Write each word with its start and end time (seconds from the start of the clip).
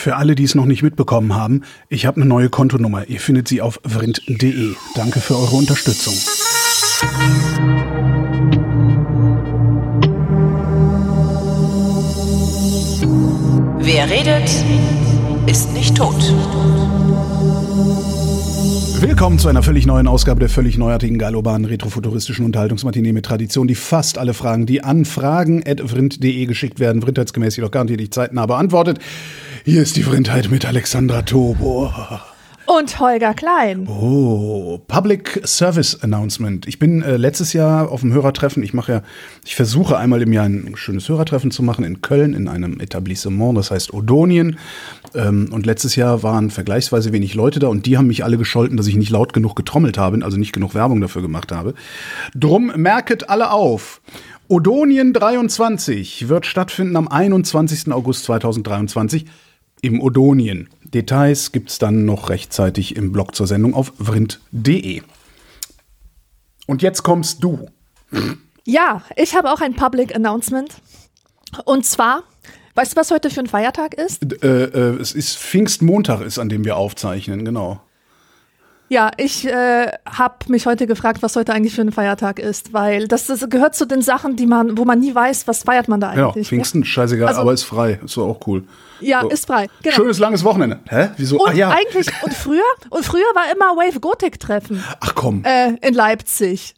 Für 0.00 0.14
alle, 0.14 0.36
die 0.36 0.44
es 0.44 0.54
noch 0.54 0.64
nicht 0.64 0.84
mitbekommen 0.84 1.34
haben, 1.34 1.62
ich 1.88 2.06
habe 2.06 2.20
eine 2.20 2.26
neue 2.26 2.50
Kontonummer. 2.50 3.08
Ihr 3.08 3.18
findet 3.18 3.48
sie 3.48 3.60
auf 3.60 3.80
vrind.de. 3.84 4.76
Danke 4.94 5.18
für 5.18 5.34
eure 5.34 5.56
Unterstützung. 5.56 6.14
Wer 13.80 14.08
redet, 14.08 14.48
ist 15.46 15.72
nicht 15.72 15.96
tot. 15.96 16.32
Willkommen 19.00 19.40
zu 19.40 19.48
einer 19.48 19.64
völlig 19.64 19.84
neuen 19.84 20.06
Ausgabe 20.06 20.38
der 20.38 20.48
völlig 20.48 20.78
neuartigen, 20.78 21.18
geilobanen, 21.18 21.64
retrofuturistischen 21.64 22.44
Unterhaltungsmatinee 22.44 23.12
mit 23.12 23.26
Tradition, 23.26 23.66
die 23.66 23.74
fast 23.74 24.16
alle 24.16 24.34
Fragen, 24.34 24.64
die 24.64 24.84
an 24.84 25.04
fragen.vrind.de 25.04 26.46
geschickt 26.46 26.78
werden, 26.78 27.02
vrindheitsgemäß 27.02 27.56
jedoch 27.56 27.72
garantiert 27.72 27.98
nicht 27.98 28.14
zeitnah 28.14 28.46
beantwortet. 28.46 29.00
Hier 29.70 29.82
ist 29.82 29.96
die 29.98 30.02
Vrindheit 30.02 30.50
mit 30.50 30.64
Alexandra 30.64 31.20
Tobor. 31.20 32.22
Und 32.64 33.00
Holger 33.00 33.34
Klein. 33.34 33.86
Oh, 33.86 34.78
Public 34.88 35.42
Service 35.44 36.02
Announcement. 36.02 36.66
Ich 36.66 36.78
bin 36.78 37.02
äh, 37.02 37.18
letztes 37.18 37.52
Jahr 37.52 37.92
auf 37.92 38.00
dem 38.00 38.14
Hörertreffen. 38.14 38.62
Ich 38.62 38.72
mache 38.72 38.92
ja, 38.92 39.02
ich 39.44 39.56
versuche 39.56 39.98
einmal 39.98 40.22
im 40.22 40.32
Jahr 40.32 40.46
ein 40.46 40.72
schönes 40.76 41.06
Hörertreffen 41.10 41.50
zu 41.50 41.62
machen 41.62 41.84
in 41.84 42.00
Köln 42.00 42.32
in 42.32 42.48
einem 42.48 42.80
Etablissement, 42.80 43.58
das 43.58 43.70
heißt 43.70 43.92
Odonien. 43.92 44.58
Ähm, 45.14 45.50
und 45.52 45.66
letztes 45.66 45.96
Jahr 45.96 46.22
waren 46.22 46.48
vergleichsweise 46.48 47.12
wenig 47.12 47.34
Leute 47.34 47.58
da 47.58 47.68
und 47.68 47.84
die 47.84 47.98
haben 47.98 48.06
mich 48.06 48.24
alle 48.24 48.38
gescholten, 48.38 48.78
dass 48.78 48.86
ich 48.86 48.96
nicht 48.96 49.10
laut 49.10 49.34
genug 49.34 49.54
getrommelt 49.54 49.98
habe, 49.98 50.24
also 50.24 50.38
nicht 50.38 50.54
genug 50.54 50.74
Werbung 50.74 51.02
dafür 51.02 51.20
gemacht 51.20 51.52
habe. 51.52 51.74
Drum 52.34 52.72
merket 52.74 53.28
alle 53.28 53.50
auf. 53.50 54.00
Odonien 54.48 55.12
23 55.12 56.30
wird 56.30 56.46
stattfinden 56.46 56.96
am 56.96 57.06
21. 57.06 57.92
August 57.92 58.24
2023 58.24 59.26
im 59.80 60.00
Odonien. 60.00 60.68
Details 60.84 61.52
gibt's 61.52 61.78
dann 61.78 62.04
noch 62.04 62.30
rechtzeitig 62.30 62.96
im 62.96 63.12
Blog 63.12 63.34
zur 63.34 63.46
Sendung 63.46 63.74
auf 63.74 63.92
vrind.de. 63.98 65.02
Und 66.66 66.82
jetzt 66.82 67.02
kommst 67.02 67.42
du. 67.42 67.68
Ja, 68.64 69.02
ich 69.16 69.34
habe 69.34 69.50
auch 69.50 69.60
ein 69.60 69.74
Public 69.74 70.14
Announcement. 70.14 70.70
Und 71.64 71.86
zwar, 71.86 72.24
weißt 72.74 72.92
du, 72.92 72.96
was 72.96 73.10
heute 73.10 73.30
für 73.30 73.40
ein 73.40 73.46
Feiertag 73.46 73.94
ist? 73.94 74.42
Äh, 74.42 74.64
äh, 74.64 75.00
es 75.00 75.12
ist 75.12 75.38
Pfingstmontag, 75.38 76.20
ist 76.20 76.38
an 76.38 76.48
dem 76.48 76.64
wir 76.64 76.76
aufzeichnen, 76.76 77.44
genau. 77.44 77.80
Ja, 78.90 79.10
ich 79.18 79.46
äh, 79.46 79.92
habe 80.06 80.34
mich 80.48 80.64
heute 80.64 80.86
gefragt, 80.86 81.22
was 81.22 81.36
heute 81.36 81.52
eigentlich 81.52 81.74
für 81.74 81.82
ein 81.82 81.92
Feiertag 81.92 82.38
ist, 82.38 82.72
weil 82.72 83.06
das, 83.06 83.26
das 83.26 83.46
gehört 83.50 83.74
zu 83.74 83.86
den 83.86 84.00
Sachen, 84.00 84.36
die 84.36 84.46
man, 84.46 84.78
wo 84.78 84.86
man 84.86 84.98
nie 84.98 85.14
weiß, 85.14 85.46
was 85.46 85.64
feiert 85.64 85.88
man 85.88 86.00
da 86.00 86.14
Genau, 86.14 86.28
eigentlich. 86.30 86.48
Pfingsten, 86.48 86.84
scheißegal, 86.86 87.28
Also- 87.28 87.40
aber 87.42 87.52
ist 87.52 87.64
frei. 87.64 88.00
Ist 88.02 88.16
doch 88.16 88.26
auch 88.26 88.46
cool. 88.46 88.64
Ja, 89.00 89.20
So. 89.22 89.28
ist 89.28 89.46
frei. 89.46 89.68
Genau. 89.82 89.94
Schönes 89.94 90.18
langes 90.18 90.42
Wochenende. 90.42 90.80
Hä? 90.88 91.10
Wieso? 91.18 91.38
Und 91.38 91.50
Ach 91.50 91.54
ja. 91.54 91.68
eigentlich, 91.70 92.08
und 92.22 92.32
früher, 92.32 92.62
und 92.88 93.04
früher 93.04 93.20
war 93.34 93.44
immer 93.54 93.76
Wave 93.76 94.00
Gothic 94.00 94.40
Treffen 94.40 94.82
Ach 95.00 95.14
komm. 95.14 95.44
äh, 95.44 95.74
in 95.86 95.92
Leipzig. 95.94 96.74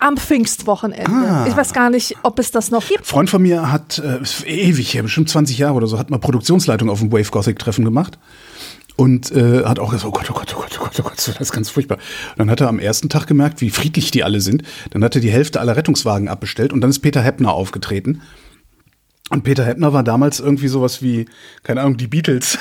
Am 0.00 0.16
Pfingstwochenende. 0.16 1.08
Ah. 1.08 1.46
Ich 1.48 1.56
weiß 1.56 1.72
gar 1.72 1.88
nicht, 1.88 2.16
ob 2.24 2.38
es 2.40 2.50
das 2.50 2.70
noch 2.72 2.86
gibt. 2.86 3.06
Freund 3.06 3.30
von 3.30 3.40
mir 3.40 3.70
hat, 3.70 4.00
äh, 4.00 4.18
ewig 4.44 4.92
her, 4.92 5.04
bestimmt 5.04 5.30
20 5.30 5.56
Jahre 5.56 5.74
oder 5.74 5.86
so, 5.86 5.98
hat 5.98 6.10
mal 6.10 6.18
Produktionsleitung 6.18 6.90
auf 6.90 6.98
dem 6.98 7.12
Wave 7.12 7.30
Gothic 7.30 7.58
Treffen 7.60 7.84
gemacht. 7.84 8.18
Und 8.96 9.32
äh, 9.32 9.64
hat 9.64 9.80
auch 9.80 9.90
gesagt, 9.90 10.06
oh 10.06 10.12
Gott, 10.12 10.30
oh 10.30 10.34
Gott, 10.34 10.54
oh 10.54 10.60
Gott, 10.60 10.78
oh 10.78 10.84
Gott, 10.84 11.00
oh 11.00 11.02
Gott, 11.02 11.16
das 11.16 11.40
ist 11.40 11.52
ganz 11.52 11.68
furchtbar. 11.68 11.98
Und 12.30 12.38
dann 12.38 12.50
hat 12.50 12.60
er 12.60 12.68
am 12.68 12.78
ersten 12.78 13.08
Tag 13.08 13.26
gemerkt, 13.26 13.60
wie 13.60 13.70
friedlich 13.70 14.12
die 14.12 14.22
alle 14.22 14.40
sind. 14.40 14.62
Dann 14.90 15.02
hat 15.02 15.16
er 15.16 15.20
die 15.20 15.32
Hälfte 15.32 15.60
aller 15.60 15.76
Rettungswagen 15.76 16.28
abbestellt 16.28 16.72
und 16.72 16.80
dann 16.80 16.90
ist 16.90 17.00
Peter 17.00 17.20
Heppner 17.20 17.52
aufgetreten. 17.52 18.22
Und 19.30 19.42
Peter 19.42 19.64
Heppner 19.64 19.92
war 19.92 20.04
damals 20.04 20.38
irgendwie 20.38 20.68
sowas 20.68 21.02
wie, 21.02 21.26
keine 21.62 21.80
Ahnung, 21.80 21.96
die 21.96 22.06
Beatles 22.06 22.58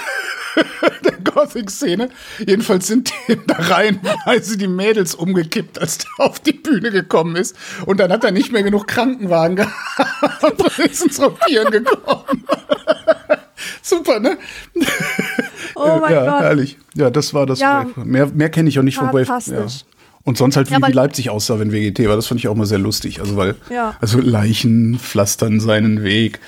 der 1.05 1.17
Gothic-Szene. 1.23 2.09
Jedenfalls 2.39 2.87
sind 2.87 3.11
dem 3.27 3.43
da 3.47 3.55
reihenweise 3.55 4.57
die 4.57 4.67
Mädels 4.67 5.13
umgekippt, 5.13 5.79
als 5.79 5.99
der 5.99 6.09
auf 6.17 6.39
die 6.39 6.53
Bühne 6.53 6.89
gekommen 6.91 7.35
ist. 7.35 7.55
Und 7.85 7.99
dann 7.99 8.11
hat 8.11 8.23
er 8.23 8.31
nicht 8.31 8.51
mehr 8.51 8.63
genug 8.63 8.87
Krankenwagen 8.87 9.55
gehabt 9.57 10.43
und 10.43 10.79
ist 10.79 11.03
ins 11.03 11.21
Rotieren 11.21 11.69
gekommen. 11.69 12.45
Super, 13.81 14.19
ne? 14.19 14.37
Oh 15.75 15.97
mein 16.01 16.11
ja, 16.13 16.25
Gott. 16.25 16.41
herrlich. 16.41 16.77
Ja, 16.95 17.09
das 17.09 17.33
war 17.33 17.45
das. 17.45 17.59
Ja. 17.59 17.85
Wave. 17.95 18.05
Mehr, 18.05 18.27
mehr 18.27 18.49
kenne 18.49 18.69
ich 18.69 18.77
auch 18.79 18.83
nicht 18.83 18.97
von 18.97 19.07
Wave. 19.13 19.27
Ja. 19.51 19.65
Und 20.25 20.37
sonst 20.37 20.55
halt, 20.55 20.69
wie, 20.69 20.73
Ja, 20.75 20.87
wie 20.87 20.91
Leipzig 20.91 21.29
aussah, 21.29 21.59
wenn 21.59 21.71
WGT 21.71 22.07
war. 22.07 22.15
Das 22.15 22.27
fand 22.27 22.39
ich 22.39 22.47
auch 22.47 22.55
mal 22.55 22.65
sehr 22.65 22.79
lustig. 22.79 23.19
Also, 23.19 23.35
weil, 23.35 23.55
Ja. 23.69 23.95
also 23.99 24.19
Leichen 24.19 24.97
pflastern 24.99 25.59
seinen 25.59 26.03
Weg. 26.03 26.39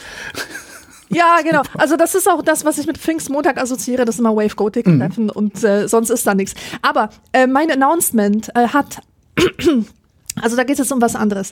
Ja, 1.09 1.37
genau. 1.43 1.61
Also 1.75 1.97
das 1.97 2.15
ist 2.15 2.27
auch 2.29 2.41
das, 2.41 2.65
was 2.65 2.77
ich 2.77 2.87
mit 2.87 2.97
Pfingstmontag 2.97 3.57
assoziiere, 3.61 4.05
das 4.05 4.15
ist 4.15 4.19
immer 4.19 4.35
Wave 4.35 4.55
Gothic 4.55 4.87
Mhm. 4.87 4.99
Treffen 4.99 5.29
und 5.29 5.63
äh, 5.63 5.87
sonst 5.87 6.09
ist 6.09 6.25
da 6.25 6.33
nichts. 6.33 6.55
Aber 6.81 7.09
äh, 7.31 7.45
mein 7.47 7.69
Announcement 7.69 8.49
äh, 8.55 8.67
hat, 8.69 9.01
also 10.41 10.55
da 10.55 10.63
geht 10.63 10.73
es 10.73 10.79
jetzt 10.79 10.91
um 10.91 11.01
was 11.01 11.15
anderes. 11.15 11.51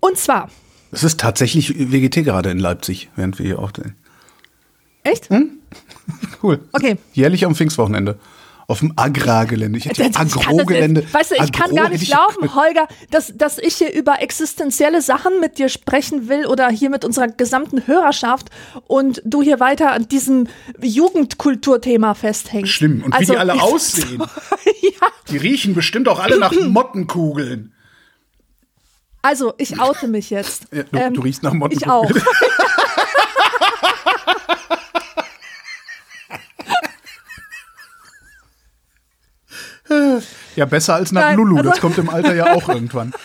Und 0.00 0.16
zwar, 0.16 0.48
Es 0.92 1.02
ist 1.02 1.18
tatsächlich 1.18 1.76
WGT 1.90 2.24
gerade 2.24 2.50
in 2.50 2.58
Leipzig, 2.58 3.10
während 3.16 3.38
wir 3.40 3.46
hier 3.46 3.58
auch. 3.58 3.72
echt? 5.02 5.28
Hm? 5.30 5.50
Cool. 6.42 6.60
Okay. 6.72 6.96
Jährlich 7.12 7.44
am 7.44 7.54
Pfingstwochenende. 7.54 8.18
Auf 8.70 8.80
dem 8.80 8.92
Agrargelände. 8.96 9.78
Ich 9.78 9.86
hätte 9.86 10.02
Das- 10.02 10.08
ich 10.08 10.14
kann 10.14 10.56
nicht- 10.56 11.14
Weißt 11.14 11.30
du, 11.30 11.34
ich 11.42 11.52
kann 11.52 11.66
Agro 11.70 11.74
gar 11.76 11.84
hätte 11.86 11.92
nicht 11.94 12.02
ich- 12.02 12.10
glauben, 12.10 12.54
Holger, 12.54 12.86
dass, 13.10 13.32
dass 13.34 13.56
ich 13.56 13.76
hier 13.76 13.94
über 13.94 14.20
existenzielle 14.20 15.00
Sachen 15.00 15.40
mit 15.40 15.56
dir 15.58 15.70
sprechen 15.70 16.28
will 16.28 16.44
oder 16.44 16.68
hier 16.68 16.90
mit 16.90 17.02
unserer 17.04 17.28
gesamten 17.28 17.86
Hörerschaft 17.86 18.48
und 18.86 19.22
du 19.24 19.40
hier 19.42 19.58
weiter 19.58 19.92
an 19.92 20.06
diesem 20.08 20.48
Jugendkulturthema 20.82 22.12
festhängst. 22.14 22.70
Schlimm. 22.70 23.02
Und 23.04 23.14
Also, 23.14 23.28
wie 23.28 23.36
die 23.36 23.38
alle 23.38 23.54
ich- 23.56 23.62
aussehen. 23.62 24.18
ja, 24.82 25.06
Die 25.30 25.38
riechen 25.38 25.74
bestimmt 25.74 26.06
auch 26.06 26.20
alle 26.20 26.38
nach 26.38 26.52
Mottenkugeln. 26.68 27.72
also 29.22 29.54
ich 29.56 29.80
oute 29.80 30.08
mich 30.08 30.28
jetzt. 30.28 30.66
Ja, 30.72 31.08
du- 31.08 31.14
du 31.14 31.20
riechst 31.22 31.42
nach 31.42 31.52
Ich 31.54 31.58
Mottenkugeln. 31.58 31.90
auch. 31.90 32.10
Ja, 40.58 40.64
besser 40.66 40.94
als 40.96 41.12
nach 41.12 41.20
Nein, 41.22 41.36
Lulu. 41.36 41.56
also- 41.58 41.70
das 41.70 41.80
kommt 41.80 41.98
im 41.98 42.10
Alter 42.10 42.34
ja 42.34 42.52
auch 42.54 42.68
irgendwann. 42.68 43.12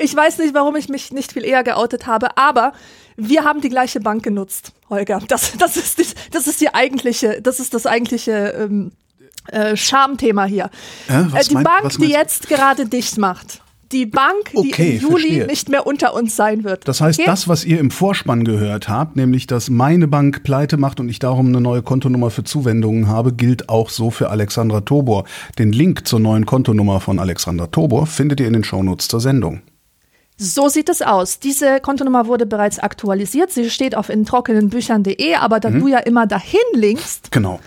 Ich 0.00 0.14
weiß 0.14 0.38
nicht, 0.38 0.52
warum 0.52 0.74
ich 0.76 0.88
mich 0.88 1.12
nicht 1.12 1.32
viel 1.32 1.44
eher 1.44 1.62
geoutet 1.62 2.06
habe, 2.06 2.36
aber 2.36 2.72
wir 3.16 3.44
haben 3.44 3.60
die 3.60 3.68
gleiche 3.68 4.00
Bank 4.00 4.22
genutzt, 4.24 4.72
Holger. 4.90 5.22
Das, 5.28 5.52
das, 5.58 5.76
ist, 5.76 5.98
die, 5.98 6.06
das 6.32 6.48
ist 6.48 6.60
die 6.60 6.74
eigentliche, 6.74 7.40
das 7.40 7.60
ist 7.60 7.72
das 7.72 7.86
eigentliche 7.86 8.32
ähm, 8.58 8.90
äh, 9.46 9.76
Schamthema 9.76 10.44
hier. 10.44 10.70
Äh, 11.08 11.44
die 11.48 11.54
mein- 11.54 11.64
Bank, 11.64 11.90
die 11.98 12.08
jetzt 12.08 12.48
gerade 12.48 12.86
dicht 12.86 13.16
macht. 13.16 13.62
Die 13.92 14.06
Bank, 14.06 14.50
die 14.52 14.56
Okay, 14.58 14.96
im 14.96 15.00
Juli 15.00 15.22
verstehe. 15.22 15.46
nicht 15.46 15.68
mehr 15.68 15.86
unter 15.86 16.14
uns 16.14 16.34
sein 16.34 16.64
wird. 16.64 16.88
Das 16.88 17.00
heißt, 17.00 17.20
Okay? 17.20 17.28
das, 17.28 17.46
was 17.46 17.64
ihr 17.64 17.78
im 17.78 17.90
Vorspann 17.90 18.44
gehört 18.44 18.88
habt, 18.88 19.14
nämlich, 19.16 19.46
dass 19.46 19.70
meine 19.70 20.08
Bank 20.08 20.42
pleite 20.42 20.76
macht 20.76 20.98
und 20.98 21.08
ich 21.08 21.18
darum 21.20 21.46
eine 21.48 21.60
neue 21.60 21.82
Kontonummer 21.82 22.30
für 22.30 22.42
Zuwendungen 22.44 23.06
habe, 23.08 23.32
gilt 23.32 23.68
auch 23.68 23.90
so 23.90 24.10
für 24.10 24.30
Alexandra 24.30 24.80
Tobor. 24.80 25.24
Den 25.58 25.72
Link 25.72 26.06
zur 26.08 26.18
neuen 26.20 26.46
Kontonummer 26.46 27.00
von 27.00 27.18
Alexandra 27.18 27.68
Tobor 27.68 28.06
findet 28.06 28.40
ihr 28.40 28.46
in 28.48 28.54
den 28.54 28.64
Shownotes 28.64 29.08
zur 29.08 29.20
Sendung. 29.20 29.60
So 30.38 30.68
sieht 30.68 30.88
es 30.90 31.00
aus. 31.00 31.40
Diese 31.40 31.80
Kontonummer 31.80 32.26
wurde 32.26 32.44
bereits 32.44 32.78
aktualisiert. 32.78 33.50
Sie 33.52 33.70
steht 33.70 33.96
auf 33.96 34.10
in 34.10 34.26
trockenen 34.26 34.68
Büchern.de, 34.68 35.34
aber 35.36 35.56
Mhm. 35.56 35.60
da 35.60 35.70
du 35.70 35.88
ja 35.88 35.98
immer 36.00 36.26
dahin 36.26 36.60
linkst, 36.74 37.30
Genau. 37.30 37.58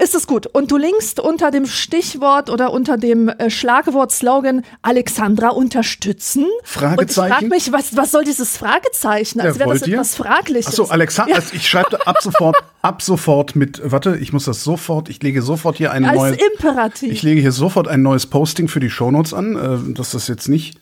Ist 0.00 0.14
es 0.14 0.26
gut. 0.26 0.46
Und 0.46 0.70
du 0.70 0.76
linkst 0.76 1.20
unter 1.20 1.50
dem 1.50 1.66
Stichwort 1.66 2.50
oder 2.50 2.72
unter 2.72 2.96
dem 2.96 3.28
äh, 3.28 3.50
Schlagwort-Slogan 3.50 4.62
Alexandra 4.82 5.48
unterstützen. 5.48 6.46
Fragezeichen? 6.64 7.00
Und 7.00 7.10
ich 7.10 7.34
frage 7.34 7.46
mich, 7.48 7.72
was, 7.72 7.96
was 7.96 8.10
soll 8.12 8.24
dieses 8.24 8.56
Fragezeichen? 8.56 9.40
Als 9.40 9.56
Ja, 9.58 9.66
wäre 9.66 9.78
das 9.78 9.86
ihr? 9.86 9.94
etwas 9.94 10.14
Fragliches. 10.14 10.66
Achso, 10.68 10.84
Alexandra, 10.84 11.36
also 11.36 11.54
ich 11.54 11.68
schreibe 11.68 12.06
ab 12.06 12.16
sofort, 12.20 12.56
ab 12.82 13.02
sofort 13.02 13.56
mit, 13.56 13.80
warte, 13.84 14.16
ich 14.16 14.32
muss 14.32 14.44
das 14.44 14.62
sofort, 14.64 15.08
ich 15.08 15.22
lege 15.22 15.42
sofort 15.42 15.76
hier 15.76 15.92
ein 15.92 16.04
Als 16.04 16.16
neues, 16.16 16.38
Imperativ. 16.52 17.12
ich 17.12 17.22
lege 17.22 17.40
hier 17.40 17.52
sofort 17.52 17.88
ein 17.88 18.02
neues 18.02 18.26
Posting 18.26 18.68
für 18.68 18.80
die 18.80 18.90
Shownotes 18.90 19.34
an, 19.34 19.56
äh, 19.56 19.94
dass 19.94 20.12
das 20.12 20.28
jetzt 20.28 20.48
nicht, 20.48 20.78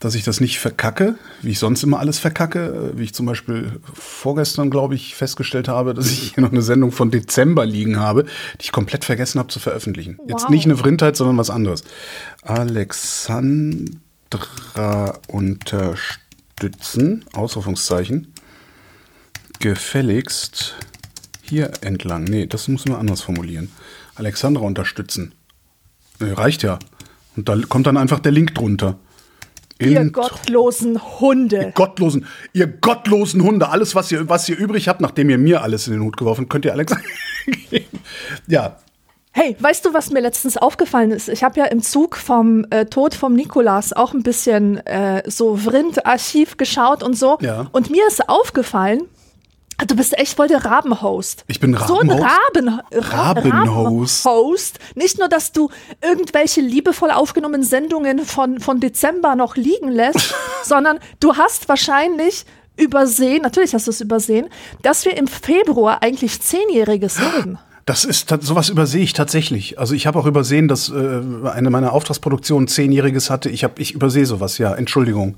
dass 0.00 0.14
ich 0.14 0.22
das 0.22 0.40
nicht 0.40 0.60
verkacke, 0.60 1.16
wie 1.42 1.50
ich 1.50 1.58
sonst 1.58 1.82
immer 1.82 1.98
alles 1.98 2.18
verkacke, 2.20 2.92
äh, 2.94 2.98
wie 2.98 3.02
ich 3.04 3.14
zum 3.14 3.26
Beispiel 3.26 3.80
vorgestern, 3.92 4.70
glaube 4.70 4.94
ich, 4.94 5.14
festgestellt 5.16 5.66
habe, 5.68 5.92
dass 5.94 6.06
ich 6.10 6.34
hier 6.34 6.42
noch 6.42 6.52
eine 6.52 6.62
Sendung 6.62 6.92
von 6.92 7.10
Dezember 7.10 7.66
liegen 7.66 7.98
habe, 7.98 8.24
die 8.60 8.64
ich 8.64 8.72
komplett 8.72 9.04
vergessen 9.04 9.38
habe 9.40 9.48
zu 9.48 9.58
veröffentlichen. 9.58 10.18
Jetzt 10.28 10.44
Wow. 10.44 10.50
nicht 10.50 10.64
eine 10.66 10.76
Vrindheit, 10.76 11.16
sondern 11.16 11.36
was 11.36 11.50
anderes. 11.50 11.82
Alexandra 12.42 13.98
unterstützen, 15.28 17.24
Ausrufungszeichen, 17.32 18.32
gefälligst 19.58 20.76
hier 21.42 21.72
entlang. 21.80 22.24
Nee, 22.24 22.46
das 22.46 22.68
müssen 22.68 22.90
wir 22.90 22.98
anders 22.98 23.22
formulieren. 23.22 23.70
Alexandra 24.14 24.62
unterstützen. 24.62 25.34
Nee, 26.20 26.32
reicht 26.32 26.62
ja. 26.62 26.78
Und 27.36 27.48
da 27.48 27.56
kommt 27.68 27.86
dann 27.86 27.96
einfach 27.96 28.20
der 28.20 28.32
Link 28.32 28.54
drunter. 28.54 28.98
Ihr 29.80 30.00
Intro. 30.00 30.22
gottlosen 30.22 31.20
Hunde. 31.20 31.72
Gottlosen, 31.74 32.26
ihr 32.52 32.66
gottlosen 32.66 33.42
Hunde, 33.42 33.68
alles, 33.68 33.94
was 33.94 34.10
ihr, 34.10 34.28
was 34.28 34.48
ihr 34.48 34.56
übrig 34.58 34.88
habt, 34.88 35.00
nachdem 35.00 35.30
ihr 35.30 35.38
mir 35.38 35.62
alles 35.62 35.86
in 35.86 35.94
den 35.94 36.02
Hut 36.02 36.16
geworfen 36.16 36.48
könnt 36.48 36.64
ihr 36.64 36.72
Alex 36.72 36.94
geben. 37.70 37.86
Ja, 38.46 38.76
Hey, 39.40 39.54
weißt 39.60 39.84
du, 39.84 39.94
was 39.94 40.10
mir 40.10 40.18
letztens 40.18 40.56
aufgefallen 40.56 41.12
ist? 41.12 41.28
Ich 41.28 41.44
habe 41.44 41.60
ja 41.60 41.66
im 41.66 41.80
Zug 41.80 42.16
vom 42.16 42.66
äh, 42.70 42.86
Tod 42.86 43.14
vom 43.14 43.34
Nikolas 43.34 43.92
auch 43.92 44.12
ein 44.12 44.24
bisschen 44.24 44.78
äh, 44.84 45.22
so 45.30 45.56
Vrind-Archiv 45.56 46.56
geschaut 46.56 47.04
und 47.04 47.16
so. 47.16 47.38
Ja. 47.40 47.68
Und 47.70 47.88
mir 47.88 48.04
ist 48.08 48.28
aufgefallen, 48.28 49.02
du 49.86 49.94
bist 49.96 50.18
echt 50.18 50.34
voll 50.36 50.48
der 50.48 50.64
Rabenhost. 50.64 51.44
Ich 51.46 51.60
bin 51.60 51.72
So 51.86 52.00
ein 52.00 52.10
Rabenhost? 52.10 52.38
Raben, 52.56 52.68
Ra 52.92 53.30
Rabenhost. 53.30 54.26
Rabenhost. 54.26 54.78
Nicht 54.94 55.18
nur, 55.18 55.28
dass 55.28 55.52
du 55.52 55.70
irgendwelche 56.02 56.60
liebevoll 56.60 57.10
aufgenommenen 57.10 57.62
Sendungen 57.62 58.20
von, 58.20 58.60
von 58.60 58.80
Dezember 58.80 59.36
noch 59.36 59.56
liegen 59.56 59.90
lässt, 59.90 60.34
sondern 60.64 60.98
du 61.20 61.36
hast 61.36 61.68
wahrscheinlich 61.68 62.44
übersehen, 62.76 63.42
natürlich 63.42 63.74
hast 63.74 63.86
du 63.86 63.90
es 63.90 64.00
übersehen, 64.00 64.48
dass 64.82 65.04
wir 65.04 65.16
im 65.16 65.26
Februar 65.26 66.02
eigentlich 66.02 66.40
Zehnjähriges 66.40 67.18
hatten. 67.20 67.58
das 67.86 68.04
ist 68.04 68.28
sowas 68.40 68.68
übersehe 68.68 69.02
ich 69.02 69.12
tatsächlich. 69.12 69.78
Also 69.78 69.94
ich 69.94 70.06
habe 70.06 70.18
auch 70.18 70.26
übersehen, 70.26 70.68
dass 70.68 70.88
äh, 70.90 71.20
eine 71.52 71.70
meiner 71.70 71.92
Auftragsproduktionen 71.92 72.68
zehnjähriges 72.68 73.30
hatte. 73.30 73.48
Ich 73.48 73.64
habe 73.64 73.80
ich 73.80 73.94
übersehe 73.94 74.26
sowas. 74.26 74.58
Ja, 74.58 74.74
Entschuldigung. 74.74 75.36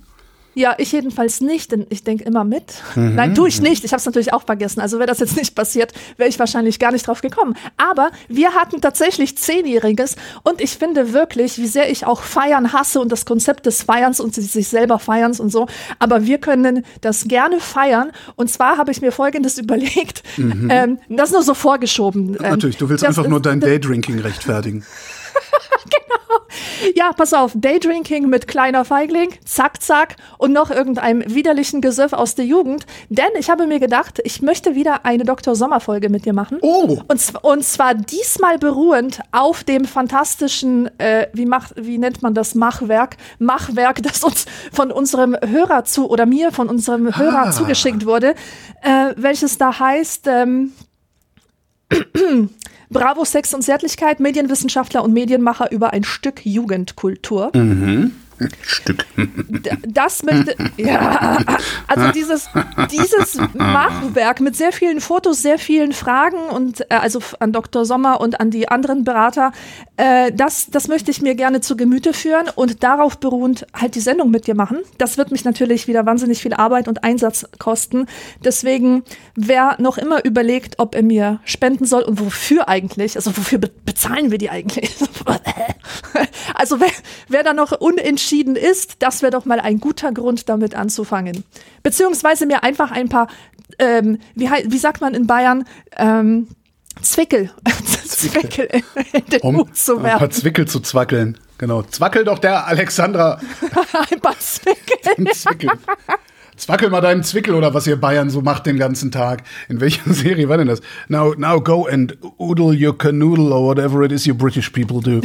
Ja, 0.54 0.74
ich 0.78 0.92
jedenfalls 0.92 1.40
nicht, 1.40 1.72
denn 1.72 1.86
ich 1.90 2.02
denke 2.02 2.24
immer 2.24 2.44
mit. 2.44 2.74
Mhm. 2.96 3.14
Nein, 3.14 3.34
tue 3.34 3.48
ich 3.48 3.60
nicht. 3.60 3.84
Ich 3.84 3.92
habe 3.92 4.00
es 4.00 4.06
natürlich 4.06 4.32
auch 4.32 4.44
vergessen. 4.44 4.80
Also 4.80 4.98
wäre 4.98 5.06
das 5.06 5.20
jetzt 5.20 5.36
nicht 5.36 5.54
passiert, 5.54 5.92
wäre 6.16 6.28
ich 6.28 6.38
wahrscheinlich 6.38 6.78
gar 6.78 6.90
nicht 6.92 7.06
drauf 7.06 7.20
gekommen. 7.20 7.54
Aber 7.76 8.10
wir 8.28 8.52
hatten 8.54 8.80
tatsächlich 8.80 9.38
Zehnjähriges 9.38 10.16
und 10.42 10.60
ich 10.60 10.72
finde 10.76 11.12
wirklich, 11.12 11.58
wie 11.58 11.66
sehr 11.68 11.90
ich 11.90 12.04
auch 12.04 12.22
Feiern 12.22 12.72
hasse 12.72 13.00
und 13.00 13.12
das 13.12 13.24
Konzept 13.24 13.66
des 13.66 13.82
Feierns 13.82 14.18
und 14.20 14.34
sich 14.34 14.68
selber 14.68 14.98
Feierns 14.98 15.38
und 15.40 15.50
so. 15.50 15.66
Aber 15.98 16.26
wir 16.26 16.38
können 16.38 16.84
das 17.00 17.28
gerne 17.28 17.60
feiern. 17.60 18.10
Und 18.36 18.50
zwar 18.50 18.76
habe 18.76 18.90
ich 18.90 19.00
mir 19.00 19.12
Folgendes 19.12 19.56
überlegt. 19.58 20.22
Ähm, 20.36 20.98
das 21.08 21.30
nur 21.30 21.42
so 21.42 21.54
vorgeschoben. 21.54 22.34
Ähm, 22.34 22.36
Mhm. 22.40 22.50
Natürlich, 22.50 22.76
du 22.76 22.88
willst 22.88 23.04
das 23.04 23.16
einfach 23.16 23.28
nur 23.28 23.40
dein 23.40 23.60
Daydrinking 23.60 24.18
rechtfertigen. 24.18 24.84
Ja, 26.94 27.12
pass 27.12 27.32
auf, 27.32 27.52
Daydrinking 27.54 28.28
mit 28.28 28.48
kleiner 28.48 28.84
Feigling, 28.84 29.30
zack, 29.44 29.82
zack 29.82 30.16
und 30.38 30.52
noch 30.52 30.70
irgendeinem 30.70 31.22
widerlichen 31.26 31.80
Gesöff 31.80 32.12
aus 32.12 32.34
der 32.34 32.44
Jugend. 32.46 32.86
Denn 33.08 33.30
ich 33.38 33.50
habe 33.50 33.66
mir 33.66 33.80
gedacht, 33.80 34.20
ich 34.24 34.42
möchte 34.42 34.74
wieder 34.74 35.04
eine 35.04 35.24
Dr. 35.24 35.54
Sommer-Folge 35.54 36.08
mit 36.08 36.24
dir 36.24 36.32
machen. 36.32 36.58
Oh. 36.62 36.98
Und, 37.08 37.32
und 37.42 37.64
zwar 37.64 37.94
diesmal 37.94 38.58
beruhend 38.58 39.20
auf 39.32 39.64
dem 39.64 39.84
fantastischen, 39.84 40.90
äh, 40.98 41.28
wie, 41.32 41.46
macht, 41.46 41.74
wie 41.76 41.98
nennt 41.98 42.22
man 42.22 42.34
das, 42.34 42.54
Machwerk, 42.54 43.16
Machwerk, 43.38 44.02
das 44.02 44.22
uns 44.24 44.46
von 44.72 44.90
unserem 44.90 45.36
Hörer 45.44 45.84
zu, 45.84 46.08
oder 46.10 46.26
mir 46.26 46.52
von 46.52 46.68
unserem 46.68 47.16
Hörer 47.16 47.46
Ah. 47.46 47.50
zugeschickt 47.50 48.06
wurde, 48.06 48.34
äh, 48.82 49.14
welches 49.16 49.56
da 49.58 49.78
heißt, 49.78 50.26
ähm, 50.26 50.72
Bravo, 52.90 53.24
Sex 53.24 53.54
und 53.54 53.62
Zärtlichkeit, 53.62 54.18
Medienwissenschaftler 54.18 55.04
und 55.04 55.12
Medienmacher 55.12 55.70
über 55.70 55.92
ein 55.92 56.02
Stück 56.02 56.44
Jugendkultur. 56.44 57.52
Stück. 58.62 59.06
Das 59.86 60.22
möchte, 60.22 60.56
ja, 60.76 61.38
also 61.86 62.12
dieses, 62.12 62.48
dieses 62.90 63.38
Machwerk 63.54 64.40
mit 64.40 64.56
sehr 64.56 64.72
vielen 64.72 65.00
Fotos, 65.00 65.42
sehr 65.42 65.58
vielen 65.58 65.92
Fragen 65.92 66.38
und 66.48 66.80
äh, 66.90 66.94
also 66.94 67.20
an 67.38 67.52
Dr. 67.52 67.84
Sommer 67.84 68.20
und 68.20 68.40
an 68.40 68.50
die 68.50 68.68
anderen 68.68 69.04
Berater, 69.04 69.52
äh, 69.96 70.32
das, 70.32 70.70
das 70.70 70.88
möchte 70.88 71.10
ich 71.10 71.20
mir 71.20 71.34
gerne 71.34 71.60
zu 71.60 71.76
Gemüte 71.76 72.12
führen 72.12 72.48
und 72.54 72.82
darauf 72.82 73.18
beruhend 73.18 73.66
halt 73.74 73.94
die 73.94 74.00
Sendung 74.00 74.30
mit 74.30 74.46
dir 74.46 74.54
machen. 74.54 74.78
Das 74.98 75.18
wird 75.18 75.30
mich 75.30 75.44
natürlich 75.44 75.86
wieder 75.86 76.06
wahnsinnig 76.06 76.40
viel 76.40 76.54
Arbeit 76.54 76.88
und 76.88 77.04
Einsatz 77.04 77.46
kosten. 77.58 78.06
Deswegen, 78.42 79.02
wer 79.34 79.76
noch 79.78 79.98
immer 79.98 80.24
überlegt, 80.24 80.78
ob 80.78 80.94
er 80.94 81.02
mir 81.02 81.40
spenden 81.44 81.84
soll 81.84 82.02
und 82.02 82.20
wofür 82.20 82.68
eigentlich, 82.68 83.16
also 83.16 83.36
wofür 83.36 83.58
be 83.58 83.70
bezahlen 83.84 84.30
wir 84.30 84.38
die 84.38 84.50
eigentlich? 84.50 84.94
also 86.54 86.80
wer, 86.80 86.90
wer 87.28 87.42
da 87.42 87.52
noch 87.52 87.72
unentschieden 87.72 88.29
ist, 88.32 88.96
das 89.00 89.22
wäre 89.22 89.32
doch 89.32 89.44
mal 89.44 89.60
ein 89.60 89.80
guter 89.80 90.12
Grund, 90.12 90.48
damit 90.48 90.74
anzufangen. 90.74 91.44
Beziehungsweise 91.82 92.46
mir 92.46 92.62
einfach 92.62 92.90
ein 92.90 93.08
paar, 93.08 93.28
ähm, 93.78 94.18
wie, 94.34 94.48
wie 94.48 94.78
sagt 94.78 95.00
man 95.00 95.14
in 95.14 95.26
Bayern, 95.26 95.64
ähm, 95.96 96.48
Zwickel, 97.02 97.50
Zwickel 98.04 98.68
in 99.12 99.24
den 99.26 99.40
Um 99.40 99.56
Hut 99.58 99.76
zu 99.76 99.96
ein 99.96 100.02
paar 100.02 100.20
werfen. 100.20 100.30
Zwickel 100.32 100.66
zu 100.66 100.80
zwackeln. 100.80 101.38
Genau. 101.58 101.82
Zwackel 101.82 102.24
doch 102.24 102.38
der 102.38 102.66
Alexandra 102.66 103.40
Ein 104.10 104.20
paar 104.20 104.38
Zwickel. 104.38 105.26
Zwickel. 105.32 105.70
Zwackel 106.56 106.90
mal 106.90 107.00
deinen 107.00 107.22
Zwickel 107.22 107.54
oder 107.54 107.72
was 107.72 107.86
ihr 107.86 107.96
Bayern 107.98 108.28
so 108.28 108.42
macht 108.42 108.66
den 108.66 108.76
ganzen 108.76 109.10
Tag. 109.10 109.44
In 109.68 109.80
welcher 109.80 110.12
Serie 110.12 110.48
war 110.48 110.58
denn 110.58 110.66
das? 110.66 110.80
Now, 111.08 111.34
now 111.36 111.60
go 111.60 111.86
and 111.86 112.18
oodle 112.38 112.74
your 112.74 112.96
canoodle 112.96 113.52
or 113.52 113.66
whatever 113.66 114.02
it 114.02 114.12
is 114.12 114.26
you 114.26 114.34
British 114.34 114.70
people 114.70 115.00
do. 115.00 115.20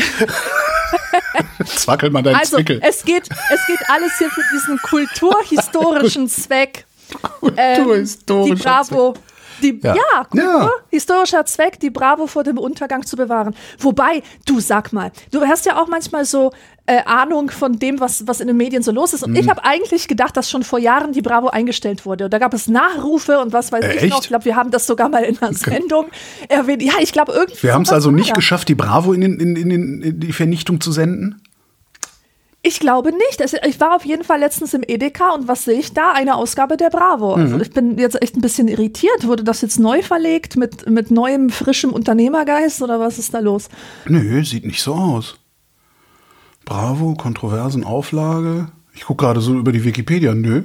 Zwackel 1.65 2.09
mal 2.09 2.21
deinen 2.23 2.35
Also 2.35 2.57
Zwickel. 2.57 2.79
es 2.83 3.03
geht, 3.05 3.23
es 3.29 3.67
geht 3.67 3.79
alles 3.89 4.17
hier 4.17 4.29
für 4.29 4.41
diesen 4.53 4.77
kulturhistorischen 4.79 6.27
Zweck. 6.29 6.85
Ähm, 7.55 7.75
Kulturhistorischer 7.83 8.55
die 8.55 8.63
Bravo. 8.63 9.13
Die, 9.63 9.79
Ja. 9.81 9.95
ja, 9.95 10.23
Kultur, 10.25 10.49
Ja. 10.63 10.69
historischer 10.89 11.45
Zweck, 11.45 11.79
die 11.79 11.89
Bravo 11.89 12.27
vor 12.27 12.43
dem 12.43 12.57
Untergang 12.57 13.05
zu 13.05 13.15
bewahren. 13.15 13.55
Wobei, 13.79 14.21
du 14.45 14.59
sag 14.59 14.91
mal, 14.91 15.13
du 15.31 15.41
hast 15.45 15.65
ja 15.65 15.81
auch 15.81 15.87
manchmal 15.87 16.25
so 16.25 16.51
äh, 16.87 17.01
Ahnung 17.05 17.49
von 17.49 17.79
dem, 17.79 17.99
was, 18.01 18.27
was 18.27 18.41
in 18.41 18.47
den 18.47 18.57
Medien 18.57 18.83
so 18.83 18.91
los 18.91 19.13
ist. 19.13 19.23
Und 19.23 19.31
Mhm. 19.31 19.37
ich 19.37 19.49
habe 19.49 19.63
eigentlich 19.63 20.07
gedacht, 20.09 20.35
dass 20.35 20.51
schon 20.51 20.61
vor 20.63 20.77
Jahren 20.77 21.13
die 21.13 21.21
Bravo 21.21 21.47
eingestellt 21.47 22.05
wurde. 22.05 22.25
Und 22.25 22.33
da 22.33 22.37
gab 22.37 22.53
es 22.53 22.67
Nachrufe 22.67 23.39
und 23.39 23.53
was 23.53 23.71
weiß 23.71 23.83
Äh, 23.85 23.93
ich 23.95 24.09
noch. 24.11 24.17
echt? 24.17 24.25
Ich 24.25 24.27
glaube, 24.27 24.45
wir 24.45 24.55
haben 24.57 24.71
das 24.71 24.85
sogar 24.87 25.07
mal 25.09 25.23
in 25.23 25.41
einer 25.41 25.53
Sendung 25.53 26.07
erwähnt. 26.49 26.83
Ja, 26.83 26.93
ich 26.99 27.13
glaube 27.13 27.31
irgendwie. 27.31 27.63
Wir 27.63 27.73
haben 27.73 27.83
es 27.83 27.91
also 27.93 28.11
nicht 28.11 28.33
geschafft, 28.35 28.67
die 28.67 28.75
Bravo 28.75 29.13
in, 29.13 29.21
den- 29.21 29.39
in, 29.39 29.55
in, 29.55 29.71
in, 29.71 30.01
in 30.03 30.19
die 30.19 30.33
Vernichtung 30.33 30.81
zu 30.81 30.91
senden? 30.91 31.41
Ich 32.67 32.79
glaube 32.79 33.11
nicht. 33.11 33.39
Ich 33.63 33.79
war 33.79 33.95
auf 33.95 34.05
jeden 34.05 34.23
Fall 34.23 34.39
letztens 34.39 34.73
im 34.73 34.81
Edeka 34.81 35.35
und 35.35 35.47
was 35.47 35.65
sehe 35.65 35.77
ich 35.79 35.93
da? 35.93 36.13
Eine 36.13 36.33
Ausgabe 36.33 36.77
der 36.77 36.89
Bravo. 36.89 37.37
Mhm. 37.37 37.43
Also 37.43 37.59
ich 37.59 37.69
bin 37.69 37.99
jetzt 37.99 38.19
echt 38.19 38.35
ein 38.35 38.41
bisschen 38.41 38.67
irritiert. 38.67 39.27
Wurde 39.27 39.43
das 39.43 39.61
jetzt 39.61 39.77
neu 39.77 40.01
verlegt 40.01 40.57
mit, 40.57 40.89
mit 40.89 41.11
neuem, 41.11 41.51
frischem 41.51 41.93
Unternehmergeist 41.93 42.81
oder 42.81 42.99
was 42.99 43.19
ist 43.19 43.35
da 43.35 43.39
los? 43.39 43.69
Nö, 44.07 44.43
sieht 44.43 44.65
nicht 44.65 44.81
so 44.81 44.95
aus. 44.95 45.37
Bravo, 46.65 47.13
Kontroversen, 47.13 47.83
Auflage. 47.83 48.69
Ich 48.95 49.05
gucke 49.05 49.25
gerade 49.25 49.41
so 49.41 49.53
über 49.53 49.71
die 49.71 49.83
Wikipedia. 49.83 50.33
Nö. 50.33 50.63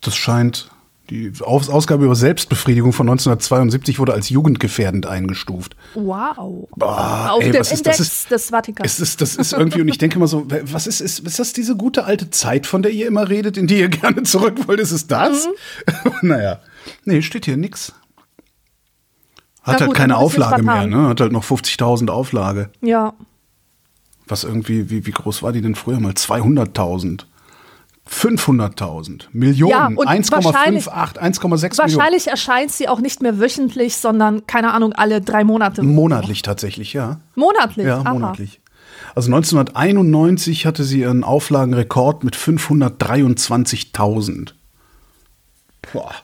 Das 0.00 0.16
scheint. 0.16 0.72
Die 1.10 1.32
Aus 1.40 1.68
Ausgabe 1.68 2.04
über 2.04 2.14
Selbstbefriedigung 2.14 2.92
von 2.92 3.08
1972 3.08 3.98
wurde 3.98 4.12
als 4.12 4.28
jugendgefährdend 4.28 5.06
eingestuft. 5.06 5.74
Wow. 5.94 6.68
Boah, 6.76 7.30
auf 7.32 7.42
ey, 7.42 7.50
dem 7.50 7.60
ist- 7.62 7.72
Index 7.72 7.96
das 7.98 8.00
ist- 8.00 8.30
des 8.30 8.50
Vatikans. 8.50 9.00
Ist, 9.00 9.20
das 9.20 9.34
ist 9.34 9.52
irgendwie, 9.52 9.80
und 9.80 9.88
ich 9.88 9.98
denke 9.98 10.16
immer 10.16 10.28
so, 10.28 10.46
was 10.48 10.86
ist, 10.86 11.00
ist, 11.00 11.18
ist 11.20 11.38
das 11.40 11.52
diese 11.52 11.74
gute 11.76 12.04
alte 12.04 12.30
Zeit, 12.30 12.66
von 12.68 12.82
der 12.82 12.92
ihr 12.92 13.08
immer 13.08 13.28
redet, 13.28 13.56
in 13.56 13.66
die 13.66 13.80
ihr 13.80 13.88
gerne 13.88 14.22
zurück 14.22 14.68
wollt? 14.68 14.78
Ist 14.78 14.92
es 14.92 15.08
das? 15.08 15.48
Mhm. 16.12 16.12
naja. 16.28 16.60
Nee, 17.04 17.22
steht 17.22 17.44
hier 17.44 17.56
nix. 17.56 17.92
Hat 19.62 19.74
Na 19.74 19.80
halt 19.80 19.86
gut, 19.88 19.96
keine 19.96 20.16
Auflage 20.16 20.62
mehr, 20.62 20.86
ne? 20.86 21.08
Hat 21.08 21.20
halt 21.20 21.32
noch 21.32 21.44
50.000 21.44 22.08
Auflage. 22.10 22.70
ja. 22.80 23.12
Was 24.26 24.44
irgendwie, 24.44 24.90
wie, 24.90 25.06
wie 25.06 25.10
groß 25.10 25.42
war 25.42 25.50
die 25.50 25.60
denn 25.60 25.74
früher 25.74 25.98
mal? 25.98 26.12
200.000. 26.12 27.24
500.000. 28.10 29.26
Millionen. 29.32 29.70
Ja, 29.70 29.86
und 29.86 30.08
1,58, 30.08 31.16
1,6 31.16 31.48
Millionen. 31.48 31.78
Wahrscheinlich 31.78 32.26
erscheint 32.26 32.72
sie 32.72 32.88
auch 32.88 32.98
nicht 33.00 33.22
mehr 33.22 33.38
wöchentlich, 33.38 33.96
sondern, 33.96 34.44
keine 34.46 34.74
Ahnung, 34.74 34.92
alle 34.92 35.20
drei 35.20 35.44
Monate. 35.44 35.84
Monatlich 35.84 36.42
tatsächlich, 36.42 36.92
ja. 36.92 37.20
Monatlich? 37.36 37.86
Ja, 37.86 38.00
Aha. 38.00 38.12
monatlich. 38.12 38.60
Also 39.14 39.32
1991 39.32 40.66
hatte 40.66 40.82
sie 40.84 41.06
einen 41.06 41.24
Auflagenrekord 41.24 42.22
mit 42.24 42.36
523.000. 42.36 44.52
Boah. 45.92 46.14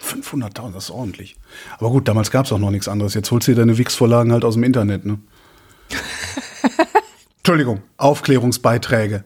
500.000, 0.00 0.74
das 0.74 0.84
ist 0.84 0.90
ordentlich. 0.90 1.36
Aber 1.78 1.90
gut, 1.90 2.06
damals 2.06 2.30
gab 2.30 2.44
es 2.44 2.52
auch 2.52 2.58
noch 2.58 2.70
nichts 2.70 2.88
anderes. 2.88 3.14
Jetzt 3.14 3.30
holst 3.30 3.48
du 3.48 3.52
dir 3.52 3.60
deine 3.60 3.78
Wix-Vorlagen 3.78 4.30
halt 4.32 4.44
aus 4.44 4.52
dem 4.54 4.62
Internet, 4.62 5.06
ne? 5.06 5.18
Entschuldigung, 7.38 7.82
Aufklärungsbeiträge. 7.96 9.24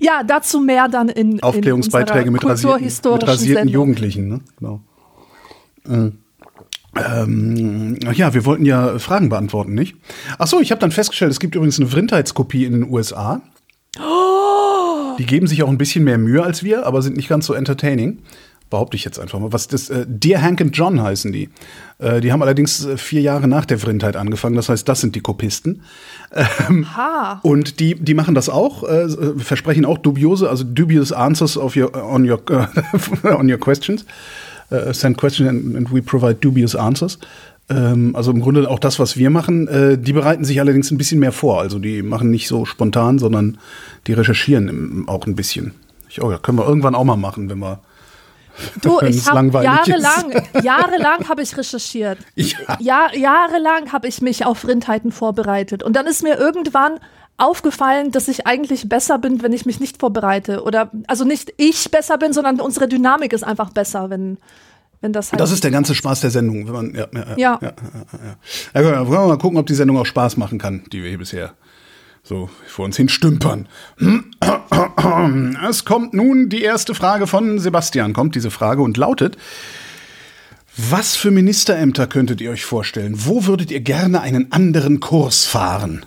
Ja, 0.00 0.22
dazu 0.22 0.60
mehr 0.60 0.88
dann 0.88 1.08
in 1.08 1.42
Aufklärungsbeiträge 1.42 2.26
in 2.26 2.32
mit 2.32 2.44
rasierten, 2.44 2.84
mit 2.84 3.28
rasierten. 3.28 3.68
Jugendlichen. 3.68 4.28
Ne? 4.28 4.40
Genau. 4.58 4.80
Ähm, 5.86 6.18
ähm, 6.96 7.98
ach 8.06 8.14
ja, 8.14 8.34
wir 8.34 8.44
wollten 8.44 8.64
ja 8.64 8.98
Fragen 8.98 9.28
beantworten, 9.28 9.74
nicht? 9.74 9.96
Ach 10.38 10.46
so, 10.46 10.60
ich 10.60 10.70
habe 10.70 10.80
dann 10.80 10.90
festgestellt, 10.90 11.30
es 11.30 11.40
gibt 11.40 11.54
übrigens 11.54 11.78
eine 11.78 11.88
Vrindheitskopie 11.88 12.64
in 12.64 12.72
den 12.72 12.90
USA. 12.90 13.40
Die 15.18 15.26
geben 15.26 15.46
sich 15.46 15.62
auch 15.62 15.68
ein 15.68 15.78
bisschen 15.78 16.04
mehr 16.04 16.18
Mühe 16.18 16.42
als 16.42 16.62
wir, 16.62 16.86
aber 16.86 17.02
sind 17.02 17.16
nicht 17.16 17.28
ganz 17.28 17.46
so 17.46 17.54
entertaining. 17.54 18.18
Behaupte 18.70 18.96
ich 18.96 19.04
jetzt 19.04 19.18
einfach 19.18 19.38
mal. 19.38 19.52
Was 19.52 19.68
das, 19.68 19.88
äh, 19.88 20.04
Dear 20.06 20.42
Hank 20.42 20.60
and 20.60 20.76
John 20.76 21.02
heißen 21.02 21.32
die. 21.32 21.48
Äh, 21.98 22.20
die 22.20 22.32
haben 22.32 22.42
allerdings 22.42 22.84
äh, 22.84 22.96
vier 22.96 23.22
Jahre 23.22 23.48
nach 23.48 23.64
der 23.64 23.78
Vrindheit 23.78 24.16
angefangen. 24.16 24.56
Das 24.56 24.68
heißt, 24.68 24.88
das 24.88 25.00
sind 25.00 25.14
die 25.14 25.20
Kopisten. 25.20 25.82
Ähm, 26.68 26.94
Ha. 26.96 27.40
und 27.42 27.80
die, 27.80 27.94
die 27.94 28.12
machen 28.14 28.34
das 28.34 28.50
auch, 28.50 28.82
äh, 28.82 29.08
versprechen 29.38 29.86
auch 29.86 29.96
dubiose, 29.96 30.50
also 30.50 30.62
dubious 30.62 31.10
answers 31.10 31.56
of 31.56 31.74
your, 31.74 31.94
on, 31.94 32.28
your, 32.28 32.40
on 33.22 33.50
your 33.50 33.58
questions. 33.58 34.04
Äh, 34.70 34.92
send 34.92 35.16
questions 35.16 35.48
and, 35.48 35.76
and 35.76 35.92
we 35.92 36.02
provide 36.02 36.34
dubious 36.34 36.76
answers. 36.76 37.18
Ähm, 37.70 38.14
also 38.14 38.30
im 38.30 38.40
Grunde 38.40 38.68
auch 38.68 38.78
das, 38.78 38.98
was 38.98 39.16
wir 39.16 39.30
machen. 39.30 39.68
Äh, 39.68 39.98
die 39.98 40.12
bereiten 40.12 40.44
sich 40.44 40.60
allerdings 40.60 40.90
ein 40.90 40.98
bisschen 40.98 41.20
mehr 41.20 41.32
vor. 41.32 41.60
Also 41.60 41.78
die 41.78 42.02
machen 42.02 42.30
nicht 42.30 42.48
so 42.48 42.64
spontan, 42.64 43.18
sondern 43.18 43.58
die 44.06 44.12
recherchieren 44.12 45.04
auch 45.06 45.26
ein 45.26 45.34
bisschen. 45.34 45.72
Ich, 46.08 46.22
oh 46.22 46.30
ja, 46.30 46.38
können 46.38 46.58
wir 46.58 46.66
irgendwann 46.66 46.94
auch 46.94 47.04
mal 47.04 47.16
machen, 47.16 47.48
wenn 47.50 47.58
wir. 47.58 47.80
Du, 48.82 49.00
ich 49.02 49.26
habe 49.26 49.62
jahrelang, 49.62 50.32
jahrelang 50.62 51.28
habe 51.28 51.42
ich 51.42 51.56
recherchiert. 51.56 52.18
Ja. 52.34 52.78
Jahr, 52.80 53.16
jahrelang 53.16 53.92
habe 53.92 54.08
ich 54.08 54.22
mich 54.22 54.44
auf 54.44 54.66
Rindheiten 54.66 55.12
vorbereitet. 55.12 55.82
Und 55.82 55.96
dann 55.96 56.06
ist 56.06 56.22
mir 56.22 56.38
irgendwann 56.38 57.00
aufgefallen, 57.36 58.10
dass 58.10 58.28
ich 58.28 58.46
eigentlich 58.46 58.88
besser 58.88 59.18
bin, 59.18 59.42
wenn 59.42 59.52
ich 59.52 59.66
mich 59.66 59.80
nicht 59.80 59.98
vorbereite. 59.98 60.62
Oder 60.62 60.90
also 61.06 61.24
nicht 61.24 61.52
ich 61.56 61.90
besser 61.90 62.18
bin, 62.18 62.32
sondern 62.32 62.60
unsere 62.60 62.88
Dynamik 62.88 63.32
ist 63.32 63.44
einfach 63.44 63.70
besser, 63.70 64.10
wenn, 64.10 64.38
wenn 65.00 65.12
das 65.12 65.32
halt. 65.32 65.40
Das 65.40 65.52
ist 65.52 65.64
der 65.64 65.70
ganze 65.70 65.94
Spaß 65.94 66.20
der 66.20 66.30
Sendung. 66.30 66.66
Wenn 66.66 66.74
man, 66.74 66.94
ja, 66.94 67.06
ja, 67.12 67.20
ja, 67.20 67.36
Ja. 67.36 67.58
ja, 67.62 67.72
ja, 68.74 68.80
ja. 68.82 69.02
ja 69.02 69.26
mal 69.26 69.38
gucken, 69.38 69.58
ob 69.58 69.66
die 69.66 69.74
Sendung 69.74 69.98
auch 69.98 70.06
Spaß 70.06 70.36
machen 70.36 70.58
kann, 70.58 70.84
die 70.92 71.02
wir 71.02 71.08
hier 71.08 71.18
bisher 71.18 71.54
so 72.28 72.50
vor 72.66 72.84
uns 72.84 72.96
hin 72.96 73.08
stümpern. 73.08 73.66
Es 75.68 75.84
kommt 75.84 76.12
nun 76.14 76.48
die 76.50 76.62
erste 76.62 76.94
Frage 76.94 77.26
von 77.26 77.58
Sebastian. 77.58 78.12
Kommt 78.12 78.34
diese 78.34 78.50
Frage 78.50 78.82
und 78.82 78.98
lautet: 78.98 79.38
Was 80.76 81.16
für 81.16 81.30
Ministerämter 81.30 82.06
könntet 82.06 82.40
ihr 82.40 82.50
euch 82.50 82.64
vorstellen? 82.64 83.14
Wo 83.16 83.46
würdet 83.46 83.70
ihr 83.70 83.80
gerne 83.80 84.20
einen 84.20 84.52
anderen 84.52 85.00
Kurs 85.00 85.46
fahren? 85.46 86.04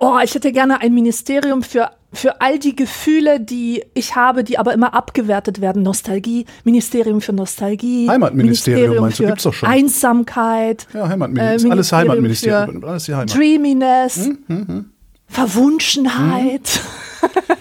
Oh, 0.00 0.18
ich 0.22 0.34
hätte 0.34 0.52
gerne 0.52 0.80
ein 0.80 0.94
Ministerium 0.94 1.62
für, 1.62 1.90
für 2.12 2.40
all 2.40 2.58
die 2.58 2.76
Gefühle, 2.76 3.40
die 3.40 3.84
ich 3.94 4.16
habe, 4.16 4.44
die 4.44 4.58
aber 4.58 4.72
immer 4.72 4.94
abgewertet 4.94 5.60
werden. 5.60 5.82
Nostalgie, 5.82 6.46
Ministerium 6.64 7.20
für 7.20 7.32
Nostalgie. 7.32 8.08
Heimatministerium, 8.08 9.00
meinst 9.00 9.18
du, 9.18 9.26
gibt's 9.26 9.44
doch 9.44 9.54
schon. 9.54 9.68
Einsamkeit. 9.68 10.86
Ja, 10.94 11.08
Heimatministerium. 11.08 11.70
äh, 11.70 11.72
alles 11.72 11.92
Heimatministerium. 11.92 12.84
Alles 12.84 13.04
die 13.04 13.14
Heimat. 13.14 13.34
Dreaminess. 13.34 14.30
Hm, 14.46 14.90
Verwunschenheit. 15.26 16.80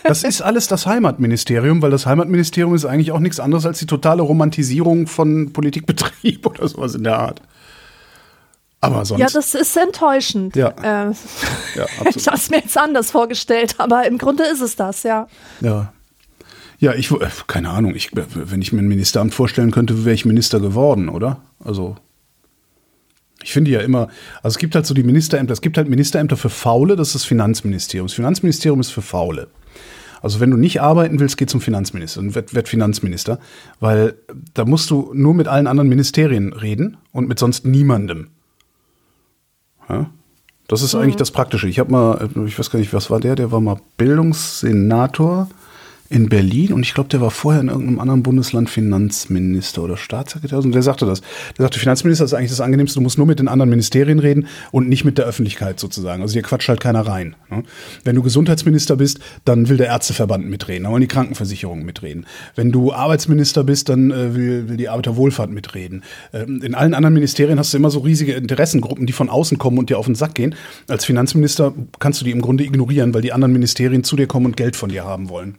Das 0.03 0.23
ist 0.23 0.41
alles 0.41 0.67
das 0.67 0.85
Heimatministerium, 0.85 1.81
weil 1.81 1.91
das 1.91 2.05
Heimatministerium 2.05 2.75
ist 2.75 2.85
eigentlich 2.85 3.11
auch 3.11 3.19
nichts 3.19 3.39
anderes 3.39 3.65
als 3.65 3.79
die 3.79 3.85
totale 3.85 4.21
Romantisierung 4.21 5.07
von 5.07 5.53
Politikbetrieb 5.53 6.45
oder 6.45 6.67
sowas 6.67 6.95
in 6.95 7.03
der 7.03 7.19
Art. 7.19 7.41
Aber 8.83 9.05
sonst. 9.05 9.21
Ja, 9.21 9.27
das 9.31 9.53
ist 9.53 9.77
enttäuschend. 9.77 10.55
Ja. 10.55 10.69
Äh, 10.69 11.13
ja, 11.75 11.85
ich 12.15 12.27
habe 12.27 12.37
es 12.37 12.49
mir 12.49 12.57
jetzt 12.57 12.77
anders 12.77 13.11
vorgestellt, 13.11 13.75
aber 13.77 14.05
im 14.05 14.17
Grunde 14.17 14.43
ist 14.43 14.61
es 14.61 14.75
das, 14.75 15.03
ja. 15.03 15.27
ja. 15.61 15.93
Ja, 16.79 16.93
ich, 16.93 17.13
keine 17.47 17.69
Ahnung, 17.69 17.95
ich, 17.95 18.11
wenn 18.13 18.61
ich 18.61 18.73
mir 18.73 18.79
ein 18.79 18.87
Ministeramt 18.87 19.33
vorstellen 19.33 19.71
könnte, 19.71 20.03
wäre 20.03 20.13
ich 20.13 20.25
Minister 20.25 20.59
geworden, 20.59 21.07
oder? 21.07 21.39
Also, 21.63 21.95
ich 23.41 23.53
finde 23.53 23.71
ja 23.71 23.79
immer, 23.79 24.09
also 24.41 24.55
es 24.55 24.57
gibt 24.57 24.75
halt 24.75 24.85
so 24.85 24.93
die 24.93 25.03
Ministerämter, 25.03 25.53
es 25.53 25.61
gibt 25.61 25.77
halt 25.77 25.87
Ministerämter 25.87 26.35
für 26.35 26.49
Faule, 26.49 26.97
das 26.97 27.09
ist 27.09 27.15
das 27.15 27.25
Finanzministerium. 27.25 28.07
Das 28.07 28.15
Finanzministerium 28.15 28.81
ist 28.81 28.91
für 28.91 29.01
Faule. 29.01 29.47
Also 30.21 30.39
wenn 30.39 30.51
du 30.51 30.57
nicht 30.57 30.81
arbeiten 30.81 31.19
willst, 31.19 31.37
geh 31.37 31.45
zum 31.45 31.59
Finanzminister 31.59 32.21
und 32.21 32.33
werd, 32.33 32.53
werd 32.53 32.69
Finanzminister, 32.69 33.39
weil 33.81 34.15
da 34.53 34.63
musst 34.63 34.89
du 34.89 35.11
nur 35.13 35.33
mit 35.33 35.49
allen 35.49 35.67
anderen 35.67 35.89
Ministerien 35.89 36.53
reden 36.53 36.97
und 37.11 37.27
mit 37.27 37.39
sonst 37.39 37.65
niemandem. 37.65 38.29
Ja? 39.89 40.09
Das 40.67 40.81
ist 40.81 40.95
eigentlich 40.95 41.17
das 41.17 41.31
Praktische. 41.31 41.67
Ich 41.67 41.79
habe 41.79 41.91
mal, 41.91 42.29
ich 42.45 42.57
weiß 42.57 42.69
gar 42.69 42.79
nicht, 42.79 42.93
was 42.93 43.09
war 43.09 43.19
der? 43.19 43.35
Der 43.35 43.51
war 43.51 43.59
mal 43.59 43.77
Bildungssenator 43.97 45.49
in 46.13 46.29
Berlin 46.29 46.71
und 46.73 46.83
ich 46.83 46.93
glaube, 46.93 47.09
der 47.09 47.21
war 47.21 47.31
vorher 47.31 47.59
in 47.59 47.69
irgendeinem 47.69 47.99
anderen 47.99 48.21
Bundesland 48.21 48.69
Finanzminister 48.69 49.81
oder 49.81 49.97
Staatssekretär. 49.97 50.59
Und 50.59 50.71
der 50.71 50.83
sagte 50.83 51.07
das. 51.07 51.21
Der 51.57 51.63
sagte, 51.63 51.79
Finanzminister 51.79 52.23
ist 52.23 52.35
eigentlich 52.35 52.51
das 52.51 52.61
Angenehmste, 52.61 52.99
du 52.99 53.01
musst 53.01 53.17
nur 53.17 53.25
mit 53.25 53.39
den 53.39 53.47
anderen 53.47 53.71
Ministerien 53.71 54.19
reden 54.19 54.47
und 54.71 54.87
nicht 54.87 55.05
mit 55.05 55.17
der 55.17 55.25
Öffentlichkeit 55.25 55.79
sozusagen. 55.79 56.21
Also 56.21 56.33
hier 56.33 56.43
quatscht 56.43 56.69
halt 56.69 56.81
keiner 56.81 57.01
rein. 57.01 57.35
ne? 57.49 57.63
Wenn 58.03 58.15
du 58.15 58.21
Gesundheitsminister 58.21 58.95
bist, 58.95 59.21
dann 59.43 59.69
will 59.69 59.77
der 59.77 59.87
Ärzteverband 59.87 60.47
mitreden, 60.47 60.83
dann 60.83 60.91
wollen 60.91 61.01
die 61.01 61.07
Krankenversicherungen 61.07 61.83
mitreden. 61.83 62.27
Wenn 62.53 62.71
du 62.71 62.93
Arbeitsminister 62.93 63.63
bist, 63.63 63.89
dann 63.89 64.11
äh, 64.11 64.35
will, 64.35 64.69
will 64.69 64.77
die 64.77 64.89
Arbeiterwohlfahrt 64.89 65.49
mitreden. 65.49 66.03
Ähm, 66.31 66.61
in 66.61 66.75
allen 66.75 66.93
anderen 66.93 67.15
Ministerien 67.15 67.57
hast 67.57 67.73
du 67.73 67.77
immer 67.77 67.89
so 67.89 68.01
riesige 68.01 68.33
Interessengruppen, 68.33 69.07
die 69.07 69.13
von 69.13 69.29
außen 69.29 69.57
kommen 69.57 69.79
und 69.79 69.89
dir 69.89 69.97
auf 69.97 70.05
den 70.05 70.13
Sack 70.13 70.35
gehen. 70.35 70.53
Als 70.87 71.05
Finanzminister 71.05 71.73
kannst 71.97 72.21
du 72.21 72.25
die 72.25 72.31
im 72.31 72.41
Grunde 72.43 72.63
ignorieren, 72.63 73.15
weil 73.15 73.23
die 73.23 73.33
anderen 73.33 73.51
Ministerien 73.51 74.03
zu 74.03 74.15
dir 74.15 74.27
kommen 74.27 74.45
und 74.45 74.57
Geld 74.57 74.75
von 74.75 74.89
dir 74.89 75.05
haben 75.05 75.29
wollen 75.29 75.57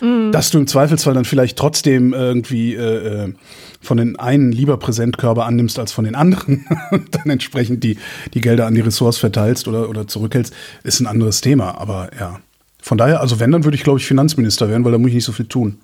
dass 0.00 0.50
du 0.50 0.58
im 0.58 0.66
Zweifelsfall 0.66 1.14
dann 1.14 1.24
vielleicht 1.24 1.56
trotzdem 1.56 2.12
irgendwie 2.12 2.74
äh, 2.74 3.24
äh, 3.24 3.32
von 3.80 3.96
den 3.96 4.18
einen 4.18 4.52
lieber 4.52 4.76
Präsentkörper 4.76 5.46
annimmst 5.46 5.78
als 5.78 5.92
von 5.92 6.04
den 6.04 6.14
anderen 6.14 6.66
und 6.90 7.14
dann 7.14 7.30
entsprechend 7.30 7.82
die, 7.82 7.96
die 8.34 8.40
Gelder 8.40 8.66
an 8.66 8.74
die 8.74 8.82
Ressorts 8.82 9.18
verteilst 9.18 9.68
oder, 9.68 9.88
oder 9.88 10.06
zurückhältst, 10.06 10.52
ist 10.82 11.00
ein 11.00 11.06
anderes 11.06 11.40
Thema. 11.40 11.78
Aber 11.78 12.10
ja, 12.18 12.40
von 12.82 12.98
daher, 12.98 13.20
also 13.20 13.40
wenn, 13.40 13.52
dann 13.52 13.64
würde 13.64 13.76
ich, 13.76 13.84
glaube 13.84 13.98
ich, 13.98 14.06
Finanzminister 14.06 14.68
werden, 14.68 14.84
weil 14.84 14.92
da 14.92 14.98
muss 14.98 15.08
ich 15.08 15.14
nicht 15.14 15.24
so 15.24 15.32
viel 15.32 15.46
tun. 15.46 15.78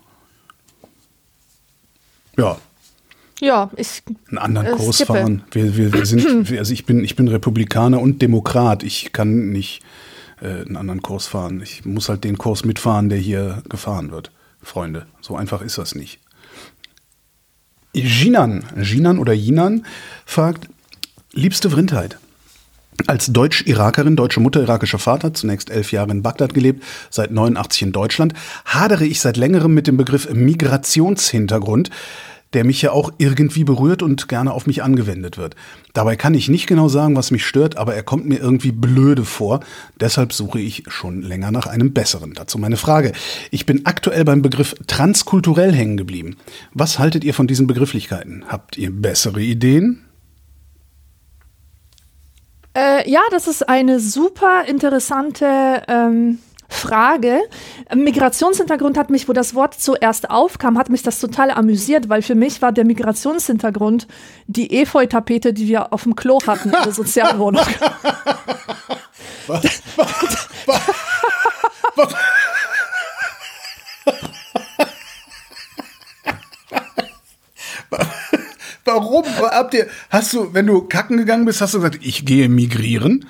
Ja, 2.37 2.57
Ja, 3.41 3.71
ich. 3.77 4.03
einen 4.29 4.39
anderen 4.39 4.67
Äh, 4.69 4.71
Kurs 4.73 5.03
fahren. 5.03 5.43
Wir, 5.53 5.77
wir, 5.77 5.93
wir 5.93 6.07
sind, 6.07 6.51
also 6.59 6.73
ich 6.73 6.87
bin, 6.87 7.03
ich 7.03 7.17
bin 7.17 7.29
Republikaner 7.29 8.01
und 8.01 8.21
Demokrat. 8.21 8.83
Ich 8.83 9.13
kann 9.13 9.51
nicht 9.51 9.83
äh, 10.43 10.63
einen 10.67 10.77
anderen 10.77 11.03
Kurs 11.03 11.27
fahren. 11.27 11.61
Ich 11.63 11.85
muss 11.85 12.09
halt 12.09 12.25
den 12.25 12.39
Kurs 12.39 12.65
mitfahren, 12.65 13.09
der 13.09 13.19
hier 13.19 13.63
gefahren 13.69 14.11
wird. 14.11 14.31
Freunde, 14.63 15.07
so 15.21 15.37
einfach 15.37 15.63
ist 15.63 15.79
das 15.79 15.95
nicht. 15.95 16.21
Jinan, 17.95 18.65
Jinan 18.81 19.19
oder 19.19 19.33
Jinan 19.33 19.85
fragt, 20.25 20.69
liebste 21.33 21.71
Vrindheit. 21.71 22.19
Als 23.07 23.27
Deutsch-Irakerin, 23.27 24.17
deutsche 24.17 24.41
Mutter, 24.41 24.61
irakischer 24.61 24.99
Vater, 24.99 25.35
zunächst 25.35 25.71
elf 25.71 25.93
Jahre 25.93 26.11
in 26.11 26.23
Bagdad 26.23 26.55
gelebt, 26.55 26.85
seit 27.11 27.31
89 27.31 27.83
in 27.83 27.93
Deutschland, 27.93 28.35
hadere 28.65 29.05
ich 29.05 29.21
seit 29.21 29.37
längerem 29.37 29.75
mit 29.75 29.87
dem 29.87 29.97
Begriff 29.97 30.33
Migrationshintergrund, 30.33 31.91
der 32.55 32.65
mich 32.65 32.83
ja 32.83 32.93
auch 32.93 33.13
irgendwie 33.19 33.65
berührt 33.65 34.03
und 34.03 34.29
gerne 34.29 34.53
auf 34.53 34.67
mich 34.67 34.83
angewendet 34.83 35.39
wird. 35.39 35.57
Dabei 35.93 36.17
kann 36.17 36.35
ich 36.35 36.49
nicht 36.49 36.67
genau 36.67 36.89
sagen, 36.89 37.17
was 37.17 37.31
mich 37.31 37.45
stört, 37.47 37.77
aber 37.77 37.95
er 37.95 38.03
kommt 38.03 38.27
mir 38.27 38.39
irgendwie 38.39 38.73
blöde 38.73 39.25
vor. 39.25 39.61
Deshalb 40.01 40.33
suche 40.33 40.61
ich 40.61 40.85
schon 40.89 41.23
länger 41.23 41.51
nach 41.51 41.67
einem 41.67 41.93
besseren. 41.93 42.35
Dazu 42.35 42.59
meine 42.59 42.77
Frage. 42.77 43.13
Ich 43.51 43.67
bin 43.67 43.87
aktuell 43.87 44.25
beim 44.25 44.43
Begriff 44.43 44.75
transkulturell 44.87 45.73
hängen 45.73 45.97
geblieben. 45.97 46.37
Was 46.73 46.99
haltet 46.99 47.25
ihr 47.25 47.35
von 47.35 47.47
diesen 47.47 47.67
Begrifflichkeiten? 47.67 48.45
Habt 48.49 48.77
ihr 48.77 48.91
bessere 48.91 49.41
Ideen? 49.41 50.05
Äh, 52.75 53.09
ja, 53.11 53.21
das 53.31 53.49
ist 53.49 53.69
eine 53.69 54.01
super 54.01 54.65
interessante 54.67 55.83
ähm, 55.89 56.39
Frage. 56.73 57.41
Migrationshintergrund 57.95 58.99
hat 58.99 59.11
mich, 59.11 59.29
wo 59.29 59.33
das 59.33 59.55
Wort 59.55 59.75
zuerst 59.75 60.31
aufkam, 60.31 60.79
hat 60.79 60.89
mich 60.91 61.03
das 61.03 61.21
total 61.21 61.51
amüsiert, 61.51 62.09
weil 62.09 62.23
für 62.23 62.35
mich 62.35 62.63
war 62.63 62.73
der 62.73 62.85
Migrationshintergrund 62.85 64.07
die 64.47 64.81
Efeu-Tapete, 64.83 65.53
die 65.53 65.69
wir 65.69 65.93
auf 65.93 66.05
dem 66.05 66.17
Klo 66.17 66.39
hatten 66.47 66.71
in 66.71 66.83
der 66.85 66.93
Sozialwohnung. 66.93 67.65
Warum? 78.85 79.25
Habt 79.25 79.75
ihr, 79.75 79.87
hast 80.11 80.33
du, 80.35 80.53
wenn 80.55 80.67
du 80.67 80.83
kacken 80.83 81.17
gegangen 81.17 81.45
bist, 81.45 81.61
hast 81.61 81.75
du 81.75 81.79
gesagt, 81.79 81.99
ich 82.03 82.25
gehe 82.25 82.49
migrieren? 82.49 83.27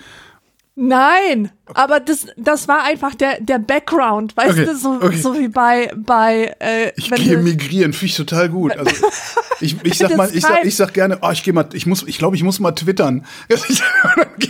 Nein, 0.74 1.50
aber 1.74 2.00
das, 2.00 2.28
das 2.38 2.66
war 2.66 2.84
einfach 2.84 3.14
der, 3.14 3.40
der 3.40 3.58
Background, 3.58 4.34
weißt 4.34 4.52
Okay, 4.52 4.64
du, 4.64 4.76
so, 4.76 4.92
okay. 5.02 5.16
so 5.18 5.38
wie 5.38 5.48
bei, 5.48 5.92
bei 5.94 6.56
äh, 6.60 6.92
Ich 6.96 7.10
gehe 7.10 7.36
migrieren, 7.36 7.92
finde 7.92 8.06
ich 8.06 8.16
total 8.16 8.48
gut. 8.48 8.74
Also, 8.78 9.06
ich, 9.60 9.76
ich 9.84 9.98
sag 9.98 10.16
mal, 10.16 10.30
ich 10.34 10.40
sag, 10.40 10.64
ich 10.64 10.74
sag 10.74 10.94
gerne, 10.94 11.18
oh, 11.20 11.30
ich 11.30 11.42
gehe 11.42 11.52
mal, 11.52 11.68
ich 11.74 11.84
muss, 11.84 12.04
ich 12.04 12.16
glaube, 12.16 12.36
ich 12.36 12.42
muss 12.42 12.58
mal 12.58 12.72
twittern. 12.72 13.26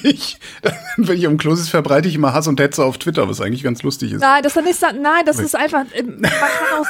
ich, 0.02 0.38
wenn 0.96 1.18
ich 1.18 1.26
am 1.26 1.38
Klo 1.38 1.56
sitze, 1.56 1.70
verbreite 1.70 2.08
ich 2.08 2.14
immer 2.14 2.32
Hass 2.32 2.46
und 2.46 2.60
Hetze 2.60 2.84
auf 2.84 2.98
Twitter, 2.98 3.28
was 3.28 3.40
eigentlich 3.40 3.64
ganz 3.64 3.82
lustig 3.82 4.12
ist. 4.12 4.20
Nein, 4.20 4.44
das 4.44 4.54
ist 4.54 4.64
nicht, 4.64 4.80
nein, 4.80 5.24
das 5.26 5.40
ist 5.40 5.56
einfach, 5.56 5.84
äh, 5.92 6.04
man 6.04 6.22
kann 6.22 6.78
auch, 6.78 6.86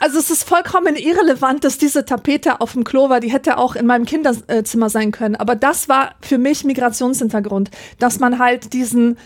also 0.00 0.18
es 0.18 0.30
ist 0.30 0.44
vollkommen 0.44 0.96
irrelevant, 0.96 1.64
dass 1.64 1.78
diese 1.78 2.04
Tapete 2.04 2.60
auf 2.60 2.72
dem 2.72 2.84
Klo 2.84 3.08
war, 3.08 3.20
die 3.20 3.32
hätte 3.32 3.58
auch 3.58 3.74
in 3.76 3.86
meinem 3.86 4.04
Kinderzimmer 4.04 4.90
sein 4.90 5.10
können, 5.12 5.36
aber 5.36 5.56
das 5.56 5.88
war 5.88 6.14
für 6.20 6.38
mich 6.38 6.64
Migrationshintergrund, 6.64 7.70
dass 7.98 8.18
man 8.20 8.38
halt 8.38 8.72
diesen, 8.72 9.18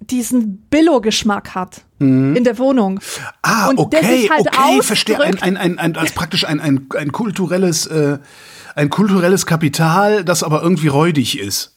diesen 0.00 0.58
Billo-Geschmack 0.70 1.54
hat 1.54 1.82
in 2.00 2.42
der 2.42 2.58
Wohnung. 2.58 2.98
Ah, 3.42 3.68
Und 3.68 3.78
okay, 3.78 4.28
halt 4.28 4.48
okay, 4.48 4.82
verstehe. 4.82 5.20
Ein, 5.20 5.40
ein, 5.40 5.56
ein, 5.56 5.78
ein, 5.78 5.96
als 5.96 6.10
praktisch 6.10 6.44
ein, 6.44 6.58
ein, 6.58 6.88
ein 6.98 7.12
kulturelles, 7.12 7.86
äh, 7.86 8.18
ein 8.74 8.90
kulturelles 8.90 9.46
Kapital, 9.46 10.24
das 10.24 10.42
aber 10.42 10.62
irgendwie 10.62 10.88
räudig 10.88 11.38
ist. 11.38 11.76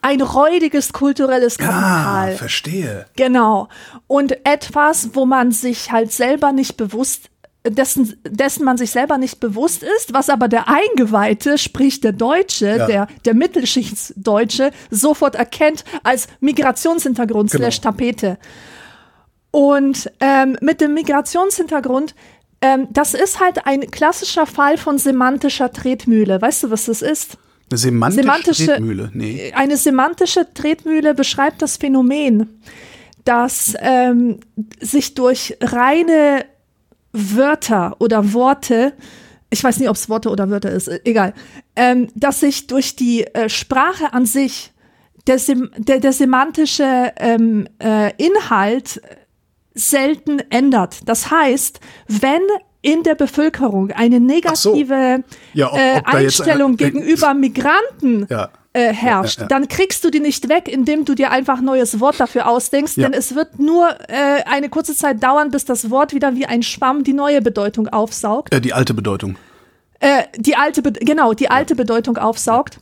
Ein 0.00 0.20
räudiges 0.20 0.92
kulturelles 0.92 1.58
Ah, 1.58 1.64
Kapital. 1.64 2.36
verstehe. 2.36 3.06
Genau. 3.16 3.68
Und 4.06 4.46
etwas, 4.46 5.10
wo 5.14 5.26
man 5.26 5.50
sich 5.50 5.90
halt 5.90 6.12
selber 6.12 6.52
nicht 6.52 6.76
bewusst, 6.76 7.30
dessen, 7.68 8.14
dessen 8.28 8.64
man 8.64 8.76
sich 8.76 8.90
selber 8.90 9.16
nicht 9.18 9.40
bewusst 9.40 9.82
ist, 9.82 10.12
was 10.12 10.28
aber 10.28 10.48
der 10.48 10.66
Eingeweihte, 10.68 11.56
sprich 11.58 12.00
der 12.00 12.12
Deutsche, 12.12 12.66
Ja. 12.76 12.86
der, 12.86 13.08
der 13.24 13.34
Mittelschichtsdeutsche, 13.34 14.70
sofort 14.90 15.34
erkennt 15.34 15.84
als 16.02 16.26
Migrationshintergrund 16.40 17.50
Genau. 17.50 17.62
slash 17.64 17.80
Tapete. 17.80 18.38
Und 19.50 20.10
ähm, 20.20 20.56
mit 20.60 20.80
dem 20.80 20.94
Migrationshintergrund, 20.94 22.14
ähm, 22.60 22.88
das 22.90 23.14
ist 23.14 23.40
halt 23.40 23.66
ein 23.66 23.90
klassischer 23.90 24.46
Fall 24.46 24.76
von 24.78 24.98
semantischer 24.98 25.72
Tretmühle. 25.72 26.42
Weißt 26.42 26.64
du, 26.64 26.70
was 26.70 26.86
das 26.86 27.02
ist? 27.02 27.38
Eine 27.70 27.78
semantische, 27.78 28.22
Semantische- 28.22 28.66
Tretmühle. 28.66 29.10
Nee. 29.14 29.52
Eine 29.54 29.76
semantische 29.76 30.52
Tretmühle 30.52 31.14
beschreibt 31.14 31.62
das 31.62 31.76
Phänomen, 31.76 32.60
dass 33.24 33.74
ähm, 33.80 34.40
sich 34.80 35.14
durch 35.14 35.56
reine 35.60 36.44
Wörter 37.14 37.96
oder 38.00 38.32
Worte, 38.34 38.92
ich 39.50 39.62
weiß 39.62 39.78
nicht, 39.78 39.88
ob 39.88 39.96
es 39.96 40.08
Worte 40.08 40.28
oder 40.30 40.50
Wörter 40.50 40.70
ist, 40.72 40.88
äh, 40.88 41.00
egal, 41.04 41.32
ähm, 41.76 42.08
dass 42.14 42.40
sich 42.40 42.66
durch 42.66 42.96
die 42.96 43.24
äh, 43.34 43.48
Sprache 43.48 44.12
an 44.12 44.26
sich 44.26 44.72
der, 45.26 45.38
sem 45.38 45.70
der, 45.78 46.00
der 46.00 46.12
semantische 46.12 47.12
ähm, 47.16 47.66
äh, 47.82 48.12
Inhalt 48.22 49.00
selten 49.74 50.40
ändert. 50.50 51.08
Das 51.08 51.30
heißt, 51.30 51.80
wenn 52.08 52.42
in 52.82 53.02
der 53.02 53.14
Bevölkerung 53.14 53.90
eine 53.92 54.20
negative 54.20 55.24
Ja, 55.54 55.72
ob- 55.72 55.78
äh, 55.78 55.98
ob 55.98 56.06
jetzt 56.20 56.40
Einstellung 56.40 56.68
einer- 56.72 56.76
gegenüber 56.76 57.32
Migranten 57.32 58.26
Ja. 58.28 58.50
Äh, 58.74 58.92
herrscht, 58.92 59.38
Ja, 59.38 59.44
ja, 59.44 59.44
ja. 59.44 59.48
dann 59.48 59.68
kriegst 59.68 60.04
du 60.04 60.10
die 60.10 60.20
nicht 60.20 60.48
weg, 60.50 60.68
indem 60.68 61.04
du 61.06 61.14
dir 61.14 61.30
einfach 61.30 61.58
ein 61.58 61.64
neues 61.64 61.98
Wort 62.00 62.20
dafür 62.20 62.46
ausdenkst, 62.48 62.96
denn 62.96 63.12
es 63.14 63.34
wird 63.34 63.58
nur 63.58 63.88
äh, 64.08 64.42
eine 64.44 64.68
kurze 64.68 64.94
Zeit 64.94 65.22
dauern, 65.22 65.50
bis 65.50 65.64
das 65.64 65.88
Wort 65.90 66.12
wieder 66.12 66.34
wie 66.34 66.44
ein 66.46 66.62
Schwamm 66.62 67.04
die 67.04 67.12
neue 67.14 67.40
Bedeutung 67.40 67.88
aufsaugt. 67.88 68.52
Äh, 68.52 68.60
die 68.60 68.72
alte 68.74 68.92
Bedeutung. 68.92 69.36
Äh, 70.00 70.24
die 70.36 70.56
alte, 70.56 70.82
Be 70.82 70.92
genau, 70.92 71.32
die 71.32 71.50
alte 71.50 71.74
Bedeutung 71.74 72.18
aufsaugt. 72.18 72.78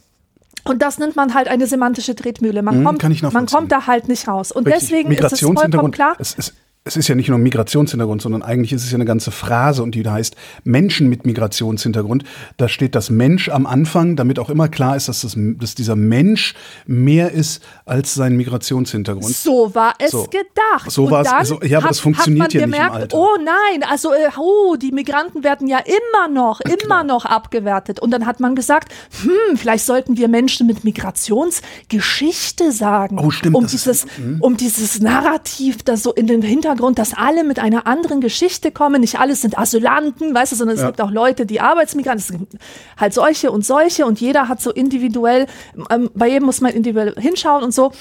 Und 0.64 0.80
das 0.80 0.98
nennt 0.98 1.14
man 1.16 1.34
halt 1.34 1.48
eine 1.48 1.66
semantische 1.66 2.14
Tretmühle. 2.14 2.62
Man, 2.62 2.80
Mhm, 2.80 2.84
kommt, 2.84 3.32
man 3.32 3.46
kommt 3.46 3.70
da 3.72 3.86
halt 3.86 4.08
nicht 4.08 4.28
raus. 4.28 4.50
Und 4.52 4.66
Richtig. 4.66 4.88
deswegen 4.90 5.12
ist 5.12 5.32
es 5.32 5.40
vollkommen 5.40 5.90
klar. 5.90 6.14
Es, 6.18 6.34
es, 6.38 6.54
es 6.84 6.96
ist 6.96 7.06
ja 7.06 7.14
nicht 7.14 7.28
nur 7.28 7.38
ein 7.38 7.42
Migrationshintergrund, 7.44 8.20
sondern 8.22 8.42
eigentlich 8.42 8.72
ist 8.72 8.82
es 8.82 8.90
ja 8.90 8.96
eine 8.96 9.04
ganze 9.04 9.30
Phrase 9.30 9.84
und 9.84 9.94
die 9.94 10.02
da 10.02 10.14
heißt 10.14 10.34
Menschen 10.64 11.08
mit 11.08 11.24
Migrationshintergrund. 11.24 12.24
Da 12.56 12.68
steht 12.68 12.96
das 12.96 13.08
Mensch 13.08 13.48
am 13.50 13.66
Anfang, 13.66 14.16
damit 14.16 14.40
auch 14.40 14.50
immer 14.50 14.66
klar 14.68 14.96
ist, 14.96 15.06
dass, 15.08 15.20
das, 15.20 15.36
dass 15.36 15.76
dieser 15.76 15.94
Mensch 15.94 16.54
mehr 16.84 17.30
ist 17.30 17.62
als 17.84 18.14
sein 18.14 18.36
Migrationshintergrund. 18.36 19.32
So 19.32 19.72
war 19.76 19.94
es 20.00 20.10
So. 20.10 20.24
gedacht. 20.24 20.90
So 20.90 21.08
war 21.08 21.22
es- 21.42 21.48
so- 21.48 21.62
ja, 21.62 21.78
aber 21.78 21.84
hat, 21.84 21.90
das 21.90 22.00
funktioniert 22.00 22.46
hat 22.46 22.54
man 22.54 22.60
ja 22.62 22.66
nicht 22.66 22.74
im 22.76 22.82
gemerkt, 22.88 22.96
Alter. 22.96 23.16
Oh 23.16 23.36
nein, 23.38 23.88
also 23.88 24.12
äh, 24.12 24.28
oh, 24.36 24.74
die 24.74 24.90
Migranten 24.90 25.44
werden 25.44 25.68
ja 25.68 25.78
immer 25.78 26.26
noch, 26.34 26.60
immer 26.62 26.76
klar. 26.78 27.04
noch 27.04 27.24
abgewertet. 27.26 28.00
Und 28.00 28.10
dann 28.10 28.26
hat 28.26 28.40
man 28.40 28.56
gesagt, 28.56 28.92
hm, 29.22 29.56
vielleicht 29.56 29.86
sollten 29.86 30.16
wir 30.16 30.26
Menschen 30.26 30.66
mit 30.66 30.82
Migrationsgeschichte 30.82 32.72
sagen, 32.72 33.20
Oh, 33.20 33.30
stimmt, 33.30 33.54
um 33.54 33.62
das 33.62 33.74
ist- 33.74 33.86
dieses, 33.86 34.06
um 34.40 34.56
dieses 34.56 35.00
Narrativ, 35.00 35.84
das 35.84 36.02
so 36.02 36.12
in 36.12 36.26
den 36.26 36.42
Hintergrund, 36.42 36.71
dass 36.98 37.14
alle 37.14 37.44
mit 37.44 37.58
einer 37.58 37.86
anderen 37.86 38.20
Geschichte 38.20 38.70
kommen. 38.70 39.00
Nicht 39.00 39.18
alles 39.18 39.42
sind 39.42 39.58
Asylanten, 39.58 40.34
weißt 40.34 40.52
du, 40.52 40.56
sondern 40.56 40.76
es 40.76 40.84
gibt 40.84 41.00
auch 41.00 41.10
Leute, 41.10 41.46
die 41.46 41.60
Arbeitsmigranten, 41.60 42.20
es 42.20 42.38
gibt 42.38 42.62
halt 42.98 43.14
solche 43.14 43.50
und 43.50 43.64
solche 43.64 44.06
und 44.06 44.20
jeder 44.20 44.48
hat 44.48 44.60
so 44.60 44.70
individuell, 44.70 45.46
ähm, 45.90 46.10
bei 46.14 46.28
jedem 46.28 46.46
muss 46.46 46.60
man 46.60 46.72
individuell 46.72 47.14
hinschauen 47.18 47.62
und 47.62 47.72
so. 47.72 47.92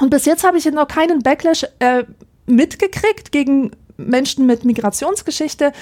Und 0.00 0.10
bis 0.10 0.24
jetzt 0.24 0.44
habe 0.44 0.58
ich 0.58 0.64
noch 0.66 0.88
keinen 0.88 1.22
Backlash 1.22 1.66
äh, 1.78 2.04
mitgekriegt 2.46 3.32
gegen 3.32 3.72
Menschen 3.96 4.46
mit 4.46 4.64
Migrationsgeschichte. 4.64 5.72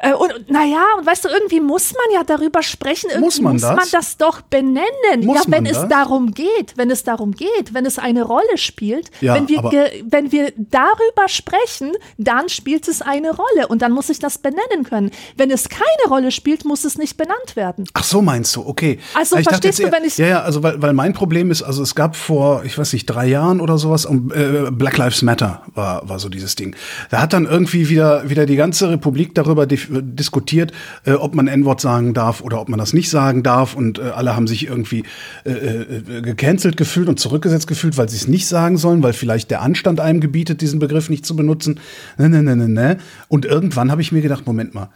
Äh, 0.00 0.12
und 0.12 0.50
naja, 0.50 0.82
und 0.98 1.06
weißt 1.06 1.24
du, 1.24 1.28
irgendwie 1.28 1.60
muss 1.60 1.92
man 1.92 2.14
ja 2.20 2.24
darüber 2.24 2.62
sprechen. 2.62 3.06
Irgendwie 3.10 3.24
Muss 3.26 3.40
man 3.40 3.58
das? 3.58 3.76
man 3.76 3.88
das 3.92 4.16
doch 4.16 4.40
benennen. 4.42 4.84
Muss 5.24 5.36
ja, 5.36 5.42
wenn 5.46 5.64
man 5.64 5.72
es 5.72 5.78
das? 5.80 5.88
darum 5.88 6.32
geht, 6.32 6.76
wenn 6.76 6.90
es 6.90 7.04
darum 7.04 7.32
geht, 7.32 7.72
wenn 7.72 7.86
es 7.86 7.98
eine 7.98 8.22
Rolle 8.22 8.56
spielt, 8.56 9.10
Ja, 9.20 9.34
wenn, 9.34 9.48
wir 9.48 9.62
wenn 10.08 10.32
wir 10.32 10.52
darüber 10.56 11.28
sprechen, 11.28 11.92
dann 12.18 12.48
spielt 12.48 12.88
es 12.88 13.02
eine 13.02 13.30
Rolle 13.30 13.68
und 13.68 13.82
dann 13.82 13.92
muss 13.92 14.08
ich 14.10 14.18
das 14.18 14.38
benennen 14.38 14.84
können. 14.84 15.10
Wenn 15.36 15.50
es 15.50 15.68
keine 15.68 16.08
Rolle 16.08 16.30
spielt, 16.30 16.64
muss 16.64 16.84
es 16.84 16.98
nicht 16.98 17.16
benannt 17.16 17.56
werden. 17.56 17.84
Ach 17.94 18.04
so 18.04 18.20
meinst 18.22 18.54
du, 18.56 18.66
okay. 18.66 18.98
Also 19.14 19.36
dachte 19.36 19.50
verstehst 19.50 19.78
jetzt 19.78 19.88
du, 19.92 19.96
wenn 19.96 20.04
ich- 20.04 20.18
Ja, 20.18 20.26
ja, 20.26 20.42
also 20.42 20.62
weil, 20.62 20.80
weil 20.82 20.92
mein 20.92 21.12
Problem 21.12 21.50
ist, 21.50 21.62
also 21.62 21.82
es 21.82 21.94
gab 21.94 22.16
vor, 22.16 22.64
ich 22.64 22.76
weiß 22.76 22.92
nicht, 22.92 23.06
drei 23.06 23.26
Jahren 23.26 23.60
oder 23.60 23.78
sowas, 23.78 24.06
um, 24.06 24.32
äh, 24.32 24.70
Black 24.70 24.96
Lives 24.98 25.22
Matter 25.22 25.62
war, 25.74 26.08
war 26.08 26.18
so 26.18 26.28
dieses 26.28 26.56
Ding. 26.56 26.76
Da 27.10 27.20
hat 27.20 27.32
dann 27.32 27.46
irgendwie 27.46 27.88
wieder, 27.88 28.28
wieder 28.28 28.46
die 28.46 28.56
ganze 28.56 28.90
Republik 28.90 29.34
darüber 29.34 29.66
dif- 29.84 30.00
diskutiert, 30.14 30.72
äh, 31.04 31.12
ob 31.12 31.34
man 31.34 31.46
N-Wort 31.48 31.80
sagen 31.80 32.14
darf 32.14 32.40
oder 32.40 32.60
ob 32.60 32.68
man 32.68 32.78
das 32.78 32.92
nicht 32.92 33.10
sagen 33.10 33.42
darf 33.42 33.74
und 33.76 33.98
äh, 33.98 34.02
alle 34.02 34.34
haben 34.36 34.46
sich 34.46 34.66
irgendwie 34.66 35.04
äh, 35.44 35.50
äh, 35.52 36.22
gecancelt 36.22 36.76
gefühlt 36.76 37.08
und 37.08 37.20
zurückgesetzt 37.20 37.66
gefühlt, 37.66 37.96
weil 37.96 38.08
sie 38.08 38.16
es 38.16 38.28
nicht 38.28 38.46
sagen 38.46 38.76
sollen, 38.76 39.02
weil 39.02 39.12
vielleicht 39.12 39.50
der 39.50 39.62
Anstand 39.62 40.00
einem 40.00 40.20
gebietet, 40.20 40.60
diesen 40.60 40.78
Begriff 40.78 41.10
nicht 41.10 41.26
zu 41.26 41.36
benutzen. 41.36 41.80
Ne, 42.18 42.28
ne, 42.28 42.42
ne, 42.42 42.56
ne, 42.56 42.68
ne. 42.68 42.98
Und 43.28 43.44
irgendwann 43.44 43.90
habe 43.90 44.02
ich 44.02 44.12
mir 44.12 44.22
gedacht, 44.22 44.46
Moment 44.46 44.74
mal, 44.74 44.90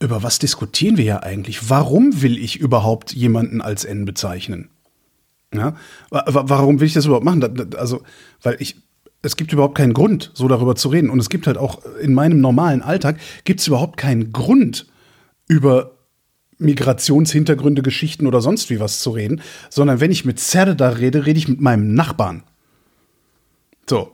über 0.00 0.22
was 0.22 0.38
diskutieren 0.38 0.96
wir 0.96 1.04
ja 1.04 1.22
eigentlich? 1.22 1.70
Warum 1.70 2.22
will 2.22 2.38
ich 2.38 2.60
überhaupt 2.60 3.12
jemanden 3.12 3.60
als 3.60 3.84
N 3.84 4.04
bezeichnen? 4.04 4.68
Ja? 5.52 5.74
Wa- 6.10 6.24
wa- 6.28 6.44
Warum 6.46 6.78
will 6.78 6.86
ich 6.86 6.92
das 6.92 7.06
überhaupt 7.06 7.24
machen? 7.24 7.42
Also, 7.76 8.02
weil 8.42 8.56
ich, 8.60 8.76
es 9.22 9.36
gibt 9.36 9.52
überhaupt 9.52 9.76
keinen 9.76 9.94
Grund, 9.94 10.30
so 10.34 10.48
darüber 10.48 10.76
zu 10.76 10.88
reden. 10.88 11.10
Und 11.10 11.18
es 11.18 11.28
gibt 11.28 11.46
halt 11.46 11.58
auch 11.58 11.84
in 12.00 12.14
meinem 12.14 12.40
normalen 12.40 12.82
Alltag 12.82 13.18
gibt 13.44 13.60
es 13.60 13.66
überhaupt 13.66 13.96
keinen 13.96 14.32
Grund, 14.32 14.86
über 15.48 15.92
Migrationshintergründe, 16.58 17.82
Geschichten 17.82 18.26
oder 18.26 18.40
sonst 18.40 18.68
wie 18.70 18.80
was 18.80 19.00
zu 19.00 19.10
reden, 19.10 19.40
sondern 19.70 20.00
wenn 20.00 20.10
ich 20.10 20.24
mit 20.24 20.40
Serdar 20.40 20.98
rede, 20.98 21.24
rede 21.26 21.38
ich 21.38 21.48
mit 21.48 21.60
meinem 21.60 21.94
Nachbarn. 21.94 22.42
So, 23.88 24.12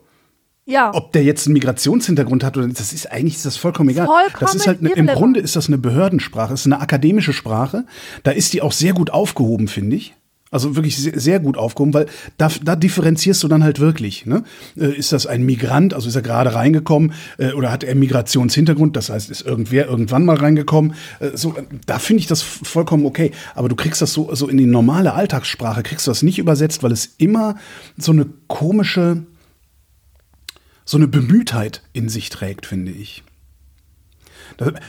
Ja. 0.66 0.92
ob 0.94 1.12
der 1.12 1.24
jetzt 1.24 1.46
einen 1.46 1.54
Migrationshintergrund 1.54 2.44
hat 2.44 2.56
oder 2.56 2.66
nicht, 2.66 2.78
das 2.78 2.92
ist 2.92 3.10
eigentlich 3.10 3.36
ist 3.36 3.46
das 3.46 3.56
vollkommen 3.56 3.88
egal. 3.90 4.06
Vollkommen 4.06 4.32
das 4.40 4.54
ist 4.54 4.66
halt 4.66 4.80
eine, 4.80 4.92
im. 4.92 5.06
Grunde 5.06 5.40
ist 5.40 5.56
das 5.56 5.68
eine 5.68 5.78
Behördensprache, 5.78 6.52
es 6.54 6.60
ist 6.60 6.66
eine 6.66 6.80
akademische 6.80 7.32
Sprache. 7.32 7.86
Da 8.22 8.30
ist 8.30 8.52
die 8.52 8.62
auch 8.62 8.72
sehr 8.72 8.92
gut 8.92 9.10
aufgehoben, 9.10 9.68
finde 9.68 9.96
ich. 9.96 10.14
Also 10.50 10.76
wirklich 10.76 10.96
sehr, 10.96 11.40
gut 11.40 11.56
aufgehoben, 11.56 11.94
weil 11.94 12.06
da, 12.36 12.48
da 12.62 12.76
differenzierst 12.76 13.42
du 13.42 13.48
dann 13.48 13.64
halt 13.64 13.80
wirklich. 13.80 14.24
Ne? 14.24 14.44
Äh, 14.78 14.96
Ist 14.96 15.10
das 15.12 15.26
ein 15.26 15.44
Migrant, 15.44 15.94
also 15.94 16.08
ist 16.08 16.14
er 16.14 16.22
gerade 16.22 16.54
reingekommen 16.54 17.12
äh, 17.38 17.52
oder 17.52 17.72
hat 17.72 17.82
er 17.82 17.96
Migrationshintergrund, 17.96 18.94
das 18.94 19.10
heißt, 19.10 19.30
ist 19.30 19.40
irgendwer 19.40 19.86
irgendwann 19.86 20.24
mal 20.24 20.36
reingekommen. 20.36 20.94
Äh, 21.18 21.36
so, 21.36 21.56
da 21.86 21.98
finde 21.98 22.20
ich 22.20 22.28
das 22.28 22.42
vollkommen 22.42 23.04
okay. 23.04 23.32
Aber 23.56 23.68
du 23.68 23.74
kriegst 23.74 24.00
das 24.00 24.12
so, 24.12 24.32
so 24.34 24.48
in 24.48 24.56
die 24.56 24.66
normale 24.66 25.14
Alltagssprache, 25.14 25.82
kriegst 25.82 26.06
du 26.06 26.12
das 26.12 26.22
nicht 26.22 26.38
übersetzt, 26.38 26.84
weil 26.84 26.92
es 26.92 27.14
immer 27.18 27.56
so 27.96 28.12
eine 28.12 28.26
komische, 28.46 29.24
so 30.84 30.98
eine 30.98 31.08
Bemühtheit 31.08 31.82
in 31.92 32.08
sich 32.08 32.30
trägt, 32.30 32.66
finde 32.66 32.92
ich. 32.92 33.24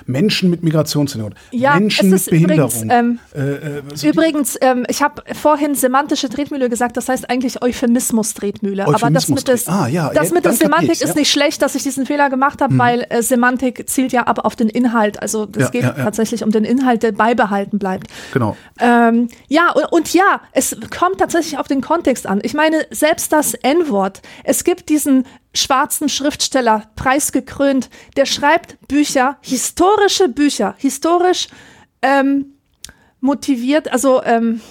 Menschen 0.05 0.49
mit 0.49 0.63
Migrationshintergrund, 0.63 1.35
Ja, 1.51 1.75
Menschen 1.75 2.09
mit 2.09 2.19
ist 2.19 2.27
übrigens, 2.27 2.73
Behinderung. 2.81 3.19
ähm, 3.35 3.41
äh, 3.41 3.77
äh, 3.77 3.81
so 3.93 4.07
Übrigens, 4.07 4.57
ähm, 4.61 4.85
ich 4.89 5.01
habe 5.01 5.23
vorhin 5.33 5.75
semantische 5.75 6.29
Tretmühle 6.29 6.69
gesagt, 6.69 6.97
das 6.97 7.09
heißt 7.09 7.29
eigentlich 7.29 7.61
Euphemismus-Tretmühle. 7.61 8.87
Aber 8.87 9.09
das 9.09 9.27
mit, 9.27 9.47
des, 9.47 9.67
Ah, 9.67 9.87
ja, 9.87 10.11
das 10.13 10.31
mit 10.31 10.45
der 10.45 10.53
Semantik 10.53 10.91
ist 10.91 11.01
ja. 11.01 11.07
Hm. 11.09 11.15
nicht 11.15 11.31
schlecht, 11.31 11.61
dass 11.61 11.75
ich 11.75 11.83
diesen 11.83 12.05
Fehler 12.05 12.29
gemacht 12.29 12.61
habe, 12.61 12.77
weil 12.77 13.05
äh, 13.09 13.21
Semantik 13.21 13.89
zielt 13.89 14.11
ja 14.11 14.23
ab 14.23 14.45
auf 14.45 14.55
den 14.55 14.69
Inhalt. 14.69 15.21
Also 15.21 15.47
es 15.57 15.71
geht 15.71 15.83
tatsächlich 15.83 16.43
um 16.43 16.51
den 16.51 16.63
Inhalt, 16.63 17.03
der 17.03 17.11
beibehalten 17.11 17.79
bleibt. 17.79 18.07
Genau. 18.33 18.55
Ähm, 18.79 19.29
ja, 19.47 19.71
und, 19.71 19.85
und 19.91 20.13
ja, 20.13 20.41
es 20.51 20.77
kommt 20.97 21.19
tatsächlich 21.19 21.57
auf 21.57 21.67
den 21.67 21.81
Kontext 21.81 22.27
an. 22.27 22.39
Ich 22.43 22.53
meine, 22.53 22.85
selbst 22.91 23.31
das 23.31 23.53
N-Wort. 23.53 24.21
Es 24.43 24.63
gibt 24.63 24.89
diesen 24.89 25.25
schwarzen 25.55 26.09
Schriftsteller, 26.09 26.83
preisgekrönt, 26.95 27.89
der 28.15 28.25
schreibt 28.25 28.77
Bücher, 28.87 29.37
historische 29.41 30.29
Bücher, 30.29 30.75
historisch 30.77 31.47
ähm, 32.01 32.45
motiviert, 33.21 33.91
also 33.91 34.21
ähm, 34.23 34.61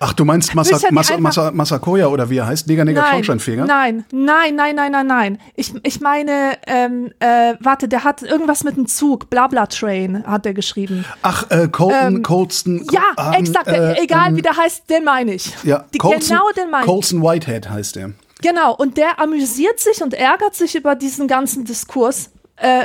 Ach, 0.00 0.12
du 0.12 0.24
meinst 0.24 0.54
Massa, 0.54 0.78
Massa, 0.90 1.16
Massa, 1.18 1.50
Massakoya 1.50 2.08
oder 2.08 2.28
wie 2.28 2.36
er 2.36 2.46
heißt? 2.46 2.66
Neger, 2.66 2.84
Neger, 2.84 3.00
nein, 3.00 3.10
Schornsteinfeger? 3.12 3.64
nein, 3.64 4.04
nein, 4.12 4.54
nein, 4.54 4.74
nein, 4.74 4.92
nein, 4.92 5.06
nein. 5.06 5.38
Ich, 5.54 5.72
ich 5.82 6.00
meine, 6.00 6.58
ähm, 6.66 7.10
äh, 7.20 7.54
warte, 7.60 7.88
der 7.88 8.04
hat 8.04 8.20
irgendwas 8.20 8.64
mit 8.64 8.76
dem 8.76 8.86
Zug, 8.86 9.30
Blabla 9.30 9.66
Train 9.66 10.24
hat 10.26 10.44
er 10.44 10.52
geschrieben. 10.52 11.06
Ach, 11.22 11.50
äh, 11.50 11.68
Colton, 11.68 12.22
Colston. 12.22 12.78
Ähm, 12.80 12.86
Ja, 12.90 13.32
ähm, 13.32 13.44
exakt, 13.44 13.68
äh, 13.68 13.94
egal 14.02 14.30
ähm, 14.30 14.36
wie 14.36 14.42
der 14.42 14.56
heißt, 14.56 14.90
den 14.90 15.04
meine 15.04 15.32
ich. 15.34 15.50
Ja, 15.62 15.84
Die, 15.94 15.98
Colson, 15.98 16.20
genau 16.20 16.50
den 16.54 16.70
meine 16.70 16.84
ich. 16.84 16.90
Colson 16.90 17.22
Whitehead 17.22 17.70
heißt 17.70 17.96
er. 17.96 18.10
Genau, 18.44 18.74
und 18.74 18.98
der 18.98 19.20
amüsiert 19.20 19.80
sich 19.80 20.02
und 20.02 20.12
ärgert 20.12 20.54
sich 20.54 20.74
über 20.74 20.94
diesen 20.94 21.28
ganzen 21.28 21.64
Diskurs. 21.64 22.30
Äh, 22.56 22.84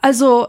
also 0.00 0.46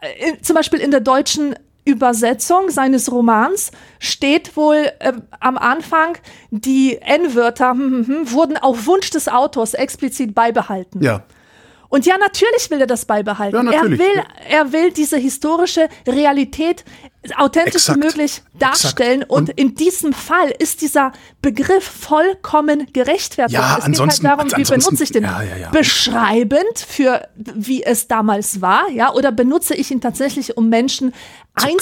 äh, 0.00 0.40
zum 0.42 0.54
Beispiel 0.54 0.78
in 0.78 0.92
der 0.92 1.00
deutschen 1.00 1.56
Übersetzung 1.84 2.70
seines 2.70 3.10
Romans 3.10 3.72
steht 3.98 4.56
wohl 4.56 4.92
äh, 5.00 5.14
am 5.40 5.58
Anfang, 5.58 6.16
die 6.52 6.98
N-Wörter 6.98 7.72
hm, 7.72 7.80
hm, 7.80 8.06
hm, 8.06 8.30
wurden 8.30 8.56
auf 8.58 8.86
Wunsch 8.86 9.10
des 9.10 9.26
Autors 9.26 9.74
explizit 9.74 10.36
beibehalten. 10.36 11.02
Ja. 11.02 11.24
Und 11.88 12.06
ja, 12.06 12.16
natürlich 12.16 12.70
will 12.70 12.80
er 12.80 12.86
das 12.86 13.06
beibehalten. 13.06 13.66
Ja, 13.66 13.82
er 13.82 13.90
will, 13.90 14.22
er 14.48 14.72
will 14.72 14.92
diese 14.92 15.16
historische 15.16 15.88
Realität 16.06 16.84
authentisch 17.36 17.74
Exakt. 17.74 17.98
wie 18.00 18.04
möglich 18.06 18.42
darstellen. 18.58 19.22
Und, 19.22 19.50
Und- 19.50 19.58
in 19.58 19.74
diesem 19.74 20.12
Fall 20.12 20.50
ist 20.58 20.80
dieser 20.80 21.12
Begriff 21.42 21.84
vollkommen 21.84 22.86
gerechtfertigt. 22.92 23.54
Ja, 23.58 23.76
es 23.78 23.84
ansonsten- 23.84 24.22
geht 24.22 24.30
halt 24.30 24.52
darum, 24.52 24.64
wie 24.64 24.70
benutze 24.70 25.04
ich 25.04 25.12
den 25.12 25.24
ja, 25.24 25.42
ja, 25.42 25.56
ja. 25.56 25.70
beschreibend 25.70 26.78
für 26.88 27.28
wie 27.36 27.82
es 27.84 28.08
damals 28.08 28.60
war, 28.60 28.88
ja, 28.90 29.12
oder 29.12 29.32
benutze 29.32 29.74
ich 29.74 29.90
ihn 29.90 30.00
tatsächlich, 30.00 30.56
um 30.56 30.68
Menschen 30.68 31.12
Zu 31.12 31.66
einzuordnen, 31.68 31.80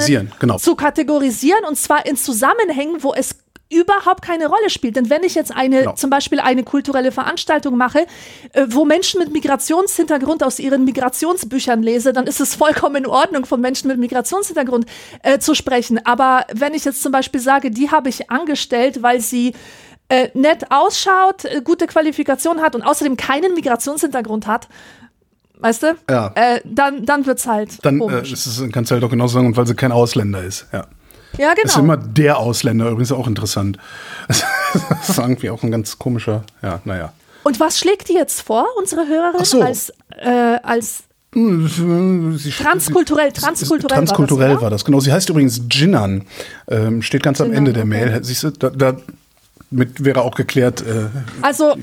kategorisieren, 0.00 0.32
genau. 0.40 0.58
zu 0.58 0.74
kategorisieren 0.74 1.64
und 1.64 1.76
zwar 1.76 2.04
in 2.06 2.16
Zusammenhängen, 2.16 3.02
wo 3.02 3.14
es 3.14 3.36
überhaupt 3.70 4.22
keine 4.22 4.46
Rolle 4.48 4.68
spielt. 4.68 4.96
Denn 4.96 5.08
wenn 5.10 5.22
ich 5.22 5.34
jetzt 5.34 5.54
eine, 5.54 5.80
Genau. 5.80 5.94
zum 5.94 6.10
Beispiel 6.10 6.40
eine 6.40 6.64
kulturelle 6.64 7.12
Veranstaltung 7.12 7.76
mache, 7.76 8.00
äh, 8.52 8.66
wo 8.68 8.84
Menschen 8.84 9.20
mit 9.20 9.32
Migrationshintergrund 9.32 10.42
aus 10.42 10.58
ihren 10.58 10.84
Migrationsbüchern 10.84 11.82
lese, 11.82 12.12
dann 12.12 12.26
ist 12.26 12.40
es 12.40 12.54
vollkommen 12.56 12.96
in 12.96 13.06
Ordnung, 13.06 13.46
von 13.46 13.60
Menschen 13.60 13.88
mit 13.88 13.98
Migrationshintergrund 13.98 14.86
äh, 15.22 15.38
zu 15.38 15.54
sprechen. 15.54 16.04
Aber 16.04 16.44
wenn 16.52 16.74
ich 16.74 16.84
jetzt 16.84 17.02
zum 17.02 17.12
Beispiel 17.12 17.40
sage, 17.40 17.70
die 17.70 17.90
habe 17.90 18.08
ich 18.08 18.30
angestellt, 18.30 19.02
weil 19.02 19.20
sie 19.20 19.54
äh, 20.08 20.28
nett 20.34 20.70
ausschaut, 20.70 21.44
äh, 21.44 21.62
gute 21.62 21.86
Qualifikation 21.86 22.60
hat 22.60 22.74
und 22.74 22.82
außerdem 22.82 23.16
keinen 23.16 23.54
Migrationshintergrund 23.54 24.48
hat, 24.48 24.68
weißt 25.60 25.82
du? 25.84 25.96
Ja. 26.10 26.32
Äh, 26.34 26.60
dann, 26.64 27.06
dann 27.06 27.26
wird's 27.26 27.46
halt 27.46 27.84
Dann 27.84 28.00
äh, 28.00 28.22
ist 28.22 28.46
es, 28.46 28.62
kannst 28.72 28.90
du 28.90 28.94
halt 28.96 29.04
auch 29.04 29.10
genau 29.10 29.28
sagen, 29.28 29.46
und 29.46 29.56
weil 29.56 29.66
sie 29.68 29.76
kein 29.76 29.92
Ausländer 29.92 30.42
ist. 30.42 30.66
Ja. 30.72 30.86
Ja, 31.38 31.52
Ist 31.52 31.74
genau. 31.74 31.78
immer 31.84 31.96
der 31.96 32.38
Ausländer, 32.38 32.88
übrigens 32.90 33.12
auch 33.12 33.26
interessant. 33.26 33.78
Das 34.72 35.08
ist 35.08 35.18
irgendwie 35.18 35.50
auch 35.50 35.64
ein 35.64 35.72
ganz 35.72 35.98
komischer, 35.98 36.44
ja, 36.62 36.80
naja. 36.84 37.12
Und 37.42 37.58
was 37.58 37.80
schlägt 37.80 38.08
die 38.08 38.12
jetzt 38.14 38.40
vor, 38.42 38.66
unsere 38.78 39.06
Hörerin, 39.08 39.44
so. 39.44 39.60
als, 39.60 39.92
äh, 40.16 40.58
als 40.62 41.02
Sie- 41.32 42.50
Transkulturell, 42.50 43.32
sie- 43.34 43.40
transkulturell 43.40 43.90
war 43.96 44.00
das, 44.00 44.08
transkulturell 44.10 44.60
war 44.60 44.70
das, 44.70 44.84
genau. 44.84 44.98
Sie 45.00 45.12
heißt 45.12 45.28
übrigens 45.28 45.60
Jinan. 45.70 46.24
Ähm, 46.68 47.02
steht 47.02 47.22
ganz 47.22 47.40
am 47.40 47.48
Jinan, 47.48 47.58
Ende 47.66 47.72
der 47.72 47.82
okay. 47.84 47.90
Mail. 47.90 48.24
Siehst 48.24 48.42
du, 48.44 48.50
da, 48.50 48.70
da 48.70 48.96
mit 49.70 50.04
wäre 50.04 50.22
auch 50.22 50.34
geklärt. 50.34 50.82
Äh, 50.82 51.10
Also 51.42 51.76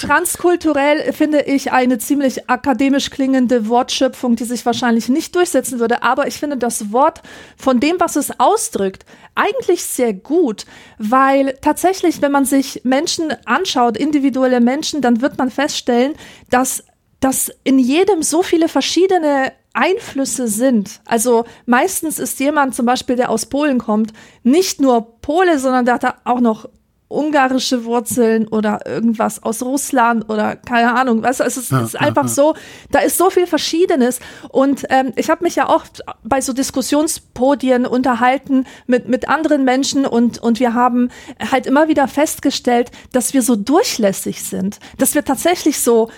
transkulturell 0.00 1.12
finde 1.12 1.42
ich 1.42 1.72
eine 1.72 1.98
ziemlich 1.98 2.48
akademisch 2.48 3.10
klingende 3.10 3.68
Wortschöpfung, 3.68 4.36
die 4.36 4.44
sich 4.44 4.64
wahrscheinlich 4.64 5.08
nicht 5.08 5.34
durchsetzen 5.34 5.80
würde. 5.80 6.02
Aber 6.04 6.28
ich 6.28 6.38
finde 6.38 6.56
das 6.56 6.92
Wort 6.92 7.20
von 7.56 7.80
dem, 7.80 7.96
was 7.98 8.14
es 8.14 8.38
ausdrückt, 8.38 9.04
eigentlich 9.34 9.84
sehr 9.84 10.14
gut, 10.14 10.66
weil 10.98 11.56
tatsächlich, 11.60 12.22
wenn 12.22 12.32
man 12.32 12.44
sich 12.44 12.82
Menschen 12.84 13.34
anschaut, 13.44 13.96
individuelle 13.96 14.60
Menschen, 14.60 15.00
dann 15.00 15.20
wird 15.20 15.36
man 15.36 15.50
feststellen, 15.50 16.14
dass 16.50 16.84
dass 17.20 17.52
in 17.64 17.78
jedem 17.78 18.22
so 18.22 18.42
viele 18.42 18.66
verschiedene 18.66 19.52
Einflüsse 19.74 20.48
sind. 20.48 21.00
Also 21.04 21.44
meistens 21.66 22.18
ist 22.18 22.40
jemand 22.40 22.74
zum 22.74 22.86
Beispiel, 22.86 23.14
der 23.16 23.30
aus 23.30 23.44
Polen 23.46 23.78
kommt, 23.78 24.12
nicht 24.42 24.80
nur 24.80 25.20
Pole, 25.20 25.58
sondern 25.58 25.84
der 25.84 25.94
hat 25.94 26.16
auch 26.24 26.40
noch 26.40 26.66
ungarische 27.10 27.84
Wurzeln 27.84 28.46
oder 28.46 28.86
irgendwas 28.86 29.42
aus 29.42 29.62
Russland 29.62 30.30
oder 30.30 30.56
keine 30.56 30.94
Ahnung. 30.94 31.22
Weißt 31.22 31.40
du, 31.40 31.44
es 31.44 31.56
ist, 31.56 31.72
es 31.72 31.82
ist 31.88 32.00
einfach 32.00 32.28
so, 32.28 32.54
da 32.90 33.00
ist 33.00 33.18
so 33.18 33.30
viel 33.30 33.46
Verschiedenes. 33.46 34.20
Und 34.48 34.84
ähm, 34.90 35.12
ich 35.16 35.28
habe 35.28 35.42
mich 35.42 35.56
ja 35.56 35.68
oft 35.68 36.02
bei 36.22 36.40
so 36.40 36.52
Diskussionspodien 36.52 37.84
unterhalten 37.84 38.64
mit, 38.86 39.08
mit 39.08 39.28
anderen 39.28 39.64
Menschen 39.64 40.06
und, 40.06 40.38
und 40.38 40.60
wir 40.60 40.72
haben 40.72 41.10
halt 41.50 41.66
immer 41.66 41.88
wieder 41.88 42.06
festgestellt, 42.06 42.92
dass 43.12 43.34
wir 43.34 43.42
so 43.42 43.56
durchlässig 43.56 44.44
sind, 44.44 44.78
dass 44.96 45.14
wir 45.14 45.24
tatsächlich 45.24 45.80
so 45.80 46.10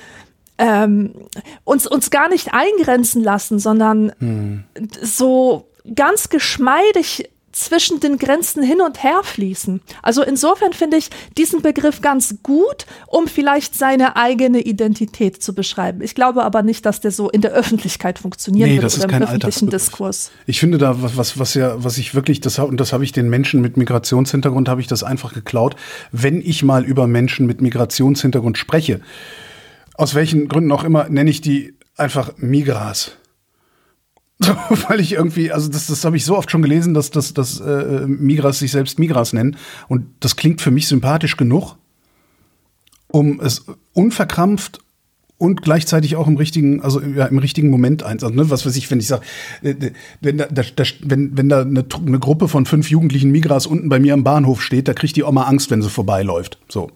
ähm, 0.59 1.15
uns, 1.65 1.87
uns 1.87 2.11
gar 2.11 2.29
nicht 2.29 2.53
eingrenzen 2.53 3.25
lassen, 3.25 3.59
sondern 3.59 4.13
so 5.01 5.71
ganz 5.95 6.29
geschmeidig 6.29 7.31
zwischen 7.53 8.01
den 8.01 8.19
Grenzen 8.19 8.63
hin 8.63 8.81
und 8.81 9.03
her 9.03 9.21
fließen. 9.23 9.83
Also 10.03 10.23
insofern 10.23 10.73
finde 10.73 10.97
ich 10.97 11.11
diesen 11.37 11.63
Begriff 11.63 12.01
ganz 12.01 12.37
gut, 12.43 12.87
um 13.07 13.29
vielleicht 13.29 13.75
seine 13.75 14.17
eigene 14.17 14.61
Identität 14.61 15.43
zu 15.43 15.55
beschreiben. 15.55 16.01
Ich 16.03 16.15
glaube 16.15 16.43
aber 16.45 16.63
nicht, 16.63 16.87
dass 16.87 17.01
der 17.01 17.11
so 17.11 17.31
in 17.31 17.43
der 17.43 17.53
Öffentlichkeit 17.53 18.19
funktionieren 18.19 18.71
Nee, 18.71 18.77
wird 18.77 18.85
das 18.85 18.95
ist 18.95 19.01
oder 19.01 19.09
kein 19.09 19.23
im 19.23 19.29
öffentlichen. 19.29 19.71
Diskurs. 19.71 20.31
Ich 20.47 20.61
finde 20.61 20.79
da, 20.79 21.03
was, 21.03 21.17
was, 21.17 21.39
was 21.39 21.55
ja, 21.55 21.83
was 21.83 21.99
ich 21.99 22.15
wirklich, 22.15 22.41
das, 22.41 22.59
und 22.59 22.79
das 22.79 22.93
habe 22.93 23.05
ich 23.05 23.13
den 23.13 23.29
Menschen 23.29 23.61
mit 23.61 23.77
Migrationshintergrund, 23.77 24.69
habe 24.69 24.81
ich 24.81 24.87
das 24.87 25.03
einfach 25.03 25.35
geklaut. 25.35 25.77
Wenn 26.11 26.41
ich 26.41 26.63
mal 26.63 26.85
über 26.85 27.07
Menschen 27.07 27.47
mit 27.47 27.61
Migrationshintergrund 27.61 28.57
spreche, 28.57 29.01
aus 29.95 30.15
welchen 30.15 30.49
Gründen 30.49 30.73
auch 30.73 30.85
immer, 30.85 31.09
nenne 31.09 31.31
ich 31.31 31.43
die 31.43 31.75
einfach 31.97 32.33
Migras. 32.39 33.13
So, 34.43 34.53
weil 34.89 35.01
ich 35.01 35.13
irgendwie, 35.13 35.53
also 35.53 35.69
das, 35.69 35.87
das 35.87 36.05
habe 36.05 36.17
ich 36.17 36.25
so 36.25 36.37
oft 36.37 36.51
schon 36.51 36.63
gelesen, 36.63 36.95
dass, 36.95 37.11
dass, 37.11 37.35
dass 37.35 37.61
äh, 37.61 38.07
Migras 38.07 38.59
sich 38.59 38.73
selbst 38.73 38.99
Migras 38.99 39.33
nennen. 39.33 39.57
Und 39.89 40.07
das 40.21 40.37
klingt 40.37 40.61
für 40.61 40.71
mich 40.71 40.89
sympathisch 40.89 41.37
genug, 41.37 41.77
um 43.09 43.41
es 43.41 43.67
unverkrampft 43.93 44.81
und 45.39 45.63
gleichzeitig 45.63 46.15
auch 46.15 46.29
im 46.29 46.37
richtigen, 46.37 46.83
also 46.83 47.01
ja, 47.01 47.27
im 47.27 47.39
richtigen 47.39 47.69
Moment 47.69 48.05
eins. 48.05 48.23
Also, 48.23 48.35
ne, 48.35 48.49
was 48.49 48.65
weiß 48.65 48.77
ich, 48.77 48.89
wenn 48.93 49.01
ich 49.01 49.09
sage, 49.09 49.25
wenn 50.21 50.39
da, 50.39 50.47
da, 50.47 50.63
wenn, 51.01 51.37
wenn 51.37 51.49
da 51.49 51.63
eine, 51.63 51.85
eine 52.07 52.19
Gruppe 52.21 52.47
von 52.47 52.65
fünf 52.65 52.91
jugendlichen 52.91 53.33
Migras 53.33 53.67
unten 53.67 53.89
bei 53.89 53.99
mir 53.99 54.15
am 54.15 54.23
Bahnhof 54.23 54.63
steht, 54.63 54.87
da 54.87 54.95
kriegt 54.95 55.17
die 55.17 55.25
Oma 55.25 55.45
Angst, 55.45 55.71
wenn 55.73 55.83
sie 55.83 55.91
vorbeiläuft. 55.91 56.59
So. 56.69 56.91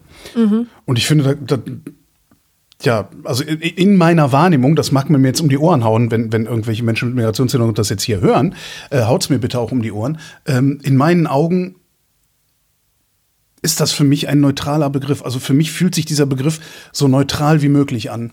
Und 0.85 0.97
ich 0.97 1.07
finde, 1.07 1.37
da, 1.45 1.57
da, 1.57 1.71
ja, 2.83 3.09
also 3.23 3.43
in, 3.43 3.59
in 3.59 3.95
meiner 3.95 4.31
Wahrnehmung, 4.31 4.75
das 4.75 4.91
mag 4.91 5.09
man 5.09 5.21
mir 5.21 5.29
jetzt 5.29 5.41
um 5.41 5.49
die 5.49 5.57
Ohren 5.57 5.83
hauen, 5.83 6.11
wenn, 6.11 6.31
wenn 6.31 6.45
irgendwelche 6.45 6.83
Menschen 6.83 7.09
mit 7.09 7.15
Migrationshintergrund 7.17 7.77
das 7.79 7.89
jetzt 7.89 8.03
hier 8.03 8.21
hören, 8.21 8.55
äh, 8.91 9.03
haut's 9.03 9.29
mir 9.29 9.39
bitte 9.39 9.59
auch 9.59 9.71
um 9.71 9.81
die 9.81 9.91
Ohren. 9.91 10.19
Ähm, 10.45 10.79
in 10.83 10.95
meinen 10.95 11.27
Augen 11.27 11.75
ist 13.63 13.79
das 13.79 13.91
für 13.91 14.03
mich 14.03 14.27
ein 14.27 14.39
neutraler 14.39 14.89
Begriff. 14.89 15.23
Also 15.23 15.39
für 15.39 15.53
mich 15.53 15.71
fühlt 15.71 15.95
sich 15.95 16.05
dieser 16.05 16.27
Begriff 16.27 16.59
so 16.93 17.07
neutral 17.07 17.61
wie 17.63 17.69
möglich 17.69 18.11
an. 18.11 18.31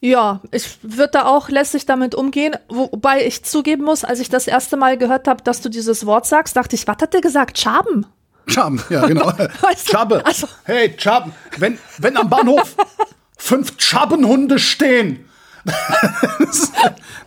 Ja, 0.00 0.40
ich 0.50 0.78
würde 0.82 1.12
da 1.12 1.24
auch 1.26 1.48
lässig 1.48 1.86
damit 1.86 2.14
umgehen, 2.14 2.54
wo- 2.68 2.90
wobei 2.92 3.26
ich 3.26 3.42
zugeben 3.44 3.84
muss, 3.84 4.04
als 4.04 4.20
ich 4.20 4.28
das 4.28 4.46
erste 4.46 4.76
Mal 4.76 4.98
gehört 4.98 5.28
habe, 5.28 5.42
dass 5.42 5.60
du 5.60 5.68
dieses 5.68 6.04
Wort 6.06 6.26
sagst, 6.26 6.56
dachte 6.56 6.76
ich, 6.76 6.86
was 6.86 6.96
hat 7.00 7.14
der 7.14 7.20
gesagt? 7.20 7.58
Schaben? 7.58 8.06
Schaben, 8.46 8.80
ja, 8.90 9.06
genau. 9.06 9.26
Weißt 9.60 9.88
du, 9.88 9.92
Schabe. 9.92 10.24
also- 10.24 10.48
Hey, 10.64 10.94
Schaben. 10.98 11.32
Wenn, 11.58 11.78
wenn 11.98 12.16
am 12.16 12.28
Bahnhof 12.28 12.76
fünf 13.36 13.72
Schabenhunde 13.78 14.58
stehen. 14.58 15.24
das 16.38 16.72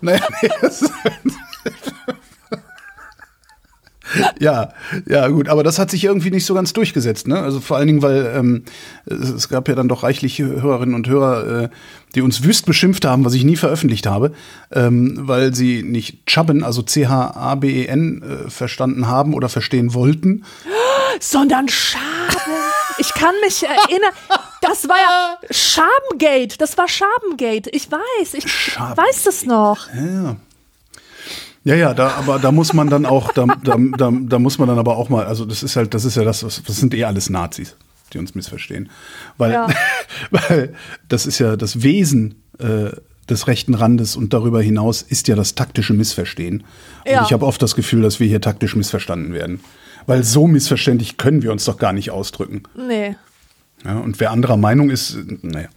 naja, 0.01 0.21
nee, 0.41 0.49
das 0.61 0.83
Ja, 4.39 4.69
ja, 5.05 5.27
gut, 5.27 5.49
aber 5.49 5.63
das 5.63 5.79
hat 5.79 5.91
sich 5.91 6.05
irgendwie 6.05 6.31
nicht 6.31 6.45
so 6.45 6.53
ganz 6.53 6.71
durchgesetzt, 6.71 7.27
ne? 7.27 7.39
Also 7.41 7.59
vor 7.59 7.75
allen 7.75 7.87
Dingen, 7.87 8.01
weil 8.01 8.31
ähm, 8.37 8.63
es, 9.05 9.29
es 9.29 9.49
gab 9.49 9.67
ja 9.67 9.75
dann 9.75 9.89
doch 9.89 10.03
reichlich 10.03 10.39
Hörerinnen 10.39 10.95
und 10.95 11.09
Hörer, 11.09 11.63
äh, 11.63 11.69
die 12.15 12.21
uns 12.21 12.41
wüst 12.43 12.65
beschimpft 12.65 13.03
haben, 13.03 13.25
was 13.25 13.33
ich 13.33 13.43
nie 13.43 13.57
veröffentlicht 13.57 14.07
habe, 14.07 14.31
ähm, 14.71 15.15
weil 15.23 15.53
sie 15.53 15.83
nicht 15.83 16.25
Chubben, 16.25 16.63
also 16.63 16.83
C-H-A-B-E-N, 16.83 18.21
äh, 18.45 18.49
verstanden 18.49 19.07
haben 19.07 19.33
oder 19.33 19.49
verstehen 19.49 19.93
wollten. 19.93 20.45
Sondern 21.19 21.67
Schaben. 21.69 22.01
Ich 22.99 23.13
kann 23.13 23.33
mich 23.43 23.63
erinnern, 23.63 24.11
das 24.61 24.87
war 24.89 24.97
ja 24.97 25.37
Schabengate, 25.51 26.57
das 26.57 26.77
war 26.77 26.87
Schabengate. 26.87 27.69
Ich 27.71 27.89
weiß, 27.91 28.33
ich 28.33 28.51
Schaben- 28.51 28.97
weiß 28.97 29.23
das 29.23 29.45
noch. 29.45 29.87
Ja, 31.63 31.75
ja, 31.75 31.93
da, 31.93 32.11
aber 32.11 32.39
da 32.39 32.51
muss 32.51 32.73
man 32.73 32.89
dann 32.89 33.05
auch, 33.05 33.33
da, 33.33 33.45
da, 33.63 33.75
da, 33.97 34.11
da 34.11 34.39
muss 34.39 34.57
man 34.57 34.69
dann 34.69 34.79
aber 34.79 34.95
auch 34.97 35.09
mal, 35.09 35.25
also 35.25 35.45
das 35.45 35.63
ist 35.63 35.75
halt, 35.75 35.93
das 35.93 36.05
ist 36.05 36.15
ja 36.15 36.23
das, 36.23 36.39
das 36.39 36.77
sind 36.77 36.93
eh 36.93 37.03
alles 37.03 37.29
Nazis, 37.29 37.75
die 38.13 38.19
uns 38.19 38.35
missverstehen. 38.35 38.89
Weil, 39.37 39.51
Ja. 39.51 39.67
weil 40.31 40.73
das 41.09 41.25
ist 41.25 41.39
ja 41.39 41.57
das 41.57 41.83
Wesen 41.83 42.41
äh, 42.59 42.91
des 43.29 43.47
rechten 43.47 43.73
Randes 43.73 44.15
und 44.15 44.31
darüber 44.33 44.61
hinaus 44.61 45.01
ist 45.01 45.27
ja 45.27 45.35
das 45.35 45.55
taktische 45.55 45.91
Missverstehen. 45.93 46.63
Und 47.05 47.11
Ja. 47.11 47.23
ich 47.23 47.33
habe 47.33 47.45
oft 47.45 47.61
das 47.61 47.75
Gefühl, 47.75 48.01
dass 48.01 48.21
wir 48.21 48.27
hier 48.27 48.39
taktisch 48.39 48.75
missverstanden 48.77 49.33
werden. 49.33 49.59
Weil 50.07 50.23
so 50.23 50.47
missverständlich 50.47 51.17
können 51.17 51.43
wir 51.43 51.51
uns 51.51 51.65
doch 51.65 51.77
gar 51.77 51.93
nicht 51.93 52.09
ausdrücken. 52.09 52.63
Nee. 52.75 53.15
Ja, 53.83 53.99
und 53.99 54.19
wer 54.19 54.31
anderer 54.31 54.57
Meinung 54.57 54.89
ist, 54.89 55.17
naja. 55.43 55.67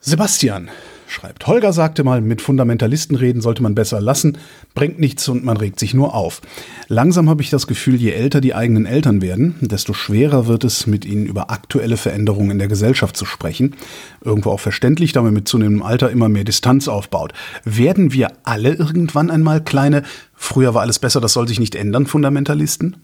Sebastian, 0.00 0.70
schreibt. 1.06 1.46
Holger 1.46 1.72
sagte 1.72 2.04
mal, 2.04 2.20
mit 2.20 2.42
Fundamentalisten 2.42 3.16
reden 3.16 3.40
sollte 3.40 3.62
man 3.62 3.74
besser 3.74 4.00
lassen, 4.00 4.38
bringt 4.74 4.98
nichts 4.98 5.28
und 5.28 5.44
man 5.44 5.56
regt 5.56 5.78
sich 5.78 5.94
nur 5.94 6.14
auf. 6.14 6.40
Langsam 6.88 7.28
habe 7.28 7.42
ich 7.42 7.50
das 7.50 7.66
Gefühl, 7.66 7.96
je 7.96 8.10
älter 8.10 8.40
die 8.40 8.54
eigenen 8.54 8.86
Eltern 8.86 9.22
werden, 9.22 9.56
desto 9.60 9.92
schwerer 9.92 10.46
wird 10.46 10.64
es, 10.64 10.86
mit 10.86 11.04
ihnen 11.04 11.26
über 11.26 11.50
aktuelle 11.50 11.96
Veränderungen 11.96 12.52
in 12.52 12.58
der 12.58 12.68
Gesellschaft 12.68 13.16
zu 13.16 13.24
sprechen. 13.24 13.76
Irgendwo 14.22 14.50
auch 14.50 14.60
verständlich, 14.60 15.12
da 15.12 15.22
man 15.22 15.34
mit 15.34 15.48
zunehmendem 15.48 15.82
Alter 15.82 16.10
immer 16.10 16.28
mehr 16.28 16.44
Distanz 16.44 16.88
aufbaut. 16.88 17.32
Werden 17.64 18.12
wir 18.12 18.32
alle 18.44 18.74
irgendwann 18.74 19.30
einmal 19.30 19.62
kleine, 19.62 20.02
früher 20.34 20.74
war 20.74 20.82
alles 20.82 20.98
besser, 20.98 21.20
das 21.20 21.32
soll 21.32 21.48
sich 21.48 21.60
nicht 21.60 21.74
ändern, 21.74 22.06
Fundamentalisten? 22.06 22.96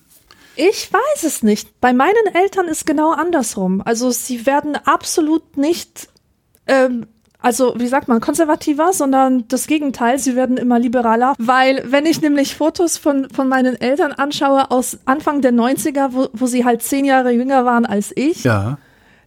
Ich 0.57 0.93
weiß 0.93 1.25
es 1.25 1.43
nicht. 1.43 1.81
Bei 1.81 1.93
meinen 1.93 2.35
Eltern 2.35 2.69
ist 2.69 2.85
genau 2.85 3.13
andersrum. 3.13 3.81
Also 3.83 4.11
sie 4.11 4.45
werden 4.45 4.77
absolut 4.85 5.57
nicht 5.57 6.09
ähm, 6.67 7.07
also 7.43 7.75
wie 7.77 7.87
sagt 7.87 8.09
man, 8.09 8.21
konservativer, 8.21 8.93
sondern 8.93 9.47
das 9.49 9.67
Gegenteil, 9.67 10.19
sie 10.19 10.37
werden 10.37 10.57
immer 10.57 10.79
liberaler, 10.79 11.35
weil 11.39 11.83
wenn 11.87 12.07
ich 12.07 12.21
nämlich 12.21 12.55
Fotos 12.57 12.99
von, 12.99 13.29
von 13.31 13.49
meinen 13.49 13.81
Eltern 13.81 14.13
anschaue 14.13 14.71
aus 14.71 14.99
Anfang 15.07 15.41
der 15.41 15.53
90er, 15.53 16.09
wo, 16.13 16.29
wo 16.33 16.47
sie 16.47 16.65
halt 16.65 16.83
zehn 16.83 17.05
Jahre 17.05 17.31
jünger 17.31 17.65
waren 17.65 17.87
als 17.87 18.13
ich, 18.15 18.45
Ja. 18.45 18.79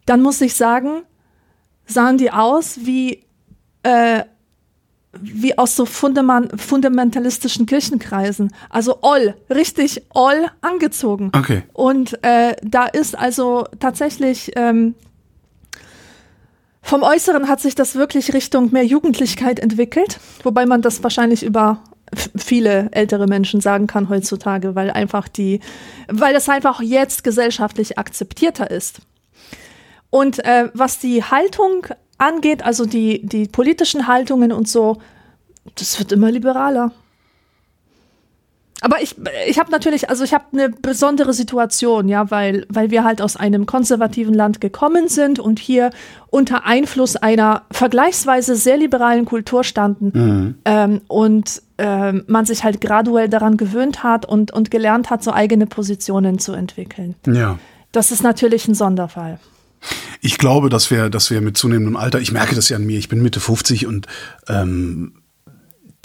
dann 0.05 0.21
muss 0.21 0.41
ich 0.41 0.55
sagen, 0.55 1.03
sahen 1.85 2.17
die 2.17 2.31
aus 2.31 2.79
wie, 2.83 3.23
äh, 3.83 4.23
wie 5.19 5.57
aus 5.57 5.75
so 5.75 5.85
fundament 5.85 6.59
fundamentalistischen 6.59 7.65
Kirchenkreisen. 7.65 8.51
Also 8.69 8.99
all, 9.01 9.35
richtig 9.49 10.01
all 10.13 10.47
angezogen. 10.61 11.31
Okay. 11.35 11.63
Und 11.73 12.17
äh, 12.23 12.55
da 12.63 12.85
ist 12.85 13.17
also 13.17 13.65
tatsächlich 13.79 14.51
ähm, 14.55 14.95
vom 16.83 17.01
Äußeren 17.01 17.47
hat 17.47 17.61
sich 17.61 17.75
das 17.75 17.95
wirklich 17.95 18.33
Richtung 18.33 18.71
mehr 18.71 18.85
Jugendlichkeit 18.85 19.59
entwickelt, 19.59 20.19
wobei 20.43 20.65
man 20.65 20.81
das 20.81 21.01
wahrscheinlich 21.01 21.41
über 21.41 21.81
viele 22.35 22.89
ältere 22.91 23.25
Menschen 23.25 23.61
sagen 23.61 23.87
kann 23.87 24.09
heutzutage, 24.09 24.75
weil 24.75 24.91
einfach 24.91 25.27
die, 25.27 25.61
weil 26.07 26.33
das 26.33 26.49
einfach 26.49 26.81
jetzt 26.81 27.23
gesellschaftlich 27.23 27.97
akzeptierter 27.97 28.69
ist. 28.69 28.99
Und 30.09 30.43
äh, 30.45 30.69
was 30.73 30.99
die 30.99 31.23
Haltung 31.23 31.87
angeht, 32.17 32.63
also 32.63 32.85
die, 32.85 33.25
die 33.25 33.47
politischen 33.47 34.05
Haltungen 34.05 34.51
und 34.51 34.67
so, 34.67 34.97
das 35.75 35.97
wird 35.97 36.11
immer 36.11 36.29
liberaler. 36.31 36.91
Aber 38.83 39.01
ich, 39.01 39.15
ich 39.47 39.59
habe 39.59 39.71
natürlich, 39.71 40.09
also 40.09 40.25
ich 40.25 40.33
habe 40.33 40.43
eine 40.51 40.67
besondere 40.67 41.31
Situation, 41.31 42.09
ja, 42.09 42.29
weil, 42.31 42.65
weil 42.67 42.91
wir 42.91 43.05
halt 43.05 43.21
aus 43.21 43.37
einem 43.37 43.65
konservativen 43.65 44.33
Land 44.33 44.59
gekommen 44.59 45.07
sind 45.07 45.39
und 45.39 45.57
hier 45.57 45.91
unter 46.29 46.65
Einfluss 46.65 47.15
einer 47.15 47.61
vergleichsweise 47.71 48.57
sehr 48.57 48.75
liberalen 48.75 49.23
Kultur 49.23 49.63
standen 49.63 50.57
ähm, 50.65 50.99
und 51.07 51.61
ähm, 51.77 52.25
man 52.27 52.45
sich 52.45 52.65
halt 52.65 52.81
graduell 52.81 53.29
daran 53.29 53.55
gewöhnt 53.55 54.03
hat 54.03 54.25
und, 54.25 54.51
und 54.51 54.69
gelernt 54.69 55.09
hat, 55.09 55.23
so 55.23 55.31
eigene 55.31 55.65
Positionen 55.65 56.37
zu 56.37 56.51
entwickeln. 56.51 57.15
Ja. 57.25 57.57
Das 57.93 58.11
ist 58.11 58.21
natürlich 58.21 58.67
ein 58.67 58.75
Sonderfall. 58.75 59.39
Ich 60.19 60.37
glaube, 60.37 60.69
dass 60.69 60.91
wir, 60.91 61.09
dass 61.09 61.31
wir 61.31 61.39
mit 61.39 61.55
zunehmendem 61.55 61.95
Alter, 61.95 62.19
ich 62.19 62.33
merke 62.33 62.53
das 62.53 62.67
ja 62.67 62.75
an 62.75 62.83
mir, 62.83 62.99
ich 62.99 63.07
bin 63.07 63.21
Mitte 63.21 63.39
50 63.39 63.87
und 63.87 64.07
ähm, 64.49 65.13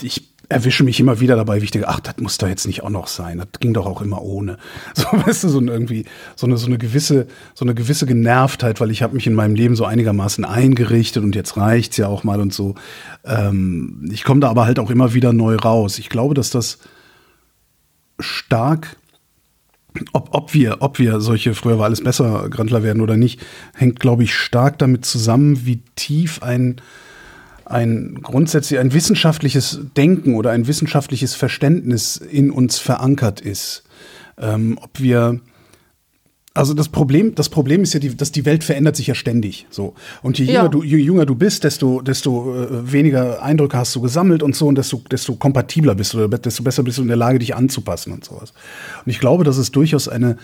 ich 0.00 0.37
erwische 0.48 0.82
mich 0.82 0.98
immer 0.98 1.20
wieder 1.20 1.36
dabei, 1.36 1.60
wie 1.60 1.64
ich 1.64 1.70
denke, 1.70 1.88
ach, 1.88 2.00
das 2.00 2.16
muss 2.18 2.38
da 2.38 2.48
jetzt 2.48 2.66
nicht 2.66 2.82
auch 2.82 2.90
noch 2.90 3.06
sein. 3.06 3.38
Das 3.38 3.60
ging 3.60 3.74
doch 3.74 3.86
auch 3.86 4.00
immer 4.00 4.22
ohne. 4.22 4.56
So, 4.94 5.04
weißt 5.12 5.44
du, 5.44 5.48
so 5.48 5.60
irgendwie, 5.60 6.06
so 6.36 6.46
eine, 6.46 6.56
so 6.56 6.66
eine 6.66 6.78
gewisse, 6.78 7.26
so 7.54 7.64
eine 7.64 7.74
gewisse 7.74 8.06
Genervtheit, 8.06 8.80
weil 8.80 8.90
ich 8.90 9.02
habe 9.02 9.14
mich 9.14 9.26
in 9.26 9.34
meinem 9.34 9.54
Leben 9.54 9.76
so 9.76 9.84
einigermaßen 9.84 10.44
eingerichtet 10.44 11.22
und 11.22 11.34
jetzt 11.36 11.56
reicht's 11.56 11.96
ja 11.98 12.08
auch 12.08 12.24
mal 12.24 12.40
und 12.40 12.52
so. 12.52 12.74
Ähm, 13.24 14.08
ich 14.10 14.24
komme 14.24 14.40
da 14.40 14.48
aber 14.48 14.64
halt 14.64 14.78
auch 14.78 14.90
immer 14.90 15.14
wieder 15.14 15.32
neu 15.32 15.56
raus. 15.56 15.98
Ich 15.98 16.08
glaube, 16.08 16.34
dass 16.34 16.50
das 16.50 16.78
stark 18.18 18.96
ob, 20.12 20.28
ob, 20.32 20.54
wir, 20.54 20.76
ob 20.80 20.98
wir 20.98 21.20
solche, 21.20 21.54
früher 21.54 21.78
war 21.78 21.86
alles 21.86 22.02
besser, 22.02 22.48
Grandler 22.50 22.82
werden 22.82 23.02
oder 23.02 23.16
nicht, 23.16 23.40
hängt, 23.74 23.98
glaube 24.00 24.22
ich, 24.22 24.34
stark 24.34 24.78
damit 24.78 25.04
zusammen, 25.04 25.66
wie 25.66 25.82
tief 25.96 26.42
ein, 26.42 26.76
ein 27.68 28.18
grundsätzlich 28.22 28.78
ein 28.78 28.92
wissenschaftliches 28.92 29.80
Denken 29.96 30.34
oder 30.34 30.50
ein 30.50 30.66
wissenschaftliches 30.66 31.34
Verständnis 31.34 32.16
in 32.16 32.50
uns 32.50 32.78
verankert 32.78 33.40
ist. 33.40 33.84
Ähm, 34.38 34.78
ob 34.80 35.00
wir, 35.00 35.40
also 36.54 36.72
das 36.74 36.88
Problem, 36.88 37.34
das 37.34 37.48
Problem 37.48 37.82
ist 37.82 37.92
ja, 37.94 38.00
die, 38.00 38.16
dass 38.16 38.32
die 38.32 38.44
Welt 38.46 38.64
verändert 38.64 38.96
sich 38.96 39.08
ja 39.08 39.14
ständig. 39.14 39.66
So 39.70 39.94
und 40.22 40.38
je 40.38 40.46
jünger, 40.46 40.62
Ja. 40.62 40.68
du, 40.68 40.82
je 40.82 40.96
jünger 40.98 41.26
du 41.26 41.34
bist, 41.34 41.64
desto, 41.64 42.00
desto 42.00 42.54
äh, 42.54 42.92
weniger 42.92 43.42
Eindrücke 43.42 43.76
hast 43.76 43.94
du 43.94 44.00
gesammelt 44.00 44.42
und 44.42 44.56
so 44.56 44.66
und 44.66 44.78
desto, 44.78 45.02
desto 45.10 45.34
kompatibler 45.34 45.94
bist 45.94 46.14
du, 46.14 46.24
oder 46.24 46.38
desto 46.38 46.62
besser 46.62 46.82
bist 46.82 46.98
du 46.98 47.02
in 47.02 47.08
der 47.08 47.16
Lage, 47.16 47.38
dich 47.38 47.54
anzupassen 47.54 48.12
und 48.12 48.24
sowas. 48.24 48.52
Und 49.04 49.10
ich 49.10 49.18
glaube, 49.20 49.44
dass 49.44 49.58
es 49.58 49.70
durchaus 49.70 50.08
eine 50.08 50.36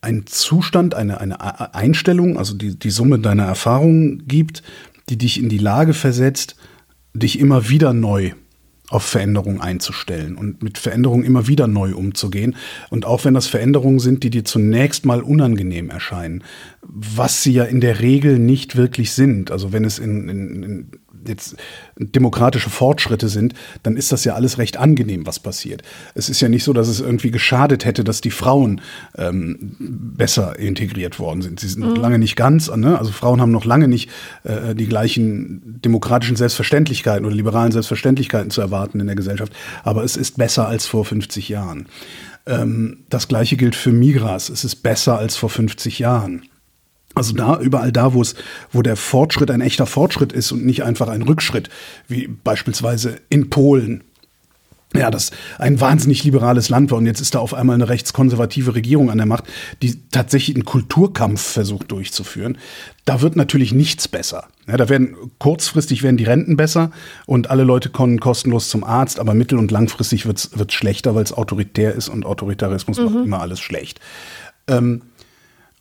ein 0.00 0.24
Zustand, 0.26 0.94
eine, 0.94 1.20
eine 1.20 1.74
Einstellung, 1.74 2.38
also 2.38 2.54
die, 2.54 2.78
die 2.78 2.90
Summe 2.90 3.18
deiner 3.18 3.44
Erfahrungen 3.44 4.26
gibt, 4.28 4.62
die 5.08 5.18
dich 5.18 5.40
in 5.40 5.48
die 5.48 5.58
Lage 5.58 5.94
versetzt, 5.94 6.56
dich 7.14 7.38
immer 7.38 7.68
wieder 7.68 7.92
neu 7.92 8.32
auf 8.88 9.02
Veränderungen 9.02 9.60
einzustellen 9.60 10.36
und 10.36 10.62
mit 10.62 10.78
Veränderungen 10.78 11.24
immer 11.24 11.48
wieder 11.48 11.66
neu 11.66 11.94
umzugehen. 11.94 12.54
Und 12.88 13.04
auch 13.04 13.24
wenn 13.24 13.34
das 13.34 13.48
Veränderungen 13.48 13.98
sind, 13.98 14.22
die 14.22 14.30
dir 14.30 14.44
zunächst 14.44 15.04
mal 15.04 15.22
unangenehm 15.22 15.90
erscheinen, 15.90 16.44
was 16.82 17.42
sie 17.42 17.52
ja 17.52 17.64
in 17.64 17.80
der 17.80 18.00
Regel 18.00 18.38
nicht 18.38 18.76
wirklich 18.76 19.12
sind. 19.12 19.50
Also 19.50 19.72
wenn 19.72 19.84
es 19.84 19.98
in, 19.98 20.28
in, 20.28 20.62
in 20.62 20.90
jetzt 21.28 21.56
demokratische 21.98 22.70
Fortschritte 22.70 23.28
sind, 23.28 23.54
dann 23.82 23.96
ist 23.96 24.12
das 24.12 24.24
ja 24.24 24.34
alles 24.34 24.58
recht 24.58 24.76
angenehm, 24.76 25.26
was 25.26 25.40
passiert. 25.40 25.82
Es 26.14 26.28
ist 26.28 26.40
ja 26.40 26.48
nicht 26.48 26.64
so, 26.64 26.72
dass 26.72 26.88
es 26.88 27.00
irgendwie 27.00 27.30
geschadet 27.30 27.84
hätte, 27.84 28.04
dass 28.04 28.20
die 28.20 28.30
Frauen 28.30 28.80
ähm, 29.16 29.76
besser 29.78 30.58
integriert 30.58 31.18
worden 31.18 31.42
sind. 31.42 31.60
Sie 31.60 31.68
sind 31.68 31.80
noch 31.80 31.96
lange 31.96 32.18
nicht 32.18 32.36
ganz, 32.36 32.70
ne? 32.74 32.98
also 32.98 33.12
Frauen 33.12 33.40
haben 33.40 33.52
noch 33.52 33.64
lange 33.64 33.88
nicht 33.88 34.10
äh, 34.44 34.74
die 34.74 34.86
gleichen 34.86 35.80
demokratischen 35.82 36.36
Selbstverständlichkeiten 36.36 37.24
oder 37.24 37.34
liberalen 37.34 37.72
Selbstverständlichkeiten 37.72 38.50
zu 38.50 38.60
erwarten 38.60 39.00
in 39.00 39.06
der 39.06 39.16
Gesellschaft, 39.16 39.52
aber 39.84 40.04
es 40.04 40.16
ist 40.16 40.36
besser 40.36 40.68
als 40.68 40.86
vor 40.86 41.04
50 41.04 41.48
Jahren. 41.48 41.86
Ähm, 42.46 42.98
das 43.08 43.28
gleiche 43.28 43.56
gilt 43.56 43.76
für 43.76 43.92
Migras. 43.92 44.48
Es 44.48 44.64
ist 44.64 44.76
besser 44.76 45.18
als 45.18 45.36
vor 45.36 45.50
50 45.50 45.98
Jahren. 45.98 46.42
Also 47.16 47.32
da, 47.32 47.58
überall 47.58 47.92
da, 47.92 48.12
wo 48.12 48.20
es, 48.20 48.34
wo 48.72 48.82
der 48.82 48.94
Fortschritt 48.94 49.50
ein 49.50 49.62
echter 49.62 49.86
Fortschritt 49.86 50.34
ist 50.34 50.52
und 50.52 50.66
nicht 50.66 50.84
einfach 50.84 51.08
ein 51.08 51.22
Rückschritt, 51.22 51.70
wie 52.08 52.28
beispielsweise 52.28 53.16
in 53.30 53.48
Polen. 53.48 54.04
Ja, 54.94 55.10
das 55.10 55.30
ein 55.58 55.80
wahnsinnig 55.80 56.24
liberales 56.24 56.68
Land 56.68 56.90
war 56.90 56.98
und 56.98 57.06
jetzt 57.06 57.20
ist 57.20 57.34
da 57.34 57.38
auf 57.38 57.54
einmal 57.54 57.74
eine 57.74 57.88
rechtskonservative 57.88 58.74
Regierung 58.74 59.10
an 59.10 59.16
der 59.16 59.26
Macht, 59.26 59.44
die 59.80 59.98
tatsächlich 60.10 60.56
einen 60.56 60.66
Kulturkampf 60.66 61.40
versucht 61.40 61.90
durchzuführen. 61.90 62.58
Da 63.06 63.22
wird 63.22 63.34
natürlich 63.34 63.72
nichts 63.72 64.08
besser. 64.08 64.44
Ja, 64.68 64.76
da 64.76 64.90
werden 64.90 65.16
kurzfristig 65.38 66.02
werden 66.02 66.18
die 66.18 66.24
Renten 66.24 66.56
besser 66.56 66.90
und 67.24 67.48
alle 67.48 67.64
Leute 67.64 67.88
kommen 67.88 68.20
kostenlos 68.20 68.68
zum 68.68 68.84
Arzt, 68.84 69.18
aber 69.18 69.32
mittel- 69.32 69.58
und 69.58 69.70
langfristig 69.70 70.26
wird's 70.26 70.50
wird's 70.54 70.74
schlechter, 70.74 71.14
weil 71.14 71.24
es 71.24 71.32
autoritär 71.32 71.94
ist 71.94 72.10
und 72.10 72.26
Autoritarismus 72.26 72.98
macht 72.98 73.24
immer 73.24 73.40
alles 73.40 73.60
schlecht. 73.60 74.00
Ähm, 74.68 75.02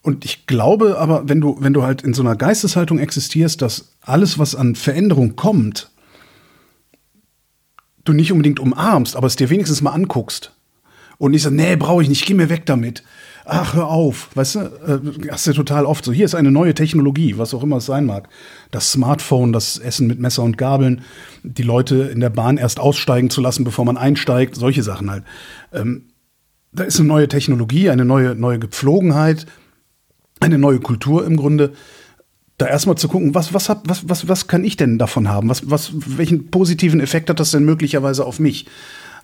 und 0.06 0.24
ich 0.24 0.46
glaube 0.46 1.00
aber, 1.00 1.28
wenn 1.28 1.42
du, 1.42 1.58
wenn 1.60 1.74
du 1.74 1.82
halt 1.82 2.04
in 2.04 2.14
so 2.14 2.22
einer 2.22 2.36
Geisteshaltung 2.36 3.00
existierst, 3.00 3.60
dass 3.64 3.96
alles, 4.02 4.38
was 4.38 4.54
an 4.54 4.76
Veränderung 4.76 5.36
kommt, 5.36 5.90
du 8.04 8.14
nicht 8.14 8.32
unbedingt 8.32 8.60
umarmst, 8.60 9.16
aber 9.16 9.26
es 9.26 9.36
dir 9.36 9.50
wenigstens 9.50 9.82
mal 9.82 9.94
anguckst. 9.94 10.52
Und 11.18 11.32
nicht 11.32 11.42
so, 11.42 11.50
nee, 11.50 11.76
brauche 11.76 12.04
ich 12.04 12.10
nicht, 12.10 12.24
geh 12.28 12.36
mir 12.36 12.50
weg 12.50 12.68
damit. 12.68 13.02
Ach, 13.46 13.74
hör 13.74 13.88
auf. 13.88 14.30
Weißt 14.36 14.56
du, 14.56 14.60
äh, 14.60 15.32
hast 15.32 15.48
du 15.48 15.52
ja 15.52 15.56
total 15.56 15.88
oft 15.88 16.06
so. 16.06 16.12
Hier 16.12 16.26
ist 16.26 16.36
eine 16.36 16.52
neue 16.52 16.76
Technologie, 16.76 17.40
was 17.40 17.56
auch 17.56 17.64
immer 17.64 17.78
es 17.78 17.88
sein 17.88 18.06
mag. 18.06 18.30
Das 18.70 18.92
Smartphone, 18.92 19.54
das 19.54 19.80
Essen 19.80 20.06
mit 20.06 20.20
Messer 20.20 20.44
und 20.44 20.60
Gabeln, 20.60 21.02
die 21.42 21.64
Leute 21.64 21.96
in 21.96 22.20
der 22.20 22.30
Bahn 22.30 22.58
erst 22.58 22.80
aussteigen 22.80 23.32
zu 23.32 23.42
lassen, 23.42 23.64
bevor 23.64 23.86
man 23.86 23.98
einsteigt, 23.98 24.56
solche 24.56 24.84
Sachen 24.84 25.10
halt. 25.10 25.24
Ähm, 25.74 26.10
da 26.72 26.84
ist 26.84 27.00
eine 27.00 27.08
neue 27.08 27.28
Technologie, 27.28 27.90
eine 27.90 28.06
neue, 28.06 28.36
neue 28.36 28.60
Gepflogenheit, 28.60 29.48
eine 30.40 30.58
neue 30.58 30.80
Kultur 30.80 31.26
im 31.26 31.38
Grunde. 31.38 31.74
Da 32.58 32.68
erstmal 32.68 32.98
zu 32.98 33.08
gucken, 33.08 33.36
was, 33.36 33.54
was, 33.54 33.68
hat, 33.68 33.82
was, 33.86 34.08
was, 34.08 34.28
was 34.30 34.48
kann 34.48 34.64
ich 34.64 34.78
denn 34.78 34.98
davon 34.98 35.28
haben? 35.28 35.50
Was, 35.50 35.70
was, 35.70 35.92
welchen 36.18 36.52
positiven 36.52 37.02
Effekt 37.02 37.30
hat 37.30 37.40
das 37.40 37.52
denn 37.52 37.66
möglicherweise 37.66 38.26
auf 38.26 38.40
mich? 38.40 38.68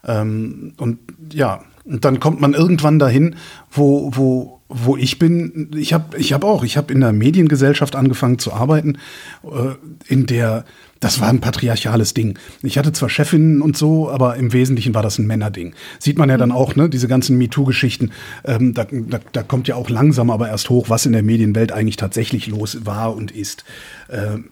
Ähm, 0.05 0.73
und 0.77 0.99
ja, 1.31 1.63
und 1.85 2.05
dann 2.05 2.19
kommt 2.19 2.41
man 2.41 2.53
irgendwann 2.53 2.99
dahin, 2.99 3.35
wo, 3.71 4.11
wo, 4.15 4.61
wo 4.67 4.97
ich 4.97 5.19
bin. 5.19 5.71
Ich 5.75 5.93
habe 5.93 6.17
ich 6.17 6.33
hab 6.33 6.43
auch, 6.43 6.63
ich 6.63 6.77
habe 6.77 6.93
in 6.93 7.01
der 7.01 7.13
Mediengesellschaft 7.13 7.95
angefangen 7.95 8.39
zu 8.39 8.53
arbeiten, 8.53 8.97
äh, 9.43 9.75
in 10.07 10.25
der 10.25 10.65
das 11.01 11.19
war 11.19 11.27
ein 11.27 11.41
patriarchales 11.41 12.13
Ding. 12.13 12.39
Ich 12.63 12.77
hatte 12.77 12.93
zwar 12.93 13.09
Chefinnen 13.09 13.61
und 13.61 13.75
so, 13.75 14.09
aber 14.09 14.37
im 14.37 14.53
Wesentlichen 14.53 14.93
war 14.93 15.03
das 15.03 15.19
ein 15.19 15.27
Männerding. 15.27 15.73
Sieht 15.99 16.17
man 16.17 16.29
ja 16.29 16.37
dann 16.37 16.53
auch, 16.53 16.77
ne, 16.77 16.87
diese 16.87 17.09
ganzen 17.09 17.37
MeToo-Geschichten, 17.37 18.11
ähm, 18.45 18.73
da, 18.73 18.85
da, 18.89 19.19
da 19.33 19.43
kommt 19.43 19.67
ja 19.67 19.75
auch 19.75 19.89
langsam 19.89 20.29
aber 20.29 20.47
erst 20.47 20.69
hoch, 20.69 20.89
was 20.89 21.05
in 21.05 21.11
der 21.11 21.23
Medienwelt 21.23 21.73
eigentlich 21.73 21.97
tatsächlich 21.97 22.47
los 22.47 22.85
war 22.85 23.13
und 23.13 23.31
ist. 23.31 23.65
Ähm, 24.09 24.45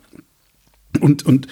Und, 1.00 1.24
und 1.24 1.48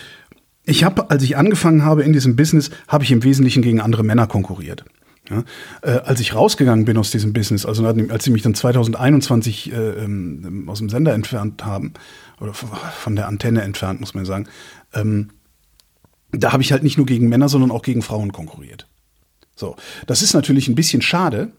ich 0.66 0.84
habe, 0.84 1.12
als 1.12 1.22
ich 1.22 1.38
angefangen 1.38 1.86
habe 1.86 2.02
in 2.02 2.12
diesem 2.12 2.36
Business, 2.36 2.72
habe 2.88 3.04
ich 3.04 3.12
im 3.12 3.24
Wesentlichen 3.24 3.62
gegen 3.62 3.80
andere 3.80 4.04
Männer 4.04 4.26
konkurriert. 4.26 4.84
Ja, 5.30 5.44
äh, 5.82 6.00
als 6.06 6.22
ich 6.22 6.34
rausgegangen 6.34 6.86
bin 6.86 6.98
aus 6.98 7.12
diesem 7.12 7.34
Business, 7.34 7.66
also 7.66 7.86
als 7.86 8.24
sie 8.24 8.32
mich 8.32 8.42
dann 8.42 8.56
2021 8.56 9.72
äh, 9.72 9.76
ähm, 9.76 10.64
aus 10.68 10.80
dem 10.80 10.90
Sender 10.90 11.14
entfernt 11.14 11.66
haben, 11.66 11.94
oder 12.40 12.54
von 12.54 13.16
der 13.16 13.28
Antenne 13.28 13.62
entfernt, 13.62 14.00
muss 14.00 14.14
man 14.14 14.26
sagen, 14.26 14.48
ähm, 14.94 15.30
da 16.32 16.52
habe 16.52 16.64
ich 16.64 16.72
halt 16.72 16.84
nicht 16.84 16.98
nur 16.98 17.06
gegen 17.06 17.30
Männer, 17.30 17.50
sondern 17.50 17.72
auch 17.72 17.82
gegen 17.82 18.02
Frauen 18.02 18.32
konkurriert. 18.32 18.88
So, 19.56 19.76
das 20.06 20.22
ist 20.22 20.34
natürlich 20.34 20.68
ein 20.68 20.76
bisschen 20.76 21.02
schade, 21.02 21.52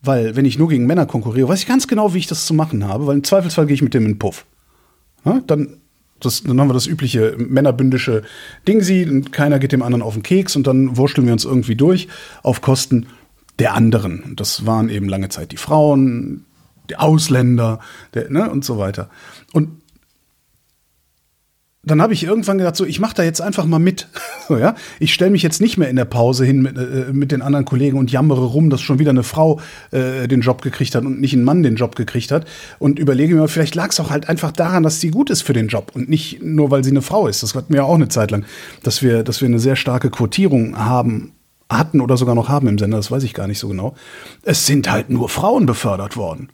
weil 0.00 0.36
wenn 0.36 0.44
ich 0.44 0.58
nur 0.58 0.68
gegen 0.68 0.86
Männer 0.86 1.06
konkurriere, 1.06 1.48
weiß 1.48 1.60
ich 1.60 1.66
ganz 1.66 1.86
genau, 1.86 2.14
wie 2.14 2.18
ich 2.18 2.26
das 2.26 2.46
zu 2.46 2.54
machen 2.54 2.86
habe, 2.86 3.06
weil 3.06 3.16
im 3.16 3.24
Zweifelsfall 3.24 3.66
gehe 3.66 3.74
ich 3.74 3.82
mit 3.82 3.94
dem 3.94 4.04
in 4.04 4.12
den 4.12 4.18
Puff. 4.18 4.46
Ja, 5.24 5.40
dann 5.46 5.80
das, 6.20 6.42
dann 6.42 6.58
haben 6.60 6.68
wir 6.68 6.74
das 6.74 6.86
übliche 6.86 7.34
männerbündische 7.36 8.22
Ding 8.66 8.80
sie 8.80 9.04
und 9.04 9.32
keiner 9.32 9.58
geht 9.58 9.72
dem 9.72 9.82
anderen 9.82 10.02
auf 10.02 10.14
den 10.14 10.22
Keks 10.22 10.56
und 10.56 10.66
dann 10.66 10.96
wurschteln 10.96 11.26
wir 11.26 11.32
uns 11.32 11.44
irgendwie 11.44 11.76
durch 11.76 12.08
auf 12.42 12.62
Kosten 12.62 13.06
der 13.58 13.74
anderen. 13.74 14.20
Und 14.20 14.40
das 14.40 14.66
waren 14.66 14.88
eben 14.88 15.08
lange 15.08 15.28
Zeit 15.28 15.52
die 15.52 15.56
Frauen, 15.56 16.44
die 16.88 16.96
Ausländer 16.96 17.80
der, 18.14 18.30
ne, 18.30 18.50
und 18.50 18.64
so 18.64 18.78
weiter. 18.78 19.10
Und 19.52 19.82
dann 21.86 22.02
habe 22.02 22.12
ich 22.12 22.24
irgendwann 22.24 22.58
gedacht, 22.58 22.74
so, 22.74 22.84
ich 22.84 22.98
mache 22.98 23.14
da 23.14 23.22
jetzt 23.22 23.40
einfach 23.40 23.64
mal 23.64 23.78
mit. 23.78 24.08
so, 24.48 24.58
ja? 24.58 24.74
Ich 24.98 25.14
stelle 25.14 25.30
mich 25.30 25.42
jetzt 25.42 25.60
nicht 25.60 25.78
mehr 25.78 25.88
in 25.88 25.96
der 25.96 26.04
Pause 26.04 26.44
hin 26.44 26.60
mit, 26.60 26.76
äh, 26.76 27.12
mit 27.12 27.30
den 27.30 27.42
anderen 27.42 27.64
Kollegen 27.64 27.96
und 27.96 28.10
jammere 28.10 28.44
rum, 28.44 28.70
dass 28.70 28.80
schon 28.80 28.98
wieder 28.98 29.10
eine 29.10 29.22
Frau 29.22 29.60
äh, 29.92 30.26
den 30.26 30.40
Job 30.40 30.62
gekriegt 30.62 30.96
hat 30.96 31.04
und 31.04 31.20
nicht 31.20 31.34
ein 31.34 31.44
Mann 31.44 31.62
den 31.62 31.76
Job 31.76 31.94
gekriegt 31.94 32.32
hat. 32.32 32.44
Und 32.80 32.98
überlege 32.98 33.36
mir, 33.36 33.46
vielleicht 33.46 33.76
lag 33.76 33.90
es 33.90 34.00
auch 34.00 34.10
halt 34.10 34.28
einfach 34.28 34.50
daran, 34.50 34.82
dass 34.82 35.00
sie 35.00 35.12
gut 35.12 35.30
ist 35.30 35.42
für 35.42 35.52
den 35.52 35.68
Job 35.68 35.92
und 35.94 36.08
nicht 36.08 36.42
nur, 36.42 36.72
weil 36.72 36.82
sie 36.82 36.90
eine 36.90 37.02
Frau 37.02 37.28
ist. 37.28 37.44
Das 37.44 37.54
hatten 37.54 37.72
wir 37.72 37.80
ja 37.80 37.84
auch 37.84 37.94
eine 37.94 38.08
Zeit 38.08 38.32
lang, 38.32 38.44
dass 38.82 39.00
wir, 39.02 39.22
dass 39.22 39.40
wir 39.40 39.46
eine 39.46 39.60
sehr 39.60 39.76
starke 39.76 40.10
Quotierung 40.10 40.76
haben, 40.76 41.32
hatten 41.70 42.00
oder 42.00 42.16
sogar 42.16 42.34
noch 42.34 42.48
haben 42.48 42.68
im 42.68 42.78
Sender, 42.78 42.96
das 42.96 43.10
weiß 43.10 43.22
ich 43.22 43.34
gar 43.34 43.46
nicht 43.46 43.58
so 43.58 43.68
genau. 43.68 43.94
Es 44.42 44.66
sind 44.66 44.90
halt 44.90 45.10
nur 45.10 45.28
Frauen 45.28 45.66
befördert 45.66 46.16
worden. 46.16 46.50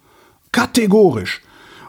Kategorisch 0.53 1.41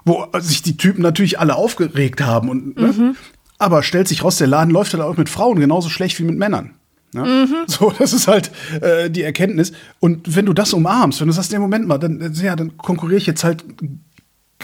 wo 0.06 0.28
sich 0.40 0.62
die 0.62 0.78
Typen 0.78 1.02
natürlich 1.02 1.40
alle 1.40 1.56
aufgeregt 1.56 2.22
haben 2.22 2.50
und 2.50 2.78
ne? 2.78 2.88
mhm. 2.88 3.16
Aber 3.64 3.84
stellt 3.84 4.08
sich 4.08 4.24
raus, 4.24 4.38
der 4.38 4.48
Laden 4.48 4.72
läuft 4.72 4.94
halt 4.94 5.04
auch 5.04 5.18
mit 5.18 5.30
Frauen 5.30 5.60
genauso 5.60 5.90
schlecht 5.90 6.20
wie 6.20 6.24
mit 6.24 6.38
Männern. 6.38 6.76
Ja? 7.14 7.24
Mhm. 7.24 7.56
So, 7.68 7.94
das 7.98 8.14
ist 8.14 8.28
halt 8.28 8.52
äh, 8.82 9.10
die 9.10 9.24
Erkenntnis. 9.24 9.72
Und 10.00 10.36
wenn 10.36 10.46
du 10.46 10.54
das 10.54 10.74
umarmst, 10.74 11.22
wenn 11.22 11.28
du 11.28 11.34
sagst, 11.34 11.52
nee, 11.52 11.60
Moment 11.60 11.88
mal, 11.88 11.98
dann, 11.98 12.34
ja, 12.42 12.56
dann 12.56 12.78
konkurriere 12.78 13.18
ich 13.18 13.26
jetzt 13.26 13.44
halt, 13.44 13.64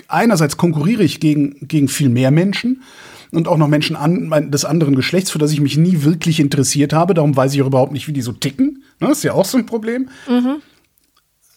einerseits 0.07 0.57
konkurriere 0.57 1.03
ich 1.03 1.19
gegen, 1.19 1.67
gegen 1.67 1.87
viel 1.87 2.09
mehr 2.09 2.31
Menschen 2.31 2.83
und 3.31 3.47
auch 3.47 3.57
noch 3.57 3.67
Menschen 3.67 3.95
an, 3.95 4.51
des 4.51 4.65
anderen 4.65 4.95
Geschlechts, 4.95 5.31
für 5.31 5.39
das 5.39 5.51
ich 5.51 5.61
mich 5.61 5.77
nie 5.77 6.03
wirklich 6.03 6.39
interessiert 6.39 6.93
habe. 6.93 7.13
Darum 7.13 7.35
weiß 7.35 7.53
ich 7.53 7.61
auch 7.61 7.67
überhaupt 7.67 7.91
nicht, 7.91 8.07
wie 8.07 8.13
die 8.13 8.21
so 8.21 8.31
ticken. 8.31 8.83
Ne? 8.99 9.07
Das 9.07 9.19
ist 9.19 9.23
ja 9.23 9.33
auch 9.33 9.45
so 9.45 9.57
ein 9.57 9.65
Problem. 9.65 10.09
Mhm. 10.27 10.57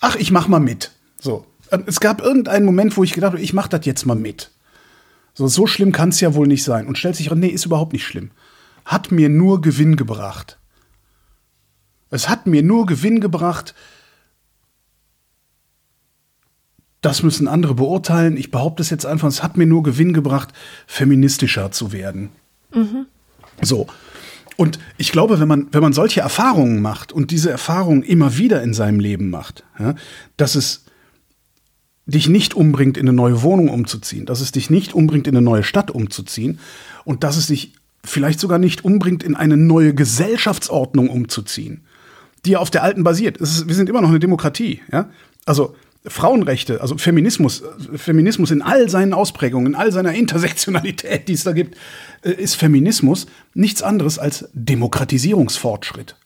Ach, 0.00 0.16
ich 0.16 0.30
mach 0.30 0.48
mal 0.48 0.60
mit. 0.60 0.92
So, 1.18 1.46
es 1.86 2.00
gab 2.00 2.20
irgendeinen 2.20 2.66
Moment, 2.66 2.96
wo 2.96 3.04
ich 3.04 3.12
gedacht 3.12 3.32
habe, 3.32 3.42
ich 3.42 3.52
mache 3.52 3.70
das 3.70 3.86
jetzt 3.86 4.04
mal 4.04 4.16
mit. 4.16 4.50
So, 5.34 5.46
so 5.48 5.66
schlimm 5.66 5.92
kann 5.92 6.10
es 6.10 6.20
ja 6.20 6.34
wohl 6.34 6.46
nicht 6.46 6.64
sein. 6.64 6.86
Und 6.86 6.98
stellt 6.98 7.16
sich 7.16 7.30
nee, 7.30 7.48
ist 7.48 7.66
überhaupt 7.66 7.92
nicht 7.92 8.04
schlimm. 8.04 8.30
Hat 8.84 9.12
mir 9.12 9.28
nur 9.28 9.60
Gewinn 9.60 9.96
gebracht. 9.96 10.58
Es 12.10 12.28
hat 12.28 12.46
mir 12.46 12.62
nur 12.62 12.86
Gewinn 12.86 13.20
gebracht. 13.20 13.74
Das 17.00 17.22
müssen 17.22 17.48
andere 17.48 17.74
beurteilen. 17.74 18.36
Ich 18.36 18.50
behaupte 18.50 18.82
es 18.82 18.90
jetzt 18.90 19.06
einfach, 19.06 19.28
es 19.28 19.42
hat 19.42 19.56
mir 19.56 19.66
nur 19.66 19.82
Gewinn 19.82 20.12
gebracht, 20.12 20.50
feministischer 20.86 21.72
zu 21.72 21.92
werden. 21.92 22.30
Mhm. 22.74 23.06
So. 23.62 23.86
Und 24.56 24.78
ich 24.98 25.10
glaube, 25.10 25.40
wenn 25.40 25.48
man, 25.48 25.68
wenn 25.72 25.82
man 25.82 25.94
solche 25.94 26.20
Erfahrungen 26.20 26.82
macht 26.82 27.12
und 27.12 27.30
diese 27.30 27.50
Erfahrungen 27.50 28.02
immer 28.02 28.36
wieder 28.36 28.62
in 28.62 28.74
seinem 28.74 29.00
Leben 29.00 29.30
macht, 29.30 29.64
ja, 29.78 29.94
dass 30.36 30.54
es 30.54 30.84
dich 32.06 32.28
nicht 32.28 32.54
umbringt, 32.54 32.96
in 32.96 33.08
eine 33.08 33.16
neue 33.16 33.42
Wohnung 33.42 33.68
umzuziehen, 33.68 34.26
dass 34.26 34.40
es 34.40 34.52
dich 34.52 34.70
nicht 34.70 34.94
umbringt, 34.94 35.26
in 35.26 35.36
eine 35.36 35.44
neue 35.44 35.62
Stadt 35.62 35.90
umzuziehen 35.90 36.58
und 37.04 37.24
dass 37.24 37.36
es 37.36 37.46
dich 37.46 37.74
vielleicht 38.04 38.40
sogar 38.40 38.58
nicht 38.58 38.84
umbringt, 38.84 39.22
in 39.22 39.36
eine 39.36 39.56
neue 39.56 39.94
Gesellschaftsordnung 39.94 41.08
umzuziehen, 41.08 41.82
die 42.44 42.52
ja 42.52 42.58
auf 42.58 42.70
der 42.70 42.82
alten 42.82 43.04
basiert. 43.04 43.36
Ist, 43.36 43.68
wir 43.68 43.74
sind 43.74 43.88
immer 43.88 44.00
noch 44.00 44.08
eine 44.08 44.18
Demokratie, 44.18 44.80
ja? 44.90 45.10
Also 45.44 45.76
Frauenrechte, 46.04 46.80
also 46.80 46.98
Feminismus, 46.98 47.62
Feminismus 47.94 48.50
in 48.50 48.62
all 48.62 48.88
seinen 48.88 49.12
Ausprägungen, 49.12 49.68
in 49.68 49.74
all 49.76 49.92
seiner 49.92 50.12
Intersektionalität, 50.12 51.28
die 51.28 51.34
es 51.34 51.44
da 51.44 51.52
gibt, 51.52 51.76
äh, 52.22 52.32
ist 52.32 52.56
Feminismus 52.56 53.26
nichts 53.54 53.82
anderes 53.82 54.18
als 54.18 54.48
Demokratisierungsfortschritt. 54.52 56.16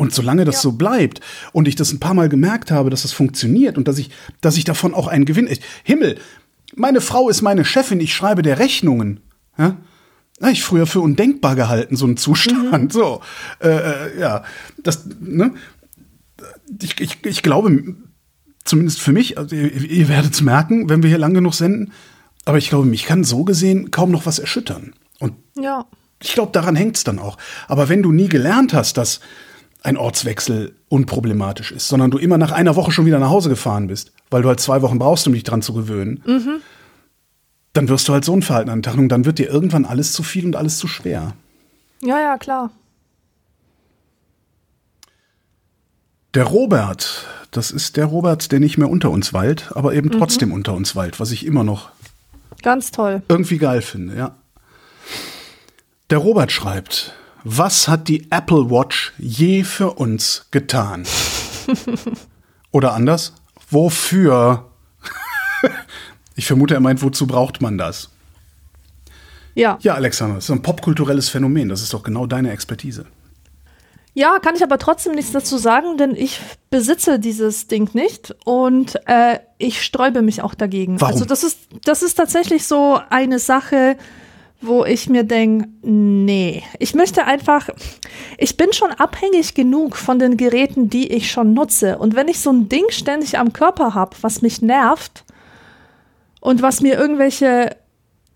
Und 0.00 0.14
solange 0.14 0.46
das 0.46 0.54
ja. 0.54 0.60
so 0.62 0.72
bleibt 0.72 1.20
und 1.52 1.68
ich 1.68 1.76
das 1.76 1.92
ein 1.92 2.00
paar 2.00 2.14
Mal 2.14 2.30
gemerkt 2.30 2.70
habe, 2.70 2.88
dass 2.88 3.02
das 3.02 3.12
funktioniert 3.12 3.76
und 3.76 3.86
dass 3.86 3.98
ich, 3.98 4.08
dass 4.40 4.56
ich 4.56 4.64
davon 4.64 4.94
auch 4.94 5.08
einen 5.08 5.26
Gewinn. 5.26 5.46
Himmel, 5.84 6.16
meine 6.74 7.02
Frau 7.02 7.28
ist 7.28 7.42
meine 7.42 7.66
Chefin, 7.66 8.00
ich 8.00 8.14
schreibe 8.14 8.40
der 8.40 8.58
Rechnungen. 8.58 9.20
Ja? 9.58 9.76
Ich 10.50 10.64
früher 10.64 10.86
für 10.86 11.00
undenkbar 11.02 11.54
gehalten, 11.54 11.96
so 11.96 12.06
ein 12.06 12.16
Zustand. 12.16 12.84
Mhm. 12.84 12.90
So, 12.90 13.20
äh, 13.62 13.68
äh, 13.68 14.18
ja, 14.18 14.42
das, 14.82 15.04
ne? 15.20 15.52
Ich, 16.80 16.98
ich, 16.98 17.26
ich 17.26 17.42
glaube, 17.42 17.94
zumindest 18.64 19.02
für 19.02 19.12
mich, 19.12 19.36
also 19.36 19.54
ihr, 19.54 19.70
ihr 19.70 20.08
werdet 20.08 20.32
es 20.32 20.40
merken, 20.40 20.88
wenn 20.88 21.02
wir 21.02 21.10
hier 21.10 21.18
lang 21.18 21.34
genug 21.34 21.52
senden, 21.52 21.92
aber 22.46 22.56
ich 22.56 22.70
glaube, 22.70 22.86
mich 22.86 23.04
kann 23.04 23.22
so 23.22 23.44
gesehen 23.44 23.90
kaum 23.90 24.10
noch 24.10 24.24
was 24.24 24.38
erschüttern. 24.38 24.94
Und 25.18 25.34
ja. 25.60 25.84
ich 26.22 26.32
glaube, 26.32 26.52
daran 26.52 26.74
hängt 26.74 26.96
es 26.96 27.04
dann 27.04 27.18
auch. 27.18 27.36
Aber 27.68 27.90
wenn 27.90 28.02
du 28.02 28.12
nie 28.12 28.30
gelernt 28.30 28.72
hast, 28.72 28.96
dass 28.96 29.20
ein 29.82 29.96
Ortswechsel 29.96 30.74
unproblematisch 30.88 31.72
ist, 31.72 31.88
sondern 31.88 32.10
du 32.10 32.18
immer 32.18 32.38
nach 32.38 32.52
einer 32.52 32.76
Woche 32.76 32.92
schon 32.92 33.06
wieder 33.06 33.18
nach 33.18 33.30
Hause 33.30 33.48
gefahren 33.48 33.86
bist, 33.86 34.12
weil 34.30 34.42
du 34.42 34.48
halt 34.48 34.60
zwei 34.60 34.82
Wochen 34.82 34.98
brauchst, 34.98 35.26
um 35.26 35.32
dich 35.32 35.44
dran 35.44 35.62
zu 35.62 35.72
gewöhnen, 35.72 36.22
mhm. 36.26 36.60
dann 37.72 37.88
wirst 37.88 38.08
du 38.08 38.12
halt 38.12 38.24
so 38.24 38.34
ein 38.34 38.42
Verhalten 38.42 38.70
an 38.70 38.78
den 38.78 38.82
Tag 38.82 38.96
und 38.96 39.08
dann 39.08 39.24
wird 39.24 39.38
dir 39.38 39.48
irgendwann 39.48 39.84
alles 39.84 40.12
zu 40.12 40.22
viel 40.22 40.44
und 40.44 40.56
alles 40.56 40.78
zu 40.78 40.86
schwer. 40.86 41.34
Ja, 42.02 42.18
ja, 42.20 42.36
klar. 42.38 42.70
Der 46.34 46.44
Robert, 46.44 47.26
das 47.50 47.70
ist 47.70 47.96
der 47.96 48.06
Robert, 48.06 48.52
der 48.52 48.60
nicht 48.60 48.78
mehr 48.78 48.88
unter 48.88 49.10
uns 49.10 49.32
weilt, 49.32 49.72
aber 49.74 49.94
eben 49.94 50.08
mhm. 50.08 50.18
trotzdem 50.18 50.52
unter 50.52 50.74
uns 50.74 50.94
weilt, 50.94 51.18
was 51.20 51.32
ich 51.32 51.44
immer 51.44 51.64
noch 51.64 51.90
ganz 52.62 52.90
toll 52.90 53.22
irgendwie 53.28 53.58
geil 53.58 53.82
finde, 53.82 54.16
ja. 54.16 54.36
Der 56.10 56.18
Robert 56.18 56.52
schreibt, 56.52 57.14
was 57.44 57.88
hat 57.88 58.08
die 58.08 58.30
Apple 58.30 58.70
Watch 58.70 59.12
je 59.18 59.64
für 59.64 59.92
uns 59.92 60.46
getan? 60.50 61.04
Oder 62.70 62.94
anders, 62.94 63.34
wofür? 63.68 64.70
ich 66.36 66.46
vermute, 66.46 66.74
er 66.74 66.80
meint, 66.80 67.02
wozu 67.02 67.26
braucht 67.26 67.60
man 67.60 67.78
das? 67.78 68.10
Ja. 69.54 69.78
Ja, 69.82 69.94
Alexander, 69.94 70.36
das 70.36 70.44
ist 70.44 70.50
ein 70.50 70.62
popkulturelles 70.62 71.28
Phänomen. 71.28 71.68
Das 71.68 71.82
ist 71.82 71.92
doch 71.92 72.02
genau 72.02 72.26
deine 72.26 72.52
Expertise. 72.52 73.06
Ja, 74.12 74.38
kann 74.40 74.56
ich 74.56 74.62
aber 74.62 74.78
trotzdem 74.78 75.14
nichts 75.14 75.32
dazu 75.32 75.56
sagen, 75.56 75.96
denn 75.96 76.16
ich 76.16 76.40
besitze 76.68 77.20
dieses 77.20 77.68
Ding 77.68 77.94
nicht 77.94 78.34
und 78.44 78.96
äh, 79.06 79.38
ich 79.58 79.82
sträube 79.82 80.22
mich 80.22 80.42
auch 80.42 80.54
dagegen. 80.54 81.00
Warum? 81.00 81.14
Also 81.14 81.24
das 81.24 81.44
ist, 81.44 81.58
das 81.84 82.02
ist 82.02 82.14
tatsächlich 82.14 82.66
so 82.66 83.00
eine 83.08 83.38
Sache, 83.38 83.96
wo 84.60 84.84
ich 84.84 85.08
mir 85.08 85.24
denke, 85.24 85.68
nee, 85.82 86.62
ich 86.78 86.94
möchte 86.94 87.24
einfach, 87.24 87.70
ich 88.36 88.56
bin 88.56 88.72
schon 88.72 88.90
abhängig 88.92 89.54
genug 89.54 89.96
von 89.96 90.18
den 90.18 90.36
Geräten, 90.36 90.90
die 90.90 91.10
ich 91.12 91.30
schon 91.30 91.54
nutze. 91.54 91.98
Und 91.98 92.14
wenn 92.14 92.28
ich 92.28 92.40
so 92.40 92.50
ein 92.50 92.68
Ding 92.68 92.84
ständig 92.90 93.38
am 93.38 93.52
Körper 93.52 93.94
habe, 93.94 94.16
was 94.20 94.42
mich 94.42 94.60
nervt 94.60 95.24
und 96.40 96.60
was 96.60 96.82
mir 96.82 96.98
irgendwelche 96.98 97.76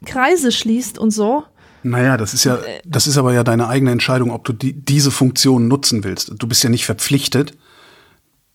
Kreise 0.07 0.51
schließt 0.51 0.99
und 0.99 1.11
so. 1.11 1.45
Naja, 1.83 2.17
das 2.17 2.33
ist 2.33 2.45
ja, 2.45 2.59
das 2.87 3.07
ist 3.07 3.19
aber 3.19 3.35
ja 3.35 3.45
deine 3.45 3.69
eigene 3.69 3.91
Entscheidung, 3.93 4.31
ob 4.31 4.45
du 4.45 4.55
die, 4.55 4.73
diese 4.73 5.11
Funktion 5.11 5.69
nutzen 5.69 6.05
willst. 6.05 6.33
Du 6.39 6.47
bist 6.47 6.63
ja 6.65 6.71
nicht 6.71 6.87
verpflichtet, 6.87 7.53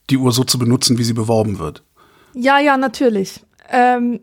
die 0.09 0.17
Uhr 0.17 0.31
so 0.31 0.43
zu 0.43 0.57
benutzen, 0.57 0.97
wie 0.97 1.03
sie 1.03 1.13
beworben 1.13 1.59
wird. 1.59 1.83
Ja, 2.33 2.59
ja, 2.59 2.77
natürlich. 2.77 3.41
Ähm, 3.69 4.19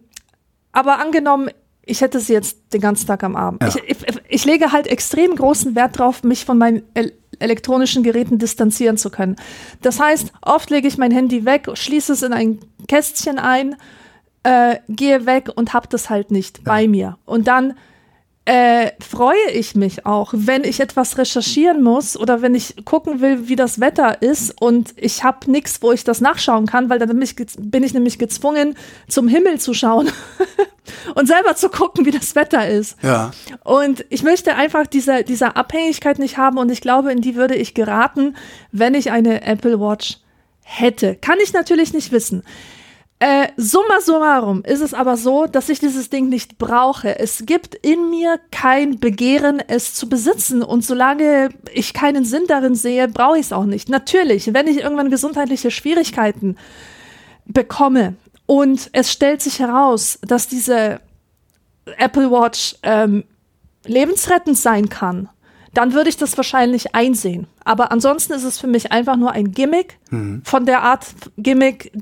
aber 0.72 0.98
angenommen, 0.98 1.50
ich 1.86 2.00
hätte 2.00 2.20
sie 2.20 2.32
jetzt 2.32 2.74
den 2.74 2.80
ganzen 2.80 3.06
Tag 3.06 3.22
am 3.22 3.36
Arm. 3.36 3.58
Ja. 3.62 3.68
Ich, 3.68 3.76
ich, 3.76 3.96
ich, 4.28 4.44
lege 4.44 4.72
halt 4.72 4.88
extrem 4.88 5.34
großen 5.34 5.74
Wert 5.76 5.98
drauf, 5.98 6.22
mich 6.24 6.44
von 6.44 6.58
meinen 6.58 6.82
el 6.92 7.12
elektronischen 7.38 8.02
Geräten 8.02 8.38
distanzieren 8.38 8.96
zu 8.96 9.10
können. 9.10 9.36
Das 9.82 10.00
heißt, 10.00 10.32
oft 10.40 10.70
lege 10.70 10.88
ich 10.88 10.96
mein 10.96 11.10
Handy 11.10 11.44
weg, 11.44 11.68
schließe 11.74 12.14
es 12.14 12.22
in 12.22 12.32
ein 12.32 12.60
Kästchen 12.88 13.38
ein, 13.38 13.76
äh, 14.42 14.76
gehe 14.88 15.26
weg 15.26 15.50
und 15.54 15.74
habe 15.74 15.86
das 15.90 16.08
halt 16.08 16.30
nicht 16.30 16.58
ja. 16.58 16.64
bei 16.64 16.88
mir. 16.88 17.18
Und 17.26 17.46
dann 17.46 17.74
äh, 18.46 18.92
freue 19.00 19.50
ich 19.52 19.74
mich 19.74 20.06
auch, 20.06 20.32
wenn 20.32 20.62
ich 20.62 20.78
etwas 20.78 21.18
recherchieren 21.18 21.82
muss 21.82 22.16
oder 22.16 22.42
wenn 22.42 22.54
ich 22.54 22.76
gucken 22.84 23.20
will, 23.20 23.48
wie 23.48 23.56
das 23.56 23.80
Wetter 23.80 24.22
ist 24.22 24.54
und 24.62 24.94
ich 24.96 25.24
habe 25.24 25.50
nichts, 25.50 25.82
wo 25.82 25.90
ich 25.90 26.04
das 26.04 26.20
nachschauen 26.20 26.66
kann, 26.66 26.88
weil 26.88 27.00
dann 27.00 27.08
bin 27.08 27.22
ich, 27.22 27.34
bin 27.58 27.82
ich 27.82 27.92
nämlich 27.92 28.20
gezwungen, 28.20 28.76
zum 29.08 29.26
Himmel 29.26 29.58
zu 29.58 29.74
schauen 29.74 30.10
und 31.16 31.26
selber 31.26 31.56
zu 31.56 31.68
gucken, 31.68 32.06
wie 32.06 32.12
das 32.12 32.36
Wetter 32.36 32.68
ist. 32.68 32.96
Ja. 33.02 33.32
Und 33.64 34.04
ich 34.10 34.22
möchte 34.22 34.54
einfach 34.54 34.86
diese, 34.86 35.24
diese 35.24 35.56
Abhängigkeit 35.56 36.20
nicht 36.20 36.38
haben 36.38 36.58
und 36.58 36.70
ich 36.70 36.80
glaube, 36.80 37.10
in 37.10 37.20
die 37.20 37.34
würde 37.34 37.56
ich 37.56 37.74
geraten, 37.74 38.36
wenn 38.70 38.94
ich 38.94 39.10
eine 39.10 39.42
Apple 39.42 39.80
Watch 39.80 40.18
hätte. 40.62 41.16
Kann 41.16 41.38
ich 41.42 41.52
natürlich 41.52 41.92
nicht 41.92 42.12
wissen. 42.12 42.44
Äh, 43.18 43.48
summa 43.56 44.00
summarum 44.02 44.62
ist 44.62 44.82
es 44.82 44.92
aber 44.92 45.16
so, 45.16 45.46
dass 45.46 45.70
ich 45.70 45.78
dieses 45.80 46.10
Ding 46.10 46.28
nicht 46.28 46.58
brauche. 46.58 47.18
Es 47.18 47.46
gibt 47.46 47.74
in 47.74 48.10
mir 48.10 48.38
kein 48.50 49.00
Begehren, 49.00 49.62
es 49.66 49.94
zu 49.94 50.08
besitzen. 50.08 50.62
Und 50.62 50.84
solange 50.84 51.48
ich 51.72 51.94
keinen 51.94 52.26
Sinn 52.26 52.42
darin 52.46 52.74
sehe, 52.74 53.08
brauche 53.08 53.38
ich 53.38 53.46
es 53.46 53.52
auch 53.54 53.64
nicht. 53.64 53.88
Natürlich, 53.88 54.52
wenn 54.52 54.66
ich 54.66 54.78
irgendwann 54.80 55.10
gesundheitliche 55.10 55.70
Schwierigkeiten 55.70 56.56
bekomme 57.46 58.16
und 58.44 58.90
es 58.92 59.10
stellt 59.10 59.40
sich 59.40 59.60
heraus, 59.60 60.18
dass 60.20 60.48
diese 60.48 61.00
Apple 61.96 62.30
Watch 62.30 62.76
ähm, 62.82 63.24
lebensrettend 63.86 64.58
sein 64.58 64.90
kann, 64.90 65.30
dann 65.76 65.92
würde 65.92 66.08
ich 66.08 66.16
das 66.16 66.36
wahrscheinlich 66.36 66.94
einsehen. 66.94 67.46
Aber 67.64 67.92
ansonsten 67.92 68.32
ist 68.32 68.44
es 68.44 68.58
für 68.58 68.66
mich 68.66 68.92
einfach 68.92 69.16
nur 69.16 69.32
ein 69.32 69.52
Gimmick 69.52 69.98
mhm. 70.10 70.40
von 70.42 70.64
der 70.64 70.82
Art 70.82 71.06
Gimmick, 71.36 71.92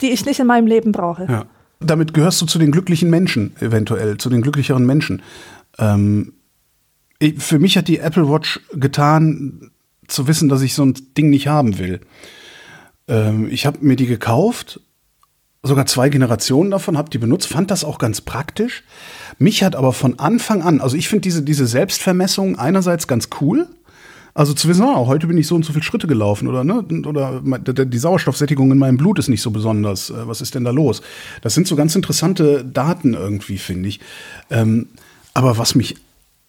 die 0.00 0.10
ich 0.10 0.26
nicht 0.26 0.40
in 0.40 0.46
meinem 0.46 0.66
Leben 0.66 0.90
brauche. 0.92 1.26
Ja. 1.30 1.46
Damit 1.80 2.12
gehörst 2.12 2.42
du 2.42 2.46
zu 2.46 2.58
den 2.58 2.72
glücklichen 2.72 3.10
Menschen, 3.10 3.54
eventuell, 3.60 4.18
zu 4.18 4.28
den 4.28 4.42
glücklicheren 4.42 4.84
Menschen. 4.84 5.22
Ähm, 5.78 6.32
ich, 7.20 7.40
für 7.40 7.60
mich 7.60 7.76
hat 7.76 7.86
die 7.86 7.98
Apple 7.98 8.28
Watch 8.28 8.60
getan, 8.72 9.70
zu 10.08 10.26
wissen, 10.26 10.48
dass 10.48 10.62
ich 10.62 10.74
so 10.74 10.84
ein 10.84 10.94
Ding 11.16 11.30
nicht 11.30 11.46
haben 11.46 11.78
will. 11.78 12.00
Ähm, 13.06 13.48
ich 13.50 13.66
habe 13.66 13.78
mir 13.82 13.94
die 13.94 14.06
gekauft, 14.06 14.80
sogar 15.62 15.86
zwei 15.86 16.08
Generationen 16.08 16.70
davon, 16.70 16.96
habe 16.96 17.10
die 17.10 17.18
benutzt, 17.18 17.48
fand 17.48 17.70
das 17.70 17.84
auch 17.84 17.98
ganz 17.98 18.20
praktisch. 18.20 18.84
Mich 19.38 19.62
hat 19.62 19.74
aber 19.74 19.92
von 19.92 20.18
Anfang 20.18 20.62
an, 20.62 20.80
also 20.80 20.96
ich 20.96 21.08
finde 21.08 21.22
diese, 21.22 21.42
diese 21.42 21.66
Selbstvermessung 21.66 22.58
einerseits 22.58 23.06
ganz 23.08 23.28
cool. 23.40 23.66
Also 24.34 24.54
zu 24.54 24.68
wissen, 24.68 24.84
oh, 24.84 25.08
heute 25.08 25.26
bin 25.26 25.36
ich 25.36 25.48
so 25.48 25.56
und 25.56 25.64
so 25.64 25.72
viele 25.72 25.82
Schritte 25.82 26.06
gelaufen 26.06 26.46
oder 26.46 26.62
ne, 26.62 26.84
oder 27.04 27.40
die 27.42 27.98
Sauerstoffsättigung 27.98 28.70
in 28.70 28.78
meinem 28.78 28.96
Blut 28.96 29.18
ist 29.18 29.28
nicht 29.28 29.42
so 29.42 29.50
besonders. 29.50 30.10
Äh, 30.10 30.28
was 30.28 30.40
ist 30.40 30.54
denn 30.54 30.62
da 30.62 30.70
los? 30.70 31.02
Das 31.42 31.54
sind 31.54 31.66
so 31.66 31.74
ganz 31.74 31.96
interessante 31.96 32.64
Daten 32.64 33.14
irgendwie, 33.14 33.58
finde 33.58 33.88
ich. 33.88 33.98
Ähm, 34.48 34.86
aber 35.34 35.58
was 35.58 35.74
mich 35.74 35.96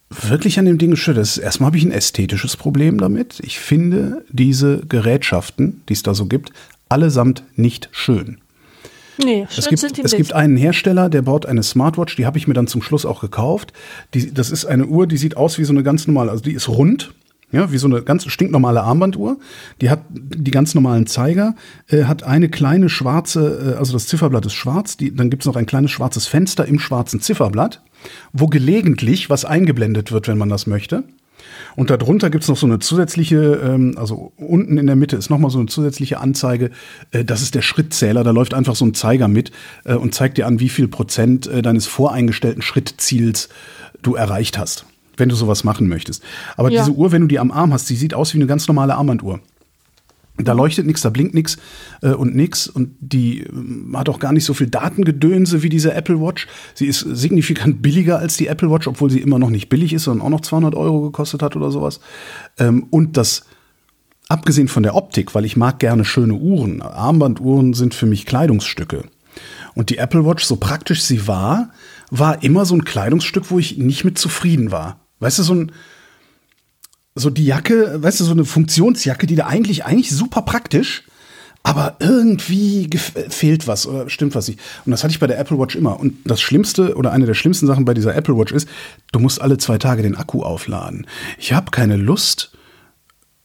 wirklich 0.08 0.60
an 0.60 0.66
dem 0.66 0.78
Ding 0.78 0.94
stört, 0.94 1.18
ist, 1.18 1.38
erstmal 1.38 1.68
habe 1.68 1.78
ich 1.78 1.84
ein 1.84 1.90
ästhetisches 1.90 2.56
Problem 2.56 2.98
damit. 2.98 3.40
Ich 3.40 3.58
finde 3.58 4.24
diese 4.28 4.86
Gerätschaften, 4.88 5.82
die 5.88 5.94
es 5.94 6.04
da 6.04 6.14
so 6.14 6.26
gibt, 6.26 6.52
allesamt 6.88 7.42
nicht 7.56 7.88
schön. 7.90 8.38
Nee, 9.24 9.46
es 9.56 9.68
gibt, 9.68 9.80
sind 9.80 9.96
die 9.96 10.02
es 10.02 10.12
gibt 10.12 10.32
einen 10.32 10.56
Hersteller, 10.56 11.08
der 11.08 11.22
baut 11.22 11.46
eine 11.46 11.62
Smartwatch, 11.62 12.16
die 12.16 12.26
habe 12.26 12.38
ich 12.38 12.48
mir 12.48 12.54
dann 12.54 12.66
zum 12.66 12.82
Schluss 12.82 13.04
auch 13.04 13.20
gekauft. 13.20 13.72
Die, 14.14 14.32
das 14.32 14.50
ist 14.50 14.64
eine 14.64 14.86
Uhr, 14.86 15.06
die 15.06 15.16
sieht 15.16 15.36
aus 15.36 15.58
wie 15.58 15.64
so 15.64 15.72
eine 15.72 15.82
ganz 15.82 16.06
normale, 16.06 16.30
also 16.30 16.42
die 16.42 16.52
ist 16.52 16.68
rund, 16.68 17.12
ja, 17.52 17.72
wie 17.72 17.78
so 17.78 17.86
eine 17.86 18.02
ganz 18.02 18.24
stinknormale 18.26 18.82
Armbanduhr. 18.82 19.38
Die 19.80 19.90
hat 19.90 20.00
die 20.10 20.50
ganz 20.50 20.74
normalen 20.74 21.06
Zeiger, 21.06 21.54
äh, 21.88 22.04
hat 22.04 22.22
eine 22.22 22.48
kleine 22.48 22.88
schwarze, 22.88 23.74
äh, 23.74 23.78
also 23.78 23.92
das 23.92 24.06
Zifferblatt 24.06 24.46
ist 24.46 24.54
schwarz, 24.54 24.96
die, 24.96 25.14
dann 25.14 25.30
gibt 25.30 25.42
es 25.42 25.46
noch 25.46 25.56
ein 25.56 25.66
kleines 25.66 25.90
schwarzes 25.90 26.26
Fenster 26.26 26.64
im 26.66 26.78
schwarzen 26.78 27.20
Zifferblatt, 27.20 27.82
wo 28.32 28.46
gelegentlich 28.46 29.30
was 29.30 29.44
eingeblendet 29.44 30.12
wird, 30.12 30.28
wenn 30.28 30.38
man 30.38 30.48
das 30.48 30.66
möchte. 30.66 31.04
Und 31.76 31.90
darunter 31.90 32.30
gibt's 32.30 32.48
noch 32.48 32.56
so 32.56 32.66
eine 32.66 32.78
zusätzliche, 32.78 33.60
ähm, 33.62 33.94
also 33.96 34.32
unten 34.36 34.78
in 34.78 34.86
der 34.86 34.96
Mitte 34.96 35.16
ist 35.16 35.30
nochmal 35.30 35.50
so 35.50 35.58
eine 35.58 35.68
zusätzliche 35.68 36.18
Anzeige, 36.20 36.70
äh, 37.10 37.24
das 37.24 37.42
ist 37.42 37.54
der 37.54 37.62
Schrittzähler, 37.62 38.24
da 38.24 38.30
läuft 38.30 38.54
einfach 38.54 38.76
so 38.76 38.84
ein 38.84 38.94
Zeiger 38.94 39.28
mit 39.28 39.50
äh, 39.84 39.94
und 39.94 40.14
zeigt 40.14 40.38
dir 40.38 40.46
an, 40.46 40.60
wie 40.60 40.68
viel 40.68 40.88
Prozent 40.88 41.46
äh, 41.46 41.62
deines 41.62 41.86
voreingestellten 41.86 42.62
Schrittziels 42.62 43.48
du 44.02 44.14
erreicht 44.14 44.58
hast, 44.58 44.86
wenn 45.16 45.28
du 45.28 45.34
sowas 45.34 45.64
machen 45.64 45.88
möchtest. 45.88 46.22
Aber 46.56 46.70
ja. 46.70 46.80
diese 46.80 46.96
Uhr, 46.96 47.12
wenn 47.12 47.22
du 47.22 47.28
die 47.28 47.38
am 47.38 47.50
Arm 47.50 47.72
hast, 47.72 47.88
die 47.90 47.96
sieht 47.96 48.14
aus 48.14 48.34
wie 48.34 48.38
eine 48.38 48.46
ganz 48.46 48.66
normale 48.68 48.94
Armbanduhr. 48.94 49.40
Da 50.44 50.52
leuchtet 50.52 50.86
nichts, 50.86 51.02
da 51.02 51.10
blinkt 51.10 51.34
nichts 51.34 51.58
äh, 52.02 52.10
und 52.10 52.34
nichts 52.34 52.66
und 52.66 52.96
die 53.00 53.40
äh, 53.40 53.50
hat 53.94 54.08
auch 54.08 54.18
gar 54.18 54.32
nicht 54.32 54.44
so 54.44 54.54
viel 54.54 54.68
Datengedönse 54.68 55.62
wie 55.62 55.68
diese 55.68 55.94
Apple 55.94 56.20
Watch. 56.20 56.46
Sie 56.74 56.86
ist 56.86 57.00
signifikant 57.00 57.82
billiger 57.82 58.18
als 58.18 58.36
die 58.36 58.46
Apple 58.46 58.70
Watch, 58.70 58.86
obwohl 58.86 59.10
sie 59.10 59.20
immer 59.20 59.38
noch 59.38 59.50
nicht 59.50 59.68
billig 59.68 59.92
ist, 59.92 60.04
sondern 60.04 60.26
auch 60.26 60.30
noch 60.30 60.40
200 60.40 60.74
Euro 60.74 61.00
gekostet 61.02 61.42
hat 61.42 61.56
oder 61.56 61.70
sowas. 61.70 62.00
Ähm, 62.58 62.86
und 62.90 63.16
das, 63.16 63.44
abgesehen 64.28 64.68
von 64.68 64.82
der 64.82 64.94
Optik, 64.94 65.34
weil 65.34 65.44
ich 65.44 65.56
mag 65.56 65.78
gerne 65.78 66.04
schöne 66.04 66.34
Uhren. 66.34 66.82
Armbanduhren 66.82 67.74
sind 67.74 67.94
für 67.94 68.06
mich 68.06 68.26
Kleidungsstücke. 68.26 69.04
Und 69.74 69.90
die 69.90 69.98
Apple 69.98 70.24
Watch, 70.24 70.44
so 70.44 70.56
praktisch 70.56 71.02
sie 71.02 71.26
war, 71.26 71.70
war 72.10 72.42
immer 72.42 72.64
so 72.64 72.74
ein 72.74 72.84
Kleidungsstück, 72.84 73.50
wo 73.50 73.58
ich 73.58 73.78
nicht 73.78 74.04
mit 74.04 74.18
zufrieden 74.18 74.72
war. 74.72 75.00
Weißt 75.20 75.38
du, 75.38 75.42
so 75.42 75.54
ein, 75.54 75.72
so 77.14 77.30
die 77.30 77.44
Jacke, 77.44 78.02
weißt 78.02 78.20
du, 78.20 78.24
so 78.24 78.32
eine 78.32 78.44
Funktionsjacke, 78.44 79.26
die 79.26 79.34
da 79.34 79.46
eigentlich, 79.46 79.84
eigentlich 79.84 80.10
super 80.10 80.42
praktisch, 80.42 81.04
aber 81.62 81.96
irgendwie 81.98 82.88
fehlt 82.96 83.66
was 83.66 83.86
oder 83.86 84.08
stimmt 84.08 84.34
was 84.34 84.48
nicht. 84.48 84.60
Und 84.86 84.92
das 84.92 85.02
hatte 85.02 85.12
ich 85.12 85.20
bei 85.20 85.26
der 85.26 85.38
Apple 85.38 85.58
Watch 85.58 85.76
immer. 85.76 86.00
Und 86.00 86.16
das 86.24 86.40
Schlimmste 86.40 86.96
oder 86.96 87.12
eine 87.12 87.26
der 87.26 87.34
schlimmsten 87.34 87.66
Sachen 87.66 87.84
bei 87.84 87.92
dieser 87.92 88.14
Apple 88.14 88.36
Watch 88.36 88.52
ist, 88.52 88.68
du 89.12 89.18
musst 89.18 89.40
alle 89.40 89.58
zwei 89.58 89.76
Tage 89.76 90.02
den 90.02 90.16
Akku 90.16 90.42
aufladen. 90.42 91.06
Ich 91.38 91.52
habe 91.52 91.70
keine 91.70 91.96
Lust, 91.96 92.52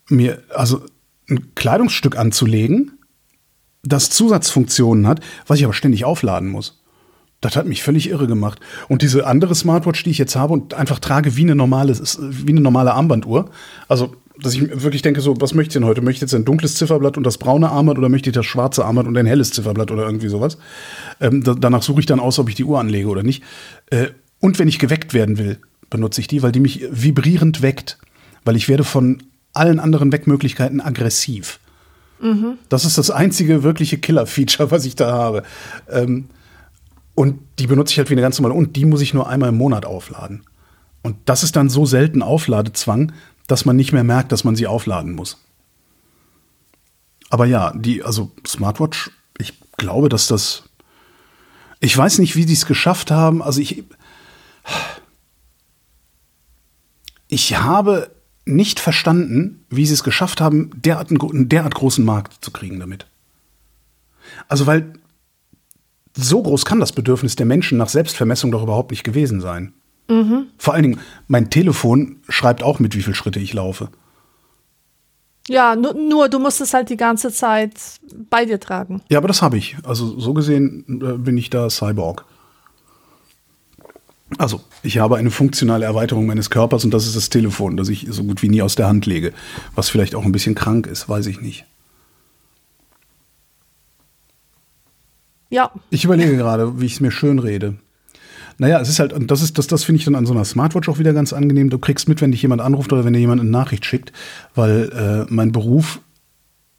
mir 0.08 0.44
also 0.54 0.84
ein 1.30 1.54
Kleidungsstück 1.56 2.18
anzulegen, 2.18 3.00
das 3.84 4.10
Zusatzfunktionen 4.10 5.08
hat, 5.08 5.20
was 5.48 5.60
ich 5.60 5.66
aber 5.66 5.74
ständig 5.74 6.06
aufladen 6.06 6.50
muss. 6.50 6.82
Das 7.46 7.56
hat 7.56 7.68
mich 7.68 7.84
völlig 7.84 8.10
irre 8.10 8.26
gemacht. 8.26 8.60
Und 8.88 9.04
diese 9.04 9.28
andere 9.28 9.54
Smartwatch, 9.54 10.04
die 10.04 10.10
ich 10.10 10.18
jetzt 10.18 10.36
habe 10.36 10.52
und 10.52 10.74
einfach 10.74 10.98
trage 10.98 11.38
wie 11.38 11.44
eine 11.44 11.54
normale, 11.54 11.96
wie 11.96 12.52
eine 12.52 12.60
normale 12.60 12.92
Armbanduhr. 12.96 13.52
Also, 13.88 14.16
dass 14.42 14.56
ich 14.56 14.82
wirklich 14.82 15.04
denke, 15.04 15.22
so, 15.22 15.40
was 15.40 15.54
möchte 15.54 15.70
ich 15.70 15.74
denn 15.74 15.86
heute? 15.86 16.02
Möchte 16.02 16.18
ich 16.18 16.22
jetzt 16.22 16.34
ein 16.34 16.44
dunkles 16.44 16.74
Zifferblatt 16.74 17.18
und 17.18 17.24
das 17.24 17.38
braune 17.38 17.70
Armband 17.70 18.00
oder 18.00 18.10
möchte 18.10 18.32
ich 18.32 18.34
das 18.34 18.48
schwarze 18.48 18.84
Armband 18.84 19.08
und 19.08 19.16
ein 19.16 19.28
helles 19.28 19.52
Zifferblatt 19.52 19.92
oder 19.92 20.08
irgendwie 20.08 20.28
sowas? 20.28 20.58
Ähm, 21.22 21.44
da, 21.44 21.54
danach 21.54 21.84
suche 21.84 22.00
ich 22.00 22.08
dann 22.08 22.20
aus, 22.20 22.40
ob 22.40 22.50
ich 22.50 22.56
die 22.56 22.64
Uhr 22.64 22.80
anlege 22.80 23.10
oder 23.10 23.22
nicht. 23.22 23.44
Äh, 23.92 24.08
und 24.40 24.58
wenn 24.58 24.68
ich 24.68 24.80
geweckt 24.80 25.14
werden 25.14 25.38
will, 25.38 25.60
benutze 25.92 26.22
ich 26.22 26.28
die, 26.28 26.42
weil 26.42 26.52
die 26.52 26.60
mich 26.60 26.84
vibrierend 26.90 27.62
weckt. 27.62 28.00
Weil 28.44 28.56
ich 28.56 28.68
werde 28.68 28.84
von 28.84 29.22
allen 29.54 29.80
anderen 29.80 30.12
Weckmöglichkeiten 30.12 30.82
aggressiv. 30.82 31.60
Mhm. 32.20 32.58
Das 32.70 32.86
ist 32.86 32.98
das 32.98 33.12
einzige 33.12 33.62
wirkliche 33.62 34.00
Killer-Feature, 34.00 34.72
was 34.72 34.86
ich 34.86 34.96
da 34.96 35.12
habe. 35.12 35.44
Ähm, 35.92 36.26
und 37.16 37.40
die 37.60 37.68
benutze 37.68 37.94
ich 37.94 37.98
halt 37.98 38.10
wie 38.10 38.14
eine 38.14 38.22
ganz 38.22 38.38
normale. 38.38 38.58
Und 38.58 38.76
die 38.76 38.86
muss 38.86 39.02
ich 39.02 39.14
nur 39.14 39.28
einmal 39.30 39.50
im 39.50 39.58
Monat 39.58 39.86
aufladen. 39.86 40.44
Und 41.02 41.18
das 41.26 41.44
ist 41.44 41.56
dann 41.56 41.70
so 41.70 41.86
selten 41.86 42.22
Aufladezwang, 42.22 43.14
dass 43.48 43.64
man 43.64 43.76
nicht 43.76 43.94
mehr 43.94 44.04
merkt, 44.04 44.32
dass 44.32 44.44
man 44.44 44.56
sie 44.56 44.68
aufladen 44.68 45.14
muss. 45.14 45.38
Aber 47.30 47.46
ja, 47.46 47.74
die, 47.76 48.04
also 48.04 48.32
Smartwatch, 48.46 49.12
ich 49.38 49.54
glaube, 49.78 50.10
dass 50.10 50.28
das. 50.28 50.64
Ich 51.80 51.96
weiß 51.96 52.20
nicht, 52.20 52.36
wie 52.36 52.46
die 52.46 52.54
es 52.54 52.66
geschafft 52.66 53.12
haben. 53.12 53.42
Also 53.42 53.62
ich. 53.62 53.84
Ich 57.28 57.58
habe 57.58 58.12
nicht 58.46 58.80
verstanden, 58.80 59.66
wie 59.70 59.86
sie 59.86 59.94
es 59.94 60.04
geschafft 60.04 60.40
haben, 60.40 60.70
derart 60.76 61.10
einen, 61.10 61.22
einen 61.22 61.50
derart 61.50 61.74
großen 61.74 62.06
Markt 62.06 62.44
zu 62.44 62.52
kriegen 62.52 62.80
damit. 62.80 63.08
Also, 64.48 64.68
weil 64.68 64.94
so 66.16 66.42
groß 66.42 66.66
kann 66.66 66.80
das 66.80 66.94
Bedürfnis 66.94 67.36
der 67.36 67.46
Menschen 67.46 67.78
nach 67.78 67.90
Selbstvermessung 67.90 68.52
doch 68.52 68.64
überhaupt 68.64 68.92
nicht 68.92 69.04
gewesen 69.04 69.42
sein. 69.42 69.74
Mhm. 70.08 70.48
Vor 70.58 70.74
allen 70.74 70.84
Dingen, 70.84 71.00
mein 71.28 71.50
Telefon 71.50 72.18
schreibt 72.30 72.64
auch 72.64 72.80
mit, 72.80 72.96
wie 72.96 73.02
viele 73.02 73.16
Schritte 73.16 73.40
ich 73.40 73.54
laufe. 73.54 73.90
Ja, 75.48 75.76
nur, 75.76 75.94
nur, 75.94 76.30
du 76.30 76.40
musst 76.40 76.62
es 76.62 76.74
halt 76.74 76.90
die 76.90 76.98
ganze 76.98 77.32
Zeit 77.32 77.74
bei 78.30 78.46
dir 78.46 78.60
tragen. 78.60 79.02
Ja, 79.10 79.20
aber 79.20 79.28
das 79.28 79.42
habe 79.42 79.58
ich. 79.58 79.78
Also 79.84 80.20
so 80.20 80.34
gesehen 80.34 81.02
äh, 81.04 81.18
bin 81.18 81.38
ich 81.38 81.50
da 81.50 81.70
Cyborg. 81.70 82.26
Also, 84.40 84.62
ich 84.82 84.98
habe 84.98 85.18
eine 85.18 85.30
funktionale 85.30 85.86
Erweiterung 85.86 86.26
meines 86.26 86.50
Körpers 86.50 86.84
und 86.84 86.92
das 86.92 87.06
ist 87.06 87.16
das 87.16 87.30
Telefon, 87.30 87.78
das 87.78 87.90
ich 87.90 88.08
so 88.10 88.24
gut 88.24 88.42
wie 88.42 88.50
nie 88.50 88.64
aus 88.64 88.76
der 88.76 88.88
Hand 88.88 89.06
lege. 89.06 89.34
Was 89.76 89.90
vielleicht 89.90 90.16
auch 90.16 90.26
ein 90.26 90.32
bisschen 90.32 90.56
krank 90.56 90.88
ist, 90.88 91.08
weiß 91.08 91.28
ich 91.28 91.42
nicht. 91.42 91.66
Ja. 95.50 95.72
Ich 95.90 96.04
überlege 96.04 96.36
gerade, 96.38 96.80
wie 96.80 96.86
ich 96.86 96.94
es 96.94 97.00
mir 97.02 97.12
schön 97.12 97.40
rede. 97.40 97.76
Naja, 98.58 98.80
es 98.80 98.90
ist 98.90 99.00
halt, 99.00 99.14
und 99.14 99.32
das 99.32 99.42
ist, 99.42 99.58
das, 99.58 99.68
das 99.68 99.84
finde 99.84 100.00
ich 100.00 100.06
dann 100.06 100.16
an 100.16 100.26
so 100.26 100.34
einer 100.34 100.46
Smartwatch 100.46 100.88
auch 100.88 101.00
wieder 101.00 101.14
ganz 101.14 101.34
angenehm. 101.34 101.70
Du 101.70 101.78
kriegst 101.78 102.08
mit, 102.08 102.22
wenn 102.22 102.32
dich 102.32 102.42
jemand 102.42 102.62
anruft 102.62 102.94
oder 102.94 103.04
wenn 103.04 103.14
dir 103.14 103.20
jemand 103.20 103.42
eine 103.42 103.50
Nachricht 103.50 103.86
schickt, 103.86 104.14
weil 104.54 104.90
äh, 104.92 105.32
mein 105.34 105.52
Beruf 105.52 106.00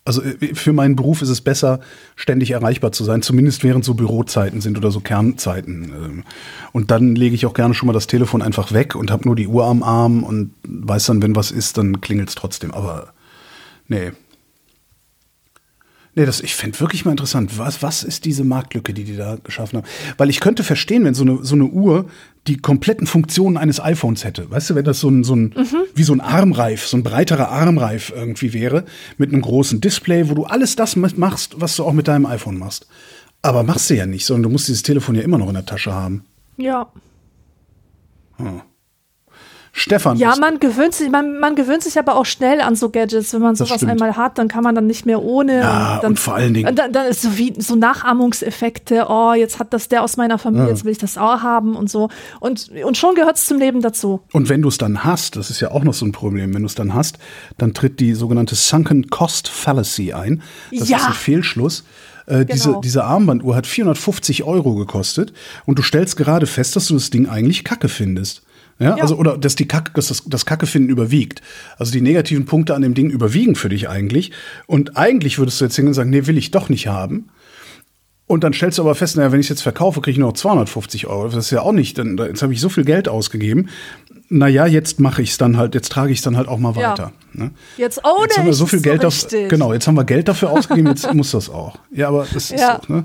Also 0.06 0.22
äh, 0.22 0.54
für 0.54 0.72
meinen 0.72 0.96
Beruf 0.96 1.20
ist 1.20 1.28
es 1.28 1.42
besser, 1.42 1.80
ständig 2.14 2.52
erreichbar 2.52 2.92
zu 2.92 3.04
sein, 3.04 3.20
zumindest 3.20 3.62
während 3.62 3.84
so 3.84 3.94
Bürozeiten 3.94 4.60
sind 4.62 4.78
oder 4.78 4.90
so 4.90 5.00
Kernzeiten. 5.00 5.92
Ähm. 5.92 6.24
Und 6.72 6.90
dann 6.90 7.14
lege 7.14 7.34
ich 7.34 7.44
auch 7.44 7.54
gerne 7.54 7.74
schon 7.74 7.88
mal 7.88 7.92
das 7.92 8.06
Telefon 8.06 8.40
einfach 8.40 8.72
weg 8.72 8.94
und 8.94 9.10
habe 9.10 9.24
nur 9.24 9.36
die 9.36 9.48
Uhr 9.48 9.66
am 9.66 9.82
Arm 9.82 10.22
und 10.22 10.52
weiß 10.66 11.06
dann, 11.06 11.22
wenn 11.22 11.36
was 11.36 11.50
ist, 11.50 11.76
dann 11.76 12.00
klingelt 12.00 12.30
es 12.30 12.36
trotzdem. 12.36 12.72
Aber 12.72 13.12
nee, 13.88 14.12
Nee, 16.18 16.24
das, 16.24 16.40
ich 16.40 16.54
fände 16.54 16.80
wirklich 16.80 17.04
mal 17.04 17.10
interessant, 17.10 17.58
was, 17.58 17.82
was 17.82 18.02
ist 18.02 18.24
diese 18.24 18.42
Marktlücke, 18.42 18.94
die 18.94 19.04
die 19.04 19.16
da 19.16 19.36
geschaffen 19.44 19.76
haben? 19.76 19.86
Weil 20.16 20.30
ich 20.30 20.40
könnte 20.40 20.64
verstehen, 20.64 21.04
wenn 21.04 21.12
so 21.12 21.24
eine, 21.24 21.44
so 21.44 21.54
eine 21.54 21.66
Uhr 21.66 22.06
die 22.46 22.56
kompletten 22.56 23.06
Funktionen 23.06 23.58
eines 23.58 23.80
iPhones 23.80 24.24
hätte. 24.24 24.50
Weißt 24.50 24.70
du, 24.70 24.74
wenn 24.76 24.84
das 24.86 24.98
so 24.98 25.10
ein, 25.10 25.24
so 25.24 25.36
ein 25.36 25.52
mhm. 25.54 25.76
wie 25.94 26.04
so 26.04 26.14
ein 26.14 26.22
Armreif, 26.22 26.86
so 26.86 26.96
ein 26.96 27.02
breiterer 27.02 27.50
Armreif 27.50 28.14
irgendwie 28.16 28.54
wäre, 28.54 28.86
mit 29.18 29.30
einem 29.30 29.42
großen 29.42 29.82
Display, 29.82 30.30
wo 30.30 30.34
du 30.34 30.44
alles 30.44 30.74
das 30.74 30.96
machst, 30.96 31.60
was 31.60 31.76
du 31.76 31.84
auch 31.84 31.92
mit 31.92 32.08
deinem 32.08 32.24
iPhone 32.24 32.58
machst. 32.58 32.86
Aber 33.42 33.62
machst 33.62 33.90
du 33.90 33.94
ja 33.94 34.06
nicht, 34.06 34.24
sondern 34.24 34.44
du 34.44 34.48
musst 34.48 34.68
dieses 34.68 34.82
Telefon 34.82 35.16
ja 35.16 35.22
immer 35.22 35.36
noch 35.36 35.48
in 35.48 35.54
der 35.54 35.66
Tasche 35.66 35.92
haben. 35.92 36.24
Ja. 36.56 36.90
Hm. 38.38 38.62
Stefan. 39.78 40.16
Ja, 40.16 40.34
man 40.36 40.58
gewöhnt 40.58 40.94
sich, 40.94 41.10
man, 41.10 41.38
man 41.38 41.54
gewöhnt 41.54 41.82
sich 41.82 41.98
aber 41.98 42.16
auch 42.16 42.24
schnell 42.24 42.62
an 42.62 42.76
so 42.76 42.88
Gadgets. 42.88 43.34
Wenn 43.34 43.42
man 43.42 43.56
sowas 43.56 43.84
einmal 43.84 44.16
hat, 44.16 44.38
dann 44.38 44.48
kann 44.48 44.64
man 44.64 44.74
dann 44.74 44.86
nicht 44.86 45.04
mehr 45.04 45.22
ohne. 45.22 45.58
Ja, 45.58 45.96
und, 45.96 46.02
dann, 46.02 46.10
und 46.12 46.18
vor 46.18 46.34
allen 46.34 46.54
Dingen. 46.54 46.74
Dann, 46.74 46.94
dann 46.94 47.06
ist 47.06 47.20
so 47.20 47.36
wie 47.36 47.52
so 47.58 47.76
Nachahmungseffekte. 47.76 49.04
Oh, 49.10 49.34
jetzt 49.34 49.58
hat 49.58 49.74
das 49.74 49.88
der 49.88 50.02
aus 50.02 50.16
meiner 50.16 50.38
Familie, 50.38 50.64
ja. 50.64 50.70
jetzt 50.70 50.86
will 50.86 50.92
ich 50.92 50.98
das 50.98 51.18
auch 51.18 51.42
haben 51.42 51.76
und 51.76 51.90
so. 51.90 52.08
Und, 52.40 52.70
und 52.84 52.96
schon 52.96 53.14
gehört 53.14 53.36
es 53.36 53.44
zum 53.44 53.58
Leben 53.58 53.82
dazu. 53.82 54.22
Und 54.32 54.48
wenn 54.48 54.62
du 54.62 54.68
es 54.68 54.78
dann 54.78 55.04
hast, 55.04 55.36
das 55.36 55.50
ist 55.50 55.60
ja 55.60 55.70
auch 55.72 55.84
noch 55.84 55.92
so 55.92 56.06
ein 56.06 56.12
Problem, 56.12 56.54
wenn 56.54 56.62
du 56.62 56.66
es 56.66 56.74
dann 56.74 56.94
hast, 56.94 57.18
dann 57.58 57.74
tritt 57.74 58.00
die 58.00 58.14
sogenannte 58.14 58.54
Sunken 58.54 59.10
Cost 59.10 59.46
Fallacy 59.46 60.14
ein. 60.14 60.40
Das 60.72 60.88
ja. 60.88 60.96
ist 60.96 61.06
ein 61.08 61.12
Fehlschluss. 61.12 61.84
Äh, 62.24 62.46
genau. 62.46 62.52
diese, 62.54 62.76
diese 62.82 63.04
Armbanduhr 63.04 63.54
hat 63.54 63.66
450 63.66 64.42
Euro 64.44 64.74
gekostet 64.74 65.34
und 65.66 65.78
du 65.78 65.82
stellst 65.82 66.16
gerade 66.16 66.46
fest, 66.46 66.76
dass 66.76 66.86
du 66.86 66.94
das 66.94 67.10
Ding 67.10 67.28
eigentlich 67.28 67.62
kacke 67.62 67.90
findest. 67.90 68.40
Ja, 68.78 68.96
ja, 68.96 69.02
also, 69.02 69.16
oder 69.16 69.38
dass 69.38 69.54
die 69.54 69.66
Kacke, 69.66 69.92
dass 69.94 70.08
das, 70.08 70.24
das 70.26 70.44
Kackefinden 70.44 70.90
überwiegt. 70.90 71.40
Also 71.78 71.92
die 71.92 72.02
negativen 72.02 72.44
Punkte 72.44 72.74
an 72.74 72.82
dem 72.82 72.94
Ding 72.94 73.08
überwiegen 73.08 73.54
für 73.54 73.70
dich 73.70 73.88
eigentlich. 73.88 74.32
Und 74.66 74.96
eigentlich 74.96 75.38
würdest 75.38 75.60
du 75.60 75.64
jetzt 75.64 75.76
hingehen 75.76 75.88
und 75.88 75.94
sagen, 75.94 76.10
nee, 76.10 76.26
will 76.26 76.36
ich 76.36 76.50
doch 76.50 76.68
nicht 76.68 76.86
haben. 76.86 77.30
Und 78.26 78.42
dann 78.42 78.52
stellst 78.52 78.78
du 78.78 78.82
aber 78.82 78.94
fest, 78.94 79.16
naja, 79.16 79.30
wenn 79.30 79.38
ich 79.38 79.46
es 79.46 79.50
jetzt 79.50 79.62
verkaufe, 79.62 80.00
kriege 80.00 80.12
ich 80.12 80.18
nur 80.18 80.34
250 80.34 81.06
Euro. 81.06 81.28
Das 81.28 81.36
ist 81.36 81.50
ja 81.50 81.62
auch 81.62 81.72
nicht, 81.72 81.96
denn 81.96 82.18
jetzt 82.18 82.42
habe 82.42 82.52
ich 82.52 82.60
so 82.60 82.68
viel 82.68 82.84
Geld 82.84 83.08
ausgegeben. 83.08 83.68
Naja, 84.28 84.66
jetzt 84.66 84.98
mache 84.98 85.22
ich 85.22 85.30
es 85.30 85.38
dann 85.38 85.56
halt, 85.56 85.76
jetzt 85.76 85.92
trage 85.92 86.10
ich 86.10 86.18
es 86.18 86.24
dann 86.24 86.36
halt 86.36 86.48
auch 86.48 86.58
mal 86.58 86.74
weiter. 86.74 87.12
Ja. 87.34 87.44
Ne? 87.44 87.50
Jetzt 87.76 88.00
ohne 88.04 88.24
jetzt 88.24 88.38
haben 88.38 88.46
wir 88.46 88.52
so 88.52 88.66
viel 88.66 88.80
Geld 88.80 89.02
so 89.02 89.08
dafür, 89.08 89.46
genau, 89.48 89.72
jetzt 89.72 89.86
haben 89.86 89.94
wir 89.94 90.04
Geld 90.04 90.26
dafür 90.26 90.50
ausgegeben, 90.50 90.88
jetzt 90.88 91.12
muss 91.14 91.30
das 91.30 91.48
auch. 91.48 91.78
Ja, 91.92 92.08
aber 92.08 92.26
das 92.34 92.50
ja. 92.50 92.74
ist 92.74 92.86
so, 92.88 92.92
ne? 92.92 93.04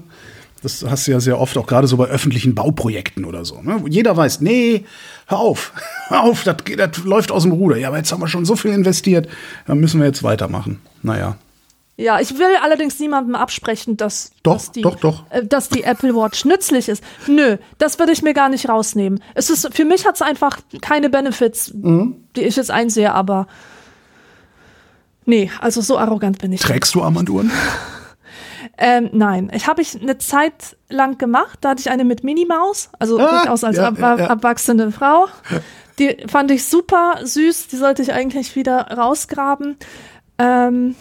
Das 0.61 0.85
hast 0.87 1.07
du 1.07 1.11
ja 1.11 1.19
sehr 1.19 1.39
oft, 1.39 1.57
auch 1.57 1.65
gerade 1.65 1.87
so 1.87 1.97
bei 1.97 2.05
öffentlichen 2.05 2.53
Bauprojekten 2.53 3.25
oder 3.25 3.45
so. 3.45 3.61
Ne? 3.61 3.83
Jeder 3.89 4.15
weiß, 4.15 4.41
nee, 4.41 4.85
hör 5.27 5.39
auf, 5.39 5.73
hör 6.07 6.23
auf, 6.23 6.43
das, 6.43 6.57
das 6.77 7.03
läuft 7.03 7.31
aus 7.31 7.43
dem 7.43 7.51
Ruder. 7.51 7.77
Ja, 7.77 7.87
aber 7.87 7.97
jetzt 7.97 8.11
haben 8.11 8.21
wir 8.21 8.27
schon 8.27 8.45
so 8.45 8.55
viel 8.55 8.71
investiert, 8.71 9.27
dann 9.65 9.79
müssen 9.79 9.99
wir 9.99 10.07
jetzt 10.07 10.23
weitermachen. 10.23 10.79
Naja. 11.01 11.37
Ja, 11.97 12.19
ich 12.19 12.37
will 12.37 12.55
allerdings 12.63 12.99
niemandem 12.99 13.35
absprechen, 13.35 13.97
dass, 13.97 14.31
doch, 14.43 14.53
dass, 14.53 14.71
die, 14.71 14.81
doch, 14.81 14.95
doch. 14.95 15.23
Äh, 15.29 15.45
dass 15.45 15.69
die 15.69 15.83
Apple 15.83 16.15
Watch 16.15 16.45
nützlich 16.45 16.89
ist. 16.89 17.03
Nö, 17.27 17.57
das 17.77 17.99
würde 17.99 18.11
ich 18.11 18.21
mir 18.21 18.33
gar 18.33 18.49
nicht 18.49 18.69
rausnehmen. 18.69 19.21
Es 19.35 19.49
ist, 19.49 19.69
für 19.73 19.85
mich 19.85 20.05
hat 20.05 20.15
es 20.15 20.21
einfach 20.21 20.59
keine 20.81 21.09
Benefits, 21.09 21.73
mhm. 21.73 22.15
die 22.35 22.41
ich 22.41 22.55
jetzt 22.55 22.71
einsehe, 22.71 23.13
aber 23.13 23.47
nee, 25.25 25.51
also 25.59 25.81
so 25.81 25.97
arrogant 25.97 26.39
bin 26.39 26.51
ich. 26.53 26.61
Trägst 26.61 26.95
du 26.95 27.03
Armbanduhren? 27.03 27.51
Ähm, 28.77 29.09
nein, 29.13 29.51
ich 29.53 29.67
habe 29.67 29.81
ich 29.81 30.01
eine 30.01 30.17
Zeit 30.17 30.77
lang 30.89 31.17
gemacht. 31.17 31.59
Da 31.61 31.69
hatte 31.69 31.81
ich 31.81 31.91
eine 31.91 32.03
mit 32.03 32.23
Minimaus, 32.23 32.89
also 32.99 33.19
ah, 33.19 33.29
durchaus 33.29 33.63
als 33.63 33.77
ja, 33.77 33.87
ab, 33.87 33.99
ja, 33.99 34.15
erwachsene 34.15 34.91
Frau. 34.91 35.27
Die 35.99 36.17
fand 36.27 36.49
ich 36.51 36.65
super 36.65 37.19
süß. 37.23 37.67
Die 37.67 37.75
sollte 37.75 38.01
ich 38.01 38.13
eigentlich 38.13 38.55
wieder 38.55 38.87
rausgraben. 38.87 39.77
Ähm, 40.37 40.95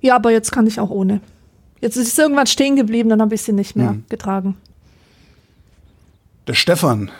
ja, 0.00 0.16
aber 0.16 0.30
jetzt 0.30 0.52
kann 0.52 0.66
ich 0.66 0.78
auch 0.80 0.90
ohne. 0.90 1.20
Jetzt 1.80 1.96
ist 1.96 2.08
es 2.08 2.18
irgendwann 2.18 2.46
stehen 2.46 2.76
geblieben, 2.76 3.08
dann 3.08 3.20
habe 3.20 3.34
ich 3.34 3.42
sie 3.42 3.52
nicht 3.52 3.74
mehr 3.74 3.90
hm. 3.90 4.04
getragen. 4.08 4.56
Der 6.46 6.54
Stefan 6.54 7.10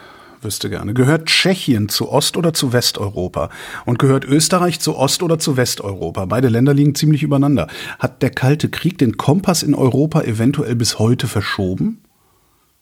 wüsste 0.45 0.71
gerne. 0.71 0.95
Gehört 0.95 1.27
Tschechien 1.27 1.89
zu 1.89 2.11
Ost- 2.11 2.37
oder 2.37 2.53
zu 2.53 2.73
Westeuropa? 2.73 3.51
Und 3.85 3.99
gehört 3.99 4.25
Österreich 4.25 4.81
zu 4.81 4.97
Ost- 4.97 5.23
oder 5.23 5.39
zu 5.39 5.57
Westeuropa? 5.57 6.27
Beide 6.27 6.49
Länder 6.49 6.75
liegen 6.75 6.95
ziemlich 6.95 7.23
übereinander. 7.23 7.69
Hat 7.99 8.23
der 8.23 8.31
Kalte 8.31 8.69
Krieg 8.69 8.99
den 8.99 9.17
Kompass 9.17 9.63
in 9.63 9.75
Europa 9.75 10.23
eventuell 10.23 10.77
bis 10.77 10.99
heute 10.99 11.27
verschoben? 11.27 12.03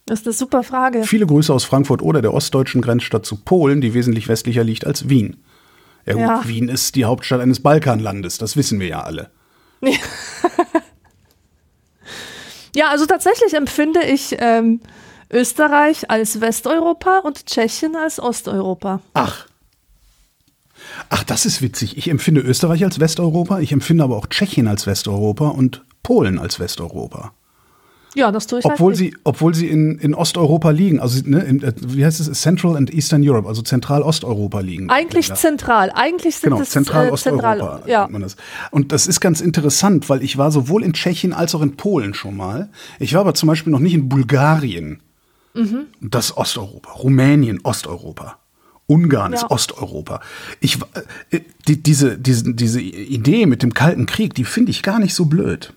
Das 0.06 0.20
ist 0.20 0.26
eine 0.26 0.32
super 0.34 0.62
Frage. 0.62 1.04
Viele 1.04 1.26
Grüße 1.26 1.52
aus 1.52 1.64
Frankfurt 1.64 2.02
oder 2.02 2.20
der 2.20 2.34
ostdeutschen 2.34 2.82
Grenzstadt 2.82 3.24
zu 3.24 3.36
Polen, 3.36 3.80
die 3.80 3.94
wesentlich 3.94 4.28
westlicher 4.28 4.64
liegt 4.64 4.86
als 4.86 5.08
Wien. 5.08 5.36
Ja, 6.04 6.14
gut, 6.14 6.22
ja. 6.22 6.42
Wien 6.44 6.68
ist 6.68 6.96
die 6.96 7.04
Hauptstadt 7.04 7.40
eines 7.40 7.60
Balkanlandes, 7.60 8.38
das 8.38 8.56
wissen 8.56 8.80
wir 8.80 8.88
ja 8.88 9.02
alle. 9.02 9.30
ja, 12.74 12.88
also 12.88 13.06
tatsächlich 13.06 13.54
empfinde 13.54 14.00
ich 14.04 14.36
ähm, 14.38 14.80
Österreich 15.32 16.10
als 16.10 16.40
Westeuropa 16.40 17.20
und 17.20 17.46
Tschechien 17.46 17.96
als 17.96 18.20
Osteuropa. 18.20 19.00
Ach. 19.14 19.46
Ach, 21.08 21.24
das 21.24 21.46
ist 21.46 21.62
witzig. 21.62 21.96
Ich 21.96 22.08
empfinde 22.08 22.40
Österreich 22.42 22.84
als 22.84 23.00
Westeuropa, 23.00 23.60
ich 23.60 23.72
empfinde 23.72 24.04
aber 24.04 24.16
auch 24.16 24.26
Tschechien 24.26 24.68
als 24.68 24.86
Westeuropa 24.86 25.48
und 25.48 25.82
Polen 26.02 26.38
als 26.38 26.60
Westeuropa. 26.60 27.32
Ja, 28.14 28.30
das 28.30 28.46
tue 28.46 28.58
ich 28.58 28.64
obwohl 28.66 28.90
halt 28.92 28.98
sie, 28.98 29.16
Obwohl 29.24 29.54
sie 29.54 29.68
in, 29.68 29.98
in 29.98 30.14
Osteuropa 30.14 30.68
liegen, 30.68 31.00
also 31.00 31.22
ne, 31.24 31.40
in, 31.40 31.62
äh, 31.62 31.72
wie 31.78 32.04
heißt 32.04 32.20
es, 32.20 32.30
Central 32.40 32.76
and 32.76 32.92
Eastern 32.92 33.26
Europe, 33.26 33.48
also 33.48 33.62
Zentral-Osteuropa 33.62 34.60
liegen. 34.60 34.90
Eigentlich 34.90 35.28
ja. 35.28 35.34
zentral, 35.34 35.90
eigentlich 35.94 36.36
sind 36.36 36.50
genau, 36.50 36.60
es 36.60 36.70
Zentral-Osteuropa. 36.70 37.54
Äh, 37.54 37.58
zentral, 37.58 37.82
ja. 37.86 38.08
man 38.10 38.20
das. 38.20 38.36
Und 38.70 38.92
das 38.92 39.06
ist 39.06 39.20
ganz 39.20 39.40
interessant, 39.40 40.10
weil 40.10 40.22
ich 40.22 40.36
war 40.36 40.50
sowohl 40.50 40.82
in 40.82 40.92
Tschechien 40.92 41.32
als 41.32 41.54
auch 41.54 41.62
in 41.62 41.76
Polen 41.76 42.12
schon 42.12 42.36
mal. 42.36 42.68
Ich 42.98 43.14
war 43.14 43.22
aber 43.22 43.32
zum 43.32 43.46
Beispiel 43.46 43.72
noch 43.72 43.78
nicht 43.80 43.94
in 43.94 44.10
Bulgarien. 44.10 45.00
Mhm. 45.54 45.86
Das 46.00 46.36
Osteuropa, 46.36 46.92
Rumänien, 46.92 47.60
Osteuropa. 47.62 48.38
Ungarn 48.86 49.32
ja. 49.32 49.38
ist 49.38 49.50
Osteuropa. 49.50 50.20
Ich, 50.60 50.78
äh, 51.30 51.40
die, 51.68 51.82
diese, 51.82 52.18
diese, 52.18 52.52
diese 52.54 52.80
Idee 52.80 53.46
mit 53.46 53.62
dem 53.62 53.74
Kalten 53.74 54.06
Krieg, 54.06 54.34
die 54.34 54.44
finde 54.44 54.70
ich 54.70 54.82
gar 54.82 54.98
nicht 54.98 55.14
so 55.14 55.26
blöd. 55.26 55.72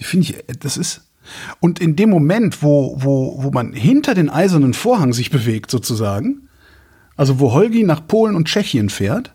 Die 0.00 0.04
finde 0.04 0.26
ich, 0.28 0.58
das 0.60 0.76
ist. 0.76 1.02
Und 1.60 1.80
in 1.80 1.96
dem 1.96 2.10
Moment, 2.10 2.62
wo, 2.62 2.96
wo, 3.00 3.42
wo 3.42 3.50
man 3.50 3.72
hinter 3.72 4.14
den 4.14 4.30
eisernen 4.30 4.74
Vorhang 4.74 5.12
sich 5.12 5.30
bewegt, 5.30 5.70
sozusagen, 5.70 6.48
also 7.16 7.40
wo 7.40 7.52
Holgi 7.52 7.82
nach 7.82 8.06
Polen 8.06 8.36
und 8.36 8.46
Tschechien 8.46 8.90
fährt 8.90 9.34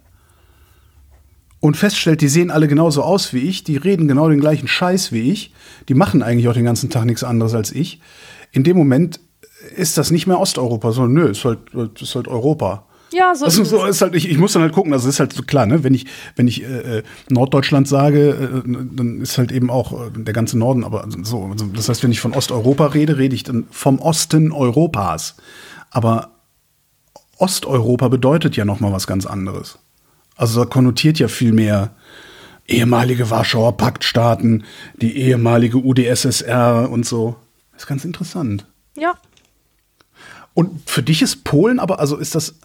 und 1.60 1.76
feststellt, 1.76 2.22
die 2.22 2.30
sehen 2.30 2.50
alle 2.50 2.68
genauso 2.68 3.04
aus 3.04 3.34
wie 3.34 3.40
ich, 3.40 3.64
die 3.64 3.78
reden 3.78 4.08
genau 4.08 4.30
den 4.30 4.40
gleichen 4.40 4.68
Scheiß 4.68 5.12
wie 5.12 5.32
ich, 5.32 5.54
die 5.90 5.94
machen 5.94 6.24
eigentlich 6.24 6.48
auch 6.48 6.54
den 6.54 6.66
ganzen 6.66 6.90
Tag 6.90 7.06
nichts 7.06 7.24
anderes 7.24 7.54
als 7.54 7.72
ich. 7.72 8.00
In 8.52 8.64
dem 8.64 8.78
Moment 8.78 9.20
ist 9.76 9.98
das 9.98 10.12
nicht 10.12 10.28
mehr 10.28 10.40
Osteuropa, 10.40 10.92
sondern 10.92 11.14
nö, 11.14 11.32
ist 11.32 11.46
halt, 11.46 11.60
ist 12.00 12.16
halt 12.16 12.28
Europa. 12.28 12.86
Ja, 13.14 13.36
so, 13.36 13.46
also, 13.46 13.64
so 13.66 13.86
ist 13.86 14.02
halt, 14.02 14.16
ich, 14.16 14.30
ich 14.30 14.38
muss 14.38 14.54
dann 14.54 14.62
halt 14.62 14.72
gucken, 14.72 14.94
also 14.94 15.10
ist 15.10 15.20
halt 15.20 15.34
so 15.34 15.44
klar, 15.44 15.66
ne? 15.66 15.84
Wenn 15.84 15.94
ich, 15.94 16.06
wenn 16.38 16.48
ich 16.48 16.64
äh, 16.64 17.00
äh 17.00 17.04
Norddeutschland 17.30 17.88
sage, 17.88 18.30
äh, 18.30 18.62
dann 18.66 19.20
ist 19.20 19.38
halt 19.38 19.52
eben 19.52 19.70
auch 19.70 19.92
äh, 19.92 20.12
der 20.16 20.34
ganze 20.34 20.58
Norden, 20.58 20.86
aber 20.86 21.06
so, 21.24 21.46
also 21.52 21.66
das 21.66 21.90
heißt, 21.90 22.04
wenn 22.04 22.12
ich 22.12 22.22
von 22.22 22.34
Osteuropa 22.34 22.88
rede, 22.88 23.18
rede 23.18 23.36
ich 23.36 23.44
dann 23.44 23.68
vom 23.70 24.00
Osten 24.00 24.54
Europas. 24.54 25.36
Aber 25.90 26.30
Osteuropa 27.38 28.08
bedeutet 28.08 28.56
ja 28.56 28.64
nochmal 28.64 28.94
was 28.94 29.08
ganz 29.08 29.26
anderes. 29.26 29.78
Also 30.38 30.62
da 30.62 30.66
konnotiert 30.66 31.20
ja 31.20 31.28
viel 31.28 31.52
mehr 31.52 31.92
ehemalige 32.66 33.30
Warschauer 33.30 33.76
Paktstaaten, 33.76 34.64
die 35.02 35.18
ehemalige 35.18 35.78
UdSSR 35.78 36.90
und 36.90 37.06
so. 37.06 37.36
Das 37.74 37.84
ist 37.84 37.88
ganz 37.88 38.06
interessant. 38.06 38.66
Ja. 38.96 39.16
Und 40.54 40.90
für 40.90 41.04
dich 41.04 41.22
ist 41.22 41.44
Polen 41.44 41.80
aber, 41.80 42.00
also 42.00 42.18
ist 42.18 42.36
das, 42.36 42.56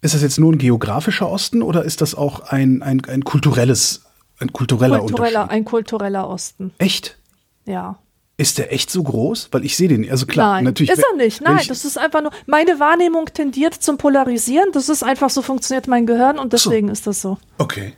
ist 0.00 0.14
das 0.14 0.22
jetzt 0.22 0.38
nur 0.38 0.52
ein 0.52 0.58
geografischer 0.58 1.28
Osten 1.28 1.62
oder 1.62 1.84
ist 1.84 2.00
das 2.00 2.14
auch 2.14 2.40
ein, 2.40 2.82
ein, 2.82 3.04
ein 3.06 3.24
kulturelles, 3.24 4.02
ein 4.38 4.52
kultureller, 4.52 5.00
kultureller 5.00 5.42
Unterschied? 5.42 5.50
Ein 5.50 5.64
kultureller 5.64 6.28
Osten. 6.28 6.72
Echt? 6.78 7.16
Ja. 7.64 7.98
Ist 8.36 8.58
der 8.58 8.72
echt 8.72 8.90
so 8.90 9.02
groß? 9.02 9.48
Weil 9.50 9.64
ich 9.64 9.76
sehe 9.76 9.88
den, 9.88 10.08
also 10.08 10.24
klar, 10.26 10.54
Nein, 10.54 10.64
natürlich. 10.64 10.92
Ist 10.92 11.04
er 11.10 11.16
nicht, 11.16 11.40
nein, 11.40 11.64
das 11.66 11.84
ist 11.84 11.98
einfach 11.98 12.22
nur, 12.22 12.30
meine 12.46 12.78
Wahrnehmung 12.78 13.26
tendiert 13.26 13.74
zum 13.74 13.98
Polarisieren, 13.98 14.70
das 14.72 14.88
ist 14.88 15.02
einfach 15.02 15.28
so 15.30 15.42
funktioniert 15.42 15.88
mein 15.88 16.06
Gehirn 16.06 16.38
und 16.38 16.52
deswegen 16.52 16.86
so. 16.86 16.92
ist 16.92 17.06
das 17.08 17.20
so. 17.20 17.38
Okay. 17.58 17.94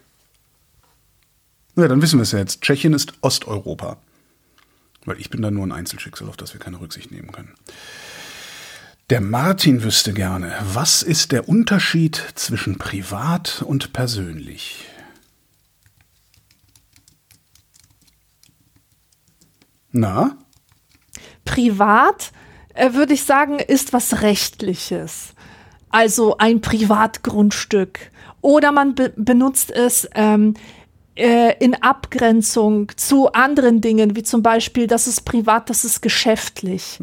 Ja, 1.76 1.88
dann 1.88 2.00
wissen 2.00 2.18
wir 2.18 2.22
es 2.22 2.32
ja 2.32 2.38
jetzt. 2.38 2.62
Tschechien 2.62 2.94
ist 2.94 3.12
Osteuropa. 3.20 3.98
Weil 5.04 5.18
ich 5.20 5.30
bin 5.30 5.42
da 5.42 5.50
nur 5.50 5.66
ein 5.66 5.72
Einzelschicksal, 5.72 6.28
auf 6.28 6.36
das 6.36 6.52
wir 6.52 6.60
keine 6.60 6.80
Rücksicht 6.80 7.10
nehmen 7.10 7.32
können. 7.32 7.54
Der 9.10 9.20
Martin 9.20 9.82
wüsste 9.82 10.12
gerne, 10.12 10.54
was 10.72 11.02
ist 11.02 11.32
der 11.32 11.48
Unterschied 11.48 12.14
zwischen 12.36 12.78
privat 12.78 13.60
und 13.60 13.92
persönlich? 13.92 14.86
Na? 19.90 20.38
Privat, 21.44 22.30
äh, 22.74 22.92
würde 22.92 23.14
ich 23.14 23.24
sagen, 23.24 23.58
ist 23.58 23.92
was 23.92 24.22
Rechtliches. 24.22 25.34
Also 25.88 26.38
ein 26.38 26.60
Privatgrundstück. 26.60 28.12
Oder 28.42 28.70
man 28.70 28.94
be 28.94 29.12
benutzt 29.16 29.72
es 29.72 30.08
ähm, 30.14 30.54
in 31.16 31.74
Abgrenzung 31.74 32.92
zu 32.96 33.32
anderen 33.32 33.80
Dingen, 33.80 34.16
wie 34.16 34.22
zum 34.22 34.42
Beispiel, 34.42 34.86
das 34.86 35.06
ist 35.06 35.24
privat, 35.26 35.68
das 35.68 35.84
ist 35.84 36.00
geschäftlich. 36.00 36.98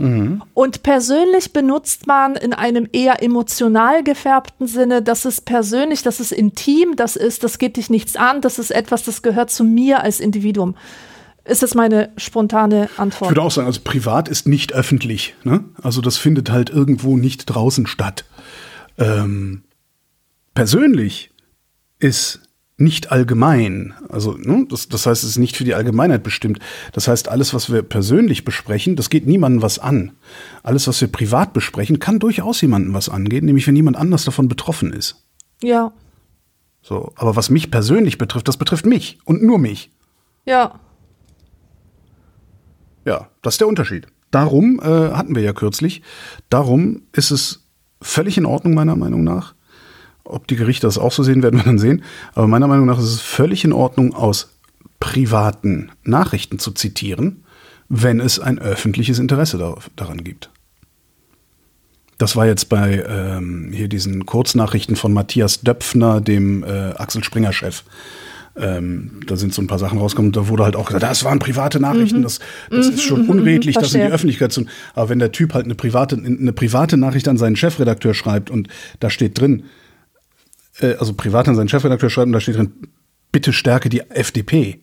Und 0.53 0.81
persönlich 0.81 1.53
benutzt 1.53 2.07
man 2.07 2.35
in 2.35 2.53
einem 2.53 2.87
eher 2.91 3.21
emotional 3.21 4.03
gefärbten 4.03 4.65
Sinne, 4.65 5.01
das 5.03 5.25
ist 5.25 5.45
persönlich, 5.45 6.01
das 6.01 6.19
ist 6.19 6.31
intim, 6.31 6.95
das 6.95 7.15
ist, 7.15 7.43
das 7.43 7.59
geht 7.59 7.77
dich 7.77 7.89
nichts 7.89 8.15
an, 8.15 8.41
das 8.41 8.57
ist 8.57 8.71
etwas, 8.71 9.03
das 9.03 9.21
gehört 9.21 9.51
zu 9.51 9.63
mir 9.63 10.01
als 10.01 10.19
Individuum. 10.19 10.75
Ist 11.43 11.61
das 11.63 11.75
meine 11.75 12.09
spontane 12.17 12.89
Ich 12.91 12.99
Antwort? 12.99 13.31
würde 13.31 13.41
auch 13.41 13.51
sagen, 13.51 13.67
also 13.67 13.81
privat 13.83 14.27
ist 14.29 14.47
nicht 14.47 14.73
öffentlich. 14.73 15.35
Ne? 15.43 15.63
Also 15.81 16.01
das 16.01 16.17
findet 16.17 16.49
halt 16.49 16.69
irgendwo 16.69 17.17
nicht 17.17 17.45
draußen 17.45 17.87
statt. 17.87 18.25
Ähm, 18.97 19.63
persönlich 20.53 21.29
ist 21.99 22.41
nicht 22.77 23.11
allgemein. 23.11 23.93
Also 24.07 24.33
ne, 24.33 24.65
das, 24.69 24.87
das 24.87 25.05
heißt, 25.07 25.23
es 25.23 25.31
ist 25.31 25.37
nicht 25.37 25.57
für 25.57 25.63
die 25.63 25.73
Allgemeinheit 25.73 26.21
bestimmt. 26.23 26.59
Das 26.93 27.07
heißt, 27.07 27.27
alles, 27.27 27.53
was 27.53 27.71
wir 27.71 27.81
persönlich 27.81 28.45
besprechen, 28.45 28.95
das 28.95 29.09
geht 29.09 29.25
niemandem 29.25 29.61
was 29.63 29.79
an. 29.79 30.11
Alles, 30.63 30.87
was 30.87 31.01
wir 31.01 31.07
privat 31.07 31.53
besprechen, 31.53 31.99
kann 31.99 32.19
durchaus 32.19 32.61
jemandem 32.61 32.93
was 32.93 33.09
angehen, 33.09 33.45
nämlich 33.45 33.65
wenn 33.67 33.75
jemand 33.75 33.97
anders 33.97 34.25
davon 34.25 34.47
betroffen 34.47 34.93
ist. 34.93 35.25
Ja, 35.63 35.91
So, 36.83 37.11
aber 37.15 37.35
was 37.35 37.49
mich 37.49 37.71
persönlich 37.71 38.17
betrifft, 38.19 38.47
das 38.47 38.57
betrifft 38.57 38.85
mich 38.85 39.17
und 39.25 39.41
nur 39.43 39.57
mich. 39.57 39.91
ja. 40.45 40.79
Ja, 43.05 43.29
das 43.41 43.53
ist 43.53 43.61
der 43.61 43.67
Unterschied. 43.69 44.07
Darum 44.31 44.81
äh, 44.81 44.83
hatten 44.83 45.33
wir 45.33 45.41
ja 45.41 45.53
kürzlich. 45.53 46.01
Darum 46.49 47.03
ist 47.13 47.31
es 47.31 47.65
völlig 48.01 48.37
in 48.37 48.45
Ordnung, 48.45 48.73
meiner 48.73 48.97
Meinung 48.97 49.23
nach. 49.23 49.55
Ob 50.29 50.47
die 50.47 50.55
Gerichte 50.55 50.87
das 50.87 50.97
auch 50.97 51.11
so 51.11 51.23
sehen, 51.23 51.43
werden 51.43 51.59
wir 51.59 51.63
dann 51.63 51.79
sehen. 51.79 52.03
Aber 52.33 52.47
meiner 52.47 52.67
Meinung 52.67 52.85
nach 52.85 52.99
ist 52.99 53.05
es 53.05 53.21
völlig 53.21 53.63
in 53.63 53.73
Ordnung, 53.73 54.13
aus 54.13 54.53
privaten 54.99 55.91
Nachrichten 56.03 56.59
zu 56.59 56.71
zitieren, 56.71 57.43
wenn 57.89 58.19
es 58.19 58.39
ein 58.39 58.59
öffentliches 58.59 59.19
Interesse 59.19 59.57
da, 59.57 59.75
daran 59.95 60.23
gibt. 60.23 60.49
Das 62.17 62.35
war 62.35 62.47
jetzt 62.47 62.69
bei 62.69 63.05
ähm, 63.07 63.71
hier 63.71 63.87
diesen 63.87 64.25
Kurznachrichten 64.25 64.95
von 64.95 65.13
Matthias 65.13 65.61
Döpfner, 65.61 66.19
dem 66.19 66.63
äh, 66.63 66.93
Axel 66.95 67.23
Springer-Chef. 67.23 67.83
Ähm, 68.55 69.19
da 69.27 69.35
sind 69.35 69.53
so 69.53 69.61
ein 69.61 69.67
paar 69.67 69.77
Sachen 69.77 69.99
rausgekommen, 69.99 70.31
da 70.31 70.47
wurde 70.47 70.63
halt 70.63 70.75
auch 70.75 70.87
gesagt, 70.87 71.03
das 71.03 71.23
waren 71.23 71.37
private 71.37 71.79
Nachrichten, 71.79 72.23
das, 72.23 72.39
das 72.71 72.87
ist 72.87 73.03
schon 73.03 73.29
unredlich, 73.29 73.75
das 73.75 73.93
in 73.93 74.01
die. 74.01 74.07
Öffentlichkeit 74.07 74.51
zu. 74.51 74.65
Aber 74.95 75.09
wenn 75.09 75.19
der 75.19 75.31
Typ 75.31 75.53
halt 75.53 75.65
eine 75.65 75.75
private, 75.75 76.15
eine 76.15 76.53
private 76.53 76.97
Nachricht 76.97 77.27
an 77.27 77.37
seinen 77.37 77.55
Chefredakteur 77.55 78.15
schreibt 78.15 78.49
und 78.49 78.67
da 78.99 79.11
steht 79.11 79.39
drin, 79.39 79.65
äh, 80.79 80.95
also 80.95 81.13
privat 81.13 81.47
an 81.47 81.55
seinen 81.55 81.69
Chefredakteur 81.69 82.09
schreibt 82.09 82.27
und 82.27 82.33
da 82.33 82.39
steht 82.39 82.55
drin, 82.55 82.73
bitte 83.31 83.53
stärke 83.53 83.89
die 83.89 84.01
FDP. 84.01 84.79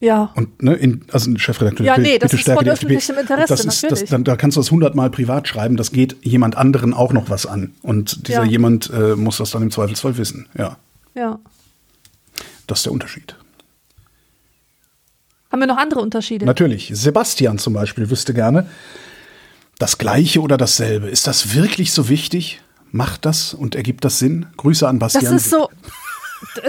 Ja. 0.00 0.30
Und 0.34 0.62
ne, 0.62 0.74
in, 0.74 1.04
also 1.10 1.30
ein 1.30 1.38
Chefredakteur, 1.38 1.86
Ja, 1.86 1.96
bitte, 1.96 2.08
nee, 2.08 2.18
das 2.18 2.30
bitte 2.32 2.50
ist 2.50 2.58
von 2.58 2.68
öffentlichem 2.68 3.16
Interesse, 3.18 3.48
das 3.48 3.64
ist, 3.64 3.90
das, 3.90 4.04
dann, 4.04 4.24
da 4.24 4.36
kannst 4.36 4.56
du 4.56 4.60
das 4.60 4.70
hundertmal 4.70 5.10
privat 5.10 5.48
schreiben, 5.48 5.76
das 5.76 5.90
geht 5.90 6.16
jemand 6.22 6.56
anderen 6.56 6.92
auch 6.92 7.12
noch 7.12 7.30
was 7.30 7.46
an. 7.46 7.72
Und 7.82 8.28
dieser 8.28 8.44
Ja. 8.44 8.50
jemand 8.50 8.90
äh, 8.90 9.16
muss 9.16 9.38
das 9.38 9.52
dann 9.52 9.62
im 9.62 9.70
Zweifelsfall 9.70 10.18
wissen. 10.18 10.48
Ja, 10.56 10.76
ja. 11.14 11.38
das 12.66 12.80
ist 12.80 12.86
der 12.86 12.92
Unterschied. 12.92 13.36
Haben 15.50 15.60
wir 15.60 15.66
noch 15.66 15.78
andere 15.78 16.00
Unterschiede? 16.00 16.44
Natürlich. 16.44 16.90
Sebastian 16.92 17.58
zum 17.58 17.72
Beispiel 17.72 18.10
wüsste 18.10 18.34
gerne, 18.34 18.66
das 19.78 19.96
Gleiche 19.96 20.40
oder 20.42 20.58
dasselbe. 20.58 21.08
Ist 21.08 21.26
das 21.26 21.54
wirklich 21.54 21.92
so 21.92 22.08
wichtig? 22.08 22.60
Macht 22.96 23.26
das 23.26 23.52
und 23.54 23.74
ergibt 23.74 24.04
das 24.04 24.18
Sinn? 24.18 24.46
Grüße 24.56 24.88
an 24.88 24.98
Das 24.98 25.12
Bastian. 25.12 25.36
ist 25.36 25.50
so. 25.50 25.68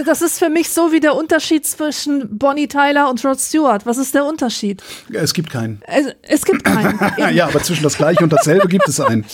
Das 0.04 0.22
ist 0.22 0.38
für 0.38 0.48
mich 0.50 0.70
so 0.70 0.92
wie 0.92 1.00
der 1.00 1.14
Unterschied 1.14 1.66
zwischen 1.66 2.38
Bonnie 2.38 2.68
Tyler 2.68 3.08
und 3.08 3.24
Rod 3.24 3.38
Stewart. 3.40 3.86
Was 3.86 3.96
ist 3.96 4.14
der 4.14 4.24
Unterschied? 4.24 4.82
Es 5.12 5.32
gibt 5.32 5.50
keinen. 5.50 5.80
Es, 5.86 6.06
es 6.22 6.44
gibt 6.44 6.64
keinen. 6.64 6.98
Ja, 7.34 7.46
aber 7.46 7.62
zwischen 7.62 7.82
das 7.82 7.96
Gleiche 7.96 8.22
und 8.24 8.32
dasselbe 8.32 8.68
gibt 8.68 8.88
es 8.88 9.00
einen. 9.00 9.24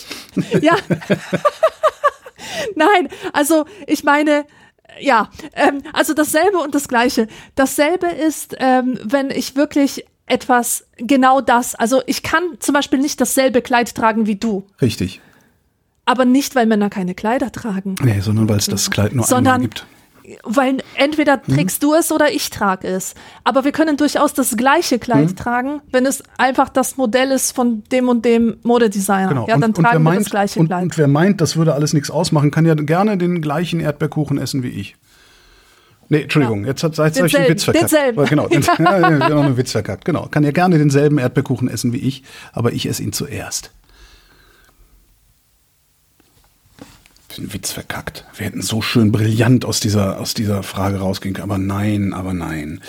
Ja. 0.60 0.76
Nein, 2.76 3.08
also 3.32 3.64
ich 3.86 4.04
meine, 4.04 4.44
ja, 5.00 5.30
ähm, 5.54 5.82
also 5.92 6.14
dasselbe 6.14 6.58
und 6.58 6.74
das 6.74 6.88
Gleiche. 6.88 7.26
Dasselbe 7.54 8.06
ist, 8.06 8.56
ähm, 8.58 8.98
wenn 9.02 9.30
ich 9.30 9.56
wirklich 9.56 10.04
etwas 10.26 10.86
genau 10.96 11.40
das, 11.40 11.74
also 11.74 12.02
ich 12.06 12.22
kann 12.22 12.42
zum 12.60 12.74
Beispiel 12.74 12.98
nicht 12.98 13.20
dasselbe 13.20 13.62
Kleid 13.62 13.94
tragen 13.94 14.26
wie 14.26 14.36
du, 14.36 14.66
Richtig. 14.80 15.20
Aber 16.06 16.24
nicht, 16.24 16.54
weil 16.54 16.66
Männer 16.66 16.90
keine 16.90 17.14
Kleider 17.14 17.50
tragen, 17.52 17.94
Nee, 18.02 18.20
sondern 18.20 18.48
weil 18.48 18.58
es 18.58 18.66
das 18.66 18.90
Kleid 18.90 19.14
nur 19.14 19.24
sondern 19.24 19.54
einmal 19.54 19.68
gibt. 19.68 19.86
weil 20.44 20.78
entweder 20.96 21.42
trägst 21.42 21.82
du 21.82 21.94
es 21.94 22.10
oder 22.12 22.30
ich 22.32 22.48
trage 22.50 22.88
es. 22.88 23.14
Aber 23.44 23.64
wir 23.64 23.72
können 23.72 23.96
durchaus 23.96 24.32
das 24.34 24.56
gleiche 24.56 24.98
Kleid 24.98 25.30
Mhm. 25.30 25.36
tragen, 25.36 25.80
wenn 25.92 26.06
es 26.06 26.22
einfach 26.38 26.68
das 26.70 26.96
Modell 26.96 27.30
ist 27.30 27.52
von 27.52 27.82
dem 27.92 28.08
und 28.08 28.24
dem 28.24 28.56
Modedesigner. 28.62 29.28
Genau. 29.28 29.46
Ja, 29.48 29.54
dann 29.58 29.70
und, 29.70 29.78
und, 29.78 29.84
tragen 29.84 29.96
wir 30.02 30.10
meint, 30.10 30.20
das 30.22 30.30
gleiche 30.30 30.60
und, 30.60 30.66
Kleid. 30.68 30.82
und 30.84 30.98
wer 30.98 31.08
meint, 31.08 31.40
das 31.40 31.56
würde 31.56 31.74
alles 31.74 31.92
nichts 31.92 32.10
ausmachen, 32.10 32.50
kann 32.50 32.64
ja 32.66 32.74
gerne 32.74 33.18
den 33.18 33.40
gleichen 33.42 33.80
Erdbeerkuchen 33.80 34.38
essen 34.38 34.62
wie 34.62 34.68
ich. 34.68 34.96
Nee, 36.10 36.22
Entschuldigung, 36.22 36.66
jetzt 36.66 36.82
hat 36.82 36.98
jetzt 36.98 37.18
hab 37.18 37.26
ich 37.26 37.32
den 37.32 37.46
Denselben, 37.46 37.48
Witz 37.54 37.64
verkackt. 37.64 37.82
denselben. 37.92 38.18
Aber 38.18 38.28
Genau, 38.28 38.46
den, 38.48 38.62
ja, 38.78 38.98
ja, 39.00 39.08
genau, 39.28 39.40
einen 39.40 39.56
Witz 39.56 39.72
verkackt. 39.72 40.04
Genau, 40.04 40.26
kann 40.30 40.44
ja 40.44 40.50
gerne 40.50 40.76
denselben 40.78 41.16
Erdbeerkuchen 41.18 41.68
essen 41.68 41.92
wie 41.94 41.98
ich, 41.98 42.22
aber 42.52 42.72
ich 42.72 42.86
esse 42.86 43.02
ihn 43.02 43.12
zuerst. 43.14 43.70
Den 47.36 47.52
Witz 47.52 47.72
verkackt. 47.72 48.24
Wir 48.36 48.46
hätten 48.46 48.62
so 48.62 48.80
schön 48.80 49.10
brillant 49.10 49.64
aus 49.64 49.80
dieser, 49.80 50.20
aus 50.20 50.34
dieser 50.34 50.62
Frage 50.62 50.98
rausgehen 50.98 51.34
können. 51.34 51.50
Aber 51.50 51.58
nein, 51.58 52.12
aber 52.12 52.32
nein. 52.32 52.80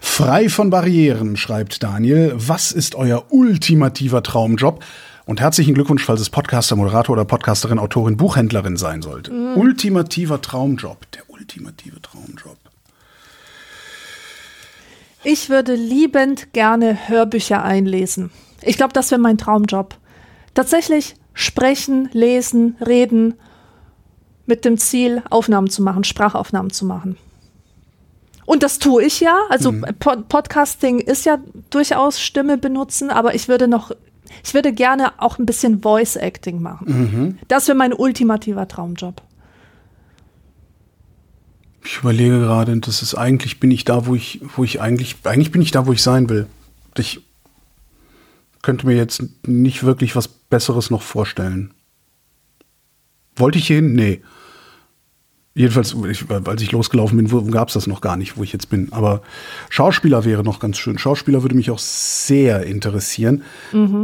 Frei 0.00 0.48
von 0.48 0.70
Barrieren, 0.70 1.36
schreibt 1.36 1.82
Daniel. 1.82 2.32
Was 2.36 2.72
ist 2.72 2.94
euer 2.94 3.26
ultimativer 3.30 4.22
Traumjob? 4.22 4.82
Und 5.26 5.40
herzlichen 5.40 5.74
Glückwunsch, 5.74 6.04
falls 6.04 6.20
es 6.20 6.30
Podcaster, 6.30 6.76
Moderator 6.76 7.14
oder 7.14 7.24
Podcasterin, 7.24 7.78
Autorin, 7.78 8.16
Buchhändlerin 8.16 8.76
sein 8.76 9.02
sollte. 9.02 9.32
Ultimativer 9.32 10.40
Traumjob. 10.40 11.10
Der 11.12 11.22
ultimative 11.28 12.00
Traumjob. 12.00 12.58
Ich 15.22 15.50
würde 15.50 15.74
liebend 15.74 16.52
gerne 16.52 17.08
Hörbücher 17.08 17.62
einlesen. 17.62 18.30
Ich 18.62 18.76
glaube, 18.76 18.92
das 18.92 19.10
wäre 19.10 19.20
mein 19.20 19.36
Traumjob. 19.38 19.96
Tatsächlich 20.54 21.16
sprechen, 21.34 22.08
lesen, 22.12 22.76
reden 22.80 23.34
mit 24.46 24.64
dem 24.64 24.78
Ziel, 24.78 25.22
Aufnahmen 25.30 25.68
zu 25.68 25.82
machen, 25.82 26.04
Sprachaufnahmen 26.04 26.70
zu 26.70 26.84
machen. 26.84 27.16
Und 28.46 28.62
das 28.62 28.78
tue 28.78 29.04
ich 29.04 29.20
ja. 29.20 29.36
Also 29.50 29.74
Pod 29.98 30.28
Podcasting 30.28 31.00
ist 31.00 31.26
ja 31.26 31.38
durchaus 31.70 32.20
Stimme 32.20 32.56
benutzen, 32.56 33.10
aber 33.10 33.34
ich 33.34 33.48
würde 33.48 33.66
noch, 33.66 33.90
ich 34.44 34.54
würde 34.54 34.72
gerne 34.72 35.20
auch 35.20 35.38
ein 35.38 35.46
bisschen 35.46 35.82
Voice 35.82 36.16
Acting 36.16 36.62
machen. 36.62 37.38
Das 37.48 37.66
wäre 37.66 37.76
mein 37.76 37.92
ultimativer 37.92 38.68
Traumjob. 38.68 39.20
Ich 41.84 41.98
überlege 41.98 42.40
gerade, 42.40 42.76
das 42.78 43.02
ist 43.02 43.14
eigentlich 43.14 43.60
bin 43.60 43.70
ich 43.70 43.84
da, 43.84 44.06
wo 44.06 44.14
ich, 44.14 44.40
wo 44.56 44.64
ich 44.64 44.80
eigentlich, 44.80 45.16
eigentlich 45.24 45.52
bin 45.52 45.62
ich 45.62 45.70
da, 45.70 45.86
wo 45.86 45.92
ich 45.92 46.02
sein 46.02 46.28
will. 46.28 46.46
Ich 46.98 47.20
könnte 48.62 48.86
mir 48.86 48.96
jetzt 48.96 49.22
nicht 49.46 49.84
wirklich 49.84 50.16
was 50.16 50.26
Besseres 50.28 50.90
noch 50.90 51.02
vorstellen. 51.02 51.74
Wollte 53.36 53.58
ich 53.58 53.66
hier 53.68 53.76
hin? 53.76 53.94
Nee. 53.94 54.22
Jedenfalls, 55.58 55.96
ich, 56.10 56.24
als 56.30 56.60
ich 56.60 56.72
losgelaufen 56.72 57.16
bin, 57.16 57.50
gab 57.50 57.68
es 57.68 57.74
das 57.74 57.86
noch 57.86 58.02
gar 58.02 58.18
nicht, 58.18 58.36
wo 58.36 58.42
ich 58.42 58.52
jetzt 58.52 58.68
bin. 58.68 58.92
Aber 58.92 59.22
Schauspieler 59.70 60.26
wäre 60.26 60.44
noch 60.44 60.60
ganz 60.60 60.76
schön. 60.76 60.98
Schauspieler 60.98 61.40
würde 61.40 61.54
mich 61.54 61.70
auch 61.70 61.78
sehr 61.78 62.66
interessieren. 62.66 63.42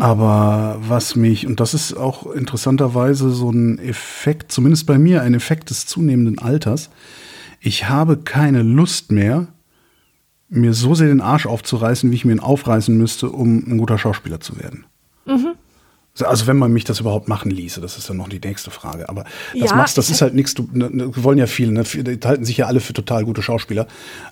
Aber 0.00 0.78
was 0.88 1.14
mich, 1.14 1.46
und 1.46 1.60
das 1.60 1.74
ist 1.74 1.92
auch 1.94 2.32
interessanterweise 2.32 3.28
so 3.30 3.50
ein 3.50 3.78
Effekt, 3.78 4.50
zumindest 4.50 4.86
bei 4.86 4.96
mir, 4.96 5.20
ein 5.20 5.34
Effekt 5.34 5.68
des 5.68 5.84
zunehmenden 5.84 6.38
Alters. 6.38 6.88
Ich 7.60 7.86
habe 7.86 8.16
keine 8.16 8.62
Lust 8.62 9.12
mehr, 9.12 9.48
mir 10.48 10.72
so 10.72 10.94
sehr 10.94 11.08
den 11.08 11.20
Arsch 11.20 11.44
aufzureißen, 11.44 12.10
wie 12.10 12.14
ich 12.14 12.24
mir 12.24 12.32
ihn 12.32 12.40
aufreißen 12.40 12.96
müsste, 12.96 13.28
um 13.28 13.58
ein 13.58 13.76
guter 13.76 13.98
Schauspieler 13.98 14.40
zu 14.40 14.58
werden. 14.58 14.86
Also 16.20 16.46
wenn 16.46 16.58
man 16.58 16.72
mich 16.72 16.84
das 16.84 17.00
überhaupt 17.00 17.28
machen 17.28 17.50
ließe, 17.50 17.80
das 17.80 17.96
ist 17.96 18.10
dann 18.10 18.18
noch 18.18 18.28
die 18.28 18.38
nächste 18.38 18.70
Frage. 18.70 19.08
Aber 19.08 19.24
das 19.58 19.70
Ja, 19.70 19.76
machst, 19.76 19.96
das 19.96 20.10
ist 20.10 20.20
halt 20.20 20.34
nichts. 20.34 20.52
Du 20.52 20.68
ne, 20.70 20.90
ne, 20.90 21.10
wollen 21.16 21.38
ja 21.38 21.46
viele, 21.46 21.72
ne, 21.72 21.84
die 21.84 22.20
halten 22.26 22.44
sich 22.44 22.58
ja 22.58 22.66
alle 22.66 22.80
für 22.80 22.92
total 22.92 23.24
gute 23.24 23.40
Schauspieler. 23.40 23.86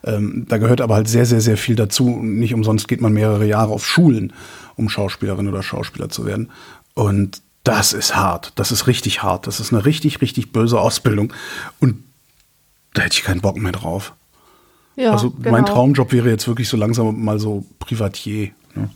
Ähm, 0.04 0.44
da 0.48 0.58
gehört 0.58 0.82
aber 0.82 0.96
halt 0.96 1.08
sehr, 1.08 1.24
sehr, 1.24 1.40
sehr 1.40 1.56
viel 1.56 1.76
dazu. 1.76 2.20
Nicht 2.22 2.52
umsonst 2.52 2.86
geht 2.86 3.00
man 3.00 3.14
mehrere 3.14 3.46
Jahre 3.46 3.72
auf 3.72 3.86
Schulen, 3.86 4.34
um 4.76 4.90
Schauspielerin 4.90 5.48
oder 5.48 5.62
Schauspieler 5.62 6.10
zu 6.10 6.26
werden. 6.26 6.50
Und 6.92 7.40
das 7.64 7.94
ist 7.94 8.14
hart. 8.14 8.52
Das 8.56 8.72
ist 8.72 8.86
richtig 8.86 9.22
hart. 9.22 9.46
Das 9.46 9.58
ist 9.58 9.72
eine 9.72 9.86
richtig, 9.86 10.20
richtig 10.20 10.52
böse 10.52 10.78
Ausbildung. 10.78 11.32
Und 11.78 12.04
da 12.92 13.02
hätte 13.02 13.14
ich 13.14 13.22
keinen 13.22 13.40
Bock 13.40 13.56
mehr 13.56 13.72
drauf. 13.72 14.12
Ja, 14.96 15.12
also 15.12 15.30
genau. 15.30 15.52
mein 15.52 15.64
Traumjob 15.64 16.12
wäre 16.12 16.28
jetzt 16.28 16.46
wirklich 16.46 16.68
so 16.68 16.76
langsam 16.76 17.24
mal 17.24 17.38
so 17.38 17.64
Privatier. 17.78 18.50
Ne? 18.74 18.90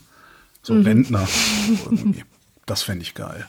So 0.63 0.75
Rentner. 0.75 1.27
Irgendwie. 1.91 2.25
Das 2.67 2.83
fände 2.83 3.03
ich 3.03 3.15
geil. 3.15 3.47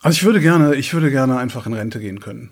Also 0.00 0.16
ich 0.16 0.24
würde 0.24 0.40
gerne, 0.40 0.74
ich 0.74 0.92
würde 0.94 1.10
gerne 1.10 1.38
einfach 1.38 1.66
in 1.66 1.72
Rente 1.72 2.00
gehen 2.00 2.20
können. 2.20 2.50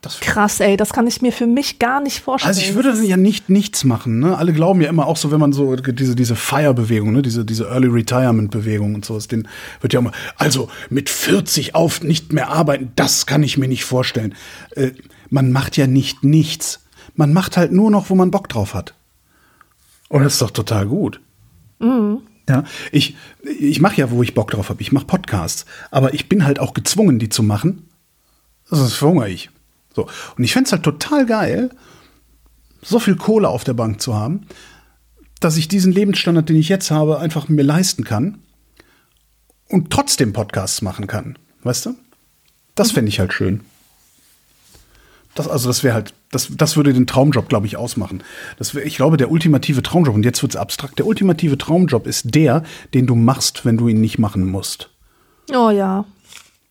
Das 0.00 0.20
Krass, 0.20 0.60
ey, 0.60 0.76
das 0.76 0.92
kann 0.92 1.08
ich 1.08 1.22
mir 1.22 1.32
für 1.32 1.48
mich 1.48 1.80
gar 1.80 2.00
nicht 2.00 2.20
vorstellen. 2.20 2.50
Also 2.50 2.60
ich 2.60 2.74
würde 2.74 2.94
ja 3.02 3.16
nicht 3.16 3.50
nichts 3.50 3.82
machen. 3.82 4.20
Ne? 4.20 4.38
Alle 4.38 4.52
glauben 4.52 4.80
ja 4.80 4.88
immer 4.88 5.08
auch 5.08 5.16
so, 5.16 5.32
wenn 5.32 5.40
man 5.40 5.52
so 5.52 5.74
diese 5.74 6.14
diese 6.14 6.36
Fire-Bewegung, 6.36 7.12
ne? 7.12 7.20
diese 7.20 7.44
diese 7.44 7.64
Early 7.64 7.88
Retirement-Bewegung 7.88 8.94
und 8.94 9.04
sowas, 9.04 9.26
den 9.26 9.48
wird 9.80 9.92
ja 9.92 9.98
immer. 9.98 10.12
Also 10.36 10.70
mit 10.88 11.10
40 11.10 11.74
auf 11.74 12.02
nicht 12.02 12.32
mehr 12.32 12.50
arbeiten, 12.50 12.92
das 12.94 13.26
kann 13.26 13.42
ich 13.42 13.58
mir 13.58 13.66
nicht 13.66 13.84
vorstellen. 13.84 14.36
Äh, 14.70 14.92
man 15.30 15.50
macht 15.50 15.76
ja 15.76 15.88
nicht 15.88 16.22
nichts. 16.22 16.86
Man 17.16 17.32
macht 17.32 17.56
halt 17.56 17.72
nur 17.72 17.90
noch, 17.90 18.08
wo 18.08 18.14
man 18.14 18.30
Bock 18.30 18.48
drauf 18.48 18.74
hat. 18.74 18.94
Und 20.08 20.22
das 20.22 20.34
ist 20.34 20.42
doch 20.42 20.52
total 20.52 20.86
gut. 20.86 21.20
Mhm. 21.80 22.20
Ja, 22.48 22.64
ich, 22.92 23.16
ich 23.42 23.80
mache 23.80 23.96
ja, 23.96 24.10
wo 24.10 24.22
ich 24.22 24.34
Bock 24.34 24.50
drauf 24.50 24.70
habe. 24.70 24.80
Ich 24.80 24.92
mache 24.92 25.06
Podcasts. 25.06 25.66
Aber 25.90 26.14
ich 26.14 26.28
bin 26.28 26.44
halt 26.44 26.58
auch 26.58 26.74
gezwungen, 26.74 27.18
die 27.18 27.28
zu 27.28 27.42
machen. 27.42 27.88
Das 28.70 28.94
verhungere 28.94 29.30
ich. 29.30 29.50
So. 29.94 30.08
Und 30.36 30.44
ich 30.44 30.52
fände 30.52 30.66
es 30.66 30.72
halt 30.72 30.82
total 30.82 31.26
geil, 31.26 31.70
so 32.82 32.98
viel 32.98 33.16
Kohle 33.16 33.48
auf 33.48 33.64
der 33.64 33.74
Bank 33.74 34.00
zu 34.00 34.14
haben, 34.14 34.46
dass 35.40 35.56
ich 35.56 35.68
diesen 35.68 35.92
Lebensstandard, 35.92 36.48
den 36.48 36.56
ich 36.56 36.68
jetzt 36.68 36.90
habe, 36.90 37.18
einfach 37.18 37.48
mir 37.48 37.62
leisten 37.62 38.04
kann 38.04 38.38
und 39.68 39.90
trotzdem 39.90 40.32
Podcasts 40.32 40.82
machen 40.82 41.06
kann. 41.06 41.38
Weißt 41.62 41.86
du? 41.86 41.94
Das 42.74 42.92
fände 42.92 43.08
ich 43.08 43.20
halt 43.20 43.32
schön. 43.32 43.60
Das, 45.34 45.48
also 45.48 45.68
das 45.68 45.82
wäre 45.82 45.94
halt, 45.94 46.14
das, 46.30 46.48
das 46.56 46.76
würde 46.76 46.92
den 46.92 47.06
Traumjob, 47.06 47.48
glaube 47.48 47.66
ich, 47.66 47.76
ausmachen. 47.76 48.22
Das 48.58 48.74
ich 48.74 48.96
glaube, 48.96 49.16
der 49.16 49.30
ultimative 49.30 49.82
Traumjob, 49.82 50.14
und 50.14 50.24
jetzt 50.24 50.42
wird 50.42 50.52
es 50.52 50.56
abstrakt, 50.56 50.98
der 50.98 51.06
ultimative 51.06 51.56
Traumjob 51.56 52.06
ist 52.06 52.34
der, 52.34 52.62
den 52.94 53.06
du 53.06 53.14
machst, 53.14 53.64
wenn 53.64 53.76
du 53.76 53.88
ihn 53.88 54.00
nicht 54.00 54.18
machen 54.18 54.46
musst. 54.46 54.90
Oh 55.54 55.70
ja. 55.70 56.04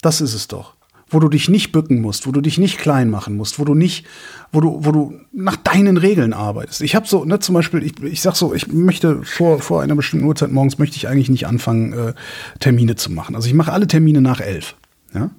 Das 0.01 0.21
ist 0.21 0.33
es 0.33 0.47
doch. 0.47 0.75
Wo 1.09 1.19
du 1.19 1.29
dich 1.29 1.49
nicht 1.49 1.71
bücken 1.71 2.01
musst, 2.01 2.27
wo 2.27 2.31
du 2.31 2.41
dich 2.41 2.57
nicht 2.57 2.77
klein 2.77 3.09
machen 3.09 3.37
musst, 3.37 3.59
wo 3.59 3.65
du 3.65 3.73
nicht, 3.73 4.05
wo 4.51 4.59
du, 4.59 4.79
wo 4.83 4.91
du 4.91 5.13
nach 5.31 5.55
deinen 5.55 5.97
Regeln 5.97 6.33
arbeitest. 6.33 6.81
Ich 6.81 6.95
habe 6.95 7.07
so, 7.07 7.23
ne, 7.23 7.39
zum 7.39 7.55
Beispiel, 7.55 7.81
ich, 7.81 8.03
ich 8.03 8.21
sag 8.21 8.35
so, 8.35 8.53
ich 8.53 8.67
möchte 8.67 9.23
vor, 9.23 9.59
vor 9.59 9.81
einer 9.81 9.95
bestimmten 9.95 10.25
Uhrzeit 10.25 10.51
morgens 10.51 10.77
möchte 10.77 10.97
ich 10.97 11.07
eigentlich 11.07 11.29
nicht 11.29 11.47
anfangen, 11.47 11.93
äh, 11.93 12.13
Termine 12.59 12.95
zu 12.95 13.11
machen. 13.11 13.35
Also 13.35 13.47
ich 13.47 13.53
mache 13.53 13.71
alle 13.71 13.87
Termine 13.87 14.21
nach 14.21 14.41
elf. 14.41 14.75
Ja? 15.13 15.31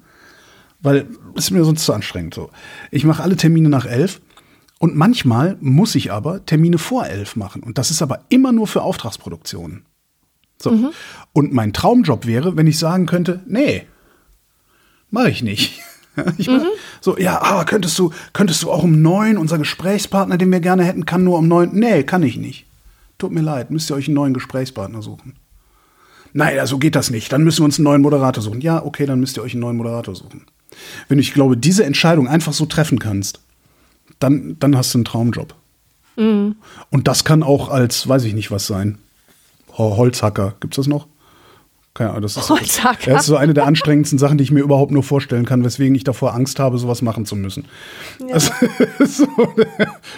Weil 0.81 1.07
es 1.35 1.45
ist 1.45 1.51
mir 1.51 1.63
sonst 1.63 1.85
zu 1.85 1.93
anstrengend 1.93 2.33
so. 2.33 2.49
Ich 2.91 3.03
mache 3.03 3.23
alle 3.23 3.35
Termine 3.35 3.69
nach 3.69 3.85
elf 3.85 4.21
und 4.79 4.95
manchmal 4.95 5.57
muss 5.59 5.95
ich 5.95 6.11
aber 6.11 6.45
Termine 6.45 6.77
vor 6.77 7.05
elf 7.05 7.35
machen 7.35 7.63
und 7.63 7.77
das 7.77 7.91
ist 7.91 8.01
aber 8.01 8.21
immer 8.29 8.51
nur 8.51 8.67
für 8.67 8.81
Auftragsproduktionen. 8.81 9.85
So. 10.61 10.71
Mhm. 10.71 10.89
Und 11.33 11.53
mein 11.53 11.73
Traumjob 11.73 12.25
wäre, 12.25 12.57
wenn 12.57 12.67
ich 12.67 12.77
sagen 12.77 13.05
könnte, 13.05 13.41
nee, 13.47 13.85
mache 15.09 15.29
ich 15.29 15.43
nicht. 15.43 15.81
Ich 16.37 16.47
mein, 16.47 16.57
mhm. 16.57 16.67
So, 16.99 17.17
ja, 17.17 17.41
aber 17.41 17.63
könntest 17.63 17.97
du, 17.97 18.11
könntest 18.33 18.63
du 18.63 18.71
auch 18.71 18.83
um 18.83 19.01
neun, 19.01 19.37
unser 19.37 19.57
Gesprächspartner, 19.57 20.37
den 20.37 20.51
wir 20.51 20.59
gerne 20.59 20.83
hätten, 20.83 21.05
kann 21.05 21.23
nur 21.23 21.37
um 21.37 21.47
neun. 21.47 21.69
Nee, 21.71 22.03
kann 22.03 22.23
ich 22.23 22.35
nicht. 22.35 22.65
Tut 23.17 23.31
mir 23.31 23.41
leid, 23.41 23.71
müsst 23.71 23.89
ihr 23.89 23.95
euch 23.95 24.07
einen 24.07 24.15
neuen 24.15 24.33
Gesprächspartner 24.33 25.01
suchen. 25.01 25.35
Naja, 26.33 26.65
so 26.67 26.77
geht 26.77 26.95
das 26.95 27.09
nicht. 27.09 27.31
Dann 27.31 27.43
müssen 27.43 27.59
wir 27.61 27.65
uns 27.65 27.77
einen 27.77 27.85
neuen 27.85 28.01
Moderator 28.01 28.43
suchen. 28.43 28.59
Ja, 28.59 28.83
okay, 28.83 29.05
dann 29.05 29.21
müsst 29.21 29.37
ihr 29.37 29.43
euch 29.43 29.53
einen 29.53 29.61
neuen 29.61 29.77
Moderator 29.77 30.13
suchen. 30.13 30.45
Wenn 31.07 31.17
du, 31.17 31.21
ich 31.21 31.33
glaube, 31.33 31.57
diese 31.57 31.83
Entscheidung 31.83 32.27
einfach 32.27 32.53
so 32.53 32.65
treffen 32.65 32.99
kannst, 32.99 33.39
dann, 34.19 34.57
dann 34.59 34.75
hast 34.75 34.93
du 34.93 34.99
einen 34.99 35.05
Traumjob. 35.05 35.55
Mhm. 36.15 36.55
Und 36.89 37.07
das 37.07 37.23
kann 37.23 37.43
auch 37.43 37.69
als, 37.69 38.07
weiß 38.07 38.23
ich 38.25 38.33
nicht 38.33 38.51
was 38.51 38.67
sein. 38.67 38.97
Holzhacker, 39.77 40.55
gibt 40.59 40.73
es 40.73 40.77
das 40.77 40.87
noch? 40.87 41.07
Keine 41.93 42.11
Ahnung, 42.11 42.23
das 42.23 42.37
ist, 42.37 42.49
Holzhacker. 42.49 43.11
Das 43.11 43.21
ist 43.21 43.27
so 43.27 43.35
eine 43.35 43.53
der 43.53 43.65
anstrengendsten 43.65 44.19
Sachen, 44.19 44.37
die 44.37 44.43
ich 44.43 44.51
mir 44.51 44.61
überhaupt 44.61 44.91
nur 44.91 45.03
vorstellen 45.03 45.45
kann, 45.45 45.63
weswegen 45.63 45.95
ich 45.95 46.03
davor 46.03 46.33
Angst 46.33 46.59
habe, 46.59 46.77
sowas 46.77 47.01
machen 47.01 47.25
zu 47.25 47.35
müssen. 47.35 47.65
Ja. 48.19 48.35
Also, 48.35 48.51
so, 49.05 49.27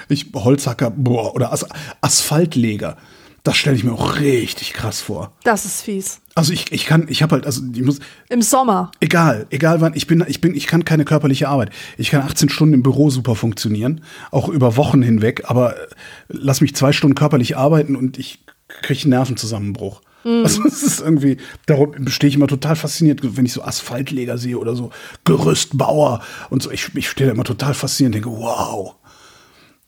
ich, 0.09 0.27
Holzhacker 0.33 0.91
boah, 0.91 1.33
oder 1.33 1.53
As 1.53 1.65
Asphaltleger. 2.01 2.97
Das 3.43 3.57
stelle 3.57 3.75
ich 3.75 3.83
mir 3.83 3.93
auch 3.93 4.19
richtig 4.19 4.73
krass 4.73 5.01
vor. 5.01 5.33
Das 5.43 5.65
ist 5.65 5.81
fies. 5.81 6.21
Also 6.35 6.53
ich, 6.53 6.71
ich 6.71 6.85
kann, 6.85 7.07
ich 7.09 7.23
habe 7.23 7.33
halt, 7.35 7.45
also 7.47 7.61
ich 7.73 7.81
muss. 7.81 7.99
Im 8.29 8.43
Sommer. 8.43 8.91
Egal, 8.99 9.47
egal 9.49 9.81
wann. 9.81 9.93
Ich 9.95 10.05
bin, 10.05 10.23
ich 10.27 10.41
bin, 10.41 10.53
ich 10.53 10.67
kann 10.67 10.85
keine 10.85 11.05
körperliche 11.05 11.49
Arbeit. 11.49 11.71
Ich 11.97 12.11
kann 12.11 12.21
18 12.21 12.49
Stunden 12.49 12.75
im 12.75 12.83
Büro 12.83 13.09
super 13.09 13.35
funktionieren, 13.35 14.01
auch 14.29 14.47
über 14.47 14.77
Wochen 14.77 15.01
hinweg. 15.01 15.43
Aber 15.45 15.75
äh, 15.75 15.87
lass 16.29 16.61
mich 16.61 16.75
zwei 16.75 16.91
Stunden 16.91 17.15
körperlich 17.15 17.57
arbeiten 17.57 17.95
und 17.95 18.19
ich 18.19 18.45
kriege 18.67 19.01
einen 19.01 19.09
Nervenzusammenbruch. 19.09 20.01
Mhm. 20.23 20.43
Also 20.43 20.63
es 20.67 20.83
ist 20.83 21.01
irgendwie, 21.01 21.37
darum 21.65 22.07
stehe 22.09 22.29
ich 22.29 22.35
immer 22.35 22.47
total 22.47 22.75
fasziniert, 22.75 23.21
wenn 23.23 23.45
ich 23.45 23.53
so 23.53 23.63
Asphaltleger 23.63 24.37
sehe 24.37 24.59
oder 24.59 24.75
so 24.75 24.91
Gerüstbauer 25.23 26.21
und 26.51 26.61
so. 26.61 26.69
Ich, 26.69 26.93
ich 26.95 27.09
stehe 27.09 27.27
da 27.27 27.33
immer 27.33 27.43
total 27.43 27.73
fasziniert 27.73 28.15
und 28.15 28.23
denke, 28.23 28.39
wow. 28.39 28.95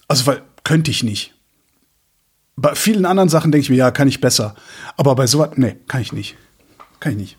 Also 0.07 0.25
weil 0.25 0.41
könnte 0.63 0.91
ich 0.91 1.03
nicht. 1.03 1.33
Bei 2.55 2.75
vielen 2.75 3.05
anderen 3.05 3.29
Sachen 3.29 3.51
denke 3.51 3.63
ich 3.63 3.69
mir, 3.69 3.77
ja, 3.77 3.91
kann 3.91 4.07
ich 4.07 4.21
besser. 4.21 4.55
Aber 4.95 5.15
bei 5.15 5.25
sowas, 5.27 5.51
nee, 5.55 5.75
kann 5.87 6.01
ich 6.01 6.13
nicht. 6.13 6.37
Kann 6.99 7.13
ich 7.13 7.17
nicht. 7.17 7.37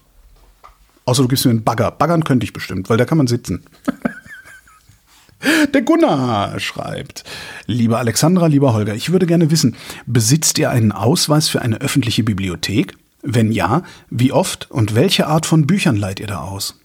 Außer 1.04 1.22
du 1.22 1.28
gibst 1.28 1.44
mir 1.44 1.50
einen 1.50 1.64
Bagger. 1.64 1.90
Baggern 1.90 2.24
könnte 2.24 2.44
ich 2.44 2.52
bestimmt, 2.52 2.88
weil 2.90 2.96
da 2.96 3.04
kann 3.04 3.18
man 3.18 3.26
sitzen. 3.26 3.64
Der 5.74 5.82
Gunnar 5.82 6.58
schreibt, 6.58 7.22
lieber 7.66 7.98
Alexandra, 7.98 8.46
lieber 8.46 8.72
Holger, 8.72 8.94
ich 8.94 9.12
würde 9.12 9.26
gerne 9.26 9.50
wissen, 9.50 9.76
besitzt 10.06 10.58
ihr 10.58 10.70
einen 10.70 10.90
Ausweis 10.90 11.50
für 11.50 11.60
eine 11.60 11.82
öffentliche 11.82 12.24
Bibliothek? 12.24 12.96
Wenn 13.20 13.52
ja, 13.52 13.82
wie 14.08 14.32
oft 14.32 14.70
und 14.70 14.94
welche 14.94 15.26
Art 15.26 15.44
von 15.44 15.66
Büchern 15.66 15.96
leiht 15.96 16.20
ihr 16.20 16.26
da 16.26 16.40
aus? 16.40 16.80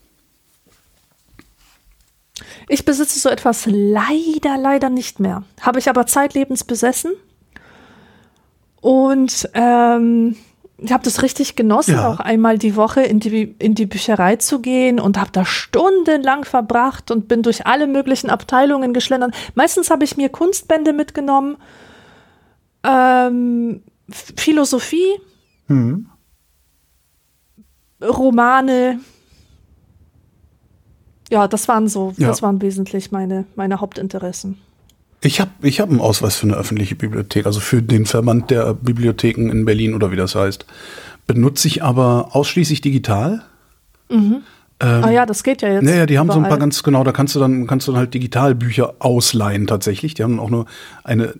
Ich 2.67 2.86
besitze 2.86 3.19
so 3.19 3.30
etwas 3.30 3.65
leider, 3.65 4.57
leider 4.57 4.89
nicht 4.89 5.19
mehr. 5.19 5.43
Habe 5.61 5.80
ich 5.80 5.89
aber 5.89 6.05
zeitlebens 6.05 6.63
besessen. 6.63 7.11
Und 8.82 9.49
ähm, 9.53 10.36
ich 10.82 10.91
habe 10.93 11.03
das 11.03 11.21
richtig 11.21 11.55
genossen, 11.55 11.95
ja. 11.95 12.09
auch 12.09 12.19
einmal 12.19 12.57
die 12.57 12.75
Woche 12.75 13.01
in 13.01 13.19
die, 13.19 13.55
in 13.59 13.75
die 13.75 13.86
Bücherei 13.86 14.38
zu 14.38 14.61
gehen 14.61 14.99
und 14.99 15.17
habe 15.17 15.32
da 15.32 15.45
stundenlang 15.45 16.45
verbracht 16.45 17.11
und 17.11 17.27
bin 17.27 17.43
durch 17.43 17.67
alle 17.67 17.88
möglichen 17.88 18.30
Abteilungen 18.30 18.93
geschlendert. 18.93 19.36
Meistens 19.55 19.89
habe 19.89 20.05
ich 20.05 20.15
mir 20.15 20.30
Kunstbände 20.30 20.93
mitgenommen, 20.93 21.57
ähm, 22.84 23.82
Philosophie, 24.09 25.19
mhm. 25.67 26.09
Romane. 28.01 28.99
Ja, 31.30 31.47
das 31.47 31.67
waren 31.67 31.88
so, 31.89 32.13
ja. 32.17 32.27
das 32.27 32.41
waren 32.41 32.61
wesentlich 32.61 33.11
meine, 33.11 33.45
meine 33.55 33.82
Hauptinteressen. 33.82 34.59
Ich 35.22 35.41
habe 35.41 35.51
ich 35.61 35.80
hab 35.80 35.89
einen 35.89 35.99
Ausweis 35.99 36.38
für 36.38 36.47
eine 36.47 36.55
öffentliche 36.55 36.95
Bibliothek, 36.95 37.45
also 37.45 37.59
für 37.59 37.82
den 37.82 38.05
Verband 38.05 38.51
der 38.51 38.74
Bibliotheken 38.74 39.49
in 39.49 39.65
Berlin 39.65 39.93
oder 39.93 40.11
wie 40.11 40.15
das 40.15 40.36
heißt. 40.36 40.65
Benutze 41.28 41.67
ich 41.67 41.84
aber 41.84 42.30
ausschließlich 42.32 42.82
digital. 42.82 43.43
Mhm. 44.09 44.43
Ähm, 44.82 45.03
ah 45.03 45.11
ja, 45.11 45.26
das 45.26 45.43
geht 45.43 45.61
ja 45.61 45.74
jetzt. 45.74 45.84
Naja, 45.84 46.05
die 46.05 46.17
haben 46.17 46.28
überall. 46.28 46.41
so 46.41 46.45
ein 46.45 46.49
paar 46.49 46.57
ganz 46.57 46.84
genau, 46.84 47.03
da 47.03 47.11
kannst 47.11 47.36
du 47.36 47.39
dann 47.39 47.67
kannst 47.67 47.88
du 47.88 47.91
dann 47.91 47.99
halt 47.99 48.13
Digitalbücher 48.13 48.95
ausleihen 48.99 49.67
tatsächlich. 49.67 50.13
Die 50.13 50.24
haben 50.24 50.39
auch 50.39 50.49
nur 50.49 50.65
eine 51.03 51.34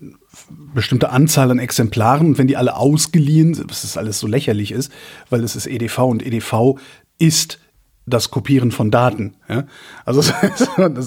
bestimmte 0.74 1.10
Anzahl 1.10 1.50
an 1.50 1.58
Exemplaren 1.58 2.28
und 2.28 2.38
wenn 2.38 2.46
die 2.46 2.56
alle 2.56 2.76
ausgeliehen 2.76 3.54
sind, 3.54 3.70
was 3.70 3.82
das 3.82 3.96
alles 3.96 4.18
so 4.18 4.26
lächerlich 4.26 4.72
ist, 4.72 4.92
weil 5.30 5.42
es 5.42 5.56
ist 5.56 5.66
EDV 5.66 5.98
und 6.00 6.24
EDV 6.24 6.78
ist 7.18 7.58
das 8.10 8.30
Kopieren 8.30 8.70
von 8.70 8.90
Daten. 8.90 9.34
Ja? 9.48 9.64
Also 10.04 10.20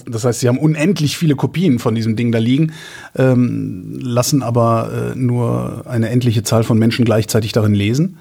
das, 0.06 0.26
heißt, 0.26 0.40
sie 0.40 0.48
haben 0.48 0.58
unendlich 0.58 1.18
viele 1.18 1.36
Kopien 1.36 1.80
von 1.80 1.96
diesem 1.96 2.16
Ding 2.16 2.32
da 2.32 2.40
liegen, 2.40 2.74
ähm, 3.16 4.00
lassen 4.02 4.42
aber 4.42 5.14
äh, 5.14 5.18
nur 5.18 5.84
eine 5.88 6.10
endliche 6.10 6.44
Zahl 6.44 6.64
von 6.64 6.80
Menschen 6.80 7.06
gleichzeitig 7.06 7.52
darin 7.52 7.76
lesen, 7.76 8.18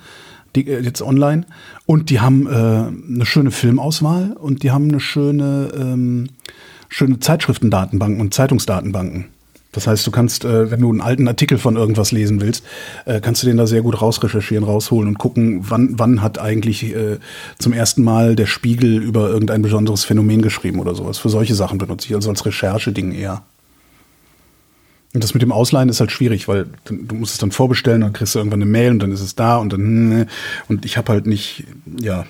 die, 0.54 0.68
äh, 0.68 0.80
jetzt 0.80 1.02
online. 1.02 1.46
Und 1.86 2.10
die 2.10 2.20
haben 2.20 2.46
äh, 2.46 2.50
eine 2.50 3.26
schöne 3.26 3.50
Filmauswahl 3.50 4.36
und 4.38 4.62
die 4.62 4.70
haben 4.70 4.88
eine 4.88 5.00
schöne, 5.00 5.72
ähm, 5.76 6.28
schöne 6.88 7.20
Zeitschriftendatenbanken 7.20 8.20
und 8.20 8.34
Zeitungsdatenbanken. 8.34 9.26
Das 9.72 9.86
heißt, 9.86 10.06
du 10.06 10.10
kannst, 10.10 10.44
äh, 10.44 10.70
wenn 10.70 10.80
du 10.80 10.90
einen 10.90 11.00
alten 11.00 11.26
Artikel 11.26 11.56
von 11.56 11.76
irgendwas 11.76 12.12
lesen 12.12 12.40
willst, 12.42 12.62
äh, 13.06 13.20
kannst 13.20 13.42
du 13.42 13.46
den 13.46 13.56
da 13.56 13.66
sehr 13.66 13.80
gut 13.80 14.00
rausrecherchieren, 14.00 14.64
rausholen 14.64 15.08
und 15.08 15.18
gucken, 15.18 15.64
wann, 15.68 15.98
wann 15.98 16.22
hat 16.22 16.38
eigentlich 16.38 16.94
äh, 16.94 17.18
zum 17.58 17.72
ersten 17.72 18.04
Mal 18.04 18.36
der 18.36 18.46
Spiegel 18.46 19.02
über 19.02 19.30
irgendein 19.30 19.62
besonderes 19.62 20.04
Phänomen 20.04 20.42
geschrieben 20.42 20.78
oder 20.78 20.94
sowas. 20.94 21.18
Für 21.18 21.30
solche 21.30 21.54
Sachen 21.54 21.78
benutze 21.78 22.06
ich 22.06 22.14
also 22.14 22.28
als 22.28 22.44
Rechercheding 22.44 23.12
eher. 23.12 23.42
Und 25.14 25.24
das 25.24 25.34
mit 25.34 25.42
dem 25.42 25.52
Ausleihen 25.52 25.88
ist 25.88 26.00
halt 26.00 26.12
schwierig, 26.12 26.48
weil 26.48 26.66
du 26.84 27.14
musst 27.14 27.34
es 27.34 27.38
dann 27.38 27.50
vorbestellen, 27.50 28.02
dann 28.02 28.12
kriegst 28.12 28.34
du 28.34 28.38
irgendwann 28.38 28.62
eine 28.62 28.70
Mail 28.70 28.92
und 28.92 28.98
dann 29.00 29.12
ist 29.12 29.20
es 29.20 29.34
da 29.34 29.58
und 29.58 29.72
dann 29.72 30.26
und 30.68 30.84
ich 30.86 30.96
habe 30.96 31.12
halt 31.12 31.26
nicht, 31.26 31.64
ja, 32.00 32.24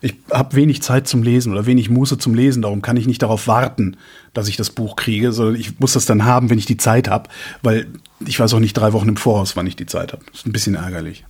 Ich 0.00 0.14
habe 0.30 0.56
wenig 0.56 0.82
Zeit 0.82 1.08
zum 1.08 1.22
Lesen 1.22 1.52
oder 1.52 1.66
wenig 1.66 1.88
Muße 1.90 2.18
zum 2.18 2.34
Lesen, 2.34 2.62
darum 2.62 2.82
kann 2.82 2.96
ich 2.96 3.06
nicht 3.06 3.22
darauf 3.22 3.46
warten, 3.48 3.96
dass 4.34 4.48
ich 4.48 4.56
das 4.56 4.70
Buch 4.70 4.96
kriege, 4.96 5.32
sondern 5.32 5.56
ich 5.56 5.78
muss 5.80 5.94
das 5.94 6.06
dann 6.06 6.24
haben, 6.24 6.50
wenn 6.50 6.58
ich 6.58 6.66
die 6.66 6.76
Zeit 6.76 7.08
habe, 7.08 7.28
weil 7.62 7.86
ich 8.26 8.38
weiß 8.38 8.52
auch 8.54 8.60
nicht 8.60 8.74
drei 8.74 8.92
Wochen 8.92 9.08
im 9.08 9.16
Voraus, 9.16 9.56
wann 9.56 9.66
ich 9.66 9.76
die 9.76 9.86
Zeit 9.86 10.12
habe. 10.12 10.22
Das 10.30 10.40
ist 10.40 10.46
ein 10.46 10.52
bisschen 10.52 10.74
ärgerlich. 10.74 11.24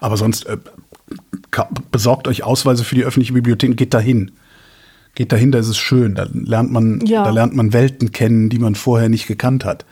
Aber 0.00 0.16
sonst 0.16 0.46
äh, 0.46 0.56
besorgt 1.90 2.28
euch 2.28 2.42
Ausweise 2.42 2.84
für 2.84 2.94
die 2.94 3.04
öffentliche 3.04 3.32
Bibliothek, 3.32 3.76
geht 3.76 3.94
dahin. 3.94 4.30
Geht 5.14 5.32
dahin, 5.32 5.52
da 5.52 5.58
ist 5.58 5.68
es 5.68 5.78
schön. 5.78 6.14
Da 6.14 6.28
lernt 6.32 6.70
man, 6.70 7.00
Ja. 7.04 7.24
da 7.24 7.30
lernt 7.30 7.54
man 7.54 7.72
Welten 7.72 8.12
kennen, 8.12 8.48
die 8.50 8.58
man 8.58 8.74
vorher 8.74 9.08
nicht 9.08 9.26
gekannt 9.26 9.64
hat. 9.64 9.84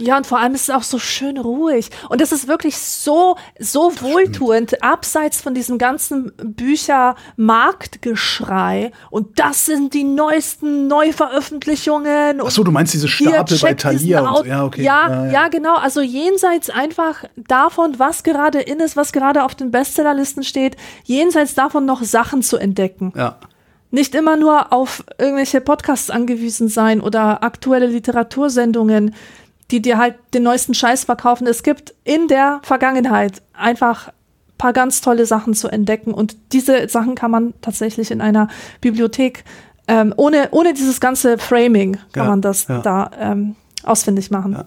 Ja, 0.00 0.16
und 0.16 0.26
vor 0.26 0.38
allem 0.38 0.54
ist 0.54 0.68
es 0.68 0.74
auch 0.74 0.82
so 0.82 0.98
schön 0.98 1.38
ruhig. 1.38 1.90
Und 2.08 2.20
es 2.20 2.32
ist 2.32 2.48
wirklich 2.48 2.76
so, 2.78 3.36
so 3.58 3.92
wohltuend, 4.00 4.82
abseits 4.82 5.40
von 5.40 5.54
diesem 5.54 5.78
ganzen 5.78 6.32
Büchermarktgeschrei. 6.36 8.92
Und 9.10 9.38
das 9.38 9.66
sind 9.66 9.94
die 9.94 10.04
neuesten 10.04 10.88
Neuveröffentlichungen. 10.88 12.40
Ach 12.44 12.50
so, 12.50 12.64
du 12.64 12.70
meinst 12.70 12.94
diese 12.94 13.08
Stapel 13.08 13.58
bei 13.60 13.74
Thalia 13.74 14.28
und 14.28 14.36
so. 14.38 14.44
Ja, 14.44 14.64
okay. 14.64 14.82
Ja, 14.82 15.30
ja, 15.30 15.48
genau. 15.48 15.76
Also 15.76 16.00
jenseits 16.00 16.70
einfach 16.70 17.24
davon, 17.36 17.98
was 17.98 18.22
gerade 18.22 18.60
in 18.60 18.80
ist, 18.80 18.96
was 18.96 19.12
gerade 19.12 19.44
auf 19.44 19.54
den 19.54 19.70
Bestsellerlisten 19.70 20.42
steht, 20.42 20.76
jenseits 21.04 21.54
davon 21.54 21.84
noch 21.84 22.02
Sachen 22.02 22.42
zu 22.42 22.56
entdecken. 22.56 23.12
ja. 23.16 23.36
Nicht 23.92 24.14
immer 24.14 24.36
nur 24.36 24.72
auf 24.72 25.02
irgendwelche 25.18 25.60
Podcasts 25.60 26.10
angewiesen 26.10 26.68
sein 26.68 27.00
oder 27.00 27.42
aktuelle 27.42 27.86
Literatursendungen, 27.86 29.16
die 29.70 29.82
dir 29.82 29.98
halt 29.98 30.16
den 30.34 30.42
neuesten 30.42 30.74
Scheiß 30.74 31.04
verkaufen. 31.04 31.46
Es 31.46 31.62
gibt 31.62 31.94
in 32.04 32.28
der 32.28 32.60
Vergangenheit 32.62 33.42
einfach 33.52 34.12
paar 34.58 34.72
ganz 34.74 35.00
tolle 35.00 35.24
Sachen 35.24 35.54
zu 35.54 35.68
entdecken 35.68 36.12
und 36.12 36.36
diese 36.52 36.86
Sachen 36.88 37.14
kann 37.14 37.30
man 37.30 37.54
tatsächlich 37.62 38.10
in 38.10 38.20
einer 38.20 38.48
Bibliothek 38.82 39.44
ähm, 39.88 40.12
ohne, 40.16 40.48
ohne 40.50 40.74
dieses 40.74 41.00
ganze 41.00 41.38
Framing 41.38 41.94
kann 42.12 42.24
Ja, 42.24 42.24
man 42.26 42.42
das 42.42 42.68
ja. 42.68 42.80
da 42.80 43.10
ähm, 43.18 43.56
ausfindig 43.82 44.30
machen. 44.30 44.64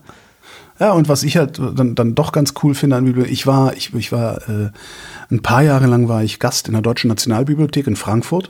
Ja, 0.80 0.92
und 0.94 1.08
was 1.08 1.22
ich 1.22 1.38
halt 1.38 1.60
dann, 1.60 1.94
dann 1.94 2.16
doch 2.16 2.32
ganz 2.32 2.56
cool 2.64 2.74
finde 2.74 2.96
an 2.96 3.06
Bibliothek, 3.06 3.32
ich 3.32 3.46
war, 3.46 3.76
ich, 3.76 3.94
ich 3.94 4.12
war 4.12 4.50
äh, 4.50 4.72
ein 5.30 5.42
paar 5.44 5.62
Jahre 5.62 5.86
lang 5.86 6.10
war 6.10 6.24
ich 6.24 6.40
Gast 6.40 6.68
in 6.68 6.74
der 6.74 6.82
Deutschen 6.82 7.10
Nationalbibliothek 7.10 7.86
in 7.86 7.96
Frankfurt 7.96 8.50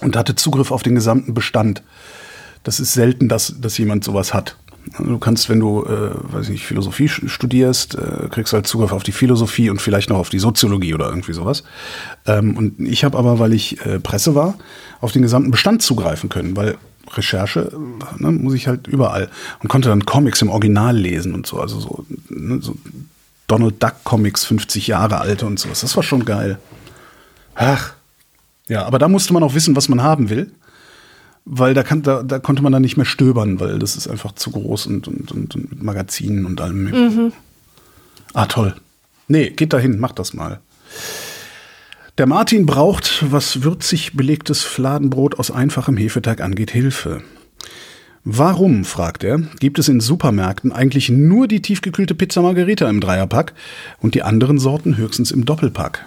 und 0.00 0.14
hatte 0.14 0.34
Zugriff 0.34 0.70
auf 0.70 0.82
den 0.82 0.94
gesamten 0.94 1.32
Bestand. 1.32 1.82
Das 2.62 2.80
ist 2.80 2.92
selten, 2.92 3.28
dass, 3.28 3.60
dass 3.60 3.78
jemand 3.78 4.04
sowas 4.04 4.34
hat. 4.34 4.56
Du 4.98 5.18
kannst, 5.18 5.48
wenn 5.48 5.60
du, 5.60 5.84
äh, 5.84 6.10
weiß 6.32 6.48
nicht, 6.50 6.66
Philosophie 6.66 7.08
studierst, 7.08 7.94
äh, 7.94 8.28
kriegst 8.30 8.52
halt 8.52 8.66
Zugriff 8.66 8.92
auf 8.92 9.02
die 9.02 9.12
Philosophie 9.12 9.70
und 9.70 9.80
vielleicht 9.80 10.10
noch 10.10 10.18
auf 10.18 10.28
die 10.28 10.38
Soziologie 10.38 10.94
oder 10.94 11.08
irgendwie 11.08 11.32
sowas. 11.32 11.64
Ähm, 12.26 12.56
und 12.56 12.80
ich 12.80 13.04
habe 13.04 13.16
aber, 13.16 13.38
weil 13.38 13.54
ich 13.54 13.84
äh, 13.86 13.98
Presse 13.98 14.34
war, 14.34 14.56
auf 15.00 15.12
den 15.12 15.22
gesamten 15.22 15.50
Bestand 15.50 15.82
zugreifen 15.82 16.28
können, 16.28 16.56
weil 16.56 16.76
Recherche 17.12 17.72
äh, 17.72 18.22
ne, 18.22 18.30
muss 18.30 18.54
ich 18.54 18.68
halt 18.68 18.86
überall 18.86 19.30
und 19.62 19.68
konnte 19.68 19.88
dann 19.88 20.04
Comics 20.04 20.42
im 20.42 20.50
Original 20.50 20.96
lesen 20.96 21.34
und 21.34 21.46
so, 21.46 21.60
also 21.60 21.80
so, 21.80 22.06
ne, 22.28 22.58
so 22.60 22.76
Donald 23.46 23.82
Duck 23.82 24.04
Comics 24.04 24.44
50 24.44 24.86
Jahre 24.86 25.18
alte 25.18 25.46
und 25.46 25.58
sowas. 25.58 25.80
Das 25.80 25.96
war 25.96 26.02
schon 26.02 26.24
geil. 26.24 26.58
Ach, 27.54 27.92
ja, 28.68 28.84
aber 28.84 28.98
da 28.98 29.08
musste 29.08 29.32
man 29.32 29.42
auch 29.42 29.54
wissen, 29.54 29.76
was 29.76 29.88
man 29.88 30.02
haben 30.02 30.30
will 30.30 30.50
weil 31.44 31.74
da, 31.74 31.82
kann, 31.82 32.02
da, 32.02 32.22
da 32.22 32.38
konnte 32.38 32.62
man 32.62 32.72
dann 32.72 32.82
nicht 32.82 32.96
mehr 32.96 33.06
stöbern, 33.06 33.60
weil 33.60 33.78
das 33.78 33.96
ist 33.96 34.08
einfach 34.08 34.32
zu 34.32 34.50
groß 34.50 34.86
und, 34.86 35.08
und, 35.08 35.32
und, 35.32 35.54
und 35.54 35.70
mit 35.70 35.82
Magazinen 35.82 36.46
und 36.46 36.60
allem. 36.60 37.32
Ah, 38.32 38.46
toll. 38.46 38.74
Nee, 39.28 39.50
geht 39.50 39.72
dahin, 39.72 39.98
macht 39.98 40.18
das 40.18 40.34
mal. 40.34 40.60
Der 42.16 42.26
Martin 42.26 42.64
braucht, 42.66 43.24
was 43.30 43.62
würzig 43.62 44.14
belegtes 44.14 44.62
Fladenbrot 44.62 45.38
aus 45.38 45.50
einfachem 45.50 45.96
Hefeteig 45.96 46.40
angeht, 46.40 46.70
Hilfe. 46.70 47.22
Warum, 48.24 48.84
fragt 48.84 49.22
er, 49.22 49.40
gibt 49.60 49.78
es 49.78 49.88
in 49.88 50.00
Supermärkten 50.00 50.72
eigentlich 50.72 51.10
nur 51.10 51.46
die 51.46 51.60
tiefgekühlte 51.60 52.14
Pizza 52.14 52.40
Margherita 52.40 52.88
im 52.88 53.00
Dreierpack 53.00 53.52
und 54.00 54.14
die 54.14 54.22
anderen 54.22 54.58
Sorten 54.58 54.96
höchstens 54.96 55.30
im 55.30 55.44
Doppelpack? 55.44 56.06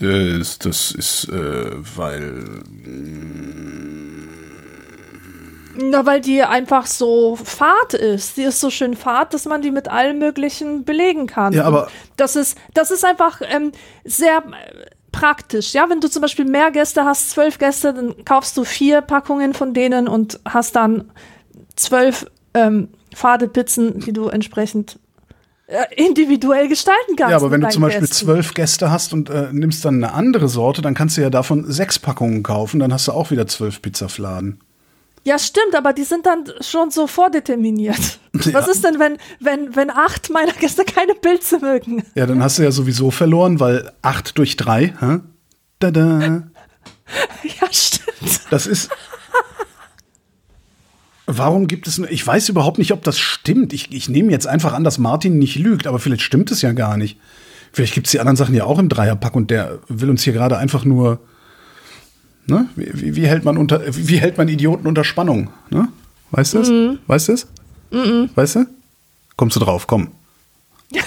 Äh, 0.00 0.38
Das, 0.38 0.90
ist, 0.92 1.28
äh, 1.28 1.70
weil 1.96 2.44
Na, 5.76 6.06
weil 6.06 6.20
die 6.20 6.42
einfach 6.42 6.86
so 6.86 7.36
fad 7.36 7.94
ist. 7.94 8.36
Die 8.36 8.42
ist 8.42 8.60
so 8.60 8.70
schön 8.70 8.94
fad, 8.94 9.34
dass 9.34 9.44
man 9.44 9.60
die 9.60 9.72
mit 9.72 9.88
allem 9.88 10.18
Möglichen 10.18 10.84
belegen 10.84 11.26
kann. 11.26 11.52
Ja, 11.52 11.64
aber- 11.64 11.84
Und 11.86 11.90
das 12.16 12.36
ist, 12.36 12.56
das 12.74 12.90
ist 12.92 13.04
einfach 13.04 13.40
ähm, 13.42 13.72
sehr 14.04 14.38
äh, 14.38 14.86
praktisch. 15.10 15.72
Ja, 15.74 15.88
wenn 15.90 16.00
du 16.00 16.08
zum 16.08 16.22
Beispiel 16.22 16.44
mehr 16.44 16.70
Gäste 16.70 17.04
hast, 17.04 17.30
zwölf 17.30 17.58
Gäste, 17.58 17.92
dann 17.92 18.24
kaufst 18.24 18.56
du 18.56 18.64
vier 18.64 19.00
Packungen 19.00 19.52
von 19.52 19.74
denen 19.74 20.06
und 20.06 20.38
hast 20.44 20.76
dann 20.76 21.10
zwölf 21.76 22.26
ähm, 22.54 22.88
fade 23.14 23.48
Pizzen, 23.48 23.98
die 24.00 24.12
du 24.12 24.28
entsprechend 24.28 24.98
individuell 25.96 26.68
gestalten 26.68 27.16
kannst. 27.16 27.30
Ja, 27.30 27.36
aber 27.36 27.50
wenn 27.50 27.62
du 27.62 27.68
zum 27.70 27.82
Beispiel 27.82 28.02
Gästen. 28.02 28.26
zwölf 28.26 28.54
Gäste 28.54 28.90
hast 28.90 29.12
und 29.12 29.30
äh, 29.30 29.48
nimmst 29.52 29.84
dann 29.84 30.02
eine 30.02 30.12
andere 30.12 30.48
Sorte, 30.48 30.82
dann 30.82 30.94
kannst 30.94 31.16
du 31.16 31.22
ja 31.22 31.30
davon 31.30 31.70
sechs 31.70 31.98
Packungen 31.98 32.42
kaufen, 32.42 32.80
dann 32.80 32.92
hast 32.92 33.08
du 33.08 33.12
auch 33.12 33.30
wieder 33.30 33.46
zwölf 33.46 33.80
Pizzafladen. 33.80 34.60
Ja, 35.26 35.38
stimmt, 35.38 35.74
aber 35.74 35.94
die 35.94 36.04
sind 36.04 36.26
dann 36.26 36.44
schon 36.60 36.90
so 36.90 37.06
vordeterminiert. 37.06 38.18
Was 38.32 38.68
ist 38.68 38.84
denn, 38.84 38.98
wenn, 38.98 39.16
wenn, 39.40 39.74
wenn 39.74 39.88
acht 39.90 40.28
meiner 40.28 40.52
Gäste 40.52 40.84
keine 40.84 41.14
Pilze 41.14 41.58
mögen? 41.60 42.04
Ja, 42.14 42.26
dann 42.26 42.42
hast 42.42 42.58
du 42.58 42.62
ja 42.62 42.70
sowieso 42.70 43.10
verloren, 43.10 43.58
weil 43.58 43.90
acht 44.02 44.36
durch 44.36 44.56
drei, 44.56 44.92
hä? 45.00 45.20
Tada. 45.80 46.44
Ja, 47.60 47.68
stimmt. 47.70 48.40
Das 48.50 48.66
ist. 48.66 48.90
Warum 51.26 51.68
gibt 51.68 51.86
es. 51.86 51.98
Ich 51.98 52.26
weiß 52.26 52.48
überhaupt 52.50 52.78
nicht, 52.78 52.92
ob 52.92 53.02
das 53.02 53.18
stimmt. 53.18 53.72
Ich, 53.72 53.92
ich 53.92 54.08
nehme 54.08 54.30
jetzt 54.30 54.46
einfach 54.46 54.74
an, 54.74 54.84
dass 54.84 54.98
Martin 54.98 55.38
nicht 55.38 55.56
lügt, 55.56 55.86
aber 55.86 55.98
vielleicht 55.98 56.22
stimmt 56.22 56.50
es 56.50 56.60
ja 56.60 56.72
gar 56.72 56.96
nicht. 56.96 57.18
Vielleicht 57.72 57.94
gibt 57.94 58.06
es 58.06 58.10
die 58.10 58.20
anderen 58.20 58.36
Sachen 58.36 58.54
ja 58.54 58.64
auch 58.64 58.78
im 58.78 58.88
Dreierpack 58.88 59.34
und 59.34 59.50
der 59.50 59.78
will 59.88 60.10
uns 60.10 60.22
hier 60.22 60.34
gerade 60.34 60.58
einfach 60.58 60.84
nur. 60.84 61.18
Ne? 62.46 62.68
Wie, 62.76 62.90
wie, 62.92 63.16
wie, 63.16 63.26
hält 63.26 63.44
man 63.44 63.56
unter, 63.56 63.80
wie 63.86 64.18
hält 64.18 64.36
man 64.36 64.48
Idioten 64.48 64.86
unter 64.86 65.02
Spannung? 65.02 65.50
Ne? 65.70 65.88
Weißt 66.30 66.54
du 66.54 66.58
es? 66.58 66.98
Weißt 67.06 67.28
du 67.28 67.32
es? 67.32 67.46
Weißt 68.34 68.56
du? 68.56 68.66
Kommst 69.36 69.56
du 69.56 69.60
drauf? 69.60 69.86
Komm. 69.86 70.08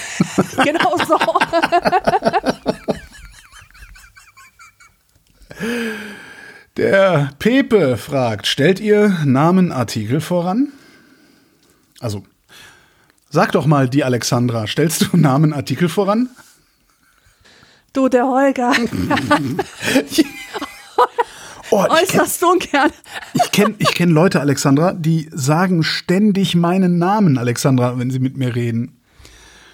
Genau 0.64 0.96
so. 1.06 1.16
Der 6.78 7.32
Pepe 7.40 7.96
fragt, 7.96 8.46
stellt 8.46 8.78
ihr 8.78 9.08
Namenartikel 9.24 10.20
voran? 10.20 10.68
Also, 11.98 12.22
sag 13.30 13.50
doch 13.50 13.66
mal, 13.66 13.88
die 13.88 14.04
Alexandra, 14.04 14.68
stellst 14.68 15.02
du 15.02 15.08
Namenartikel 15.16 15.88
voran? 15.88 16.28
Du, 17.92 18.08
der 18.08 18.26
Holger. 18.26 18.72
Oh, 21.70 21.82
ich 21.82 22.08
kenne 22.08 22.22
Äußerst 22.22 22.44
ungern. 22.44 22.90
ich 23.34 23.52
kenn, 23.52 23.74
ich 23.76 23.94
kenn 23.94 24.08
Leute, 24.08 24.40
Alexandra, 24.40 24.94
die 24.94 25.28
sagen 25.30 25.82
ständig 25.82 26.54
meinen 26.54 26.96
Namen, 26.96 27.36
Alexandra, 27.36 27.98
wenn 27.98 28.10
sie 28.10 28.20
mit 28.20 28.38
mir 28.38 28.54
reden. 28.54 28.97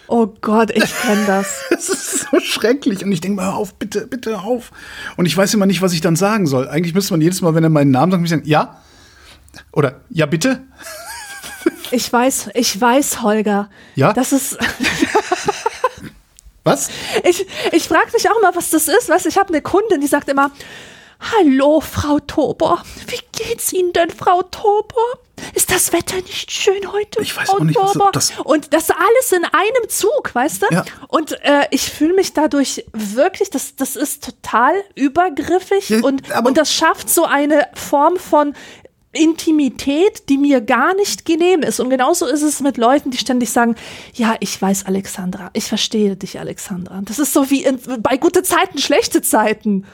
Oh 0.06 0.26
Gott, 0.40 0.70
ich 0.70 0.94
kenne 1.02 1.24
das. 1.26 1.64
Das 1.70 1.88
ist 1.88 2.26
so 2.30 2.40
schrecklich. 2.40 3.04
Und 3.04 3.12
ich 3.12 3.20
denke 3.20 3.36
mal, 3.36 3.46
hör 3.46 3.56
auf, 3.56 3.74
bitte, 3.74 4.06
bitte 4.06 4.38
auf. 4.40 4.70
Und 5.16 5.26
ich 5.26 5.36
weiß 5.36 5.54
immer 5.54 5.66
nicht, 5.66 5.82
was 5.82 5.92
ich 5.92 6.00
dann 6.00 6.16
sagen 6.16 6.46
soll. 6.46 6.68
Eigentlich 6.68 6.94
müsste 6.94 7.12
man 7.12 7.20
jedes 7.20 7.40
Mal, 7.42 7.54
wenn 7.54 7.64
er 7.64 7.70
meinen 7.70 7.90
Namen 7.90 8.12
sagt, 8.12 8.20
mich 8.22 8.30
sagen, 8.30 8.42
ja? 8.44 8.80
Oder 9.72 10.00
ja, 10.10 10.26
bitte? 10.26 10.62
Ich 11.90 12.12
weiß, 12.12 12.50
ich 12.54 12.80
weiß, 12.80 13.22
Holger. 13.22 13.70
Ja? 13.94 14.12
Das 14.12 14.32
ist. 14.32 14.58
Was? 16.64 16.88
Ich, 17.22 17.46
ich 17.72 17.86
frage 17.86 18.10
mich 18.12 18.28
auch 18.28 18.40
mal, 18.40 18.54
was 18.56 18.70
das 18.70 18.88
ist. 18.88 19.08
Weißt, 19.08 19.26
ich 19.26 19.36
habe 19.36 19.50
eine 19.50 19.60
Kundin, 19.60 20.00
die 20.00 20.06
sagt 20.06 20.28
immer: 20.28 20.50
Hallo, 21.20 21.80
Frau 21.80 22.18
Tobor. 22.20 22.82
Wie 23.06 23.20
geht's 23.32 23.72
Ihnen 23.72 23.92
denn, 23.92 24.10
Frau 24.10 24.42
Tobor? 24.42 25.04
Ist 25.54 25.70
das 25.70 25.92
Wetter 25.92 26.16
nicht 26.16 26.50
schön 26.50 26.92
heute? 26.92 27.20
Ich 27.22 27.36
weiß 27.36 27.48
Frau 27.48 27.58
auch 27.58 27.60
nicht, 27.64 27.76
was 27.78 27.92
Tobor? 27.92 28.10
das- 28.12 28.32
Und 28.44 28.72
das 28.74 28.90
alles 28.90 29.32
in 29.32 29.44
einem 29.44 29.88
Zug, 29.88 30.34
weißt 30.34 30.62
du? 30.62 30.66
Ja. 30.74 30.84
Und 31.08 31.32
äh, 31.44 31.66
ich 31.70 31.82
fühle 31.90 32.14
mich 32.14 32.32
dadurch 32.32 32.84
wirklich, 32.92 33.50
das, 33.50 33.76
das 33.76 33.96
ist 33.96 34.24
total 34.24 34.72
übergriffig 34.94 35.88
Ja, 35.90 36.00
und, 36.02 36.22
und 36.44 36.56
das 36.58 36.72
schafft 36.72 37.08
so 37.10 37.24
eine 37.24 37.68
Form 37.74 38.16
von 38.16 38.54
Intimität, 39.12 40.28
die 40.28 40.38
mir 40.38 40.60
gar 40.60 40.94
nicht 40.94 41.24
genehm 41.24 41.62
ist. 41.62 41.78
Und 41.78 41.88
genauso 41.90 42.26
ist 42.26 42.42
es 42.42 42.60
mit 42.60 42.76
Leuten, 42.76 43.10
die 43.12 43.18
ständig 43.18 43.50
sagen, 43.50 43.76
ja, 44.14 44.34
ich 44.40 44.60
weiß, 44.60 44.86
Alexandra, 44.86 45.50
ich 45.52 45.64
verstehe 45.66 46.16
dich, 46.16 46.38
Alexandra. 46.40 47.00
Das 47.04 47.18
ist 47.20 47.32
so 47.32 47.48
wie 47.50 47.62
in, 47.64 47.78
bei 48.00 48.16
gute 48.16 48.42
Zeiten, 48.42 48.78
schlechte 48.78 49.22
Zeiten. 49.22 49.86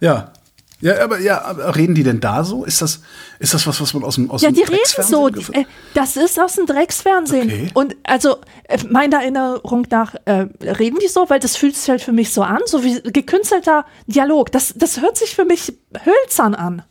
Ja. 0.00 0.32
Ja, 0.80 1.02
aber 1.02 1.20
ja, 1.20 1.42
aber 1.42 1.76
reden 1.76 1.94
die 1.94 2.02
denn 2.02 2.20
da 2.20 2.44
so? 2.44 2.64
Ist 2.64 2.82
das, 2.82 3.00
ist 3.38 3.54
das 3.54 3.66
was, 3.66 3.80
was 3.80 3.94
man 3.94 4.04
aus 4.04 4.16
dem 4.16 4.30
aus 4.30 4.42
Ja, 4.42 4.50
dem 4.50 4.56
die 4.56 4.60
reden 4.62 4.74
Drecksfernsehen 4.76 5.40
so. 5.40 5.52
Äh, 5.52 5.64
das 5.94 6.16
ist 6.16 6.38
aus 6.38 6.54
dem 6.54 6.66
Drecksfernsehen. 6.66 7.48
Okay. 7.48 7.70
Und 7.74 7.96
also 8.02 8.36
äh, 8.64 8.78
meiner 8.90 9.18
Erinnerung 9.22 9.86
nach 9.90 10.14
äh, 10.26 10.46
reden 10.60 10.98
die 11.02 11.08
so, 11.08 11.30
weil 11.30 11.40
das 11.40 11.56
fühlt 11.56 11.76
sich 11.76 11.88
halt 11.88 12.02
für 12.02 12.12
mich 12.12 12.32
so 12.32 12.42
an, 12.42 12.60
so 12.66 12.84
wie 12.84 13.00
gekünstelter 13.00 13.86
Dialog. 14.06 14.52
Das, 14.52 14.74
das 14.76 15.00
hört 15.00 15.16
sich 15.16 15.34
für 15.34 15.44
mich 15.44 15.72
hölzern 16.04 16.54
an. 16.54 16.82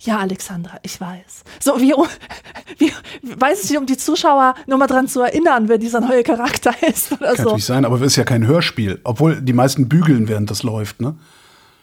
Ja, 0.00 0.18
Alexandra, 0.18 0.78
ich 0.82 1.00
weiß. 1.00 1.44
So 1.60 1.80
wie, 1.80 1.94
wie 2.78 2.92
weiß 3.22 3.62
ich 3.64 3.70
nicht, 3.70 3.78
um 3.78 3.86
die 3.86 3.96
Zuschauer 3.96 4.56
nur 4.66 4.78
mal 4.78 4.88
dran 4.88 5.06
zu 5.06 5.20
erinnern, 5.20 5.68
wer 5.68 5.78
dieser 5.78 6.00
neue 6.00 6.24
Charakter 6.24 6.74
ist 6.88 7.12
oder 7.12 7.28
Kann 7.28 7.36
so. 7.36 7.42
natürlich 7.44 7.64
sein, 7.64 7.84
aber 7.84 7.96
es 7.96 8.02
ist 8.02 8.16
ja 8.16 8.24
kein 8.24 8.46
Hörspiel. 8.46 9.00
Obwohl 9.04 9.40
die 9.40 9.52
meisten 9.52 9.88
bügeln, 9.88 10.28
während 10.28 10.50
das 10.50 10.64
läuft, 10.64 11.00
ne? 11.00 11.14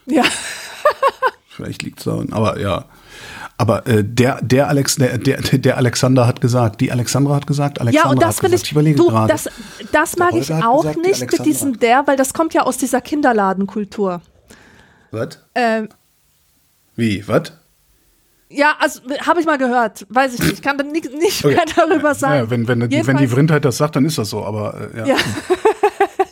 Ja. 0.06 0.24
Vielleicht 1.48 1.84
liegt 1.84 2.00
es 2.00 2.06
daran, 2.06 2.32
aber 2.32 2.60
ja. 2.60 2.86
Aber 3.58 3.86
äh, 3.88 4.04
der, 4.06 4.40
der, 4.42 4.70
Alex, 4.70 4.96
der, 4.96 5.18
der, 5.18 5.42
der 5.42 5.76
Alexander 5.78 6.26
hat 6.26 6.40
gesagt, 6.40 6.80
die 6.80 6.92
Alexandra 6.94 7.36
hat 7.36 7.46
gesagt, 7.48 7.82
Alexandra 7.82 8.08
Ja, 8.08 8.12
und 8.12 8.22
das 8.22 8.38
hat 8.38 8.44
gesagt. 8.44 8.64
ich, 8.64 8.72
überlege 8.72 8.96
du, 8.96 9.08
gerade. 9.10 9.28
das, 9.28 9.50
das 9.92 10.16
mag 10.16 10.34
ich 10.36 10.54
auch 10.54 10.84
gesagt, 10.84 10.96
die 10.96 11.02
nicht 11.10 11.32
mit 11.32 11.46
diesem 11.46 11.80
der, 11.80 12.08
weil 12.08 12.16
das 12.16 12.34
kommt 12.34 12.54
ja 12.54 12.62
aus 12.64 12.78
dieser 12.78 13.02
Kinderladenkultur. 13.02 14.22
Was? 15.12 15.40
Ähm, 15.56 15.90
Wie? 16.96 17.28
Was? 17.28 17.52
Ja, 18.52 18.76
also 18.80 19.02
habe 19.28 19.42
ich 19.42 19.46
mal 19.46 19.58
gehört, 19.58 20.08
weiß 20.10 20.36
ich 20.36 20.40
nicht. 20.40 20.54
Ich 20.54 20.62
kann 20.62 20.78
dann 20.78 20.92
nicht, 20.92 21.12
nicht 21.14 21.44
Okay. 21.44 21.56
mehr 21.56 21.66
darüber 21.76 22.16
sagen. 22.16 22.46
Ja, 22.46 22.50
wenn, 22.50 22.68
wenn, 22.68 22.90
die, 22.90 23.06
wenn 23.06 23.18
die 23.18 23.28
Vrindheit 23.28 23.66
das 23.66 23.78
sagt, 23.78 23.96
dann 23.98 24.06
ist 24.06 24.18
das 24.18 24.30
so, 24.30 24.46
aber 24.46 24.90
äh, 24.96 25.00
ja. 25.00 25.06
Ja. 25.08 25.16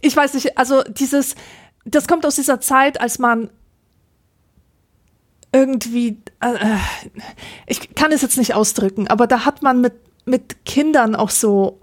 ich 0.00 0.16
weiß 0.16 0.34
nicht, 0.34 0.56
also 0.58 0.82
dieses, 0.82 1.34
das 1.86 2.06
kommt 2.08 2.26
aus 2.26 2.34
dieser 2.34 2.60
Zeit, 2.60 3.00
als 3.00 3.18
man 3.18 3.48
irgendwie, 5.52 6.20
äh, 6.40 6.56
ich 7.66 7.94
kann 7.94 8.12
es 8.12 8.22
jetzt 8.22 8.36
nicht 8.36 8.54
ausdrücken, 8.54 9.08
aber 9.08 9.26
da 9.26 9.44
hat 9.44 9.62
man 9.62 9.80
mit, 9.80 9.94
mit 10.26 10.64
Kindern 10.66 11.14
auch 11.16 11.30
so 11.30 11.78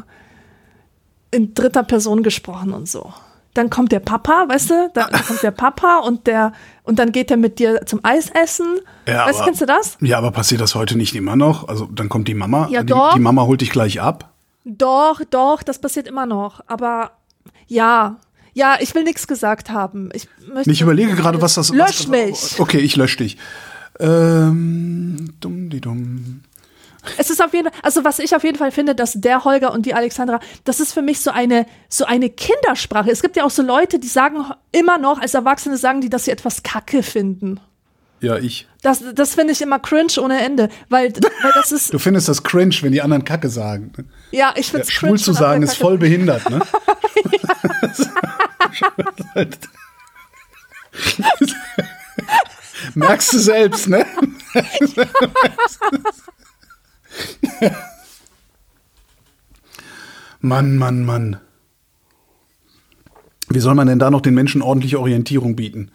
in 1.31 1.53
dritter 1.55 1.83
Person 1.83 2.21
gesprochen 2.23 2.73
und 2.73 2.87
so. 2.87 3.11
Dann 3.55 3.69
kommt 3.69 3.91
der 3.91 3.99
Papa, 3.99 4.45
weißt 4.47 4.69
du, 4.69 4.91
dann 4.93 5.11
kommt 5.27 5.41
der 5.41 5.51
Papa 5.51 5.99
und 5.99 6.27
der, 6.27 6.53
und 6.83 6.99
dann 6.99 7.11
geht 7.11 7.31
er 7.31 7.37
mit 7.37 7.57
dir 7.59 7.85
zum 7.85 7.99
Eis 8.03 8.29
essen. 8.29 8.79
Ja, 9.07 9.25
weißt 9.25 9.39
aber- 9.39 9.45
kennst 9.45 9.61
du 9.61 9.65
das? 9.65 9.97
Ja, 10.01 10.17
aber 10.17 10.31
passiert 10.31 10.61
das 10.61 10.75
heute 10.75 10.97
nicht 10.97 11.15
immer 11.15 11.35
noch? 11.35 11.67
Also 11.67 11.85
dann 11.85 12.09
kommt 12.09 12.27
die 12.27 12.33
Mama, 12.35 12.67
Ja, 12.69 12.81
die, 12.81 12.87
doch. 12.87 13.13
die 13.13 13.19
Mama 13.19 13.43
holt 13.43 13.61
dich 13.61 13.71
gleich 13.71 14.01
ab. 14.01 14.29
Doch, 14.65 15.21
doch, 15.29 15.63
das 15.63 15.79
passiert 15.79 16.07
immer 16.07 16.25
noch. 16.25 16.61
Aber 16.67 17.11
ja, 17.67 18.17
ja, 18.53 18.77
ich 18.79 18.93
will 18.95 19.03
nichts 19.03 19.27
gesagt 19.27 19.69
haben. 19.69 20.09
Ich, 20.13 20.27
möchte 20.47 20.71
Ich 20.71 20.81
überlege 20.81 21.15
gerade, 21.15 21.41
was 21.41 21.55
das 21.55 21.69
Lösch 21.69 22.01
was, 22.01 22.07
mich. 22.07 22.59
Okay, 22.59 22.79
ich 22.79 22.95
lösche 22.95 23.17
dich. 23.17 23.37
Ähm, 23.99 25.33
dumm, 25.39 25.69
die 25.69 25.81
dumm. 25.81 26.41
Es 27.17 27.29
ist 27.29 27.43
auf 27.43 27.53
jeden 27.53 27.69
Fall, 27.69 27.79
also 27.83 28.03
was 28.03 28.19
ich 28.19 28.35
auf 28.35 28.43
jeden 28.43 28.57
Fall 28.57 28.71
finde, 28.71 28.95
dass 28.95 29.13
der 29.13 29.43
Holger 29.43 29.73
und 29.73 29.85
die 29.85 29.93
Alexandra, 29.93 30.39
das 30.63 30.79
ist 30.79 30.93
für 30.93 31.01
mich 31.01 31.19
so 31.19 31.31
eine, 31.31 31.65
so 31.89 32.05
eine 32.05 32.29
Kindersprache. 32.29 33.11
Es 33.11 33.21
gibt 33.21 33.35
ja 33.35 33.43
auch 33.43 33.49
so 33.49 33.61
Leute, 33.61 33.99
die 33.99 34.07
sagen 34.07 34.45
immer 34.71 34.97
noch, 34.97 35.19
als 35.19 35.33
Erwachsene 35.33 35.77
sagen 35.77 36.01
die, 36.01 36.09
dass 36.09 36.25
sie 36.25 36.31
etwas 36.31 36.63
Kacke 36.63 37.03
finden. 37.03 37.59
Ja, 38.23 38.37
ich. 38.37 38.67
Das, 38.81 39.03
das 39.13 39.35
finde 39.35 39.51
ich 39.51 39.61
immer 39.61 39.79
cringe 39.79 40.13
ohne 40.21 40.39
Ende, 40.41 40.69
weil, 40.87 41.11
weil 41.13 41.51
das 41.55 41.73
ist, 41.73 41.93
Du 41.93 41.99
findest 41.99 42.29
das 42.29 42.41
cringe, 42.41 42.73
wenn 42.81 42.93
die 42.93 43.01
anderen 43.01 43.25
Kacke 43.25 43.49
sagen. 43.49 43.91
ne? 43.97 44.05
ja, 44.31 44.53
ich 44.55 44.67
Ja, 44.67 44.71
finde 44.71 44.83
es 44.83 44.91
schwul 44.93 45.09
cringe. 45.09 45.21
zu 45.21 45.31
wenn 45.31 45.35
sagen 45.35 45.61
ist 45.63 45.75
voll 45.75 45.97
behindert, 45.97 46.49
ne? 46.49 46.61
Merkst 52.95 53.33
du 53.33 53.39
selbst, 53.39 53.87
ne? 53.87 54.05
Mann, 60.41 60.77
Mann, 60.77 61.05
Mann. 61.05 61.37
Wie 63.49 63.59
soll 63.59 63.75
man 63.75 63.87
denn 63.87 63.99
da 63.99 64.09
noch 64.09 64.21
den 64.21 64.33
Menschen 64.33 64.61
ordentliche 64.61 64.99
Orientierung 64.99 65.55
bieten? 65.55 65.91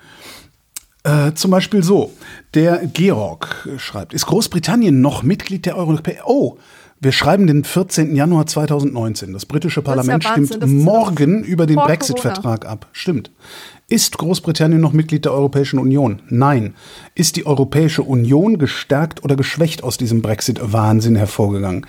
Äh, 1.09 1.33
zum 1.35 1.51
Beispiel 1.51 1.83
so, 1.83 2.13
der 2.53 2.87
Georg 2.87 3.67
schreibt, 3.79 4.13
ist 4.13 4.27
Großbritannien 4.27 5.01
noch 5.01 5.23
Mitglied 5.23 5.65
der 5.65 5.79
Europäischen 5.79 6.21
Oh, 6.27 6.59
wir 7.01 7.13
schreiben 7.13 7.47
den 7.47 7.65
14. 7.65 8.15
Januar 8.15 8.47
2019. 8.47 9.33
Das 9.33 9.47
britische 9.47 9.81
ja 9.81 9.85
Parlament 9.85 10.25
Wahnsinn, 10.25 10.47
stimmt 10.47 10.63
das 10.63 10.71
ja 10.71 10.77
morgen 10.77 11.45
über 11.45 11.65
den 11.65 11.77
Brexit-Vertrag 11.77 12.67
ab. 12.67 12.89
Stimmt. 12.93 13.31
Ist 13.89 14.19
Großbritannien 14.19 14.83
noch 14.83 14.93
Mitglied 14.93 15.25
der 15.25 15.33
Europäischen 15.33 15.79
Union? 15.79 16.21
Nein. 16.29 16.75
Ist 17.15 17.37
die 17.37 17.47
Europäische 17.47 18.03
Union 18.03 18.59
gestärkt 18.59 19.25
oder 19.25 19.37
geschwächt 19.37 19.83
aus 19.83 19.97
diesem 19.97 20.21
Brexit-Wahnsinn 20.21 21.17
hervorgegangen? 21.17 21.87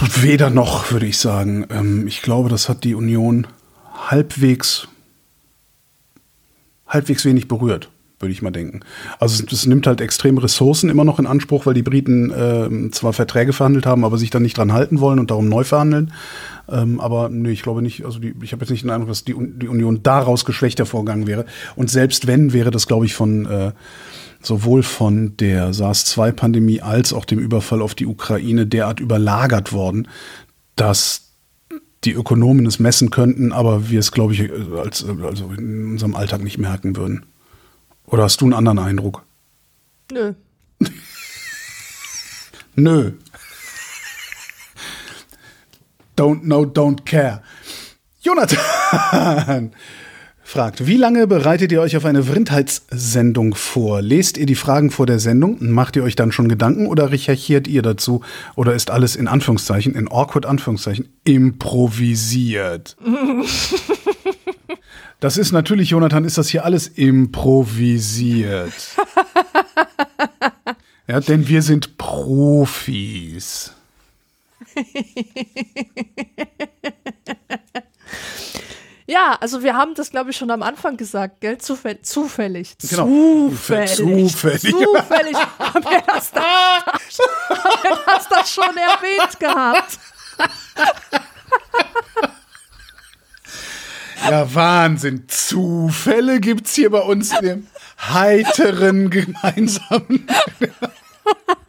Weder 0.00 0.50
noch, 0.50 0.90
würde 0.90 1.06
ich 1.06 1.18
sagen. 1.18 1.66
Ähm, 1.70 2.08
ich 2.08 2.22
glaube, 2.22 2.48
das 2.48 2.68
hat 2.68 2.82
die 2.82 2.96
Union 2.96 3.46
halbwegs, 4.08 4.88
halbwegs 6.86 7.24
wenig 7.24 7.48
berührt, 7.48 7.90
würde 8.18 8.32
ich 8.32 8.42
mal 8.42 8.50
denken. 8.50 8.80
Also 9.18 9.44
es, 9.44 9.66
nimmt 9.66 9.86
halt 9.86 10.00
extrem 10.00 10.38
Ressourcen 10.38 10.90
immer 10.90 11.04
noch 11.04 11.18
in 11.18 11.26
Anspruch, 11.26 11.66
weil 11.66 11.74
die 11.74 11.82
Briten 11.82 12.32
ähm, 12.36 12.92
zwar 12.92 13.12
Verträge 13.12 13.52
verhandelt 13.52 13.86
haben, 13.86 14.04
aber 14.04 14.18
sich 14.18 14.30
dann 14.30 14.42
nicht 14.42 14.56
dran 14.56 14.72
halten 14.72 15.00
wollen 15.00 15.18
und 15.18 15.30
darum 15.30 15.48
neu 15.48 15.64
verhandeln. 15.64 16.12
Ähm, 16.68 17.00
aber 17.00 17.28
nee, 17.28 17.50
ich 17.50 17.62
glaube 17.62 17.82
nicht, 17.82 18.04
also 18.04 18.18
die, 18.18 18.34
ich 18.42 18.52
habe 18.52 18.62
jetzt 18.62 18.70
nicht 18.70 18.84
den 18.84 18.90
Eindruck, 18.90 19.08
dass 19.08 19.24
die, 19.24 19.34
die 19.38 19.68
Union 19.68 20.02
daraus 20.02 20.44
geschwächt 20.44 20.78
hervorgegangen 20.78 21.26
wäre. 21.26 21.46
Und 21.76 21.90
selbst 21.90 22.26
wenn, 22.26 22.52
wäre 22.52 22.70
das, 22.70 22.86
glaube 22.86 23.06
ich, 23.06 23.14
von 23.14 23.46
äh, 23.46 23.72
sowohl 24.40 24.82
von 24.82 25.36
der 25.38 25.72
SARS-2-Pandemie 25.72 26.80
als 26.80 27.12
auch 27.12 27.24
dem 27.24 27.38
Überfall 27.38 27.82
auf 27.82 27.94
die 27.94 28.06
Ukraine 28.06 28.66
derart 28.66 29.00
überlagert 29.00 29.72
worden, 29.72 30.08
dass 30.76 31.23
die 32.04 32.12
Ökonomen 32.12 32.66
es 32.66 32.78
messen 32.78 33.10
könnten, 33.10 33.52
aber 33.52 33.88
wir 33.90 34.00
es, 34.00 34.12
glaube 34.12 34.34
ich, 34.34 34.50
als, 34.76 35.04
also 35.04 35.52
in 35.52 35.92
unserem 35.92 36.14
Alltag 36.14 36.42
nicht 36.42 36.58
merken 36.58 36.96
würden. 36.96 37.26
Oder 38.06 38.24
hast 38.24 38.40
du 38.40 38.44
einen 38.44 38.54
anderen 38.54 38.78
Eindruck? 38.78 39.24
Nö. 40.12 40.34
Nö. 42.74 43.12
Don't 46.16 46.42
know, 46.42 46.62
don't 46.64 47.04
care. 47.04 47.42
Jonathan 48.20 49.72
fragt, 50.44 50.86
wie 50.86 50.96
lange 50.96 51.26
bereitet 51.26 51.72
ihr 51.72 51.80
euch 51.80 51.96
auf 51.96 52.04
eine 52.04 52.22
Vrindheitssendung 52.22 53.54
vor? 53.54 54.02
Lest 54.02 54.36
ihr 54.36 54.46
die 54.46 54.54
Fragen 54.54 54.90
vor 54.90 55.06
der 55.06 55.18
Sendung? 55.18 55.56
Macht 55.72 55.96
ihr 55.96 56.04
euch 56.04 56.14
dann 56.14 56.30
schon 56.30 56.48
Gedanken 56.48 56.86
oder 56.86 57.10
recherchiert 57.10 57.66
ihr 57.66 57.82
dazu? 57.82 58.20
Oder 58.54 58.74
ist 58.74 58.90
alles 58.90 59.16
in 59.16 59.26
Anführungszeichen, 59.26 59.94
in 59.94 60.08
awkward 60.08 60.46
Anführungszeichen, 60.46 61.08
improvisiert? 61.24 62.96
Das 65.20 65.38
ist 65.38 65.52
natürlich, 65.52 65.90
Jonathan, 65.90 66.24
ist 66.26 66.36
das 66.36 66.50
hier 66.50 66.66
alles 66.66 66.86
improvisiert. 66.86 68.74
Ja, 71.06 71.20
denn 71.20 71.48
wir 71.48 71.60
sind 71.60 71.98
Profis. 71.98 73.72
Ja, 79.06 79.36
also 79.40 79.62
wir 79.62 79.76
haben 79.76 79.94
das, 79.94 80.10
glaube 80.10 80.30
ich, 80.30 80.36
schon 80.36 80.50
am 80.50 80.62
Anfang 80.62 80.96
gesagt, 80.96 81.40
gell? 81.40 81.58
Zufäll 81.58 82.00
zufällig. 82.00 82.74
Genau. 82.88 83.06
Zufällig. 83.06 83.96
Zufällig. 83.96 84.74
Zufällig 84.74 85.36
haben 85.58 85.84
wir 85.84 86.02
das 86.06 86.30
da, 86.30 86.40
haben 86.40 87.82
wir 87.82 87.98
das 88.06 88.28
da 88.28 88.44
schon 88.46 88.76
erwähnt 88.76 89.38
gehabt. 89.38 89.98
Ja, 94.30 94.54
Wahnsinn. 94.54 95.24
Zufälle 95.28 96.40
gibt's 96.40 96.74
hier 96.74 96.90
bei 96.90 97.00
uns 97.00 97.32
in 97.38 97.44
dem 97.44 97.66
heiteren 98.00 99.10
gemeinsamen. 99.10 100.26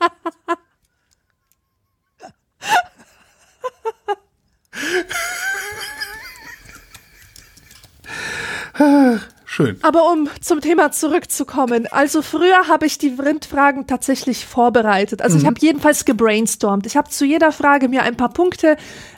Schön. 9.48 9.78
Aber 9.84 10.12
um 10.12 10.28
zum 10.42 10.60
Thema 10.60 10.92
zurückzukommen, 10.92 11.88
also 11.92 12.22
früher 12.24 12.68
habe 12.68 12.88
ich 12.88 12.98
die 12.98 13.12
Vrindfragen 13.12 13.86
tatsächlich 13.86 14.46
vorbereitet. 14.46 15.22
Also 15.22 15.38
ich 15.38 15.46
habe 15.46 15.58
jedenfalls 15.60 16.04
gebrainstormt. 16.04 16.88
Ich 16.88 16.98
habe 16.98 17.10
zu 17.10 17.26
jeder 17.26 17.52
Frage 17.52 17.88
mir 17.88 18.02
ein 18.02 18.18
paar 18.18 18.30
Punkte 18.30 18.76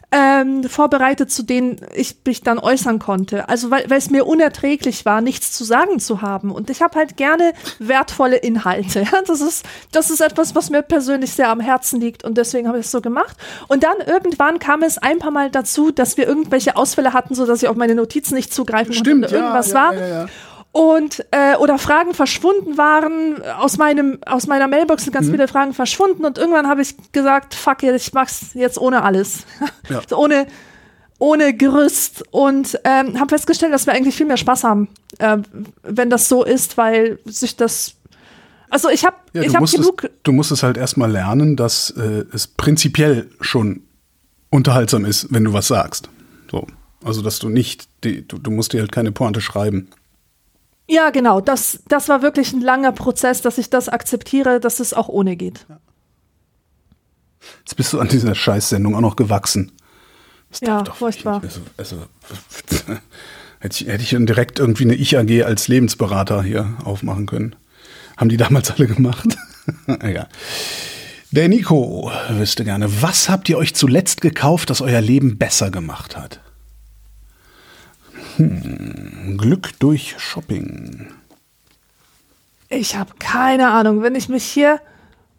ähm, 0.09 0.63
vorbereitet, 0.63 1.31
zu 1.31 1.43
denen 1.43 1.81
ich 1.93 2.15
mich 2.25 2.41
dann 2.41 2.59
äußern 2.59 2.97
konnte. 2.99 3.49
Also 3.49 3.71
weil, 3.71 3.89
weil 3.89 3.97
es 3.97 4.09
mir 4.09 4.25
unerträglich 4.25 5.05
war, 5.05 5.19
nichts 5.19 5.51
zu 5.51 5.65
sagen 5.65 5.99
zu 5.99 6.21
haben. 6.21 6.51
Und 6.51 6.69
ich 6.69 6.81
habe 6.81 6.97
halt 6.97 7.17
gerne 7.17 7.53
wertvolle 7.79 8.37
Inhalte. 8.37 8.87
Ja? 9.07 9.21
Das, 9.25 9.41
ist, 9.41 9.65
das 9.91 10.09
ist 10.09 10.21
etwas, 10.21 10.55
was 10.55 10.69
mir 10.69 10.81
persönlich 10.81 11.31
sehr 11.31 11.49
am 11.49 11.59
Herzen 11.59 12.01
liegt 12.01 12.23
und 12.23 12.37
deswegen 12.37 12.67
habe 12.67 12.79
ich 12.79 12.85
es 12.85 12.91
so 12.91 12.99
gemacht. 12.99 13.37
Und 13.67 13.83
dann 13.83 13.97
irgendwann 14.05 14.59
kam 14.59 14.81
es 14.81 14.97
ein 14.97 15.19
paar 15.19 15.31
Mal 15.31 15.49
dazu, 15.49 15.91
dass 15.91 16.17
wir 16.17 16.27
irgendwelche 16.27 16.75
Ausfälle 16.75 17.13
hatten, 17.13 17.35
so 17.35 17.45
dass 17.45 17.61
ich 17.61 17.69
auf 17.69 17.75
meine 17.75 17.95
Notizen 17.95 18.35
nicht 18.35 18.53
zugreifen 18.53 18.93
Stimmt, 18.93 19.23
konnte 19.23 19.35
oder 19.35 19.43
irgendwas 19.43 19.69
ja, 19.69 19.75
war. 19.75 19.93
Ja, 19.93 19.99
ja, 19.99 20.07
ja. 20.07 20.27
Und 20.77 21.25
äh, 21.31 21.55
oder 21.55 21.79
Fragen 21.79 22.13
verschwunden 22.13 22.77
waren 22.77 23.41
aus 23.57 23.77
meinem 23.79 24.19
aus 24.27 24.45
meiner 24.45 24.67
Mailbox 24.67 25.03
sind 25.05 25.13
Mhm. 25.13 25.17
ganz 25.19 25.29
viele 25.31 25.47
Fragen 25.47 25.73
verschwunden 25.73 26.23
und 26.23 26.37
irgendwann 26.37 26.67
habe 26.67 26.83
ich 26.83 26.95
gesagt, 27.11 27.55
fuck 27.55 27.81
it, 27.81 27.95
ich 27.95 28.13
mach's 28.13 28.53
jetzt 28.53 28.77
ohne 28.77 29.01
alles, 29.03 29.39
Ja. 29.89 30.01
so 30.07 30.17
ohne 30.17 30.45
ohne 31.17 31.55
Gerüst 31.55 32.23
und 32.29 32.79
ähm, 32.83 33.19
habe 33.19 33.29
festgestellt, 33.29 33.73
dass 33.73 33.87
wir 33.87 33.93
eigentlich 33.93 34.15
viel 34.15 34.27
mehr 34.27 34.37
Spaß 34.37 34.63
haben, 34.65 34.87
äh, 35.17 35.37
wenn 35.81 36.11
das 36.11 36.29
so 36.29 36.43
ist, 36.43 36.77
weil 36.77 37.17
sich 37.25 37.55
das 37.55 37.95
also 38.69 38.89
ich 38.89 39.03
habe 39.03 39.15
Ja, 39.33 39.41
ich 39.41 39.55
habe 39.55 39.65
genug 39.65 40.03
es, 40.03 40.09
du 40.23 40.31
musst 40.31 40.51
es 40.51 40.61
halt 40.61 40.77
erstmal 40.77 41.09
lernen, 41.09 41.55
dass 41.55 41.89
äh, 41.91 42.25
es 42.33 42.45
prinzipiell 42.45 43.29
schon 43.41 43.81
unterhaltsam 44.51 45.05
ist, 45.05 45.33
wenn 45.33 45.43
du 45.43 45.53
was 45.53 45.67
sagst. 45.69 46.09
So. 46.51 46.67
Also, 47.03 47.21
dass 47.21 47.39
du 47.39 47.47
nicht, 47.49 47.87
die, 48.03 48.27
du, 48.27 48.37
du 48.37 48.51
musst 48.51 48.73
dir 48.73 48.81
halt 48.81 48.91
keine 48.91 49.11
Pointe 49.11 49.39
schreiben. 49.39 49.87
Ja, 50.89 51.09
genau. 51.09 51.41
Das, 51.41 51.79
das 51.87 52.07
war 52.07 52.21
wirklich 52.21 52.53
ein 52.53 52.61
langer 52.61 52.93
Prozess, 52.93 53.41
dass 53.41 53.57
ich 53.57 53.69
das 53.69 53.89
akzeptiere, 53.89 54.59
dass 54.59 54.79
es 54.79 54.93
auch 54.93 55.09
ohne 55.09 55.35
geht. 55.35 55.65
Jetzt 57.59 57.75
bist 57.75 57.93
du 57.93 57.99
an 57.99 58.07
dieser 58.07 58.35
Scheißsendung 58.35 58.95
auch 58.95 59.01
noch 59.01 59.15
gewachsen. 59.15 59.71
Das 60.49 60.61
Ja, 60.61 60.81
doch 60.81 60.95
furchtbar. 60.95 61.41
Also, 61.43 61.61
also 61.75 61.97
hätte, 63.59 63.83
ich, 63.83 63.89
hätte 63.89 64.03
ich 64.03 64.09
direkt 64.25 64.59
irgendwie 64.59 64.85
eine 64.85 64.95
Ich-AG 64.95 65.43
als 65.43 65.67
Lebensberater 65.67 66.41
hier 66.41 66.77
aufmachen 66.83 67.25
können. 67.25 67.55
Haben 68.15 68.29
die 68.29 68.37
damals 68.37 68.71
alle 68.71 68.87
gemacht? 68.87 69.37
Egal. 69.87 70.27
Der 71.31 71.49
Nico 71.49 72.09
wüsste 72.29 72.63
gerne, 72.63 73.01
was 73.01 73.27
habt 73.27 73.49
ihr 73.49 73.57
euch 73.57 73.75
zuletzt 73.75 74.21
gekauft, 74.21 74.69
das 74.69 74.81
euer 74.81 75.01
Leben 75.01 75.37
besser 75.37 75.69
gemacht 75.69 76.15
hat? 76.15 76.39
Hm, 78.37 79.37
Glück 79.37 79.79
durch 79.79 80.15
Shopping. 80.17 81.07
Ich 82.69 82.95
habe 82.95 83.11
keine 83.19 83.69
Ahnung. 83.69 84.03
Wenn 84.03 84.15
ich 84.15 84.29
mich 84.29 84.43
hier 84.43 84.79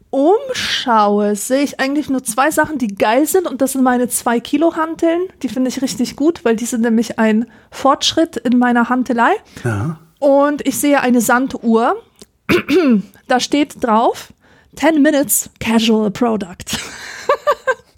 umschaue, 0.09 1.35
sehe 1.35 1.63
ich 1.63 1.79
eigentlich 1.79 2.09
nur 2.09 2.23
zwei 2.23 2.51
Sachen, 2.51 2.77
die 2.77 2.95
geil 2.95 3.25
sind. 3.25 3.47
Und 3.47 3.61
das 3.61 3.73
sind 3.73 3.83
meine 3.83 4.09
zwei 4.09 4.39
Kilo 4.39 4.75
Hanteln. 4.75 5.21
Die 5.43 5.49
finde 5.49 5.69
ich 5.69 5.81
richtig 5.81 6.15
gut, 6.15 6.43
weil 6.43 6.55
die 6.55 6.65
sind 6.65 6.81
nämlich 6.81 7.19
ein 7.19 7.49
Fortschritt 7.71 8.35
in 8.35 8.57
meiner 8.57 8.89
Hantelei. 8.89 9.31
Ja. 9.63 9.99
Und 10.19 10.67
ich 10.67 10.77
sehe 10.77 10.99
eine 10.99 11.21
Sanduhr. 11.21 12.01
da 13.27 13.39
steht 13.39 13.83
drauf 13.83 14.33
10 14.75 15.01
Minutes 15.01 15.49
Casual 15.59 16.11
Product. 16.11 16.55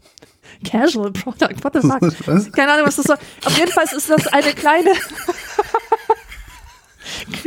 Casual 0.63 1.11
Product, 1.11 1.63
what 1.63 1.73
the 1.73 1.81
fuck? 1.81 2.01
Was? 2.27 2.51
Keine 2.51 2.73
Ahnung, 2.73 2.87
was 2.87 2.97
das 2.97 3.05
soll. 3.05 3.17
Auf 3.45 3.57
jeden 3.57 3.71
Fall 3.71 3.85
ist 3.85 4.09
das 4.09 4.27
eine 4.27 4.53
kleine 4.53 4.91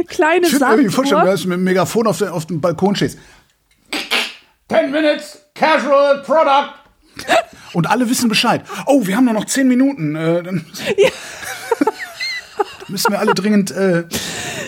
kleine 0.09 0.47
Ich 0.47 0.61
würde 0.61 0.83
mir 0.83 0.91
vorstellen, 0.91 1.25
dass 1.25 1.43
du 1.43 1.49
mit 1.49 1.59
dem 1.59 1.65
Megafon 1.65 2.07
auf, 2.07 2.19
den, 2.19 2.29
auf 2.29 2.47
dem 2.47 2.61
Balkon 2.61 2.97
stehst. 2.97 3.19
10 4.71 4.91
Minutes, 4.91 5.39
casual 5.55 6.23
product. 6.23 6.75
Und 7.73 7.89
alle 7.89 8.09
wissen 8.09 8.29
Bescheid. 8.29 8.63
Oh, 8.87 9.07
wir 9.07 9.17
haben 9.17 9.25
nur 9.25 9.35
noch 9.35 9.47
10 9.47 9.69
Minuten. 9.69 10.17
Äh, 10.17 10.43
dann 10.43 10.67
müssen 12.89 13.13
wir 13.13 13.19
alle 13.19 13.35
dringend 13.35 13.71
äh, 13.71 14.05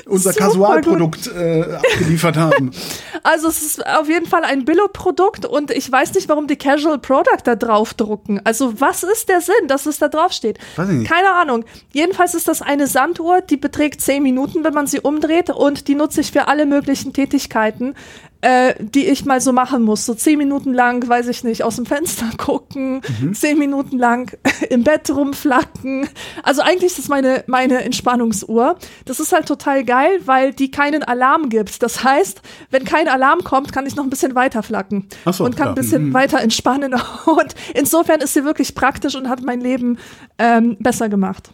unser 0.07 0.33
Super 0.33 0.47
Kasualprodukt 0.47 1.27
äh, 1.29 1.63
abgeliefert 1.75 2.37
haben. 2.37 2.71
Also 3.23 3.49
es 3.49 3.61
ist 3.61 3.85
auf 3.85 4.09
jeden 4.09 4.27
Fall 4.27 4.45
ein 4.45 4.65
Billo-Produkt 4.65 5.47
und 5.47 5.73
ich 5.73 5.91
weiß 5.91 6.15
nicht, 6.15 6.29
warum 6.29 6.47
die 6.47 6.55
Casual 6.55 6.99
Product 6.99 7.43
da 7.43 7.57
drauf 7.57 7.93
drucken. 7.93 8.41
Also 8.45 8.81
was 8.81 9.03
ist 9.03 9.29
der 9.29 9.41
Sinn, 9.41 9.67
dass 9.67 9.87
es 9.87 9.99
da 9.99 10.07
drauf 10.07 10.31
steht? 10.31 10.61
Keine 10.77 11.33
Ahnung. 11.33 11.65
Jedenfalls 11.93 12.35
ist 12.37 12.47
das 12.47 12.63
eine 12.63 12.87
Sanduhr, 12.87 13.41
die 13.41 13.57
beträgt 13.57 14.01
10 14.01 14.23
Minuten, 14.23 14.63
wenn 14.63 14.75
man 14.75 14.87
sie 14.87 15.01
umdreht 15.01 15.51
und 15.51 15.89
die 15.89 15.97
nutze 15.97 16.21
ich 16.21 16.31
für 16.31 16.47
alle 16.47 16.67
möglichen 16.67 17.13
Tätigkeiten, 17.15 17.97
äh, 18.43 18.75
die 18.79 19.07
ich 19.07 19.25
mal 19.25 19.41
so 19.41 19.53
machen 19.53 19.83
muss. 19.83 20.05
So 20.07 20.15
10 20.15 20.39
Minuten 20.39 20.73
lang, 20.75 21.09
weiß 21.09 21.29
ich 21.29 21.43
nicht, 21.45 21.63
aus 21.65 21.77
dem 21.77 21.87
Fenster 21.87 22.27
gucken, 22.37 23.01
Mhm. 23.21 23.35
10 23.35 23.59
Minuten 23.59 23.99
lang 23.99 24.37
im 24.71 24.85
Bett 24.85 25.11
rumflacken. 25.11 26.09
Also 26.43 26.63
eigentlich 26.63 26.93
ist 26.93 26.99
das 26.99 27.09
meine, 27.09 27.45
meine 27.47 27.83
Entspannungsuhr. 27.85 28.77
Das 29.05 29.21
ist 29.21 29.33
halt 29.33 29.47
total 29.47 29.85
geil, 29.85 30.21
weil 30.27 30.53
die 30.53 30.71
keinen 30.71 31.03
Alarm 31.03 31.49
gibt. 31.49 31.83
Das 31.83 32.05
heißt, 32.05 32.43
wenn 32.71 32.85
kein 32.85 33.09
Alarm 33.09 33.43
kommt, 33.45 33.73
kann 33.73 33.87
ich 33.87 33.97
noch 33.97 34.05
ein 34.05 34.11
bisschen 34.11 34.35
weiter 34.35 34.63
flacken 34.63 35.09
so, 35.31 35.45
und 35.45 35.57
kann 35.57 35.67
ja. 35.67 35.73
ein 35.73 35.75
bisschen 35.77 36.09
Mhm. 36.09 36.15
weiter 36.15 36.41
entspannen. 36.41 36.95
Und 37.27 37.55
insofern 37.75 38.21
ist 38.21 38.35
sie 38.35 38.45
wirklich 38.45 38.75
praktisch 38.75 39.15
und 39.15 39.29
hat 39.29 39.43
mein 39.43 39.61
Leben 39.61 39.99
ähm, 40.39 40.77
besser 40.81 41.09
gemacht. 41.09 41.51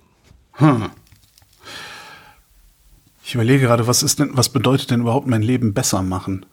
Hm. 0.55 0.91
Ich 3.24 3.35
überlege 3.35 3.66
gerade, 3.66 3.87
was 3.87 4.03
ist 4.03 4.18
denn, 4.18 4.30
was 4.35 4.49
bedeutet 4.49 4.91
denn 4.91 5.01
überhaupt 5.01 5.26
mein 5.26 5.43
Leben 5.43 5.72
besser 5.74 6.03
machen? 6.03 6.45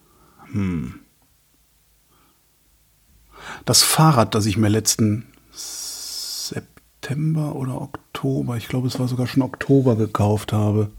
Hm. 0.52 1.00
Das 3.64 3.82
Fahrrad, 3.82 4.34
das 4.34 4.46
ich 4.46 4.56
mir 4.56 4.68
letzten 4.68 5.26
September 5.52 7.56
oder 7.56 7.80
Oktober, 7.80 8.56
ich 8.56 8.68
glaube, 8.68 8.88
es 8.88 8.98
war 8.98 9.08
sogar 9.08 9.26
schon 9.26 9.42
Oktober 9.42 9.96
gekauft 9.96 10.52
habe. 10.52 10.90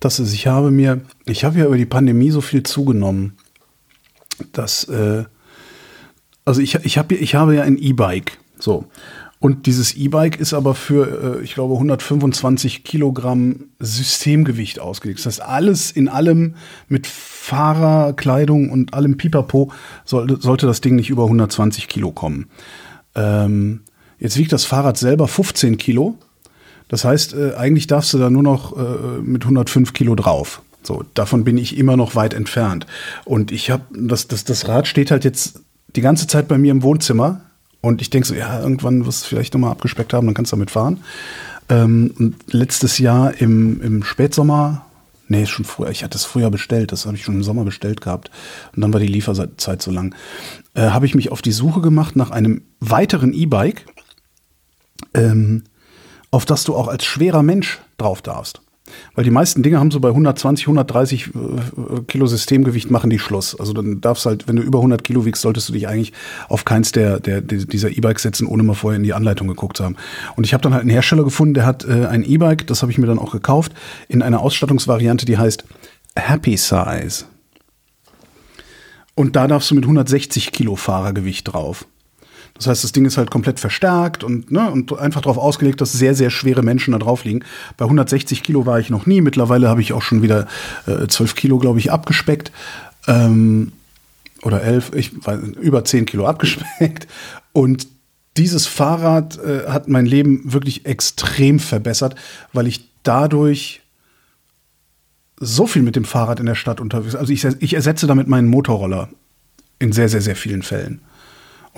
Das 0.00 0.18
ist, 0.18 0.32
ich 0.32 0.46
habe 0.46 0.70
mir, 0.70 1.02
ich 1.24 1.44
habe 1.44 1.58
ja 1.58 1.66
über 1.66 1.76
die 1.76 1.86
Pandemie 1.86 2.30
so 2.30 2.40
viel 2.40 2.62
zugenommen, 2.62 3.36
dass, 4.52 4.84
äh, 4.84 5.24
also 6.44 6.60
ich, 6.60 6.74
ich, 6.76 6.98
hab, 6.98 7.12
ich 7.12 7.34
habe 7.34 7.54
ja 7.54 7.62
ein 7.62 7.78
E-Bike, 7.78 8.38
so. 8.58 8.86
Und 9.40 9.66
dieses 9.66 9.94
E-Bike 9.94 10.40
ist 10.40 10.52
aber 10.52 10.74
für, 10.74 11.38
äh, 11.38 11.44
ich 11.44 11.54
glaube, 11.54 11.74
125 11.74 12.82
Kilogramm 12.82 13.66
Systemgewicht 13.78 14.80
ausgelegt. 14.80 15.20
Das 15.20 15.26
heißt, 15.26 15.42
alles 15.42 15.90
in 15.92 16.08
allem 16.08 16.54
mit 16.88 17.06
Fahrerkleidung 17.06 18.70
und 18.70 18.94
allem 18.94 19.16
Pipapo 19.16 19.70
sollte, 20.04 20.38
sollte 20.40 20.66
das 20.66 20.80
Ding 20.80 20.96
nicht 20.96 21.10
über 21.10 21.24
120 21.24 21.88
Kilo 21.88 22.10
kommen. 22.10 22.46
Ähm, 23.14 23.82
jetzt 24.18 24.36
wiegt 24.38 24.52
das 24.52 24.64
Fahrrad 24.64 24.96
selber 24.96 25.28
15 25.28 25.78
Kilo. 25.78 26.18
Das 26.88 27.04
heißt, 27.04 27.34
äh, 27.34 27.54
eigentlich 27.54 27.86
darfst 27.86 28.12
du 28.14 28.18
da 28.18 28.30
nur 28.30 28.42
noch 28.42 28.76
äh, 28.76 29.20
mit 29.22 29.44
105 29.44 29.92
Kilo 29.92 30.16
drauf. 30.16 30.62
So, 30.82 31.04
davon 31.14 31.44
bin 31.44 31.58
ich 31.58 31.76
immer 31.76 31.96
noch 31.96 32.14
weit 32.16 32.34
entfernt. 32.34 32.86
Und 33.24 33.52
ich 33.52 33.70
habe, 33.70 33.84
das, 33.92 34.26
das, 34.26 34.44
das 34.44 34.66
Rad 34.66 34.88
steht 34.88 35.10
halt 35.10 35.24
jetzt 35.24 35.60
die 35.94 36.00
ganze 36.00 36.26
Zeit 36.26 36.48
bei 36.48 36.58
mir 36.58 36.72
im 36.72 36.82
Wohnzimmer. 36.82 37.42
Und 37.80 38.02
ich 38.02 38.10
denke 38.10 38.26
so, 38.26 38.34
ja, 38.34 38.60
irgendwann 38.60 39.06
wirst 39.06 39.24
du 39.24 39.28
vielleicht 39.28 39.54
nochmal 39.54 39.70
abgespeckt 39.70 40.12
haben, 40.12 40.26
dann 40.26 40.34
kannst 40.34 40.52
du 40.52 40.56
damit 40.56 40.70
fahren. 40.70 41.02
Ähm, 41.68 42.34
letztes 42.48 42.98
Jahr 42.98 43.40
im, 43.40 43.80
im 43.82 44.02
Spätsommer, 44.02 44.86
nee, 45.28 45.46
schon 45.46 45.64
früher, 45.64 45.90
ich 45.90 46.02
hatte 46.02 46.16
es 46.16 46.24
früher 46.24 46.50
bestellt, 46.50 46.92
das 46.92 47.06
habe 47.06 47.16
ich 47.16 47.24
schon 47.24 47.36
im 47.36 47.42
Sommer 47.42 47.64
bestellt 47.64 48.00
gehabt. 48.00 48.30
Und 48.74 48.82
dann 48.82 48.92
war 48.92 49.00
die 49.00 49.06
Lieferzeit 49.06 49.82
so 49.82 49.90
lang. 49.90 50.14
Äh, 50.74 50.88
habe 50.90 51.06
ich 51.06 51.14
mich 51.14 51.30
auf 51.30 51.42
die 51.42 51.52
Suche 51.52 51.80
gemacht 51.80 52.16
nach 52.16 52.30
einem 52.30 52.62
weiteren 52.80 53.32
E-Bike, 53.32 53.84
ähm, 55.14 55.64
auf 56.30 56.44
das 56.46 56.64
du 56.64 56.74
auch 56.74 56.88
als 56.88 57.04
schwerer 57.04 57.42
Mensch 57.42 57.78
drauf 57.96 58.22
darfst. 58.22 58.60
Weil 59.14 59.24
die 59.24 59.30
meisten 59.30 59.62
Dinge 59.62 59.78
haben 59.78 59.90
so 59.90 60.00
bei 60.00 60.08
120, 60.08 60.66
130 60.66 61.26
äh, 61.26 61.30
Kilo 62.06 62.26
Systemgewicht 62.26 62.90
machen 62.90 63.10
die 63.10 63.18
Schluss. 63.18 63.58
Also 63.58 63.72
dann 63.72 64.00
darfst 64.00 64.26
halt, 64.26 64.48
wenn 64.48 64.56
du 64.56 64.62
über 64.62 64.78
100 64.78 65.02
Kilo 65.04 65.24
wiegst, 65.24 65.42
solltest 65.42 65.68
du 65.68 65.72
dich 65.72 65.88
eigentlich 65.88 66.12
auf 66.48 66.64
keins 66.64 66.92
der, 66.92 67.20
der, 67.20 67.40
dieser 67.40 67.90
E-Bikes 67.90 68.22
setzen, 68.22 68.46
ohne 68.46 68.62
mal 68.62 68.74
vorher 68.74 68.96
in 68.96 69.02
die 69.02 69.14
Anleitung 69.14 69.48
geguckt 69.48 69.76
zu 69.76 69.84
haben. 69.84 69.96
Und 70.36 70.44
ich 70.44 70.54
habe 70.54 70.62
dann 70.62 70.72
halt 70.72 70.82
einen 70.82 70.90
Hersteller 70.90 71.24
gefunden, 71.24 71.54
der 71.54 71.66
hat 71.66 71.84
äh, 71.84 72.06
ein 72.06 72.24
E-Bike, 72.24 72.66
das 72.66 72.82
habe 72.82 72.92
ich 72.92 72.98
mir 72.98 73.06
dann 73.06 73.18
auch 73.18 73.32
gekauft, 73.32 73.72
in 74.08 74.22
einer 74.22 74.40
Ausstattungsvariante, 74.40 75.26
die 75.26 75.38
heißt 75.38 75.64
Happy 76.16 76.56
Size. 76.56 77.24
Und 79.14 79.34
da 79.34 79.48
darfst 79.48 79.70
du 79.70 79.74
mit 79.74 79.84
160 79.84 80.52
Kilo 80.52 80.76
Fahrergewicht 80.76 81.52
drauf. 81.52 81.86
Das 82.58 82.66
heißt, 82.66 82.84
das 82.84 82.92
Ding 82.92 83.04
ist 83.04 83.16
halt 83.16 83.30
komplett 83.30 83.60
verstärkt 83.60 84.24
und, 84.24 84.50
ne, 84.50 84.70
und 84.70 84.96
einfach 84.98 85.20
darauf 85.20 85.38
ausgelegt, 85.38 85.80
dass 85.80 85.92
sehr, 85.92 86.14
sehr 86.14 86.30
schwere 86.30 86.62
Menschen 86.62 86.92
da 86.92 86.98
drauf 86.98 87.24
liegen. 87.24 87.44
Bei 87.76 87.84
160 87.84 88.42
Kilo 88.42 88.66
war 88.66 88.80
ich 88.80 88.90
noch 88.90 89.06
nie. 89.06 89.20
Mittlerweile 89.20 89.68
habe 89.68 89.80
ich 89.80 89.92
auch 89.92 90.02
schon 90.02 90.22
wieder 90.22 90.48
äh, 90.86 91.06
12 91.06 91.36
Kilo, 91.36 91.58
glaube 91.58 91.78
ich, 91.78 91.92
abgespeckt. 91.92 92.52
Ähm, 93.06 93.72
oder 94.42 94.62
11, 94.62 94.92
ich 94.94 95.24
weiß, 95.24 95.40
über 95.60 95.84
10 95.84 96.06
Kilo 96.06 96.26
abgespeckt. 96.26 97.06
Und 97.52 97.86
dieses 98.36 98.66
Fahrrad 98.66 99.38
äh, 99.38 99.68
hat 99.68 99.88
mein 99.88 100.06
Leben 100.06 100.52
wirklich 100.52 100.84
extrem 100.86 101.58
verbessert, 101.58 102.16
weil 102.52 102.66
ich 102.66 102.88
dadurch 103.02 103.82
so 105.40 105.66
viel 105.66 105.82
mit 105.82 105.96
dem 105.96 106.04
Fahrrad 106.04 106.40
in 106.40 106.46
der 106.46 106.54
Stadt 106.54 106.80
unterwegs. 106.80 107.14
Also 107.14 107.32
ich, 107.32 107.44
ich 107.44 107.74
ersetze 107.74 108.06
damit 108.06 108.26
meinen 108.26 108.48
Motorroller 108.48 109.08
in 109.78 109.92
sehr, 109.92 110.08
sehr, 110.08 110.20
sehr 110.20 110.36
vielen 110.36 110.62
Fällen. 110.62 111.00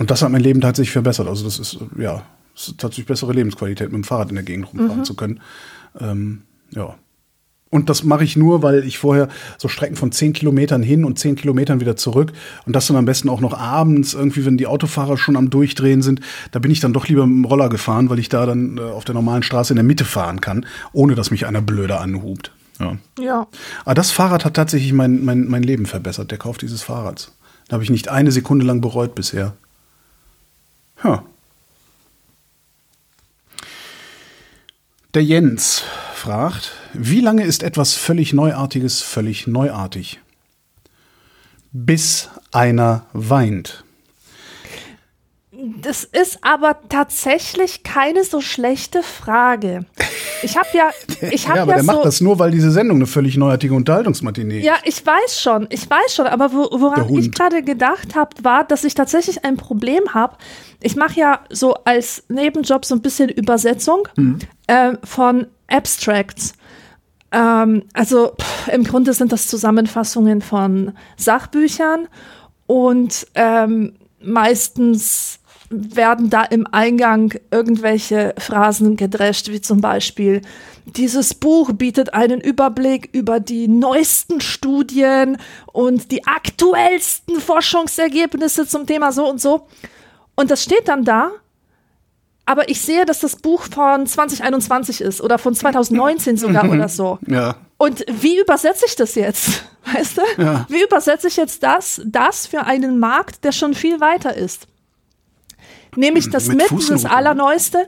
Und 0.01 0.09
das 0.11 0.21
hat 0.23 0.31
mein 0.31 0.41
Leben 0.41 0.61
tatsächlich 0.61 0.91
verbessert. 0.91 1.27
Also 1.27 1.43
das 1.45 1.59
ist, 1.59 1.77
ja, 1.97 2.23
Es 2.55 2.67
ist 2.69 2.79
tatsächlich 2.79 3.05
bessere 3.05 3.31
Lebensqualität, 3.33 3.87
mit 3.91 3.95
dem 4.01 4.03
Fahrrad 4.03 4.29
in 4.29 4.35
der 4.35 4.43
Gegend 4.43 4.67
rumfahren 4.73 4.99
Mhm. 4.99 5.05
zu 5.05 5.15
können. 5.15 5.39
Ähm, 5.99 6.41
ja. 6.71 6.95
Und 7.69 7.89
das 7.89 8.03
mache 8.03 8.25
ich 8.25 8.35
nur, 8.35 8.61
weil 8.63 8.83
ich 8.83 8.97
vorher 8.97 9.29
so 9.57 9.69
Strecken 9.69 9.95
von 9.95 10.11
10 10.11 10.33
Kilometern 10.33 10.83
hin 10.83 11.05
und 11.05 11.17
10 11.17 11.35
Kilometern 11.37 11.79
wieder 11.79 11.95
zurück 11.95 12.33
und 12.65 12.75
das 12.75 12.87
dann 12.87 12.97
am 12.97 13.05
besten 13.05 13.29
auch 13.29 13.39
noch 13.39 13.57
abends, 13.57 14.13
irgendwie, 14.13 14.43
wenn 14.45 14.57
die 14.57 14.67
Autofahrer 14.67 15.17
schon 15.17 15.37
am 15.37 15.49
Durchdrehen 15.49 16.01
sind, 16.01 16.19
da 16.51 16.59
bin 16.59 16.71
ich 16.71 16.81
dann 16.81 16.91
doch 16.91 17.07
lieber 17.07 17.25
mit 17.25 17.35
dem 17.37 17.45
Roller 17.45 17.69
gefahren, 17.69 18.09
weil 18.09 18.19
ich 18.19 18.27
da 18.27 18.45
dann 18.45 18.77
äh, 18.77 18.81
auf 18.81 19.05
der 19.05 19.15
normalen 19.15 19.43
Straße 19.43 19.71
in 19.71 19.77
der 19.77 19.85
Mitte 19.85 20.03
fahren 20.03 20.41
kann, 20.41 20.65
ohne 20.91 21.15
dass 21.15 21.31
mich 21.31 21.45
einer 21.45 21.61
blöde 21.61 21.99
anhubt. 21.99 22.51
Ja. 22.79 22.97
Ja. 23.17 23.47
Aber 23.85 23.93
das 23.93 24.11
Fahrrad 24.11 24.43
hat 24.43 24.55
tatsächlich 24.55 24.91
mein, 24.91 25.23
mein, 25.23 25.47
mein 25.47 25.63
Leben 25.63 25.85
verbessert, 25.85 26.31
der 26.31 26.37
Kauf 26.39 26.57
dieses 26.57 26.81
Fahrrads. 26.81 27.31
Da 27.69 27.75
habe 27.75 27.83
ich 27.85 27.89
nicht 27.91 28.09
eine 28.09 28.31
Sekunde 28.33 28.65
lang 28.65 28.81
bereut 28.81 29.15
bisher. 29.15 29.53
Ja. 31.03 31.25
Der 35.13 35.23
Jens 35.23 35.83
fragt, 36.13 36.71
wie 36.93 37.19
lange 37.19 37.43
ist 37.43 37.63
etwas 37.63 37.95
völlig 37.95 38.33
Neuartiges 38.33 39.01
völlig 39.01 39.47
neuartig? 39.47 40.19
Bis 41.71 42.29
einer 42.51 43.05
weint. 43.13 43.83
Das 45.81 46.03
ist 46.03 46.39
aber 46.41 46.77
tatsächlich 46.89 47.83
keine 47.83 48.23
so 48.23 48.41
schlechte 48.41 49.03
Frage. 49.03 49.85
Ich 50.43 50.57
habe 50.57 50.67
ja, 50.73 50.89
ich 51.31 51.47
habe 51.47 51.57
ja, 51.57 51.63
aber 51.63 51.71
ja, 51.71 51.77
der 51.77 51.85
so, 51.85 51.91
macht 51.91 52.05
das 52.05 52.21
nur, 52.21 52.39
weil 52.39 52.51
diese 52.51 52.71
Sendung 52.71 52.97
eine 52.97 53.07
völlig 53.07 53.37
neuartige 53.37 53.73
Unterhaltungsmatinee 53.73 54.59
ja, 54.59 54.75
ich 54.83 55.05
weiß 55.05 55.39
schon, 55.39 55.67
ich 55.69 55.89
weiß 55.89 56.15
schon, 56.15 56.27
aber 56.27 56.51
wo, 56.53 56.69
woran 56.79 57.13
ich 57.15 57.31
gerade 57.31 57.63
gedacht 57.63 58.15
habe, 58.15 58.31
war, 58.43 58.63
dass 58.63 58.83
ich 58.83 58.93
tatsächlich 58.95 59.45
ein 59.45 59.57
Problem 59.57 60.13
habe. 60.13 60.37
Ich 60.81 60.95
mache 60.95 61.19
ja 61.19 61.39
so 61.49 61.73
als 61.85 62.23
Nebenjob 62.29 62.85
so 62.85 62.95
ein 62.95 63.01
bisschen 63.01 63.29
Übersetzung 63.29 64.07
Mhm. 64.15 64.39
äh, 64.67 64.93
von 65.03 65.47
Abstracts. 65.67 66.53
Ähm, 67.31 67.83
also 67.93 68.33
pff, 68.39 68.67
im 68.73 68.83
Grunde 68.83 69.13
sind 69.13 69.31
das 69.31 69.47
Zusammenfassungen 69.47 70.41
von 70.41 70.93
Sachbüchern 71.17 72.07
und 72.67 73.27
ähm, 73.35 73.93
meistens 74.23 75.39
werden 75.71 76.29
da 76.29 76.43
im 76.43 76.67
Eingang 76.67 77.33
irgendwelche 77.49 78.35
Phrasen 78.37 78.97
gedrescht, 78.97 79.49
wie 79.49 79.61
zum 79.61 79.81
Beispiel, 79.81 80.41
dieses 80.85 81.33
Buch 81.33 81.71
bietet 81.73 82.13
einen 82.13 82.41
Überblick 82.41 83.09
über 83.13 83.39
die 83.39 83.67
neuesten 83.67 84.41
Studien 84.41 85.37
und 85.71 86.11
die 86.11 86.25
aktuellsten 86.27 87.39
Forschungsergebnisse 87.39 88.67
zum 88.67 88.85
Thema 88.85 89.11
so 89.11 89.29
und 89.29 89.39
so. 89.39 89.67
Und 90.35 90.51
das 90.51 90.63
steht 90.63 90.87
dann 90.87 91.05
da, 91.05 91.31
aber 92.45 92.69
ich 92.69 92.81
sehe, 92.81 93.05
dass 93.05 93.19
das 93.19 93.35
Buch 93.35 93.63
von 93.63 94.05
2021 94.05 95.01
ist 95.01 95.21
oder 95.21 95.37
von 95.37 95.53
2019 95.55 96.37
sogar 96.37 96.69
oder 96.69 96.89
so. 96.89 97.19
Ja. 97.27 97.55
Und 97.77 98.05
wie 98.07 98.39
übersetze 98.39 98.85
ich 98.85 98.95
das 98.95 99.15
jetzt? 99.15 99.63
Weißt 99.93 100.17
du? 100.17 100.21
Ja. 100.41 100.65
Wie 100.69 100.83
übersetze 100.83 101.27
ich 101.27 101.37
jetzt 101.37 101.63
das, 101.63 102.01
das 102.05 102.45
für 102.45 102.65
einen 102.65 102.99
Markt, 102.99 103.43
der 103.43 103.51
schon 103.51 103.73
viel 103.73 103.99
weiter 103.99 104.35
ist? 104.35 104.67
Nehme 105.95 106.19
ich 106.19 106.29
das 106.29 106.47
Mit 106.47 106.71
mit, 106.71 106.89
das 106.89 107.05
Allerneueste? 107.05 107.87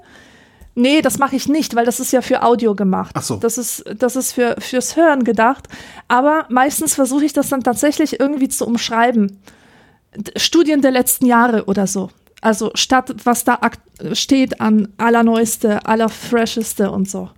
Nee, 0.75 1.01
das 1.01 1.19
mache 1.19 1.35
ich 1.35 1.47
nicht, 1.47 1.75
weil 1.75 1.85
das 1.85 1.99
ist 1.99 2.11
ja 2.11 2.21
für 2.21 2.41
Audio 2.41 2.73
gemacht. 2.73 3.11
Ach 3.17 3.21
so. 3.21 3.35
Das 3.35 3.57
ist, 3.57 3.83
das 3.97 4.15
ist 4.15 4.33
für, 4.33 4.55
fürs 4.59 4.95
Hören 4.95 5.23
gedacht. 5.23 5.67
Aber 6.07 6.45
meistens 6.49 6.95
versuche 6.95 7.25
ich 7.25 7.33
das 7.33 7.49
dann 7.49 7.63
tatsächlich 7.63 8.19
irgendwie 8.19 8.49
zu 8.49 8.65
umschreiben. 8.65 9.39
Studien 10.35 10.81
der 10.81 10.91
letzten 10.91 11.25
Jahre 11.27 11.65
oder 11.65 11.85
so. 11.85 12.09
Also 12.41 12.71
statt 12.73 13.15
was 13.23 13.43
da 13.43 13.59
steht 14.13 14.59
an 14.59 14.89
allerneueste, 14.97 15.85
allerfresheste 15.85 16.91
und 16.91 17.09
so. 17.09 17.29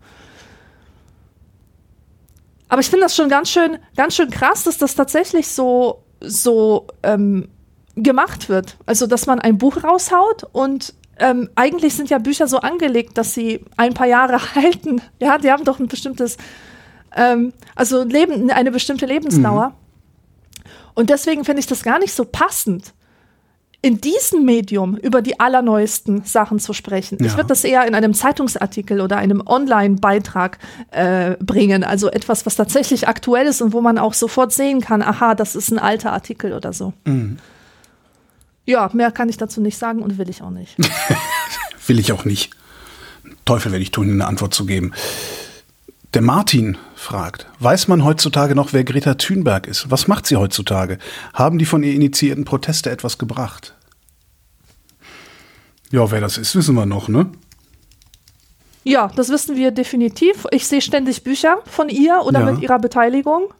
Aber 2.69 2.81
ich 2.81 2.89
finde 2.89 3.05
das 3.05 3.15
schon 3.15 3.29
ganz 3.29 3.49
schön, 3.49 3.77
ganz 3.95 4.15
schön 4.15 4.29
krass, 4.29 4.63
dass 4.63 4.77
das 4.77 4.95
tatsächlich 4.95 5.47
so, 5.47 6.03
so 6.21 6.87
ähm, 7.03 7.49
gemacht 7.95 8.49
wird. 8.49 8.77
Also, 8.85 9.07
dass 9.07 9.25
man 9.25 9.39
ein 9.39 9.57
Buch 9.57 9.83
raushaut 9.83 10.43
und 10.51 10.93
ähm, 11.17 11.49
eigentlich 11.55 11.93
sind 11.95 12.09
ja 12.09 12.17
Bücher 12.17 12.47
so 12.47 12.57
angelegt, 12.59 13.17
dass 13.17 13.33
sie 13.33 13.63
ein 13.77 13.93
paar 13.93 14.07
Jahre 14.07 14.37
halten. 14.55 15.01
Ja, 15.19 15.37
die 15.37 15.51
haben 15.51 15.63
doch 15.63 15.79
ein 15.79 15.87
bestimmtes, 15.87 16.35
ähm, 17.15 17.53
also 17.75 18.03
Leben, 18.03 18.51
eine 18.51 18.71
bestimmte 18.71 19.05
Lebensdauer. 19.05 19.73
Und 20.93 21.09
deswegen 21.09 21.45
finde 21.45 21.59
ich 21.61 21.67
das 21.67 21.83
gar 21.83 21.99
nicht 21.99 22.13
so 22.13 22.25
passend, 22.25 22.93
in 23.81 24.01
diesem 24.01 24.45
Medium 24.45 24.97
über 24.97 25.21
die 25.21 25.39
allerneuesten 25.39 26.23
Sachen 26.23 26.57
zu 26.59 26.73
sprechen. 26.73 27.17
Ich 27.21 27.31
Ja. 27.33 27.37
würde 27.37 27.49
das 27.49 27.63
eher 27.63 27.85
in 27.85 27.93
einem 27.93 28.13
Zeitungsartikel 28.15 28.99
oder 28.99 29.17
einem 29.17 29.43
Online-Beitrag 29.45 30.57
äh, 30.91 31.35
bringen. 31.39 31.83
Also 31.83 32.09
etwas, 32.09 32.45
was 32.47 32.55
tatsächlich 32.55 33.07
aktuell 33.07 33.45
ist 33.45 33.61
und 33.61 33.73
wo 33.73 33.81
man 33.81 33.99
auch 33.99 34.13
sofort 34.15 34.51
sehen 34.53 34.81
kann, 34.81 35.01
aha, 35.03 35.35
das 35.35 35.55
ist 35.55 35.69
ein 35.71 35.77
alter 35.79 36.13
Artikel 36.13 36.53
oder 36.53 36.73
so. 36.73 36.93
Ja, 38.65 38.89
mehr 38.93 39.11
kann 39.11 39.29
ich 39.29 39.37
dazu 39.37 39.61
nicht 39.61 39.77
sagen 39.77 40.01
und 40.01 40.17
will 40.17 40.29
ich 40.29 40.41
auch 40.41 40.49
nicht. 40.49 40.75
Will 41.87 41.99
ich 41.99 42.11
auch 42.11 42.25
nicht. 42.25 42.49
Teufel 43.45 43.71
werde 43.71 43.83
ich 43.83 43.91
tun, 43.91 44.09
eine 44.09 44.25
Antwort 44.25 44.55
zu 44.55 44.65
geben. 44.65 44.91
Der 46.15 46.23
Martin 46.23 46.77
fragt, 46.95 47.45
weiß 47.59 47.87
man 47.89 48.03
heutzutage 48.03 48.55
noch, 48.55 48.73
wer 48.73 48.83
Greta 48.83 49.13
Thunberg 49.15 49.67
ist? 49.67 49.91
Was 49.91 50.07
macht 50.07 50.25
sie 50.25 50.35
heutzutage? 50.35 50.97
Haben 51.33 51.59
die 51.59 51.65
von 51.65 51.83
ihr 51.83 51.93
initiierten 51.93 52.43
Proteste 52.45 52.89
etwas 52.89 53.19
gebracht? 53.19 53.75
Ja, 55.91 56.09
wer 56.09 56.21
das 56.21 56.37
ist, 56.39 56.55
wissen 56.55 56.73
wir 56.73 56.87
noch, 56.87 57.07
ne? 57.07 57.29
Ja, 58.83 59.11
das 59.15 59.29
wissen 59.29 59.55
wir 59.55 59.71
definitiv. 59.71 60.45
Ich 60.51 60.65
sehe 60.67 60.81
ständig 60.81 61.23
Bücher 61.23 61.57
von 61.65 61.89
ihr 61.89 62.21
oder 62.23 62.39
Ja. 62.39 62.51
mit 62.51 62.61
ihrer 62.61 62.79
Beteiligung. 62.79 63.53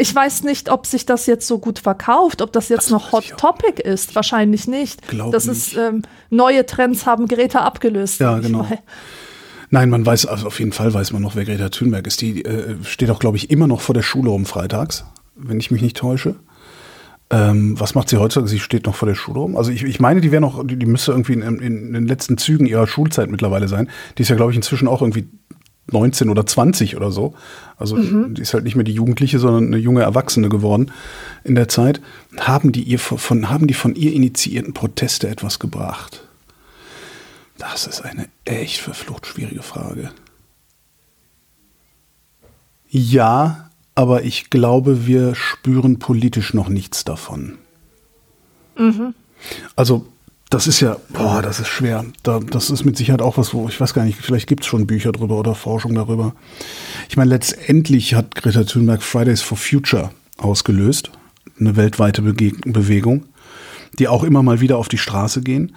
Ich 0.00 0.14
weiß 0.14 0.44
nicht, 0.44 0.70
ob 0.70 0.86
sich 0.86 1.06
das 1.06 1.26
jetzt 1.26 1.46
so 1.46 1.58
gut 1.58 1.80
verkauft, 1.80 2.40
ob 2.40 2.52
das 2.52 2.68
jetzt 2.68 2.84
Das 2.84 2.90
noch 2.90 3.12
Hot 3.12 3.34
Topic 3.36 3.82
ist. 3.82 4.14
Wahrscheinlich 4.14 4.68
nicht. 4.68 5.06
Glaube 5.08 5.32
das 5.32 5.46
ist 5.46 5.76
ähm, 5.76 6.02
neue 6.30 6.64
Trends 6.64 7.04
haben 7.04 7.26
Greta 7.26 7.64
abgelöst. 7.64 8.20
Ja, 8.20 8.38
genau. 8.38 8.58
mal. 8.58 8.78
Nein, 9.70 9.90
man 9.90 10.06
weiß, 10.06 10.26
also 10.26 10.46
auf 10.46 10.58
jeden 10.60 10.72
Fall 10.72 10.94
weiß 10.94 11.12
man 11.12 11.20
noch, 11.20 11.34
wer 11.34 11.44
Greta 11.44 11.68
Thunberg 11.68 12.06
ist. 12.06 12.20
Die 12.20 12.44
äh, 12.44 12.76
steht 12.84 13.10
auch, 13.10 13.18
glaube 13.18 13.36
ich, 13.36 13.50
immer 13.50 13.66
noch 13.66 13.80
vor 13.80 13.94
der 13.94 14.02
Schule 14.02 14.30
rum 14.30 14.46
freitags, 14.46 15.04
wenn 15.34 15.58
ich 15.58 15.70
mich 15.70 15.82
nicht 15.82 15.96
täusche. 15.96 16.36
Ähm, 17.30 17.78
was 17.78 17.94
macht 17.94 18.08
sie 18.08 18.16
heutzutage? 18.16 18.48
Sie 18.48 18.60
steht 18.60 18.86
noch 18.86 18.94
vor 18.94 19.06
der 19.06 19.14
Schule 19.14 19.40
rum. 19.40 19.56
Also 19.56 19.70
ich, 19.70 19.82
ich 19.82 20.00
meine, 20.00 20.22
die 20.22 20.32
wäre 20.32 20.40
noch, 20.40 20.64
die, 20.66 20.76
die 20.76 20.86
müsste 20.86 21.10
irgendwie 21.10 21.34
in, 21.34 21.42
in, 21.42 21.60
in 21.60 21.92
den 21.92 22.06
letzten 22.06 22.38
Zügen 22.38 22.64
ihrer 22.64 22.86
Schulzeit 22.86 23.30
mittlerweile 23.30 23.68
sein. 23.68 23.90
Die 24.16 24.22
ist 24.22 24.28
ja, 24.28 24.36
glaube 24.36 24.52
ich, 24.52 24.56
inzwischen 24.56 24.88
auch 24.88 25.02
irgendwie 25.02 25.28
19 25.90 26.28
oder 26.30 26.46
20 26.46 26.96
oder 26.96 27.10
so. 27.10 27.34
Also 27.76 27.96
die 27.96 28.42
ist 28.42 28.54
halt 28.54 28.64
nicht 28.64 28.76
mehr 28.76 28.84
die 28.84 28.92
Jugendliche, 28.92 29.38
sondern 29.38 29.66
eine 29.66 29.76
junge 29.78 30.02
Erwachsene 30.02 30.48
geworden 30.48 30.90
in 31.44 31.54
der 31.54 31.68
Zeit. 31.68 32.00
Haben 32.36 32.72
die 32.72 32.82
ihr 32.82 32.98
von, 32.98 33.50
haben 33.50 33.66
die 33.66 33.74
von 33.74 33.94
ihr 33.94 34.12
initiierten 34.12 34.74
Proteste 34.74 35.28
etwas 35.28 35.58
gebracht? 35.58 36.24
Das 37.58 37.86
ist 37.86 38.02
eine 38.02 38.28
echt 38.44 38.80
verflucht 38.80 39.26
schwierige 39.26 39.62
Frage. 39.62 40.10
Ja, 42.88 43.70
aber 43.94 44.22
ich 44.24 44.50
glaube, 44.50 45.06
wir 45.06 45.34
spüren 45.34 45.98
politisch 45.98 46.54
noch 46.54 46.68
nichts 46.68 47.04
davon. 47.04 47.58
Also, 49.76 50.06
das 50.50 50.66
ist 50.66 50.80
ja, 50.80 50.96
boah, 51.10 51.42
das 51.42 51.60
ist 51.60 51.68
schwer. 51.68 52.04
Da, 52.22 52.40
das 52.40 52.70
ist 52.70 52.84
mit 52.84 52.96
Sicherheit 52.96 53.20
auch 53.20 53.36
was, 53.36 53.52
wo 53.52 53.68
ich 53.68 53.80
weiß 53.80 53.92
gar 53.92 54.04
nicht, 54.04 54.18
vielleicht 54.18 54.46
gibt 54.46 54.62
es 54.62 54.66
schon 54.66 54.86
Bücher 54.86 55.12
drüber 55.12 55.38
oder 55.38 55.54
Forschung 55.54 55.94
darüber. 55.94 56.34
Ich 57.08 57.16
meine, 57.16 57.30
letztendlich 57.30 58.14
hat 58.14 58.34
Greta 58.34 58.64
Thunberg 58.64 59.02
Fridays 59.02 59.42
for 59.42 59.58
Future 59.58 60.10
ausgelöst, 60.38 61.10
eine 61.60 61.76
weltweite 61.76 62.22
Bege 62.22 62.52
Bewegung, 62.64 63.26
die 63.98 64.08
auch 64.08 64.24
immer 64.24 64.42
mal 64.42 64.60
wieder 64.60 64.78
auf 64.78 64.88
die 64.88 64.98
Straße 64.98 65.42
gehen. 65.42 65.74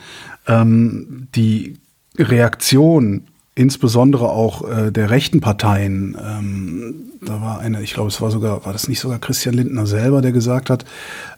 Ähm, 0.48 1.28
die 1.36 1.78
Reaktion, 2.18 3.28
insbesondere 3.56 4.30
auch 4.30 4.68
äh, 4.70 4.92
der 4.92 5.10
rechten 5.10 5.42
Parteien, 5.42 6.18
ähm, 6.20 7.12
da 7.22 7.42
war 7.42 7.60
eine, 7.60 7.82
ich 7.82 7.94
glaube, 7.94 8.10
es 8.10 8.22
war 8.22 8.32
sogar, 8.32 8.66
war 8.66 8.74
das 8.74 8.88
nicht 8.88 9.00
sogar 9.00 9.20
Christian 9.20 9.56
Lindner 9.56 9.86
selber, 9.86 10.22
der 10.22 10.32
gesagt 10.32 10.70
hat, 10.70 10.86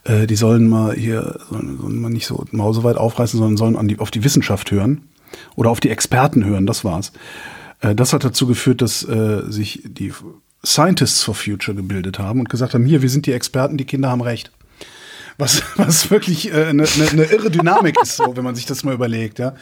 äh, 0.04 0.28
die 0.28 0.36
sollen 0.36 0.68
mal 0.68 0.94
hier, 0.94 1.40
sollen, 1.50 1.78
sollen 1.80 2.02
mal 2.02 2.10
nicht 2.10 2.28
so 2.28 2.46
mauseweit 2.52 2.98
aufreißen, 2.98 3.40
sondern 3.40 3.58
sollen 3.58 3.76
an 3.76 3.88
die, 3.88 4.00
auf 4.00 4.12
die 4.12 4.24
Wissenschaft 4.24 4.72
hören 4.72 5.02
oder 5.56 5.72
auf 5.72 5.80
die 5.80 5.90
Experten 5.90 6.46
hören, 6.46 6.68
das 6.68 6.86
war's. 6.86 7.14
Äh, 7.82 7.96
das 7.96 8.14
hat 8.14 8.24
dazu 8.24 8.46
geführt, 8.46 8.82
dass 8.82 9.04
äh, 9.08 9.42
sich 9.48 9.82
die 9.84 10.14
Scientists 10.64 11.24
for 11.24 11.36
Future 11.36 11.76
gebildet 11.76 12.20
haben 12.20 12.40
und 12.40 12.50
gesagt 12.50 12.74
haben, 12.74 12.86
hier, 12.86 13.02
wir 13.02 13.10
sind 13.10 13.26
die 13.26 13.34
Experten, 13.34 13.78
die 13.78 13.86
Kinder 13.86 14.10
haben 14.10 14.22
recht. 14.22 14.52
Was, 15.38 15.64
was 15.78 16.12
wirklich 16.12 16.52
äh, 16.52 16.66
eine, 16.66 16.84
eine, 16.84 17.10
eine 17.10 17.24
irre 17.26 17.50
Dynamik 17.50 17.98
ist, 18.02 18.18
so, 18.18 18.36
wenn 18.36 18.44
man 18.44 18.56
sich 18.56 18.66
das 18.66 18.84
mal 18.84 18.94
überlegt. 18.94 19.40
Ja? 19.40 19.56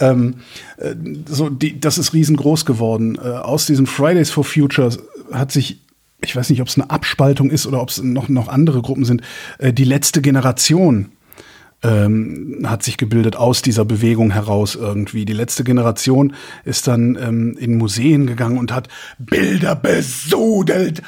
Ähm, 0.00 0.36
äh, 0.78 0.94
so 1.26 1.48
die, 1.48 1.80
das 1.80 1.98
ist 1.98 2.12
riesengroß 2.12 2.64
geworden. 2.64 3.16
Äh, 3.16 3.28
aus 3.28 3.66
diesen 3.66 3.86
Fridays 3.86 4.30
for 4.30 4.44
Future 4.44 4.90
hat 5.32 5.52
sich, 5.52 5.80
ich 6.20 6.34
weiß 6.34 6.50
nicht, 6.50 6.60
ob 6.60 6.68
es 6.68 6.78
eine 6.78 6.90
Abspaltung 6.90 7.50
ist 7.50 7.66
oder 7.66 7.80
ob 7.80 7.90
es 7.90 8.02
noch, 8.02 8.28
noch 8.28 8.48
andere 8.48 8.82
Gruppen 8.82 9.04
sind, 9.04 9.22
äh, 9.58 9.72
die 9.72 9.84
letzte 9.84 10.22
Generation 10.22 11.12
ähm, 11.82 12.64
hat 12.66 12.82
sich 12.82 12.96
gebildet 12.96 13.36
aus 13.36 13.62
dieser 13.62 13.84
Bewegung 13.84 14.30
heraus 14.30 14.74
irgendwie. 14.74 15.24
Die 15.24 15.32
letzte 15.32 15.62
Generation 15.62 16.34
ist 16.64 16.88
dann 16.88 17.16
ähm, 17.20 17.56
in 17.58 17.76
Museen 17.76 18.26
gegangen 18.26 18.58
und 18.58 18.72
hat 18.72 18.88
Bilder 19.18 19.76
besudelt, 19.76 21.02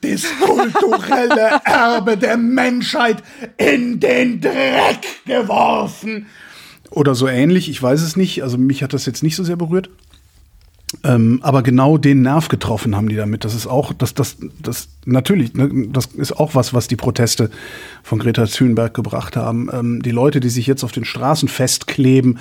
das 0.00 0.24
kulturelle 0.40 1.60
Erbe 1.64 2.16
der 2.16 2.36
Menschheit 2.36 3.22
in 3.56 4.00
den 4.00 4.40
Dreck 4.40 5.24
geworfen. 5.26 6.26
Oder 6.90 7.14
so 7.14 7.26
ähnlich, 7.26 7.68
ich 7.68 7.82
weiß 7.82 8.00
es 8.02 8.16
nicht. 8.16 8.42
Also 8.42 8.56
mich 8.56 8.82
hat 8.82 8.92
das 8.92 9.06
jetzt 9.06 9.22
nicht 9.22 9.36
so 9.36 9.42
sehr 9.42 9.56
berührt. 9.56 9.90
Ähm, 11.02 11.40
aber 11.42 11.62
genau 11.62 11.98
den 11.98 12.22
Nerv 12.22 12.48
getroffen 12.48 12.94
haben 12.94 13.08
die 13.08 13.16
damit. 13.16 13.44
Das 13.44 13.54
ist 13.54 13.66
auch, 13.66 13.92
das, 13.92 14.14
das, 14.14 14.36
das 14.60 14.88
natürlich, 15.06 15.54
ne, 15.54 15.88
das 15.88 16.06
ist 16.06 16.36
auch 16.36 16.54
was, 16.54 16.74
was 16.74 16.88
die 16.88 16.96
Proteste 16.96 17.50
von 18.02 18.18
Greta 18.18 18.46
Thunberg 18.46 18.94
gebracht 18.94 19.36
haben. 19.36 19.68
Ähm, 19.72 20.02
die 20.02 20.10
Leute, 20.10 20.40
die 20.40 20.50
sich 20.50 20.66
jetzt 20.66 20.84
auf 20.84 20.92
den 20.92 21.04
Straßen 21.04 21.48
festkleben 21.48 22.38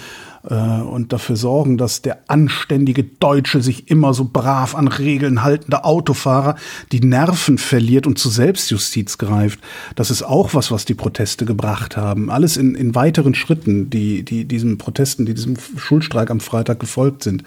äh, 0.50 0.54
und 0.54 1.14
dafür 1.14 1.36
sorgen, 1.36 1.78
dass 1.78 2.02
der 2.02 2.20
anständige 2.28 3.04
Deutsche 3.04 3.62
sich 3.62 3.90
immer 3.90 4.14
so 4.14 4.30
brav 4.32 4.76
an 4.76 4.88
Regeln 4.88 5.44
haltende 5.44 5.84
Autofahrer 5.84 6.56
die 6.92 7.00
Nerven 7.00 7.58
verliert 7.58 8.08
und 8.08 8.20
zu 8.20 8.30
Selbstjustiz 8.30 9.18
greift. 9.18 9.60
Das 9.96 10.12
ist 10.12 10.24
auch 10.24 10.54
was, 10.54 10.72
was 10.72 10.86
die 10.86 10.94
Proteste 10.94 11.46
gebracht 11.46 11.98
haben. 11.98 12.30
Alles 12.30 12.58
in, 12.58 12.76
in 12.76 12.96
weiteren 12.96 13.36
Schritten, 13.36 13.90
die, 13.90 14.24
die 14.24 14.46
diesen 14.46 14.78
Protesten, 14.78 15.26
die 15.26 15.34
diesem 15.34 15.56
Schulstreik 15.78 16.30
am 16.30 16.40
Freitag 16.40 16.80
gefolgt 16.80 17.24
sind. 17.24 17.44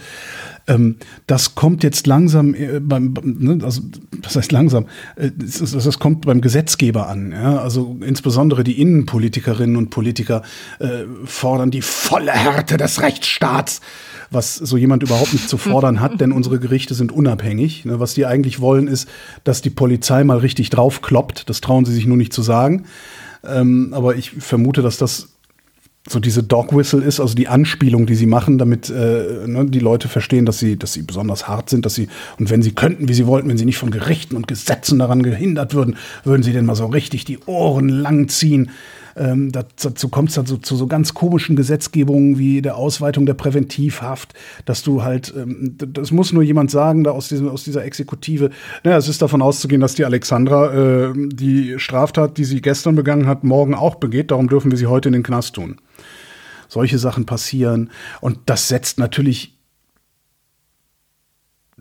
Ähm, 0.67 0.97
das 1.27 1.55
kommt 1.55 1.83
jetzt 1.85 2.07
langsam 2.07 2.55
äh, 2.55 2.81
beim, 2.81 3.15
ne, 3.23 3.59
also 3.63 3.83
das 4.23 4.37
heißt 4.37 4.53
langsam, 4.53 4.87
das, 5.17 5.73
das, 5.73 5.99
kommt 5.99 6.27
beim 6.27 6.41
Gesetzgeber 6.41 7.09
an. 7.09 7.33
Ja? 7.33 7.59
Also 7.59 7.97
insbesondere 8.05 8.65
die 8.65 8.81
Innenpolitikerinnen 8.81 9.77
und 9.77 9.91
Politiker 9.91 10.43
äh, 10.79 11.05
fordern 11.25 11.71
die 11.71 11.83
volle 11.83 12.33
Härte 12.33 12.77
des 12.77 13.01
Rechtsstaats 13.01 13.81
was 14.31 14.57
so 14.57 14.77
jemand 14.77 15.03
überhaupt 15.03 15.33
nicht 15.33 15.49
zu 15.49 15.57
fordern 15.57 16.01
hat, 16.01 16.21
denn 16.21 16.33
unsere 16.33 16.59
Gerichte 16.59 16.95
sind 16.95 17.13
unabhängig. 17.13 17.85
Ne, 17.85 18.01
was 18.01 18.15
die 18.15 18.27
eigentlich 18.27 18.61
wollen, 18.61 18.89
ist, 18.89 19.09
dass 19.45 19.63
die 19.63 19.71
Polizei 19.71 20.25
mal 20.25 20.39
richtig 20.39 20.71
draufkloppt. 20.71 21.49
Das 21.49 21.61
trauen 21.61 21.85
sie 21.85 21.93
sich 21.93 22.07
nur 22.07 22.17
nicht 22.17 22.33
zu 22.33 22.43
sagen. 22.43 22.87
Ähm, 23.45 23.93
aber 23.93 24.17
ich 24.17 24.31
vermute, 24.31 24.83
dass 24.83 24.99
das 24.99 25.36
so 26.09 26.21
diese 26.21 26.43
Dog 26.43 26.75
Whistle 26.75 27.03
ist, 27.03 27.21
also 27.21 27.35
die 27.35 27.49
Anspielung, 27.49 28.07
die 28.07 28.15
sie 28.15 28.27
machen, 28.27 28.59
damit 28.59 28.91
äh, 28.91 29.47
ne, 29.47 29.67
die 29.67 29.81
Leute 29.81 30.09
verstehen, 30.09 30.47
dass 30.47 30.59
sie, 30.59 30.77
dass 30.77 30.93
sie 30.93 31.03
besonders 31.03 31.49
hart 31.49 31.69
sind, 31.71 31.85
dass 31.85 31.95
sie 31.95 32.09
und 32.39 32.51
wenn 32.51 32.63
sie 32.63 32.73
könnten, 32.73 33.09
wie 33.09 33.15
sie 33.15 33.27
wollten, 33.27 33.49
wenn 33.49 33.59
sie 33.59 33.65
nicht 33.65 33.79
von 33.79 33.91
Gerichten 33.91 34.37
und 34.37 34.47
Gesetzen 34.47 34.99
daran 34.99 35.23
gehindert 35.23 35.75
würden, 35.75 35.97
würden 36.25 36.43
sie 36.43 36.53
denn 36.53 36.67
mal 36.67 36.77
so 36.77 36.87
richtig 36.87 37.25
die 37.25 37.39
Ohren 37.47 37.89
langziehen. 37.89 38.71
Ähm, 39.17 39.51
dazu 39.51 40.11
kommt 40.11 40.29
es 40.29 40.35
dann 40.35 40.45
so, 40.45 40.59
zu 40.59 40.77
so 40.77 40.87
ganz 40.87 41.15
komischen 41.15 41.57
Gesetzgebungen 41.57 42.39
wie 42.39 42.61
der 42.61 42.77
Ausweitung 42.77 43.25
der 43.25 43.33
Präventivhaft, 43.33 44.35
dass 44.67 44.83
du 44.83 45.03
halt, 45.03 45.33
ähm, 45.35 45.75
das 45.79 46.11
muss 46.11 46.35
nur 46.35 46.43
jemand 46.43 46.71
sagen, 46.71 47.03
da 47.03 47.13
aus, 47.13 47.29
diesem, 47.29 47.49
aus 47.49 47.65
dieser 47.65 47.83
Exekutive, 47.85 48.51
naja, 48.85 48.99
es 48.99 49.09
ist 49.09 49.23
davon 49.23 49.41
auszugehen, 49.41 49.81
dass 49.81 49.95
die 49.95 50.05
Alexandra 50.05 51.07
äh, 51.07 51.13
die 51.17 51.79
Straftat, 51.79 52.37
die 52.37 52.45
sie 52.45 52.61
gestern 52.61 52.95
begangen 52.95 53.27
hat, 53.27 53.43
morgen 53.43 53.75
auch 53.75 53.95
begeht, 53.95 54.31
darum 54.31 54.49
dürfen 54.49 54.71
wir 54.71 54.77
sie 54.77 54.87
heute 54.87 55.09
in 55.09 55.15
den 55.15 55.23
Knast 55.23 55.55
tun 55.55 55.77
solche 56.69 56.99
Sachen 56.99 57.27
passieren. 57.27 57.91
Und 58.21 58.39
das 58.47 58.69
setzt 58.69 58.99
natürlich 58.99 59.57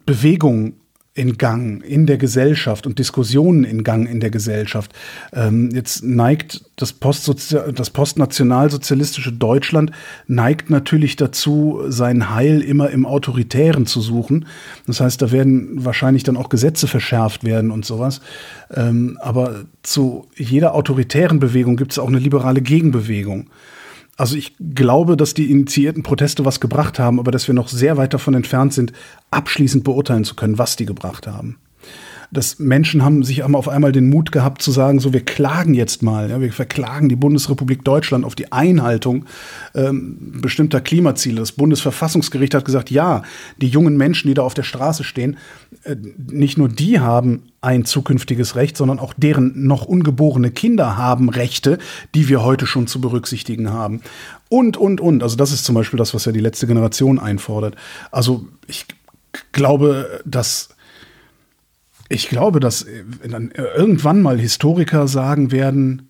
Bewegung 0.06 0.76
in 1.18 1.38
Gang 1.38 1.82
in 1.82 2.06
der 2.06 2.18
Gesellschaft 2.18 2.86
und 2.86 3.00
Diskussionen 3.00 3.64
in 3.64 3.86
Gang 3.86 4.08
in 4.08 4.20
der 4.20 4.30
Gesellschaft. 4.30 4.92
Ähm, 5.32 5.70
jetzt 5.74 6.04
neigt 6.04 6.66
das, 6.76 6.92
Postsozi 6.92 7.58
das 7.74 7.90
postnationalsozialistische 7.90 9.32
Deutschland 9.32 9.92
neigt 10.28 10.70
natürlich 10.70 11.16
dazu, 11.16 11.84
sein 11.88 12.32
Heil 12.32 12.60
immer 12.60 12.90
im 12.90 13.06
Autoritären 13.06 13.86
zu 13.86 14.02
suchen. 14.02 14.46
Das 14.88 15.00
heißt, 15.00 15.22
da 15.22 15.32
werden 15.32 15.86
wahrscheinlich 15.86 16.24
dann 16.24 16.36
auch 16.36 16.50
Gesetze 16.50 16.86
verschärft 16.86 17.46
werden 17.46 17.72
und 17.72 17.86
sowas. 17.86 18.20
Ähm, 18.76 19.18
aber 19.22 19.64
zu 19.84 20.28
jeder 20.36 20.76
autoritären 20.76 21.40
Bewegung 21.40 21.78
gibt 21.78 21.94
es 21.94 22.00
auch 22.00 22.10
eine 22.10 22.20
liberale 22.20 22.62
Gegenbewegung. 22.62 23.50
Also 24.18 24.38
ich 24.38 24.56
glaube, 24.74 25.18
dass 25.18 25.34
die 25.34 25.52
initiierten 25.52 26.04
Proteste 26.04 26.46
was 26.46 26.60
gebracht 26.60 27.00
haben, 27.00 27.20
aber 27.20 27.32
dass 27.32 27.48
wir 27.48 27.54
noch 27.54 27.68
sehr 27.68 27.98
weit 27.98 28.14
davon 28.14 28.34
entfernt 28.34 28.74
sind, 28.74 28.94
abschließend 29.30 29.84
beurteilen 29.84 30.24
zu 30.24 30.36
können, 30.36 30.58
was 30.58 30.76
die 30.78 30.86
gebracht 30.86 31.28
haben 31.28 31.58
dass 32.36 32.60
Menschen 32.60 33.04
haben 33.04 33.24
sich 33.24 33.44
haben 33.44 33.56
auf 33.56 33.70
einmal 33.70 33.92
den 33.92 34.10
Mut 34.10 34.32
gehabt 34.32 34.62
zu 34.62 34.72
sagen, 34.72 35.00
so 35.00 35.14
wir 35.14 35.24
klagen 35.24 35.74
jetzt 35.74 36.04
mal, 36.04 36.30
ja, 36.30 36.42
wir 36.42 36.52
verklagen 36.52 37.10
die 37.10 37.16
Bundesrepublik 37.16 37.84
Deutschland 37.84 38.26
auf 38.26 38.36
die 38.36 38.52
Einhaltung 38.52 39.26
ähm, 39.74 40.18
bestimmter 40.42 40.82
Klimaziele. 40.82 41.40
Das 41.40 41.54
Bundesverfassungsgericht 41.54 42.54
hat 42.54 42.66
gesagt, 42.66 42.92
ja, 42.92 43.24
die 43.62 43.68
jungen 43.68 43.98
Menschen, 43.98 44.28
die 44.28 44.34
da 44.34 44.44
auf 44.44 44.54
der 44.54 44.64
Straße 44.64 45.04
stehen, 45.04 45.38
äh, 45.84 45.96
nicht 46.18 46.58
nur 46.58 46.70
die 46.70 47.00
haben 47.00 47.44
ein 47.62 47.86
zukünftiges 47.86 48.56
Recht, 48.56 48.78
sondern 48.78 49.00
auch 49.00 49.14
deren 49.14 49.66
noch 49.66 49.86
ungeborene 49.86 50.52
Kinder 50.52 50.98
haben 50.98 51.30
Rechte, 51.30 51.80
die 52.14 52.30
wir 52.30 52.44
heute 52.44 52.68
schon 52.68 52.88
zu 52.88 53.02
berücksichtigen 53.02 53.72
haben. 53.72 54.02
Und, 54.50 54.78
und, 54.78 55.02
und. 55.02 55.24
Also 55.24 55.36
das 55.36 55.52
ist 55.52 55.66
zum 55.66 55.76
Beispiel 55.76 55.98
das, 55.98 56.14
was 56.14 56.26
ja 56.26 56.32
die 56.32 56.40
letzte 56.40 56.68
Generation 56.68 57.20
einfordert. 57.20 57.76
Also 58.12 58.46
ich 58.68 58.86
glaube, 59.52 60.22
dass 60.26 60.75
ich 62.10 62.30
glaube, 62.30 62.60
dass 62.60 62.84
äh, 62.84 63.04
dann 63.28 63.52
irgendwann 63.52 64.22
mal 64.22 64.40
Historiker 64.40 65.08
sagen 65.08 65.52
werden, 65.52 66.10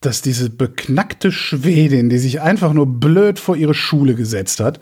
dass 0.00 0.22
diese 0.22 0.50
beknackte 0.50 1.32
Schwedin, 1.32 2.08
die 2.08 2.18
sich 2.18 2.40
einfach 2.40 2.72
nur 2.72 2.86
blöd 2.86 3.38
vor 3.38 3.56
ihre 3.56 3.74
Schule 3.74 4.14
gesetzt 4.14 4.60
hat, 4.60 4.78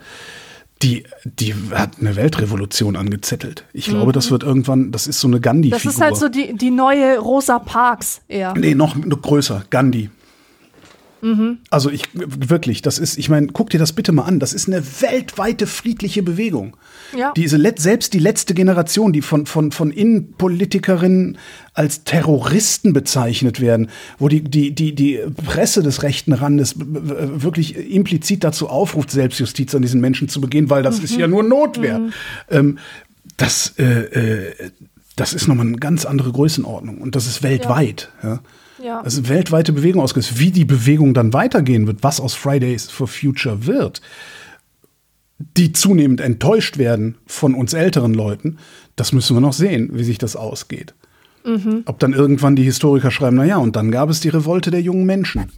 die, 0.83 1.05
die 1.23 1.55
hat 1.71 1.99
eine 1.99 2.15
Weltrevolution 2.15 2.95
angezettelt. 2.95 3.65
Ich 3.73 3.87
glaube, 3.87 4.07
mhm. 4.07 4.11
das 4.11 4.29
wird 4.29 4.43
irgendwann, 4.43 4.91
das 4.91 5.07
ist 5.07 5.19
so 5.19 5.27
eine 5.27 5.39
Gandhi-Figur. 5.39 5.83
Das 5.83 5.95
ist 5.95 6.01
halt 6.01 6.17
so 6.17 6.29
die, 6.29 6.55
die 6.55 6.69
neue 6.69 7.17
Rosa 7.17 7.57
Parks 7.57 8.21
eher. 8.27 8.53
Nee, 8.55 8.75
noch 8.75 8.95
größer, 8.95 9.63
Gandhi. 9.71 10.11
Mhm. 11.21 11.59
Also 11.69 11.89
ich 11.89 12.03
wirklich, 12.13 12.81
das 12.81 12.99
ist, 12.99 13.17
ich 13.17 13.29
meine, 13.29 13.47
guck 13.47 13.69
dir 13.69 13.79
das 13.79 13.93
bitte 13.93 14.11
mal 14.11 14.23
an. 14.23 14.39
Das 14.39 14.53
ist 14.53 14.67
eine 14.67 14.83
weltweite 15.01 15.67
friedliche 15.67 16.23
Bewegung. 16.23 16.77
Ja. 17.15 17.33
Diese 17.35 17.57
selbst 17.77 18.13
die 18.13 18.19
letzte 18.19 18.53
Generation, 18.53 19.13
die 19.13 19.21
von 19.21 19.45
von 19.45 19.71
von 19.71 19.91
Innenpolitikerinnen 19.91 21.37
als 21.73 22.03
Terroristen 22.03 22.93
bezeichnet 22.93 23.59
werden, 23.59 23.89
wo 24.19 24.27
die 24.27 24.41
die 24.41 24.73
die 24.73 24.93
die 24.93 25.19
Presse 25.45 25.83
des 25.83 26.03
rechten 26.03 26.33
Randes 26.33 26.75
wirklich 26.77 27.75
implizit 27.75 28.43
dazu 28.43 28.67
aufruft, 28.67 29.11
Selbstjustiz 29.11 29.73
an 29.75 29.81
diesen 29.81 30.01
Menschen 30.01 30.29
zu 30.29 30.41
begehen, 30.41 30.69
weil 30.69 30.83
das 30.83 30.99
mhm. 30.99 31.03
ist 31.05 31.17
ja 31.17 31.27
nur 31.27 31.43
Notwehr. 31.43 31.99
Mhm. 31.99 32.11
Ähm, 32.49 32.77
das 33.37 33.73
äh, 33.77 33.83
äh, 33.83 34.53
das 35.15 35.33
ist 35.33 35.47
nochmal 35.47 35.65
eine 35.65 35.77
ganz 35.77 36.05
andere 36.05 36.31
Größenordnung 36.31 36.99
und 36.99 37.15
das 37.15 37.25
ist 37.25 37.41
weltweit. 37.43 38.11
Ja. 38.21 38.29
ja. 38.29 38.39
Ja. 38.83 39.01
Das 39.03 39.13
ist 39.13 39.29
weltweite 39.29 39.73
Bewegung 39.73 40.01
ausgesetzt. 40.01 40.39
Wie 40.39 40.51
die 40.51 40.65
Bewegung 40.65 41.13
dann 41.13 41.33
weitergehen 41.33 41.87
wird, 41.87 42.03
was 42.03 42.19
aus 42.19 42.33
Fridays 42.33 42.89
for 42.89 43.07
Future 43.07 43.65
wird, 43.65 44.01
die 45.39 45.73
zunehmend 45.73 46.21
enttäuscht 46.21 46.77
werden 46.77 47.17
von 47.25 47.53
uns 47.53 47.73
älteren 47.73 48.13
Leuten, 48.13 48.57
das 48.95 49.11
müssen 49.11 49.35
wir 49.35 49.41
noch 49.41 49.53
sehen, 49.53 49.89
wie 49.93 50.03
sich 50.03 50.17
das 50.17 50.35
ausgeht. 50.35 50.93
Mhm. 51.45 51.83
Ob 51.85 51.99
dann 51.99 52.13
irgendwann 52.13 52.55
die 52.55 52.63
Historiker 52.63 53.11
schreiben, 53.11 53.37
na 53.37 53.45
ja, 53.45 53.57
und 53.57 53.75
dann 53.75 53.91
gab 53.91 54.09
es 54.09 54.19
die 54.19 54.29
Revolte 54.29 54.71
der 54.71 54.81
jungen 54.81 55.05
Menschen. 55.05 55.51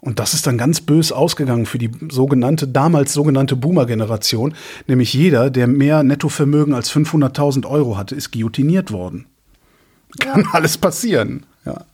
Und 0.00 0.18
das 0.18 0.34
ist 0.34 0.46
dann 0.46 0.58
ganz 0.58 0.80
bös 0.80 1.10
ausgegangen 1.10 1.66
für 1.66 1.78
die 1.78 1.90
sogenannte, 2.10 2.68
damals 2.68 3.12
sogenannte 3.12 3.56
Boomer-Generation. 3.56 4.54
Nämlich 4.86 5.14
jeder, 5.14 5.50
der 5.50 5.66
mehr 5.66 6.02
Nettovermögen 6.02 6.74
als 6.74 6.92
500.000 6.92 7.66
Euro 7.66 7.96
hatte, 7.96 8.14
ist 8.14 8.30
guillotiniert 8.30 8.92
worden. 8.92 9.26
Ja. 10.22 10.32
Kann 10.32 10.46
alles 10.52 10.78
passieren. 10.78 11.46
Ja. 11.64 11.84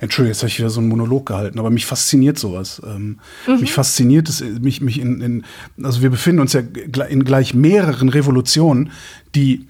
Entschuldigung, 0.00 0.32
jetzt 0.32 0.42
habe 0.42 0.48
ich 0.48 0.58
wieder 0.58 0.70
so 0.70 0.80
einen 0.80 0.88
Monolog 0.88 1.26
gehalten, 1.26 1.58
aber 1.58 1.70
mich 1.70 1.86
fasziniert 1.86 2.38
sowas. 2.38 2.80
Ähm, 2.84 3.18
mhm. 3.46 3.60
Mich 3.60 3.72
fasziniert 3.72 4.28
es, 4.28 4.42
mich, 4.42 4.80
mich 4.80 5.00
in, 5.00 5.20
in, 5.20 5.44
also 5.82 6.02
wir 6.02 6.10
befinden 6.10 6.40
uns 6.40 6.52
ja 6.52 6.60
in 7.08 7.24
gleich 7.24 7.54
mehreren 7.54 8.08
Revolutionen, 8.08 8.90
die 9.34 9.66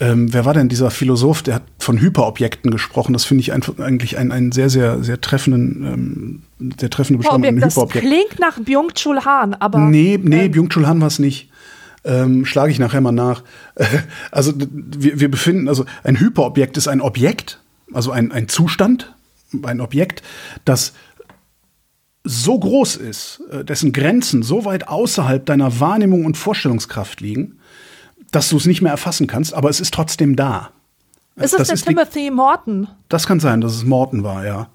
ähm, 0.00 0.32
wer 0.32 0.44
war 0.44 0.54
denn 0.54 0.68
dieser 0.68 0.90
Philosoph, 0.90 1.42
der 1.42 1.56
hat 1.56 1.62
von 1.78 2.00
Hyperobjekten 2.00 2.70
gesprochen? 2.70 3.12
Das 3.12 3.24
finde 3.24 3.42
ich 3.42 3.52
ein, 3.52 3.62
eigentlich 3.78 4.18
einen, 4.18 4.32
einen 4.32 4.52
sehr, 4.52 4.68
sehr, 4.68 5.04
sehr 5.04 5.20
treffenden, 5.20 6.42
ähm, 6.58 6.72
sehr 6.80 6.90
treffende 6.90 7.18
Beschreibung. 7.18 7.60
Das 7.60 7.76
Hyperobjekt. 7.76 8.06
klingt 8.06 8.40
nach 8.40 8.58
Byung-Chul 8.58 9.24
Han, 9.24 9.54
aber. 9.54 9.78
Nee, 9.78 10.18
nee, 10.20 10.46
ähm, 10.46 10.50
Byung-Chul 10.50 10.88
Han 10.88 11.00
war 11.00 11.06
es 11.06 11.20
nicht. 11.20 11.48
Ähm, 12.04 12.44
schlage 12.44 12.72
ich 12.72 12.78
nachher 12.80 13.00
mal 13.00 13.12
nach. 13.12 13.44
also 14.32 14.52
wir, 14.56 15.20
wir 15.20 15.30
befinden, 15.30 15.68
also 15.68 15.84
ein 16.02 16.18
Hyperobjekt 16.18 16.76
ist 16.76 16.88
ein 16.88 17.00
Objekt, 17.00 17.60
also 17.92 18.10
ein, 18.10 18.32
ein 18.32 18.48
Zustand, 18.48 19.13
ein 19.64 19.80
Objekt, 19.80 20.22
das 20.64 20.92
so 22.24 22.58
groß 22.58 22.96
ist, 22.96 23.42
äh, 23.50 23.64
dessen 23.64 23.92
Grenzen 23.92 24.42
so 24.42 24.64
weit 24.64 24.88
außerhalb 24.88 25.44
deiner 25.44 25.78
Wahrnehmung 25.80 26.24
und 26.24 26.36
Vorstellungskraft 26.36 27.20
liegen, 27.20 27.58
dass 28.30 28.48
du 28.48 28.56
es 28.56 28.66
nicht 28.66 28.82
mehr 28.82 28.92
erfassen 28.92 29.26
kannst, 29.26 29.54
aber 29.54 29.68
es 29.68 29.80
ist 29.80 29.92
trotzdem 29.92 30.34
da. 30.34 30.70
Ist 31.36 31.52
es 31.52 31.58
das 31.58 31.68
der 31.68 31.74
ist 31.74 31.86
Timothy 31.86 32.24
die, 32.24 32.30
Morton? 32.30 32.88
Das 33.08 33.26
kann 33.26 33.40
sein, 33.40 33.60
dass 33.60 33.74
es 33.74 33.84
Morton 33.84 34.22
war, 34.22 34.46
ja. 34.46 34.68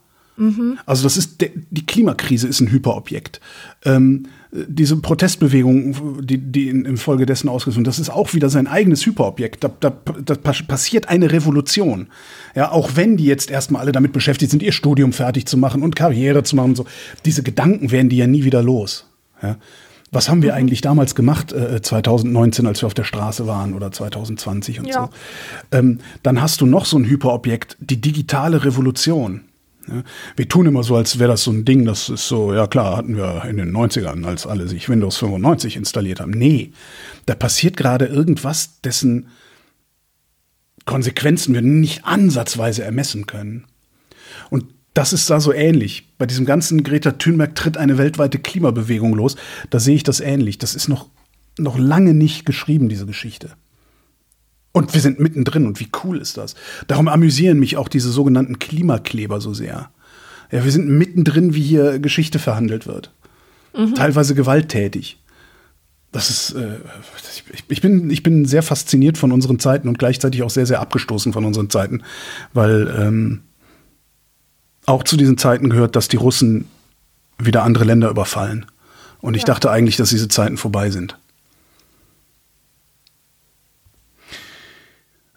Also 0.85 1.03
das 1.03 1.18
ist 1.18 1.41
die 1.41 1.85
Klimakrise 1.85 2.47
ist 2.47 2.61
ein 2.61 2.72
Hyperobjekt. 2.72 3.41
Ähm, 3.84 4.27
diese 4.51 4.97
Protestbewegung, 4.97 6.26
die, 6.26 6.39
die 6.39 6.69
in, 6.69 6.97
Folge 6.97 7.27
dessen 7.27 7.49
ausgeführt 7.49 7.85
das 7.85 7.99
ist 7.99 8.09
auch 8.09 8.34
wieder 8.34 8.49
sein 8.49 8.65
eigenes 8.65 9.05
Hyperobjekt. 9.05 9.63
Da, 9.63 9.71
da, 9.80 9.93
da 10.26 10.35
passiert 10.35 11.07
eine 11.07 11.31
Revolution. 11.31 12.07
Ja, 12.55 12.71
auch 12.71 12.91
wenn 12.95 13.15
die 13.15 13.26
jetzt 13.26 13.51
erstmal 13.51 13.81
alle 13.81 13.91
damit 13.91 14.11
beschäftigt 14.11 14.49
sind, 14.49 14.63
ihr 14.63 14.71
Studium 14.71 15.13
fertig 15.13 15.45
zu 15.45 15.57
machen 15.57 15.84
und 15.84 15.95
Karriere 15.95 16.43
zu 16.43 16.55
machen 16.55 16.71
und 16.71 16.76
so. 16.77 16.85
Diese 17.26 17.43
Gedanken 17.43 17.91
werden 17.91 18.09
die 18.09 18.17
ja 18.17 18.26
nie 18.26 18.43
wieder 18.43 18.63
los. 18.63 19.05
Ja. 19.41 19.57
Was 20.11 20.30
haben 20.30 20.41
wir 20.41 20.53
mhm. 20.53 20.57
eigentlich 20.57 20.81
damals 20.81 21.13
gemacht, 21.13 21.53
äh, 21.53 21.81
2019, 21.81 22.65
als 22.65 22.81
wir 22.81 22.88
auf 22.88 22.95
der 22.95 23.03
Straße 23.03 23.45
waren 23.45 23.76
oder 23.76 23.91
2020 23.91 24.80
und 24.80 24.88
ja. 24.88 25.09
so? 25.71 25.77
Ähm, 25.77 25.99
dann 26.23 26.41
hast 26.41 26.61
du 26.61 26.65
noch 26.65 26.85
so 26.85 26.97
ein 26.97 27.05
Hyperobjekt, 27.05 27.77
die 27.80 28.01
digitale 28.01 28.65
Revolution. 28.65 29.41
Ja, 29.89 30.03
wir 30.35 30.47
tun 30.47 30.65
immer 30.67 30.83
so, 30.83 30.95
als 30.95 31.19
wäre 31.19 31.31
das 31.31 31.43
so 31.43 31.51
ein 31.51 31.65
Ding, 31.65 31.85
das 31.85 32.09
ist 32.09 32.27
so, 32.27 32.53
ja 32.53 32.67
klar, 32.67 32.97
hatten 32.97 33.17
wir 33.17 33.43
in 33.45 33.57
den 33.57 33.75
90ern, 33.75 34.25
als 34.25 34.45
alle 34.45 34.67
sich 34.67 34.89
Windows 34.89 35.17
95 35.17 35.75
installiert 35.75 36.19
haben. 36.19 36.31
Nee, 36.31 36.71
da 37.25 37.35
passiert 37.35 37.77
gerade 37.77 38.05
irgendwas, 38.05 38.81
dessen 38.81 39.27
Konsequenzen 40.85 41.53
wir 41.53 41.61
nicht 41.61 42.05
ansatzweise 42.05 42.83
ermessen 42.83 43.25
können. 43.25 43.65
Und 44.49 44.65
das 44.93 45.13
ist 45.13 45.29
da 45.29 45.39
so 45.39 45.53
ähnlich. 45.53 46.07
Bei 46.17 46.25
diesem 46.25 46.45
ganzen 46.45 46.83
Greta 46.83 47.11
Thunberg 47.11 47.55
tritt 47.55 47.77
eine 47.77 47.97
weltweite 47.97 48.39
Klimabewegung 48.39 49.13
los. 49.13 49.35
Da 49.69 49.79
sehe 49.79 49.95
ich 49.95 50.03
das 50.03 50.19
ähnlich. 50.19 50.57
Das 50.57 50.75
ist 50.75 50.87
noch, 50.87 51.09
noch 51.57 51.77
lange 51.77 52.13
nicht 52.13 52.45
geschrieben, 52.45 52.89
diese 52.89 53.05
Geschichte. 53.05 53.51
Und 54.71 54.93
wir 54.93 55.01
sind 55.01 55.19
mittendrin 55.19 55.65
und 55.65 55.79
wie 55.79 55.89
cool 56.03 56.19
ist 56.19 56.37
das? 56.37 56.55
Darum 56.87 57.07
amüsieren 57.07 57.59
mich 57.59 57.77
auch 57.77 57.87
diese 57.87 58.11
sogenannten 58.11 58.59
Klimakleber 58.59 59.41
so 59.41 59.53
sehr. 59.53 59.89
Ja, 60.51 60.63
wir 60.63 60.71
sind 60.71 60.87
mittendrin, 60.87 61.53
wie 61.53 61.61
hier 61.61 61.99
Geschichte 61.99 62.39
verhandelt 62.39 62.87
wird. 62.87 63.11
Mhm. 63.75 63.95
Teilweise 63.95 64.35
gewalttätig. 64.35 65.19
Das 66.11 66.29
ist, 66.29 66.51
äh, 66.53 66.77
ich, 67.53 67.63
ich, 67.67 67.81
bin, 67.81 68.09
ich 68.09 68.23
bin 68.23 68.45
sehr 68.45 68.63
fasziniert 68.63 69.17
von 69.17 69.31
unseren 69.31 69.59
Zeiten 69.59 69.87
und 69.87 69.99
gleichzeitig 69.99 70.41
auch 70.41 70.49
sehr, 70.49 70.65
sehr 70.65 70.79
abgestoßen 70.79 71.33
von 71.33 71.45
unseren 71.45 71.69
Zeiten, 71.69 72.03
weil 72.53 72.93
ähm, 72.97 73.41
auch 74.85 75.03
zu 75.03 75.17
diesen 75.17 75.37
Zeiten 75.37 75.69
gehört, 75.69 75.95
dass 75.95 76.07
die 76.07 76.17
Russen 76.17 76.65
wieder 77.37 77.63
andere 77.63 77.85
Länder 77.85 78.09
überfallen. 78.09 78.65
Und 79.21 79.35
ich 79.35 79.43
ja. 79.43 79.47
dachte 79.47 79.69
eigentlich, 79.69 79.97
dass 79.97 80.09
diese 80.09 80.29
Zeiten 80.29 80.57
vorbei 80.57 80.89
sind. 80.89 81.17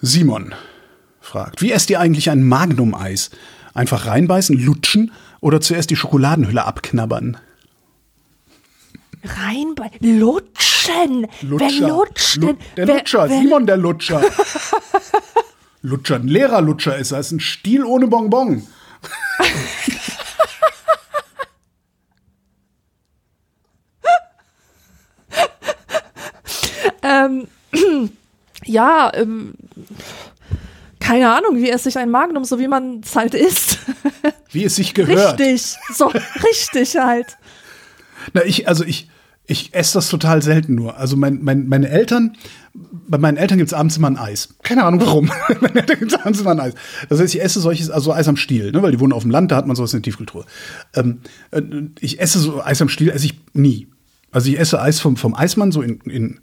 Simon 0.04 0.52
fragt, 1.20 1.62
wie 1.62 1.70
esst 1.70 1.88
ihr 1.88 2.00
eigentlich 2.00 2.28
ein 2.28 2.42
Magnum-Eis? 2.42 3.30
Einfach 3.72 4.06
reinbeißen, 4.06 4.58
lutschen 4.58 5.12
oder 5.40 5.60
zuerst 5.60 5.90
die 5.90 5.96
Schokoladenhülle 5.96 6.64
abknabbern? 6.64 7.36
Reinbeißen, 9.22 10.18
lutschen. 10.18 11.28
Lutscher. 11.42 11.60
Wer 11.60 11.70
lutscht 11.88 12.42
denn? 12.42 12.56
Der 12.76 12.88
wer, 12.88 12.96
Lutscher, 12.96 13.28
wer, 13.28 13.40
Simon 13.40 13.66
der 13.66 13.76
Lutscher. 13.76 14.20
Lutscher, 15.82 16.16
ein 16.16 16.26
leerer 16.26 16.60
Lutscher 16.60 16.98
ist 16.98 17.12
das, 17.12 17.30
ein 17.30 17.38
Stiel 17.38 17.84
ohne 17.84 18.08
Bonbon. 18.08 18.66
ähm, 27.02 27.46
ja, 28.64 29.12
ähm, 29.14 29.54
keine 31.02 31.35
Ahnung, 31.35 31.56
wie 31.56 31.69
esse 31.69 31.89
ich 31.89 31.98
ein 31.98 32.10
Magnum, 32.10 32.44
so 32.44 32.59
wie 32.59 32.69
man 32.69 33.01
es 33.05 33.16
halt 33.16 33.35
isst. 33.35 33.81
Wie 34.51 34.64
es 34.64 34.77
sich 34.77 34.94
gehört. 34.94 35.40
Richtig, 35.40 35.77
so 35.94 36.12
richtig 36.44 36.97
halt. 36.97 37.39
Na, 38.35 38.44
ich, 38.44 38.69
also 38.69 38.85
ich, 38.85 39.09
ich 39.47 39.74
esse 39.74 39.94
das 39.94 40.09
total 40.09 40.43
selten 40.43 40.74
nur. 40.74 40.97
Also 40.97 41.16
mein, 41.16 41.40
mein, 41.43 41.66
meine 41.66 41.89
Eltern, 41.89 42.36
bei 42.73 43.19
meinen 43.19 43.36
Eltern 43.36 43.59
gibt 43.59 43.69
es 43.69 43.74
abends 43.74 43.97
immer 43.97 44.09
ein 44.09 44.16
Eis. 44.16 44.55
Keine 44.62 44.85
Ahnung 44.85 45.01
warum. 45.01 45.27
bei 45.48 45.56
meinen 45.60 45.77
Eltern 45.77 45.98
gibt 45.98 46.12
es 46.12 46.20
abends 46.20 46.40
immer 46.40 46.52
ein 46.52 46.60
Eis. 46.60 46.74
Das 47.09 47.20
heißt, 47.20 47.35
ich 47.35 47.43
esse 47.43 47.60
solches, 47.60 47.90
also 47.90 48.12
Eis 48.12 48.28
am 48.28 48.36
Stiel, 48.36 48.70
ne? 48.70 48.82
weil 48.82 48.93
die 48.93 49.01
wohnen 49.01 49.12
auf 49.12 49.23
dem 49.23 49.31
Land, 49.31 49.51
da 49.51 49.56
hat 49.56 49.66
man 49.66 49.74
sowas 49.74 49.93
in 49.93 49.98
der 49.98 50.05
Tiefkultur. 50.05 50.47
Ähm, 50.94 51.20
äh, 51.51 51.62
ich 52.01 52.20
esse 52.20 52.39
so 52.39 52.62
Eis 52.62 52.81
am 52.81 52.89
Stiel, 52.89 53.10
esse 53.10 53.27
ich 53.27 53.40
nie. 53.52 53.89
Also 54.31 54.51
ich 54.51 54.59
esse 54.59 54.81
Eis 54.81 55.01
vom, 55.01 55.16
vom 55.16 55.35
Eismann 55.35 55.73
so 55.73 55.82
in, 55.82 56.01
in 56.01 56.40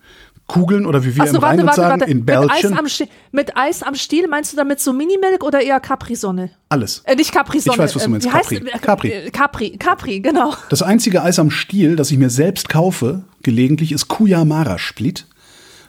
Kugeln 0.50 0.86
oder 0.86 1.06
wie 1.06 1.16
wir 1.16 1.28
so, 1.28 1.38
im 1.38 1.42
warte, 1.42 1.66
warte, 1.66 1.76
sagen, 1.78 2.02
warte. 2.02 2.12
in 2.12 2.26
Belgien. 2.26 2.72
Mit 2.72 2.84
Eis, 2.84 3.04
mit 3.32 3.58
Eis, 3.58 3.84
am 3.84 3.96
Stiel 3.96 4.28
meinst 4.28 4.52
du 4.52 4.58
damit 4.58 4.82
so 4.82 4.92
Minimilk 4.92 5.44
oder 5.44 5.62
eher 5.62 5.80
Capri-Sonne? 5.80 6.50
Alles. 6.68 7.04
Äh, 7.06 7.16
nicht 7.16 7.32
Capri-Sonne. 7.32 7.76
Ich 7.76 7.80
weiß, 7.80 7.96
was 7.96 8.04
du 8.04 8.10
meinst. 8.10 8.28
Äh, 8.28 8.30
Capri. 8.32 8.60
Heißt, 8.60 8.82
Capri. 8.82 9.12
Äh, 9.12 9.30
Capri. 9.30 9.78
Capri, 9.78 10.20
genau. 10.20 10.54
Das 10.70 10.82
einzige 10.82 11.24
Eis 11.24 11.40
am 11.40 11.52
Stiel, 11.52 11.96
das 11.96 12.12
ich 12.12 12.18
mir 12.18 12.30
selbst 12.30 12.68
kaufe, 12.68 13.24
gelegentlich, 13.44 13.94
ist 13.94 14.10
Kuyamara-Split. 14.10 15.26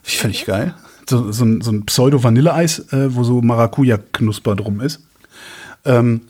Völlig 0.02 0.46
geil. 0.46 0.74
So, 1.08 1.32
so 1.32 1.44
ein, 1.44 1.60
so 1.60 1.72
ein 1.72 1.86
Pseudo-Vanilleeis, 1.86 2.92
äh, 2.92 3.14
wo 3.14 3.24
so 3.24 3.40
Maracuja-Knusper 3.40 4.54
drum 4.54 4.80
ist. 4.80 5.00
Ähm, 5.84 6.20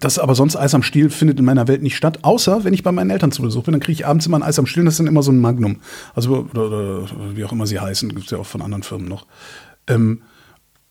das 0.00 0.18
aber 0.18 0.34
sonst 0.34 0.56
Eis 0.56 0.74
am 0.74 0.82
Stiel 0.82 1.10
findet 1.10 1.38
in 1.38 1.44
meiner 1.44 1.68
Welt 1.68 1.82
nicht 1.82 1.96
statt, 1.96 2.20
außer 2.22 2.64
wenn 2.64 2.74
ich 2.74 2.82
bei 2.82 2.92
meinen 2.92 3.10
Eltern 3.10 3.32
zu 3.32 3.42
Besuch 3.42 3.64
bin, 3.64 3.72
dann 3.72 3.80
kriege 3.80 3.92
ich 3.92 4.06
abends 4.06 4.26
immer 4.26 4.38
ein 4.38 4.42
Eis 4.42 4.58
am 4.58 4.66
Stiel 4.66 4.82
und 4.82 4.86
das 4.86 4.94
ist 4.94 4.98
dann 4.98 5.06
immer 5.06 5.22
so 5.22 5.32
ein 5.32 5.40
Magnum. 5.40 5.80
Also, 6.14 6.48
oder, 6.50 6.66
oder 6.66 7.06
wie 7.34 7.44
auch 7.44 7.52
immer 7.52 7.66
sie 7.66 7.80
heißen, 7.80 8.08
gibt 8.10 8.24
es 8.24 8.30
ja 8.30 8.38
auch 8.38 8.46
von 8.46 8.62
anderen 8.62 8.82
Firmen 8.82 9.08
noch. 9.08 9.26
Ähm, 9.86 10.22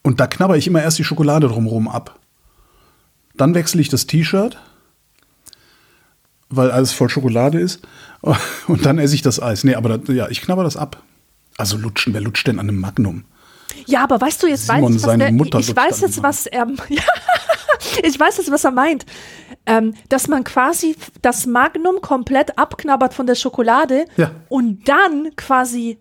und 0.03 0.19
da 0.19 0.27
knabber 0.27 0.57
ich 0.57 0.67
immer 0.67 0.81
erst 0.81 0.99
die 0.99 1.03
Schokolade 1.03 1.47
drumherum 1.47 1.88
ab. 1.88 2.19
Dann 3.35 3.55
wechsle 3.55 3.81
ich 3.81 3.89
das 3.89 4.05
T-Shirt, 4.05 4.57
weil 6.49 6.71
alles 6.71 6.91
voll 6.91 7.09
Schokolade 7.09 7.59
ist. 7.59 7.81
Und 8.67 8.85
dann 8.85 8.99
esse 8.99 9.15
ich 9.15 9.21
das 9.21 9.41
Eis. 9.41 9.63
Nee, 9.63 9.75
aber 9.75 9.97
das, 9.97 10.15
ja, 10.15 10.30
ich 10.30 10.41
knabber 10.41 10.63
das 10.63 10.77
ab. 10.77 11.01
Also 11.57 11.77
lutschen, 11.77 12.13
wer 12.13 12.21
lutscht 12.21 12.47
denn 12.47 12.59
an 12.59 12.69
einem 12.69 12.80
Magnum? 12.80 13.25
Ja, 13.85 14.03
aber 14.03 14.19
weißt 14.19 14.44
du, 14.44 14.48
jetzt 14.48 14.68
Simon, 14.68 14.94
weiß 14.94 15.02
ich, 15.02 15.07
was 15.07 15.18
der, 15.18 15.60
ich 15.60 15.76
weiß 15.76 16.02
jetzt, 16.02 16.23
was 16.23 16.45
er, 16.45 16.68
ja, 16.90 17.03
ich 18.03 18.19
weiß 18.19 18.38
jetzt, 18.38 18.52
was 18.52 18.64
er 18.64 18.72
meint. 18.72 19.06
Ähm, 19.65 19.94
dass 20.10 20.27
man 20.27 20.44
quasi 20.44 20.95
das 21.22 21.45
Magnum 21.45 22.02
komplett 22.02 22.57
abknabbert 22.57 23.14
von 23.14 23.27
der 23.27 23.35
Schokolade 23.35 24.06
ja. 24.18 24.31
und 24.49 24.90
dann 24.90 25.34
quasi 25.38 25.99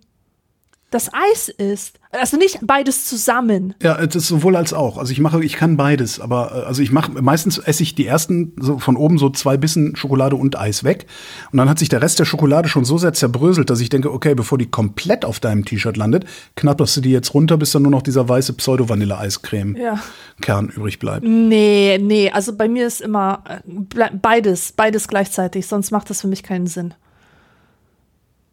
das 0.90 1.10
Eis 1.14 1.48
ist. 1.48 2.00
Also 2.14 2.36
nicht 2.36 2.58
beides 2.60 3.06
zusammen. 3.06 3.74
Ja, 3.82 3.98
es 3.98 4.14
ist 4.14 4.28
sowohl 4.28 4.54
als 4.54 4.74
auch. 4.74 4.98
Also 4.98 5.12
ich 5.12 5.20
mache, 5.20 5.42
ich 5.42 5.54
kann 5.54 5.78
beides, 5.78 6.20
aber 6.20 6.52
äh, 6.54 6.66
also 6.66 6.82
ich 6.82 6.92
mache 6.92 7.10
meistens 7.22 7.56
esse 7.56 7.82
ich 7.82 7.94
die 7.94 8.06
ersten 8.06 8.52
so 8.60 8.78
von 8.78 8.96
oben 8.96 9.16
so 9.16 9.30
zwei 9.30 9.56
Bissen 9.56 9.96
Schokolade 9.96 10.36
und 10.36 10.58
Eis 10.58 10.84
weg 10.84 11.06
und 11.52 11.56
dann 11.56 11.70
hat 11.70 11.78
sich 11.78 11.88
der 11.88 12.02
Rest 12.02 12.18
der 12.18 12.26
Schokolade 12.26 12.68
schon 12.68 12.84
so 12.84 12.98
sehr 12.98 13.14
zerbröselt, 13.14 13.70
dass 13.70 13.80
ich 13.80 13.88
denke, 13.88 14.12
okay, 14.12 14.34
bevor 14.34 14.58
die 14.58 14.70
komplett 14.70 15.24
auf 15.24 15.40
deinem 15.40 15.64
T-Shirt 15.64 15.96
landet, 15.96 16.26
knapperst 16.54 16.98
du 16.98 17.00
die 17.00 17.12
jetzt 17.12 17.32
runter, 17.32 17.56
bis 17.56 17.72
dann 17.72 17.82
nur 17.82 17.92
noch 17.92 18.02
dieser 18.02 18.28
weiße 18.28 18.52
Pseudo 18.54 18.90
Vanille 18.90 19.16
Eiscreme 19.16 19.74
ja. 19.76 19.98
Kern 20.42 20.68
übrig 20.68 20.98
bleibt. 20.98 21.26
Nee, 21.26 21.98
nee, 21.98 22.30
also 22.30 22.54
bei 22.54 22.68
mir 22.68 22.86
ist 22.86 23.00
immer 23.00 23.42
äh, 23.48 24.10
beides, 24.20 24.72
beides 24.72 25.08
gleichzeitig, 25.08 25.66
sonst 25.66 25.90
macht 25.90 26.10
das 26.10 26.20
für 26.20 26.28
mich 26.28 26.42
keinen 26.42 26.66
Sinn. 26.66 26.92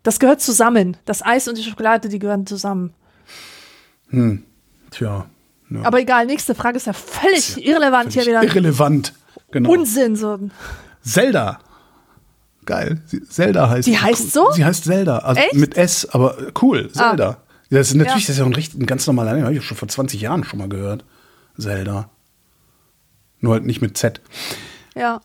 Das 0.04 0.20
gehört 0.20 0.40
zusammen. 0.40 0.96
Das 1.04 1.26
Eis 1.26 1.50
und 1.50 1.58
die 1.58 1.64
Schokolade, 1.64 2.08
die 2.08 2.20
gehören 2.20 2.46
zusammen. 2.46 2.94
Hm. 4.10 4.44
Tja. 4.92 5.26
Ja. 5.70 5.82
Aber 5.84 6.00
egal, 6.00 6.26
nächste 6.26 6.56
Frage 6.56 6.78
ist 6.78 6.88
ja 6.88 6.94
völlig 6.94 7.56
ja, 7.56 7.74
irrelevant 7.74 8.14
völlig 8.14 8.26
hier 8.26 8.26
wieder. 8.26 8.44
Irrelevant, 8.44 9.14
genau. 9.52 9.72
Unsinn. 9.72 10.16
So. 10.16 10.40
Zelda. 11.02 11.60
Geil. 12.66 13.02
Zelda 13.30 13.70
heißt. 13.70 13.88
Die 13.88 13.98
heißt 13.98 14.36
cool. 14.36 14.48
so? 14.48 14.52
Sie 14.54 14.66
heißt 14.66 14.84
Zelda. 14.84 15.20
Also 15.20 15.42
Echt? 15.42 15.54
mit 15.56 15.78
S, 15.78 16.08
aber 16.08 16.38
cool. 16.62 16.90
Ah. 16.96 17.10
Zelda. 17.10 17.30
Ah. 17.30 17.38
Das 17.70 17.90
ist 17.90 17.96
natürlich, 17.96 18.24
ja. 18.24 18.28
das 18.28 18.30
ist 18.30 18.40
ja 18.40 18.46
ein, 18.46 18.54
richtig, 18.54 18.82
ein 18.82 18.86
ganz 18.88 19.06
normaler 19.06 19.34
Name. 19.34 19.46
Habe 19.46 19.56
ich 19.56 19.64
schon 19.64 19.78
vor 19.78 19.88
20 19.88 20.22
Jahren 20.22 20.44
schon 20.44 20.60
mal 20.60 20.70
gehört. 20.70 21.06
Zelda. 21.58 22.10
Nur 23.42 23.54
halt 23.54 23.66
nicht 23.66 23.82
mit 23.82 23.98
Z. 23.98 24.22
Ja. 24.96 25.22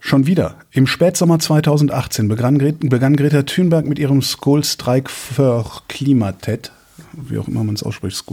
Schon 0.00 0.26
wieder. 0.26 0.56
Im 0.70 0.86
Spätsommer 0.86 1.38
2018 1.38 2.28
begann, 2.28 2.58
begann 2.58 3.16
Greta 3.16 3.42
Thunberg 3.42 3.86
mit 3.86 3.98
ihrem 3.98 4.20
School-Streik 4.20 5.10
für 5.10 5.64
Klimatet, 5.88 6.72
wie 7.12 7.38
auch 7.38 7.48
immer 7.48 7.64
man 7.64 7.74
es 7.74 7.82
ausspricht, 7.82 8.24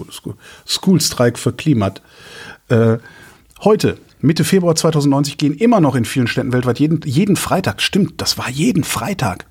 School-Streik 0.68 1.40
für 1.40 1.54
Klimat. 1.54 2.02
Äh, 2.70 2.98
heute, 3.62 3.98
Mitte 4.22 4.44
Februar 4.44 4.76
2090, 4.76 5.38
gehen 5.38 5.54
immer 5.54 5.80
noch 5.80 5.96
in 5.96 6.06
vielen 6.06 6.28
Städten 6.28 6.54
weltweit 6.54 6.80
jeden, 6.80 7.02
jeden 7.06 7.36
Freitag, 7.36 7.82
stimmt, 7.82 8.22
das 8.22 8.38
war 8.38 8.50
jeden 8.50 8.84
Freitag. 8.84 9.46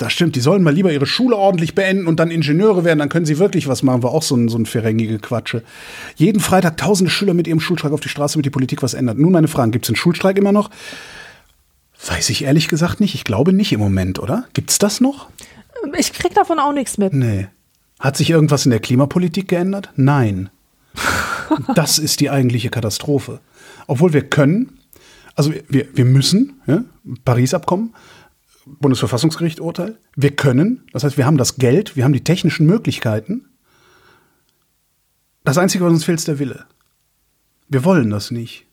Das 0.00 0.14
stimmt, 0.14 0.34
die 0.34 0.40
sollen 0.40 0.62
mal 0.62 0.72
lieber 0.72 0.90
ihre 0.90 1.04
Schule 1.04 1.36
ordentlich 1.36 1.74
beenden 1.74 2.06
und 2.06 2.18
dann 2.18 2.30
Ingenieure 2.30 2.84
werden, 2.84 3.00
dann 3.00 3.10
können 3.10 3.26
sie 3.26 3.38
wirklich 3.38 3.68
was 3.68 3.82
machen. 3.82 4.02
War 4.02 4.12
auch 4.12 4.22
so 4.22 4.34
ein, 4.34 4.48
so 4.48 4.56
ein 4.56 4.64
ferengige 4.64 5.18
Quatsche. 5.18 5.62
Jeden 6.16 6.40
Freitag 6.40 6.78
tausende 6.78 7.10
Schüler 7.10 7.34
mit 7.34 7.46
ihrem 7.46 7.60
Schulstreik 7.60 7.92
auf 7.92 8.00
die 8.00 8.08
Straße, 8.08 8.34
damit 8.34 8.46
die 8.46 8.50
Politik 8.50 8.82
was 8.82 8.94
ändert. 8.94 9.18
Nun 9.18 9.30
meine 9.30 9.46
Fragen, 9.46 9.72
gibt 9.72 9.84
es 9.84 9.88
den 9.88 9.96
Schulstreik 9.96 10.38
immer 10.38 10.52
noch? 10.52 10.70
Weiß 12.06 12.30
ich 12.30 12.44
ehrlich 12.44 12.68
gesagt 12.68 13.00
nicht. 13.00 13.14
Ich 13.14 13.24
glaube 13.24 13.52
nicht 13.52 13.72
im 13.72 13.80
Moment, 13.80 14.18
oder? 14.18 14.46
Gibt's 14.54 14.78
das 14.78 15.02
noch? 15.02 15.28
Ich 15.98 16.14
krieg 16.14 16.32
davon 16.32 16.58
auch 16.58 16.72
nichts 16.72 16.96
mit. 16.96 17.12
Nee. 17.12 17.48
Hat 18.00 18.16
sich 18.16 18.30
irgendwas 18.30 18.64
in 18.64 18.70
der 18.70 18.80
Klimapolitik 18.80 19.48
geändert? 19.48 19.90
Nein. 19.94 20.50
das 21.74 21.98
ist 21.98 22.20
die 22.20 22.30
eigentliche 22.30 22.70
Katastrophe. 22.70 23.40
Obwohl 23.86 24.12
wir 24.12 24.28
können, 24.28 24.78
Also 25.36 25.52
wir, 25.68 25.86
wir 25.94 26.04
müssen, 26.04 26.60
ja, 26.66 26.84
Paris-Abkommen, 27.24 27.94
Bundesverfassungsgericht 28.66 29.60
Urteil. 29.60 29.98
Wir 30.16 30.34
können, 30.34 30.82
das 30.92 31.04
heißt, 31.04 31.16
wir 31.16 31.26
haben 31.26 31.38
das 31.38 31.56
Geld, 31.56 31.96
wir 31.96 32.04
haben 32.04 32.12
die 32.12 32.24
technischen 32.24 32.66
Möglichkeiten. 32.66 33.46
Das 35.44 35.58
Einzige, 35.58 35.84
was 35.84 35.92
uns 35.92 36.04
fehlt, 36.04 36.18
ist 36.18 36.28
der 36.28 36.38
Wille. 36.38 36.66
Wir 37.68 37.84
wollen 37.84 38.10
das 38.10 38.30
nicht. 38.30 38.66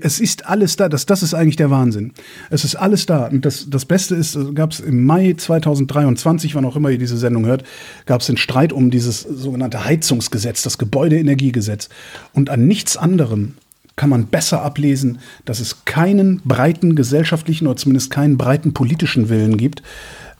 Es 0.00 0.20
ist 0.20 0.46
alles 0.46 0.76
da, 0.76 0.88
das, 0.88 1.06
das 1.06 1.24
ist 1.24 1.34
eigentlich 1.34 1.56
der 1.56 1.70
Wahnsinn. 1.70 2.12
Es 2.50 2.64
ist 2.64 2.76
alles 2.76 3.06
da. 3.06 3.26
Und 3.26 3.44
das, 3.44 3.68
das 3.68 3.84
Beste 3.84 4.14
ist, 4.14 4.38
gab 4.54 4.70
es 4.70 4.80
im 4.80 5.04
Mai 5.04 5.34
2023, 5.36 6.54
wann 6.54 6.64
auch 6.64 6.76
immer 6.76 6.90
ihr 6.90 6.98
diese 6.98 7.16
Sendung 7.16 7.46
hört, 7.46 7.64
gab 8.06 8.20
es 8.20 8.28
den 8.28 8.36
Streit 8.36 8.72
um 8.72 8.92
dieses 8.92 9.22
sogenannte 9.22 9.84
Heizungsgesetz, 9.84 10.62
das 10.62 10.78
Gebäudeenergiegesetz. 10.78 11.88
Und 12.32 12.48
an 12.48 12.66
nichts 12.66 12.96
anderem 12.96 13.54
kann 13.96 14.08
man 14.08 14.26
besser 14.26 14.62
ablesen, 14.62 15.18
dass 15.44 15.60
es 15.60 15.84
keinen 15.84 16.40
breiten 16.44 16.94
gesellschaftlichen 16.94 17.66
oder 17.66 17.76
zumindest 17.76 18.10
keinen 18.10 18.38
breiten 18.38 18.74
politischen 18.74 19.28
Willen 19.28 19.56
gibt, 19.56 19.82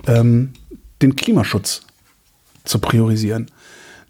ähm, 0.07 0.53
den 1.03 1.17
Klimaschutz 1.17 1.83
zu 2.65 2.79
priorisieren. 2.79 3.51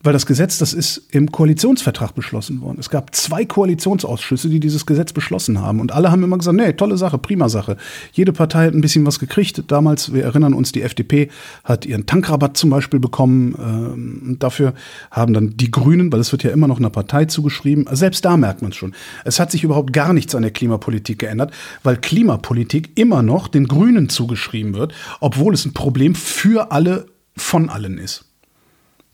Weil 0.03 0.12
das 0.12 0.27
Gesetz, 0.27 0.59
das 0.59 0.73
ist 0.73 1.03
im 1.11 1.31
Koalitionsvertrag 1.31 2.15
beschlossen 2.15 2.61
worden. 2.61 2.79
Es 2.81 2.91
gab 2.91 3.15
zwei 3.15 3.45
Koalitionsausschüsse, 3.45 4.49
die 4.49 4.59
dieses 4.59 4.85
Gesetz 4.85 5.12
beschlossen 5.12 5.61
haben. 5.61 5.79
Und 5.81 5.93
alle 5.93 6.11
haben 6.11 6.24
immer 6.24 6.39
gesagt, 6.39 6.57
nee, 6.57 6.73
tolle 6.73 6.97
Sache, 6.97 7.19
prima 7.19 7.49
Sache. 7.49 7.77
Jede 8.12 8.33
Partei 8.33 8.66
hat 8.66 8.74
ein 8.74 8.81
bisschen 8.81 9.07
was 9.07 9.19
gekriegt. 9.19 9.62
Damals, 9.69 10.12
wir 10.12 10.24
erinnern 10.24 10.55
uns, 10.55 10.73
die 10.73 10.83
FDP 10.83 11.29
hat 11.62 11.87
ihren 11.87 12.07
Tankrabatt 12.07 12.57
zum 12.57 12.70
Beispiel 12.70 12.99
bekommen. 12.99 13.55
Ähm, 13.59 14.37
dafür 14.39 14.74
haben 15.11 15.35
dann 15.35 15.57
die 15.57 15.70
Grünen, 15.70 16.12
weil 16.12 16.20
es 16.20 16.33
wird 16.33 16.43
ja 16.43 16.51
immer 16.51 16.66
noch 16.66 16.79
einer 16.79 16.91
Partei 16.91 17.27
zugeschrieben, 17.27 17.87
selbst 17.93 18.24
da 18.24 18.37
merkt 18.37 18.62
man 18.62 18.70
es 18.70 18.77
schon. 18.77 18.95
Es 19.24 19.39
hat 19.39 19.51
sich 19.51 19.65
überhaupt 19.65 19.93
gar 19.93 20.12
nichts 20.12 20.35
an 20.35 20.43
der 20.43 20.51
Klimapolitik 20.51 21.20
geändert, 21.20 21.53
weil 21.83 21.97
Klimapolitik 21.97 22.99
immer 22.99 23.23
noch 23.23 23.49
den 23.49 23.69
Grünen 23.69 24.09
zugeschrieben 24.09 24.74
wird, 24.74 24.95
obwohl 25.20 25.55
es 25.55 25.65
ein 25.65 25.73
Problem 25.73 26.15
für 26.15 26.73
alle 26.73 27.07
von 27.37 27.69
allen 27.69 27.99
ist. 27.99 28.32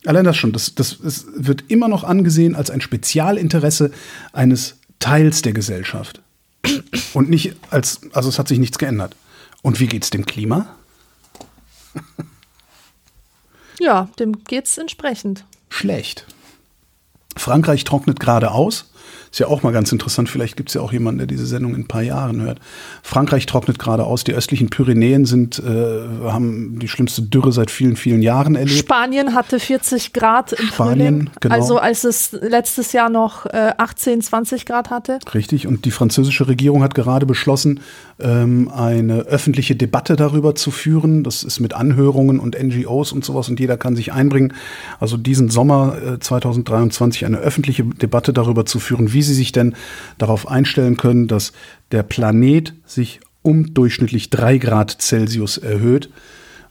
Allein 0.07 0.25
das 0.25 0.37
schon, 0.37 0.53
das, 0.53 0.75
das, 0.75 0.99
das 1.03 1.27
wird 1.35 1.65
immer 1.69 1.89
noch 1.89 2.05
angesehen 2.05 2.55
als 2.55 2.71
ein 2.71 2.81
Spezialinteresse 2.81 3.91
eines 4.33 4.77
Teils 5.01 5.43
der 5.43 5.53
Gesellschaft. 5.53 6.21
Und 7.15 7.31
nicht 7.31 7.57
als, 7.71 8.01
also 8.13 8.29
es 8.29 8.39
hat 8.39 8.49
sich 8.49 8.59
nichts 8.59 8.79
geändert. 8.79 9.17
Und 9.63 9.81
wie 9.81 9.87
geht's 9.87 10.11
dem 10.11 10.27
Klima? 10.27 10.75
Ja, 13.81 14.09
dem 14.19 14.43
geht's 14.43 14.77
entsprechend. 14.77 15.45
Schlecht. 15.69 16.27
Frankreich 17.37 17.85
trocknet 17.85 18.19
gerade 18.19 18.51
aus. 18.51 18.91
Ist 19.31 19.41
ja 19.41 19.47
auch 19.49 19.63
mal 19.63 19.73
ganz 19.73 19.93
interessant. 19.93 20.29
Vielleicht 20.29 20.57
gibt 20.57 20.71
es 20.71 20.75
ja 20.75 20.81
auch 20.81 20.93
jemanden, 20.93 21.19
der 21.19 21.27
diese 21.27 21.47
Sendung 21.47 21.75
in 21.75 21.83
ein 21.83 21.89
paar 21.89 22.03
Jahren 22.03 22.41
hört. 22.41 22.61
Frankreich 23.03 23.47
trocknet 23.47 23.79
gerade 23.79 24.05
aus. 24.05 24.25
Die 24.25 24.33
östlichen 24.33 24.71
Pyrenäen 24.71 25.25
sind, 25.25 25.59
äh, 25.59 26.31
haben 26.31 26.79
die 26.79 26.89
schlimmste 26.89 27.23
Dürre 27.23 27.53
seit 27.53 27.71
vielen, 27.71 27.97
vielen 27.97 28.23
Jahren 28.23 28.55
erlebt. 28.55 28.79
Spanien 28.79 29.35
hatte 29.35 29.61
40 29.61 30.13
Grad 30.13 30.53
im 30.53 30.67
Spanien, 30.67 31.15
Frühling, 31.17 31.31
genau. 31.41 31.55
also 31.55 31.79
als 31.79 32.05
es 32.05 32.33
letztes 32.33 32.93
Jahr 32.93 33.11
noch 33.11 33.47
äh, 33.47 33.73
18, 33.77 34.23
20 34.23 34.67
Grad 34.67 34.91
hatte. 34.91 35.19
Richtig. 35.35 35.67
Und 35.67 35.85
die 35.85 35.91
französische 35.91 36.49
Regierung 36.49 36.83
hat 36.83 36.95
gerade 36.95 37.27
beschlossen, 37.27 37.81
ähm, 38.21 38.71
eine 38.75 39.21
öffentliche 39.21 39.77
Debatte 39.77 40.17
darüber 40.17 40.55
zu 40.55 40.71
führen. 40.71 41.23
Das 41.23 41.43
ist 41.43 41.61
mit 41.61 41.75
Anhörungen 41.75 42.41
und 42.41 42.61
NGOs 42.61 43.13
und 43.13 43.25
sowas 43.25 43.49
und 43.49 43.61
jeder 43.61 43.77
kann 43.77 43.97
sich 43.97 44.13
einbringen. 44.13 44.55
Also 44.99 45.17
diesen 45.17 45.51
Sommer 45.51 45.97
äh, 46.15 46.19
2023 46.19 47.27
eine 47.27 47.39
öffentliche 47.39 47.85
Debatte 47.85 48.33
darüber 48.33 48.67
zu 48.67 48.81
führen, 48.81 49.13
wie 49.13 49.18
sie 49.23 49.35
sich 49.35 49.53
denn 49.53 49.75
darauf 50.19 50.49
einstellen 50.49 50.97
können, 50.97 51.29
dass 51.29 51.53
der 51.93 52.03
Planet 52.03 52.75
sich 52.87 53.21
um 53.43 53.75
durchschnittlich 53.75 54.31
drei 54.31 54.59
Grad 54.59 55.01
Celsius 55.01 55.59
erhöht, 55.59 56.11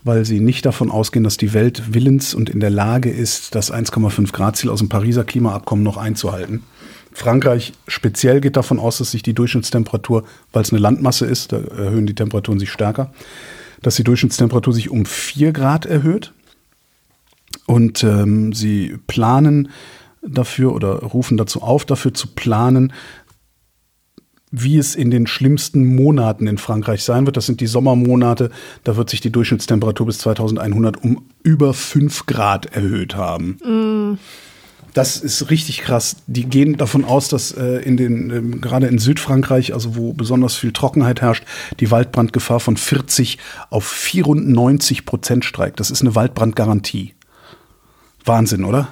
weil 0.03 0.25
sie 0.25 0.39
nicht 0.39 0.65
davon 0.65 0.91
ausgehen, 0.91 1.23
dass 1.23 1.37
die 1.37 1.53
Welt 1.53 1.93
willens 1.93 2.33
und 2.33 2.49
in 2.49 2.59
der 2.59 2.69
Lage 2.69 3.09
ist, 3.09 3.55
das 3.55 3.73
1,5 3.73 4.31
Grad 4.31 4.57
Ziel 4.57 4.69
aus 4.69 4.79
dem 4.79 4.89
Pariser 4.89 5.23
Klimaabkommen 5.23 5.83
noch 5.83 5.97
einzuhalten. 5.97 6.63
Frankreich 7.13 7.73
speziell 7.87 8.41
geht 8.41 8.57
davon 8.57 8.79
aus, 8.79 8.99
dass 8.99 9.11
sich 9.11 9.23
die 9.23 9.33
Durchschnittstemperatur, 9.33 10.23
weil 10.53 10.61
es 10.61 10.71
eine 10.71 10.79
Landmasse 10.79 11.25
ist, 11.25 11.51
da 11.51 11.57
erhöhen 11.57 12.05
die 12.05 12.13
Temperaturen 12.13 12.59
sich 12.59 12.71
stärker, 12.71 13.11
dass 13.81 13.95
die 13.95 14.03
Durchschnittstemperatur 14.03 14.71
sich 14.71 14.91
um 14.91 15.05
4 15.05 15.51
Grad 15.51 15.87
erhöht. 15.87 16.33
Und 17.65 18.03
ähm, 18.03 18.53
sie 18.53 18.97
planen 19.07 19.69
dafür 20.21 20.73
oder 20.73 20.99
rufen 20.99 21.37
dazu 21.37 21.61
auf, 21.61 21.85
dafür 21.85 22.13
zu 22.13 22.27
planen, 22.27 22.93
wie 24.51 24.77
es 24.77 24.95
in 24.95 25.11
den 25.11 25.27
schlimmsten 25.27 25.95
Monaten 25.95 26.47
in 26.47 26.57
Frankreich 26.57 27.03
sein 27.03 27.25
wird. 27.25 27.37
Das 27.37 27.45
sind 27.45 27.59
die 27.59 27.67
Sommermonate. 27.67 28.49
Da 28.83 28.95
wird 28.95 29.09
sich 29.09 29.19
die 29.19 29.31
Durchschnittstemperatur 29.31 30.05
bis 30.05 30.19
2100 30.19 31.03
um 31.03 31.25
über 31.43 31.73
5 31.73 32.25
Grad 32.25 32.67
erhöht 32.67 33.15
haben. 33.15 33.57
Das 34.93 35.17
ist 35.17 35.51
richtig 35.51 35.81
krass. 35.81 36.15
Die 36.25 36.45
gehen 36.45 36.77
davon 36.77 37.05
aus, 37.05 37.27
dass 37.27 37.51
äh, 37.51 37.83
in 37.83 37.97
den, 37.97 38.31
ähm, 38.31 38.61
gerade 38.61 38.87
in 38.87 38.97
Südfrankreich, 38.97 39.75
also 39.75 39.95
wo 39.95 40.13
besonders 40.13 40.55
viel 40.55 40.71
Trockenheit 40.71 41.21
herrscht, 41.21 41.43
die 41.79 41.91
Waldbrandgefahr 41.91 42.59
von 42.59 42.77
40 42.77 43.37
auf 43.69 43.85
94 43.85 45.05
Prozent 45.05 45.45
steigt. 45.45 45.79
Das 45.79 45.91
ist 45.91 46.01
eine 46.01 46.15
Waldbrandgarantie. 46.15 47.13
Wahnsinn, 48.25 48.65
oder? 48.65 48.87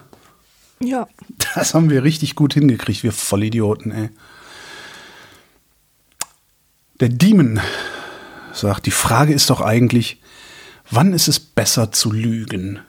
Ja. 0.79 1.07
Das 1.55 1.73
haben 1.73 1.89
wir 1.89 2.03
richtig 2.03 2.35
gut 2.35 2.53
hingekriegt, 2.53 3.03
wir 3.03 3.11
Vollidioten, 3.11 3.91
ey. 3.91 4.09
Der 6.99 7.09
Demon 7.09 7.59
sagt, 8.53 8.85
die 8.85 8.91
Frage 8.91 9.33
ist 9.33 9.49
doch 9.49 9.61
eigentlich, 9.61 10.21
wann 10.89 11.13
ist 11.13 11.27
es 11.27 11.39
besser 11.39 11.91
zu 11.91 12.11
lügen? 12.11 12.79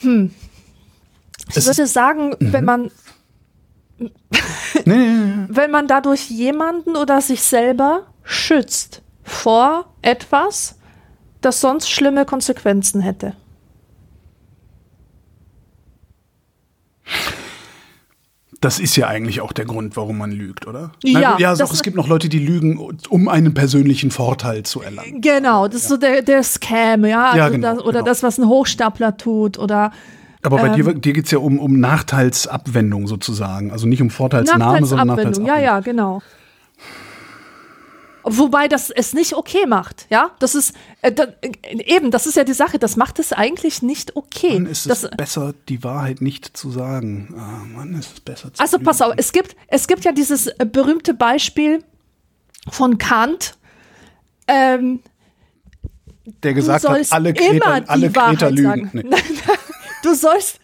Ich 0.00 1.56
Es 1.56 1.66
würde 1.66 1.86
sagen, 1.86 2.36
wenn 2.38 2.64
man, 2.64 2.90
nee. 3.98 4.08
wenn 5.48 5.70
man 5.70 5.88
dadurch 5.88 6.30
jemanden 6.30 6.96
oder 6.96 7.20
sich 7.20 7.42
selber 7.42 8.06
schützt 8.22 9.02
vor 9.24 9.92
etwas, 10.02 10.77
das 11.40 11.60
sonst 11.60 11.90
schlimme 11.90 12.24
Konsequenzen 12.24 13.00
hätte. 13.00 13.34
Das 18.60 18.80
ist 18.80 18.96
ja 18.96 19.06
eigentlich 19.06 19.40
auch 19.40 19.52
der 19.52 19.66
Grund, 19.66 19.96
warum 19.96 20.18
man 20.18 20.32
lügt, 20.32 20.66
oder? 20.66 20.90
Ja, 21.04 21.20
Nein, 21.20 21.34
ja 21.38 21.54
doch, 21.54 21.72
es 21.72 21.84
gibt 21.84 21.96
noch 21.96 22.08
Leute, 22.08 22.28
die 22.28 22.40
lügen, 22.40 22.76
um 23.08 23.28
einen 23.28 23.54
persönlichen 23.54 24.10
Vorteil 24.10 24.64
zu 24.64 24.82
erlangen. 24.82 25.20
Genau, 25.20 25.68
das 25.68 25.82
ist 25.82 25.88
so 25.88 25.96
der, 25.96 26.22
der 26.22 26.42
Scam, 26.42 27.04
ja. 27.04 27.26
Also 27.26 27.38
Ja, 27.38 27.48
genau, 27.50 27.74
das, 27.76 27.84
oder 27.84 27.92
genau. 28.00 28.04
das, 28.04 28.22
was 28.24 28.36
ein 28.38 28.48
Hochstapler 28.48 29.16
tut 29.16 29.58
oder 29.60 29.92
Aber 30.42 30.56
bei 30.56 30.68
Ähm. 30.68 30.74
dir, 30.74 30.94
dir 30.94 31.12
geht 31.12 31.26
es 31.26 31.30
ja 31.30 31.38
um, 31.38 31.60
um 31.60 31.78
Nachteilsabwendung 31.78 33.06
sozusagen. 33.06 33.70
Also 33.70 33.86
nicht 33.86 34.02
um 34.02 34.10
Vorteilsnahme, 34.10 34.84
sondern 34.86 35.06
Nachteilsabwendung. 35.06 35.46
Ja, 35.46 35.60
ja, 35.62 35.80
genau. 35.80 36.20
Wobei 38.30 38.68
das 38.68 38.90
es 38.90 39.12
nicht 39.12 39.34
okay 39.34 39.66
macht, 39.66 40.06
ja. 40.10 40.30
Das 40.38 40.54
ist 40.54 40.74
äh, 41.02 41.12
da, 41.12 41.24
äh, 41.40 41.52
eben, 41.84 42.10
das 42.10 42.26
ist 42.26 42.36
ja 42.36 42.44
die 42.44 42.52
Sache. 42.52 42.78
Das 42.78 42.96
macht 42.96 43.18
es 43.18 43.32
eigentlich 43.32 43.82
nicht 43.82 44.16
okay. 44.16 44.54
Dann 44.54 44.66
ist 44.66 44.86
es 44.86 45.02
das, 45.02 45.10
besser, 45.16 45.54
die 45.68 45.82
Wahrheit 45.84 46.20
nicht 46.20 46.56
zu 46.56 46.70
sagen. 46.70 47.34
Ah, 47.38 47.64
Mann, 47.64 47.94
ist 47.94 48.12
es 48.12 48.20
besser 48.20 48.52
zu 48.52 48.60
also 48.60 48.76
lügen. 48.76 48.84
pass 48.84 49.02
auf, 49.02 49.14
es 49.16 49.32
gibt, 49.32 49.56
es 49.68 49.86
gibt 49.86 50.04
ja 50.04 50.12
dieses 50.12 50.46
äh, 50.46 50.66
berühmte 50.70 51.14
Beispiel 51.14 51.82
von 52.70 52.98
Kant. 52.98 53.56
Ähm, 54.46 55.00
Der 56.42 56.54
gesagt 56.54 56.88
hat, 56.88 57.06
alle 57.10 57.34
Kreter, 57.34 57.82
alle 57.86 58.10
Kreter 58.10 58.50
lügen. 58.50 58.90
Nee. 58.92 59.04
Du 60.04 60.14
sollst. 60.14 60.60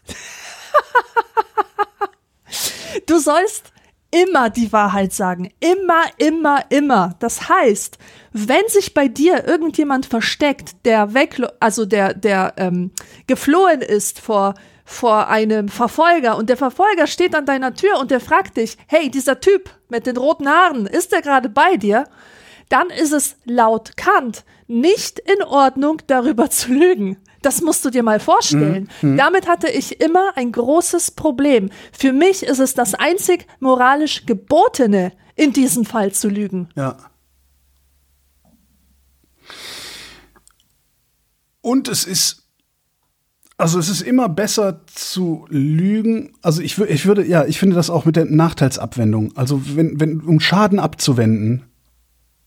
du 3.07 3.19
sollst 3.19 3.74
immer 4.15 4.49
die 4.49 4.73
Wahrheit 4.73 5.13
sagen. 5.13 5.51
Immer, 5.61 6.05
immer, 6.19 6.65
immer. 6.71 7.17
Das 7.19 7.49
heißt, 7.49 7.99
wenn 8.33 8.63
sich 8.69 8.95
bei 8.95 9.09
dir 9.09 9.47
irgendjemand 9.47 10.07
versteckt, 10.07 10.85
der 10.85 11.15
weg, 11.15 11.41
also 11.61 11.85
der, 11.85 12.15
der 12.15 12.55
ähm, 12.57 12.93
geflohen 13.27 13.81
ist 13.81 14.21
vor 14.21 14.55
vor 14.87 15.29
einem 15.29 15.69
Verfolger 15.69 16.37
und 16.37 16.51
der 16.51 16.59
Verfolger 16.59 17.07
steht 17.07 17.35
an 17.35 17.47
deiner 17.47 17.75
Tür 17.75 17.99
und 17.99 18.11
der 18.11 18.21
fragt 18.21 18.59
dich, 18.59 18.77
hey, 18.87 19.11
dieser 19.11 19.41
Typ 19.41 19.71
mit 19.89 20.07
den 20.07 20.19
roten 20.19 20.47
Haaren, 20.47 20.87
ist 20.87 21.11
der 21.13 21.23
gerade 21.23 21.49
bei 21.49 21.79
dir? 21.79 22.05
Dann 22.69 22.91
ist 22.91 23.13
es 23.13 23.37
laut 23.47 23.97
Kant 23.97 24.45
nicht 24.67 25.19
in 25.19 25.43
Ordnung, 25.43 26.03
darüber 26.07 26.51
zu 26.51 26.73
lügen. 26.73 27.17
Das 27.45 27.61
musst 27.61 27.85
du 27.85 27.91
dir 27.91 28.03
mal 28.03 28.21
vorstellen. 28.21 28.89
Damit 29.03 29.47
hatte 29.47 29.69
ich 29.69 30.01
immer 30.01 30.33
ein 30.37 30.51
großes 30.51 31.11
Problem. 31.11 31.71
Für 31.93 32.13
mich 32.13 32.43
ist 32.43 32.59
es 32.59 32.75
das 32.75 32.95
einzig 32.95 33.47
moralisch 33.61 34.25
Gebotene, 34.27 35.13
in 35.37 35.53
diesem 35.53 35.85
Fall 35.85 36.13
zu 36.13 36.29
lügen. 36.29 36.69
Ja. 36.75 36.97
Und 41.61 41.89
es 41.89 42.05
ist 42.05 42.49
Also 43.57 43.79
es 43.79 43.89
ist 43.89 44.01
immer 44.01 44.29
besser 44.29 44.81
zu 44.87 45.47
lügen. 45.49 46.33
Also 46.43 46.63
ich, 46.63 46.79
ich 46.79 47.07
würde, 47.07 47.25
ja, 47.27 47.45
ich 47.45 47.59
finde 47.59 47.77
das 47.77 47.91
auch 47.91 48.05
mit 48.05 48.17
der 48.17 48.25
Nachteilsabwendung. 48.25 49.37
Also 49.37 49.61
wenn, 49.77 50.01
wenn 50.01 50.21
um 50.21 50.41
Schaden 50.41 50.79
abzuwenden 50.79 51.65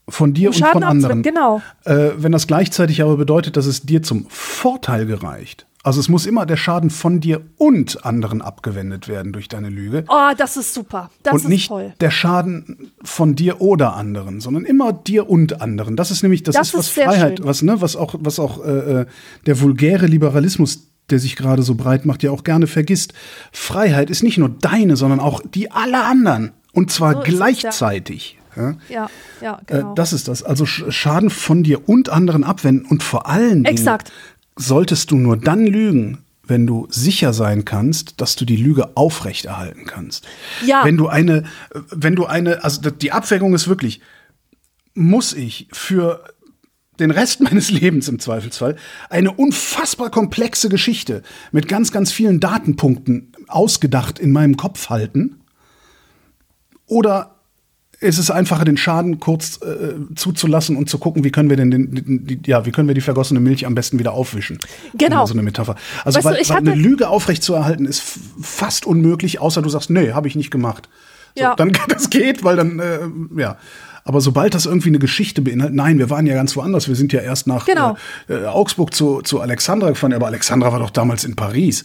von 0.10 0.34
dir 0.34 0.50
und 0.50 0.66
von 0.66 0.84
anderen. 0.84 1.22
genau. 1.22 1.62
Äh, 1.84 2.12
wenn 2.18 2.32
das 2.32 2.48
gleichzeitig 2.48 3.02
aber 3.02 3.18
bedeutet, 3.18 3.58
dass 3.58 3.66
es 3.66 3.82
dir 3.82 4.04
zum 4.04 4.26
Vorteil 4.30 5.06
gereicht. 5.06 5.66
Also 5.84 6.02
es 6.02 6.10
muss 6.10 6.26
immer 6.26 6.46
der 6.46 6.58
Schaden 6.58 6.90
von 6.90 7.22
dir 7.22 7.42
und 7.58 8.04
anderen 8.06 8.42
abgewendet 8.42 9.08
werden 9.08 9.32
durch 9.32 9.48
deine 9.48 9.70
Lüge. 9.70 10.04
Oh, 10.10 10.32
das 10.38 10.58
ist 10.58 10.74
super. 10.74 11.10
Das 11.24 11.34
und 11.34 11.40
ist 11.42 11.48
nicht 11.48 11.68
toll. 11.70 11.94
der 12.02 12.12
Schaden 12.12 12.92
von 13.04 13.36
dir 13.36 13.62
oder 13.62 13.96
anderen, 13.96 14.42
sondern 14.42 14.66
immer 14.66 14.92
dir 14.92 15.30
und 15.30 15.62
anderen. 15.62 15.96
Das 15.96 16.12
ist 16.12 16.24
nämlich, 16.24 16.44
das, 16.44 16.56
Das 16.56 16.70
ist 16.70 16.74
was 16.74 16.88
ist 16.88 16.94
Freiheit, 16.94 17.38
schön. 17.38 17.48
was 17.48 17.62
ne, 17.62 17.80
was 17.80 17.96
auch, 17.96 18.16
was 18.20 18.38
auch 18.38 18.66
äh, 18.66 19.02
äh, 19.02 19.06
der 19.46 19.62
vulgäre 19.62 20.08
Liberalismus, 20.08 20.88
der 21.10 21.20
sich 21.20 21.38
gerade 21.38 21.64
so 21.64 21.76
breit 21.76 22.06
macht, 22.06 22.22
ja 22.22 22.32
auch 22.32 22.44
gerne 22.44 22.68
vergisst. 22.68 23.14
Freiheit 23.54 24.10
ist 24.10 24.24
nicht 24.24 24.38
nur 24.38 24.50
deine, 24.50 24.98
sondern 24.98 25.22
auch 25.22 25.42
die 25.54 25.72
aller 25.72 26.04
anderen 26.04 26.52
und 26.74 26.92
zwar 26.92 27.14
So 27.14 27.22
es, 27.22 28.36
ja. 28.58 28.76
Ja? 28.90 29.10
Ja, 29.42 29.60
Äh, 29.68 29.78
genau. 29.78 29.94
das 29.94 30.12
ist 30.14 30.28
das. 30.28 30.44
Also 30.44 30.66
Sch- 30.66 30.92
Schaden 30.92 31.30
von 31.30 31.64
dir 31.64 31.88
und 31.88 32.10
anderen 32.10 32.44
abwenden 32.44 32.86
und 32.88 33.04
vor 33.04 33.28
allen 33.28 33.64
Dingen 33.64 33.78
Exakt. 33.78 34.12
solltest 34.56 35.12
du 35.12 35.16
nur 35.18 35.38
dann 35.38 35.66
lügen, 35.66 36.20
wenn 36.44 36.66
du 36.66 36.88
sicher 36.90 37.34
sein 37.34 37.66
kannst, 37.66 38.22
dass 38.22 38.36
du 38.36 38.46
die 38.46 38.56
Lüge 38.56 38.96
aufrechterhalten 38.96 39.86
kannst. 39.86 40.26
Ja. 40.66 40.84
Wenn 40.86 40.96
du 40.98 41.08
eine, 41.08 41.44
wenn 41.90 42.16
du 42.16 42.26
eine, 42.26 42.64
also 42.64 42.90
die 42.90 43.12
Abwägung 43.12 43.54
ist 43.54 43.68
wirklich, 43.68 44.00
muss 44.94 45.34
ich 45.34 45.68
für 45.74 46.24
den 47.00 47.12
Rest 47.12 47.42
meines 47.42 47.70
Lebens 47.70 48.08
im 48.08 48.20
Zweifelsfall 48.20 48.78
eine 49.10 49.32
unfassbar 49.32 50.10
komplexe 50.10 50.70
Geschichte 50.70 51.22
mit 51.52 51.68
ganz, 51.68 51.92
ganz 51.92 52.12
vielen 52.14 52.40
Datenpunkten 52.40 53.34
ausgedacht 53.50 54.18
in 54.18 54.32
meinem 54.32 54.58
Kopf 54.58 54.90
halten? 54.90 55.42
Oder 56.86 57.36
ist 58.00 58.20
es 58.20 58.30
einfacher, 58.30 58.64
den 58.64 58.78
Schaden 58.78 59.20
kurz 59.20 59.60
äh, 59.62 59.96
zuzulassen 60.16 60.76
und 60.76 60.90
zu 60.90 61.00
gucken, 61.00 61.24
wie 61.24 61.32
können 61.32 61.50
wir 61.50 61.58
denn 61.58 61.72
den, 61.72 61.96
den, 61.96 62.28
die, 62.28 62.40
ja, 62.46 62.66
wie 62.66 62.72
können 62.72 62.88
wir 62.88 62.96
die 62.96 63.02
vergossene 63.02 63.40
Milch 63.40 63.66
am 63.66 63.74
besten 63.74 63.98
wieder 63.98 64.14
aufwischen? 64.14 64.60
Genau. 64.94 65.26
So 65.26 65.34
eine 65.34 65.42
Metapher. 65.42 65.76
Also 66.06 66.18
Weißt 66.18 66.26
du, 66.26 66.30
weil, 66.30 66.42
ich 66.42 66.50
weil 66.50 66.58
eine 66.58 66.76
Lüge 66.76 67.10
aufrechtzuerhalten 67.10 67.86
ist 67.86 68.04
fast 68.42 68.86
unmöglich, 68.86 69.40
außer 69.40 69.62
du 69.62 69.70
sagst, 69.70 69.90
nee, 69.90 70.12
habe 70.12 70.28
ich 70.28 70.36
nicht 70.36 70.52
gemacht. 70.52 70.90
So, 71.36 71.44
Ja. 71.44 71.56
Dann 71.56 71.72
das 71.88 72.10
geht, 72.10 72.44
weil 72.44 72.56
dann 72.56 72.80
äh, 72.80 73.00
ja. 73.40 73.58
Aber 74.08 74.22
sobald 74.22 74.54
das 74.54 74.66
irgendwie 74.66 74.88
eine 74.90 75.00
Geschichte 75.00 75.42
beinhaltet, 75.42 75.76
nein, 75.76 76.00
wir 76.00 76.10
waren 76.10 76.26
ja 76.26 76.34
ganz 76.34 76.56
woanders. 76.56 76.88
Wir 76.88 76.96
sind 76.96 77.12
ja 77.12 77.20
erst 77.20 77.46
nach 77.46 77.66
Genau. 77.66 77.98
äh, 78.30 78.34
äh, 78.36 78.46
Augsburg 78.46 78.94
zu, 78.94 79.22
zu 79.22 79.42
Alexandra 79.42 79.90
gefahren, 79.90 80.14
aber 80.14 80.28
Alexandra 80.28 80.72
war 80.72 80.80
doch 80.80 80.92
damals 80.92 81.26
in 81.26 81.36
Paris. 81.36 81.84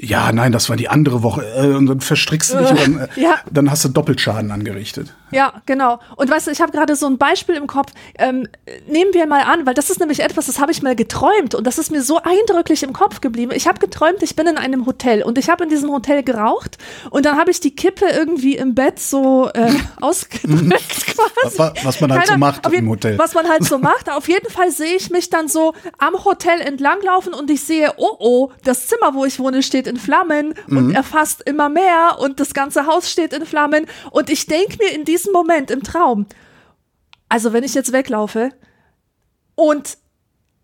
Ja, 0.00 0.32
nein, 0.32 0.52
das 0.52 0.68
war 0.70 0.76
die 0.76 0.88
andere 0.88 1.22
Woche. 1.22 1.42
Äh, 1.56 1.74
und 1.74 1.86
dann 1.86 2.00
verstrickst 2.00 2.52
du 2.54 2.58
dich 2.58 2.70
und 2.70 2.78
dann, 2.80 3.08
äh, 3.16 3.20
Ja. 3.20 3.38
dann 3.50 3.70
hast 3.70 3.84
du 3.84 3.88
Doppelschaden 3.88 4.50
angerichtet. 4.50 5.12
Ja, 5.30 5.54
genau. 5.66 5.98
Und 6.16 6.30
weißt 6.30 6.46
du, 6.46 6.50
ich 6.52 6.60
habe 6.60 6.70
gerade 6.72 6.94
so 6.96 7.06
ein 7.06 7.18
Beispiel 7.18 7.54
im 7.56 7.66
Kopf. 7.66 7.92
Ähm, 8.18 8.46
nehmen 8.86 9.12
wir 9.14 9.26
mal 9.26 9.42
an, 9.42 9.66
weil 9.66 9.74
das 9.74 9.90
ist 9.90 10.00
nämlich 10.00 10.20
etwas, 10.20 10.46
das 10.46 10.58
habe 10.60 10.70
ich 10.70 10.82
mal 10.82 10.94
geträumt 10.94 11.54
und 11.54 11.66
das 11.66 11.78
ist 11.78 11.90
mir 11.90 12.02
so 12.02 12.20
eindrücklich 12.22 12.82
im 12.82 12.92
Kopf 12.92 13.20
geblieben. 13.20 13.52
Ich 13.54 13.66
habe 13.66 13.78
geträumt, 13.80 14.22
ich 14.22 14.36
bin 14.36 14.46
in 14.46 14.56
einem 14.58 14.86
Hotel 14.86 15.22
und 15.22 15.36
ich 15.38 15.48
habe 15.50 15.64
in 15.64 15.70
diesem 15.70 15.90
Hotel 15.90 16.22
geraucht 16.22 16.78
und 17.10 17.26
dann 17.26 17.36
habe 17.36 17.50
ich 17.50 17.58
die 17.60 17.74
Kippe 17.74 18.04
irgendwie 18.06 18.56
im 18.56 18.74
Bett 18.74 18.98
so 19.00 19.48
äh, 19.54 19.72
ausgedrückt 20.00 21.06
quasi. 21.06 21.53
Wa- 21.58 21.72
was 21.82 22.00
man 22.00 22.12
halt 22.12 22.26
so 22.26 22.36
macht 22.36 22.66
auf 22.66 22.72
jeden- 22.72 22.84
im 22.86 22.90
Hotel. 22.92 23.18
Was 23.18 23.34
man 23.34 23.48
halt 23.48 23.64
so 23.64 23.78
macht. 23.90 24.10
Auf 24.10 24.28
jeden 24.28 24.50
Fall 24.50 24.70
sehe 24.70 24.94
ich 24.96 25.10
mich 25.10 25.30
dann 25.30 25.48
so 25.48 25.74
am 25.98 26.24
Hotel 26.24 26.60
entlanglaufen 26.60 27.34
und 27.34 27.50
ich 27.50 27.62
sehe, 27.62 27.92
oh 27.96 28.16
oh, 28.18 28.50
das 28.64 28.86
Zimmer, 28.86 29.14
wo 29.14 29.24
ich 29.24 29.38
wohne, 29.38 29.62
steht 29.62 29.86
in 29.86 29.96
Flammen 29.96 30.54
und 30.68 30.88
Mhm. 30.88 30.94
erfasst 30.94 31.42
immer 31.46 31.68
mehr 31.68 32.16
und 32.20 32.40
das 32.40 32.54
ganze 32.54 32.86
Haus 32.86 33.10
steht 33.10 33.32
in 33.32 33.46
Flammen. 33.46 33.86
Und 34.10 34.30
ich 34.30 34.46
denke 34.46 34.76
mir 34.80 34.92
in 34.92 35.04
diesem 35.04 35.32
Moment 35.32 35.70
im 35.70 35.82
Traum, 35.82 36.26
also 37.28 37.52
wenn 37.52 37.64
ich 37.64 37.74
jetzt 37.74 37.92
weglaufe 37.92 38.50
und 39.54 39.98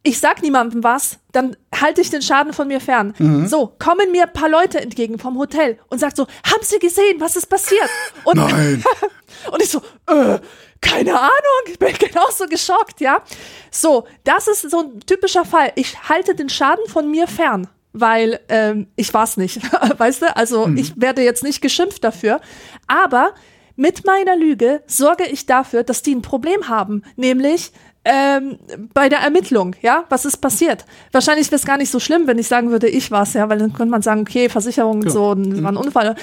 ich 0.03 0.19
sag 0.19 0.41
niemandem 0.43 0.83
was, 0.83 1.19
dann 1.33 1.57
halte 1.79 2.01
ich 2.01 2.09
den 2.09 2.23
Schaden 2.23 2.55
von 2.55 2.69
mir 2.69 2.81
fern. 2.81 3.13
Mhm. 3.19 3.47
So, 3.49 3.75
kommen 3.79 4.11
mir 4.13 4.23
ein 4.25 4.33
paar 4.33 4.49
Leute 4.49 4.81
entgegen 4.81 5.19
vom 5.19 5.37
Hotel 5.39 5.79
und 5.89 5.99
sagt 5.99 6.17
so, 6.17 6.27
haben 6.51 6.63
Sie 6.63 6.79
gesehen, 6.79 7.21
was 7.21 7.37
ist 7.37 7.47
passiert? 7.47 7.89
Und 8.25 8.37
Nein. 8.39 8.83
und 9.53 9.63
ich 9.63 9.69
so, 9.69 9.83
äh, 10.07 10.39
keine 10.81 11.19
Ahnung, 11.19 11.63
ich 11.67 11.79
bin 11.79 11.93
genauso 11.99 12.47
geschockt, 12.47 13.01
ja. 13.01 13.23
So, 13.71 14.07
das 14.25 14.49
ist 14.49 14.71
so 14.71 14.81
ein 14.81 15.01
typischer 15.01 15.45
Fall. 15.45 15.73
Ich 15.77 16.09
halte 16.09 16.35
den 16.35 16.49
Schaden 16.49 16.87
von 16.87 17.11
mir 17.11 17.27
fern, 17.27 17.69
weil 17.93 18.41
ähm, 18.49 18.89
ich 18.97 19.13
war's 19.13 19.37
nicht, 19.37 19.61
weißt 19.99 20.23
du? 20.23 20.37
Also 20.37 20.69
ich 20.77 21.01
werde 21.01 21.23
jetzt 21.23 21.43
nicht 21.43 21.61
geschimpft 21.61 22.05
dafür, 22.05 22.41
aber 22.87 23.35
mit 23.77 24.05
meiner 24.05 24.37
Lüge 24.37 24.83
sorge 24.87 25.25
ich 25.25 25.47
dafür, 25.47 25.85
dass 25.85 26.03
die 26.03 26.15
ein 26.15 26.23
Problem 26.23 26.69
haben, 26.69 27.03
nämlich 27.17 27.73
ähm, 28.05 28.59
bei 28.95 29.09
der 29.09 29.21
Ermittlung, 29.21 29.77
ja, 29.83 30.05
was 30.09 30.25
ist 30.25 30.39
passiert? 30.39 30.87
Wahrscheinlich 31.13 31.49
wäre 31.49 31.57
es 31.57 31.67
gar 31.67 31.77
nicht 31.77 31.91
so 31.91 32.01
schlimm, 32.01 32.27
wenn 32.27 32.39
ich 32.39 32.49
sagen 32.49 32.71
würde, 32.71 32.89
ich 32.89 33.11
war's, 33.11 33.35
ja, 33.35 33.49
weil 33.49 33.59
dann 33.59 33.73
könnte 33.73 33.91
man 33.91 34.03
sagen, 34.03 34.23
okay, 34.23 34.49
Versicherung 34.49 35.03
und 35.03 35.11
so, 35.11 35.37
war 35.37 35.73
ein 35.73 35.77
Unfall. 35.77 36.15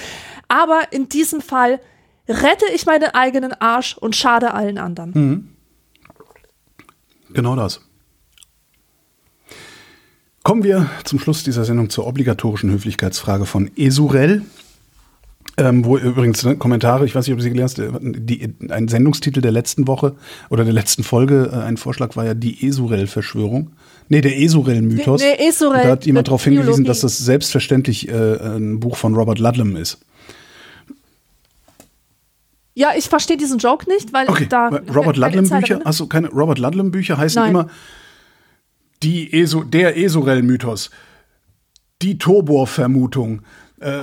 Aber 0.48 0.80
in 0.90 1.08
diesem 1.08 1.40
Fall 1.40 1.80
rette 2.28 2.66
ich 2.74 2.86
meinen 2.86 3.10
eigenen 3.14 3.52
Arsch 3.52 3.96
und 3.96 4.14
schade 4.14 4.54
allen 4.54 4.78
anderen. 4.78 5.56
Genau 7.30 7.56
das. 7.56 7.80
Kommen 10.42 10.62
wir 10.62 10.88
zum 11.04 11.18
Schluss 11.18 11.42
dieser 11.42 11.64
Sendung 11.64 11.90
zur 11.90 12.06
obligatorischen 12.06 12.70
Höflichkeitsfrage 12.70 13.44
von 13.44 13.70
Esurel. 13.76 14.42
Ähm, 15.58 15.84
wo 15.84 15.98
übrigens 15.98 16.44
ne, 16.44 16.56
Kommentare, 16.56 17.04
ich 17.04 17.16
weiß 17.16 17.26
nicht, 17.26 17.34
ob 17.34 17.42
Sie 17.42 17.50
gelesen 17.50 17.92
haben, 17.92 18.26
die, 18.26 18.54
ein 18.70 18.86
Sendungstitel 18.86 19.40
der 19.40 19.50
letzten 19.50 19.88
Woche 19.88 20.14
oder 20.50 20.64
der 20.64 20.72
letzten 20.72 21.02
Folge, 21.02 21.50
äh, 21.52 21.56
ein 21.56 21.76
Vorschlag 21.76 22.14
war 22.14 22.24
ja 22.24 22.34
die 22.34 22.66
Esurel-Verschwörung. 22.66 23.72
Nee, 24.08 24.20
der 24.20 24.38
Esurel-Mythos. 24.38 25.20
Nee, 25.20 25.48
Esurel, 25.48 25.82
Da 25.82 25.90
hat 25.90 26.06
jemand 26.06 26.26
äh, 26.26 26.30
darauf 26.30 26.44
hingewiesen, 26.44 26.84
dass 26.84 27.00
das 27.00 27.18
selbstverständlich 27.18 28.08
äh, 28.08 28.12
ein 28.12 28.78
Buch 28.78 28.96
von 28.96 29.14
Robert 29.14 29.40
Ludlum 29.40 29.74
ist. 29.74 29.98
Ja, 32.78 32.92
ich 32.96 33.08
verstehe 33.08 33.36
diesen 33.36 33.58
Joke 33.58 33.90
nicht, 33.90 34.12
weil 34.12 34.28
Okay, 34.28 34.46
da 34.48 34.68
Robert 34.94 35.16
Ludlum 35.16 35.48
Bücher, 35.48 35.80
du 35.98 36.06
keine 36.06 36.28
Robert 36.28 36.60
Ludlum 36.60 36.92
Bücher 36.92 37.18
heißen 37.18 37.42
Nein. 37.42 37.50
immer 37.50 37.66
die 39.02 39.32
Eso, 39.32 39.64
der 39.64 39.96
Esorel 39.96 40.44
Mythos, 40.44 40.90
die 42.02 42.18
Tobor 42.18 42.68
Vermutung, 42.68 43.42
äh, 43.80 43.98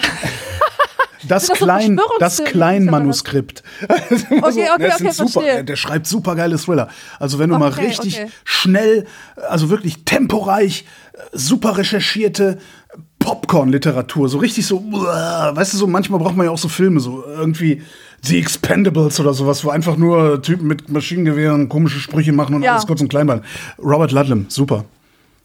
das 1.30 1.48
klein 1.54 1.96
das 2.20 2.36
Verschwörungstheorien, 2.36 2.52
klein 2.52 2.84
oder 2.84 2.92
was? 2.92 3.00
Manuskript. 3.00 3.64
okay, 3.88 4.42
okay, 4.42 4.70
okay, 4.74 5.10
sind 5.12 5.30
super, 5.30 5.64
der 5.64 5.76
schreibt 5.78 6.06
super 6.06 6.36
geile 6.36 6.58
Thriller. 6.58 6.90
Also 7.18 7.40
wenn 7.40 7.52
du 7.52 7.58
mal 7.58 7.72
Okay, 7.72 7.86
richtig 7.86 8.20
okay. 8.20 8.30
schnell, 8.44 9.08
also 9.48 9.70
wirklich 9.70 10.04
temporeich, 10.04 10.84
äh, 11.14 11.20
super 11.32 11.78
recherchierte 11.78 12.60
Popcorn-Literatur, 13.20 14.28
so 14.28 14.38
richtig 14.40 14.68
so, 14.68 14.84
weißt 14.84 15.72
du, 15.72 15.78
so 15.78 15.88
manchmal 15.88 16.20
braucht 16.20 16.36
man 16.36 16.46
ja 16.48 16.52
auch 16.52 16.58
so 16.58 16.68
Filme, 16.68 17.00
so 17.00 17.24
irgendwie 17.26 17.82
The 18.26 18.40
Expendables 18.40 19.20
oder 19.20 19.34
sowas, 19.34 19.64
wo 19.64 19.70
einfach 19.70 19.98
nur 19.98 20.42
Typen 20.42 20.68
mit 20.68 20.90
Maschinengewehren 20.90 21.70
komische 21.70 22.00
Sprüche 22.00 22.32
machen 22.34 22.56
und 22.56 22.64
Ja. 22.64 22.72
alles 22.74 22.88
kurz 22.88 23.02
und 23.02 23.10
klein 23.10 23.28
bleiben. 23.28 23.42
Robert 23.78 24.12
Ludlum, 24.12 24.46
super. 24.50 24.86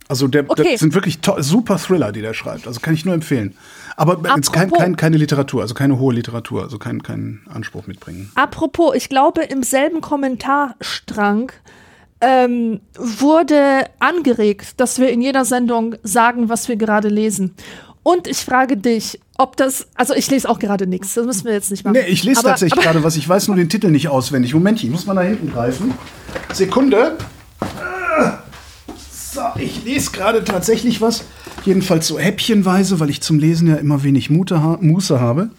Also 0.09 0.27
der, 0.27 0.45
Okay. 0.49 0.71
das 0.73 0.81
sind 0.81 0.95
wirklich 0.95 1.19
super 1.39 1.79
Thriller, 1.79 2.11
die 2.11 2.21
der 2.21 2.35
schreibt. 2.35 2.67
Also 2.67 2.81
kann 2.81 2.95
ich 2.95 3.05
nur 3.05 3.15
empfehlen. 3.15 3.55
Aber 3.97 4.15
jetzt 4.37 4.53
kein, 4.53 4.65
Apropos- 4.69 4.79
kein, 4.79 4.97
keine 4.97 5.17
Literatur, 5.19 5.63
also 5.63 5.75
keine 5.75 5.99
hohe 6.01 6.15
Literatur, 6.15 6.63
also 6.63 6.79
keinen 6.79 7.03
keinen 7.03 7.43
Anspruch 7.53 7.87
mitbringen. 7.87 8.33
Apropos, 8.35 8.95
ich 8.97 9.09
glaube, 9.09 9.43
im 9.43 9.63
selben 9.63 10.01
Kommentarstrang 10.01 11.53
ähm, 12.23 12.81
wurde 12.97 13.85
angeregt, 13.99 14.75
dass 14.81 14.99
wir 14.99 15.11
in 15.11 15.23
jeder 15.23 15.45
Sendung 15.45 15.95
sagen, 16.03 16.49
was 16.49 16.69
wir 16.69 16.77
gerade 16.77 17.09
lesen. 17.09 17.55
Und 18.13 18.27
ich 18.27 18.39
frage 18.39 18.77
dich, 18.77 19.21
ob 19.39 19.57
das, 19.57 19.87
also 19.95 20.15
ich 20.15 20.29
lese 20.31 20.49
auch 20.49 20.59
gerade 20.59 20.87
nichts, 20.87 21.15
das 21.15 21.27
müssen 21.27 21.45
wir 21.45 21.53
jetzt 21.53 21.71
nicht 21.71 21.85
machen. 21.85 21.95
Nee, 21.95 22.09
ich 22.09 22.25
lese 22.25 22.41
Aber- 22.41 22.51
tatsächlich 22.51 22.73
aber- 22.75 22.83
gerade 22.93 23.05
was, 23.05 23.17
ich 23.17 23.29
weiß 23.29 23.47
nur 23.49 23.57
den 23.57 23.69
Titel 23.69 23.89
nicht 23.91 24.09
auswendig. 24.09 24.53
Moment, 24.55 24.83
ich 24.83 24.91
muss 24.91 25.07
mal 25.07 25.15
nach 25.15 25.23
hinten 25.23 25.51
greifen. 25.53 25.95
Sekunde. 26.53 27.17
So, 29.33 29.41
ich 29.59 29.85
lese 29.85 30.11
gerade 30.11 30.43
tatsächlich 30.45 31.01
was. 31.01 31.25
Jedenfalls 31.65 32.07
so 32.09 32.19
häppchenweise, 32.19 32.99
weil 33.01 33.11
ich 33.11 33.21
zum 33.21 33.39
Lesen 33.39 33.69
ja 33.69 33.77
immer 33.77 34.03
wenig 34.03 34.29
Mute 34.31 34.63
ha 34.63 34.79
Muße 34.81 35.21
habe. 35.21 35.51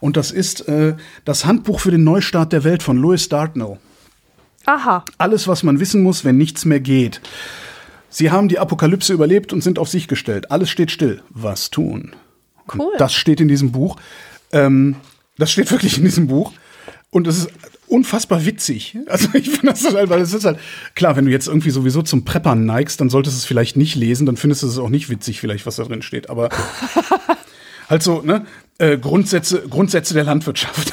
Und 0.00 0.16
das 0.16 0.30
ist 0.30 0.68
äh, 0.68 0.94
das 1.24 1.44
Handbuch 1.44 1.80
für 1.80 1.90
den 1.90 2.04
Neustart 2.04 2.52
der 2.52 2.62
Welt 2.62 2.82
von 2.84 2.96
Louis 2.98 3.28
Dartnell. 3.28 3.78
Aha, 4.66 5.04
Alles, 5.16 5.48
was 5.48 5.62
man 5.62 5.80
wissen 5.80 6.02
muss, 6.02 6.24
wenn 6.24 6.36
nichts 6.36 6.64
mehr 6.66 6.78
geht. 6.78 7.20
Sie 8.10 8.30
haben 8.30 8.48
die 8.48 8.58
Apokalypse 8.58 9.12
überlebt 9.12 9.52
und 9.52 9.62
sind 9.62 9.78
auf 9.78 9.88
sich 9.88 10.08
gestellt. 10.08 10.50
Alles 10.50 10.70
steht 10.70 10.90
still. 10.90 11.22
Was 11.30 11.70
tun? 11.70 12.14
cool. 12.74 12.92
Das 12.98 13.14
steht 13.14 13.40
in 13.40 13.48
diesem 13.48 13.72
Buch. 13.72 13.96
Ähm, 14.52 14.96
das 15.36 15.50
steht 15.50 15.70
wirklich 15.70 15.98
in 15.98 16.04
diesem 16.04 16.26
Buch. 16.26 16.52
Und 17.10 17.26
es 17.26 17.38
ist 17.38 17.50
unfassbar 17.86 18.44
witzig. 18.44 18.98
Also 19.06 19.28
ich 19.32 19.48
finde 19.50 19.68
das 19.72 19.84
halt, 19.94 20.10
weil 20.10 20.20
es 20.20 20.34
ist 20.34 20.44
halt, 20.44 20.58
klar, 20.94 21.16
wenn 21.16 21.24
du 21.24 21.30
jetzt 21.30 21.48
irgendwie 21.48 21.70
sowieso 21.70 22.02
zum 22.02 22.24
Preppern 22.24 22.66
neigst, 22.66 23.00
dann 23.00 23.08
solltest 23.08 23.36
du 23.36 23.38
es 23.38 23.44
vielleicht 23.44 23.76
nicht 23.76 23.94
lesen, 23.94 24.26
dann 24.26 24.36
findest 24.36 24.62
du 24.62 24.66
es 24.66 24.78
auch 24.78 24.90
nicht 24.90 25.08
witzig, 25.08 25.40
vielleicht, 25.40 25.64
was 25.64 25.76
da 25.76 25.84
drin 25.84 26.02
steht. 26.02 26.28
Aber 26.28 26.50
halt 27.88 28.02
so, 28.02 28.20
ne? 28.20 28.44
Äh, 28.78 28.98
Grundsätze, 28.98 29.62
Grundsätze 29.68 30.14
der 30.14 30.24
Landwirtschaft. 30.24 30.92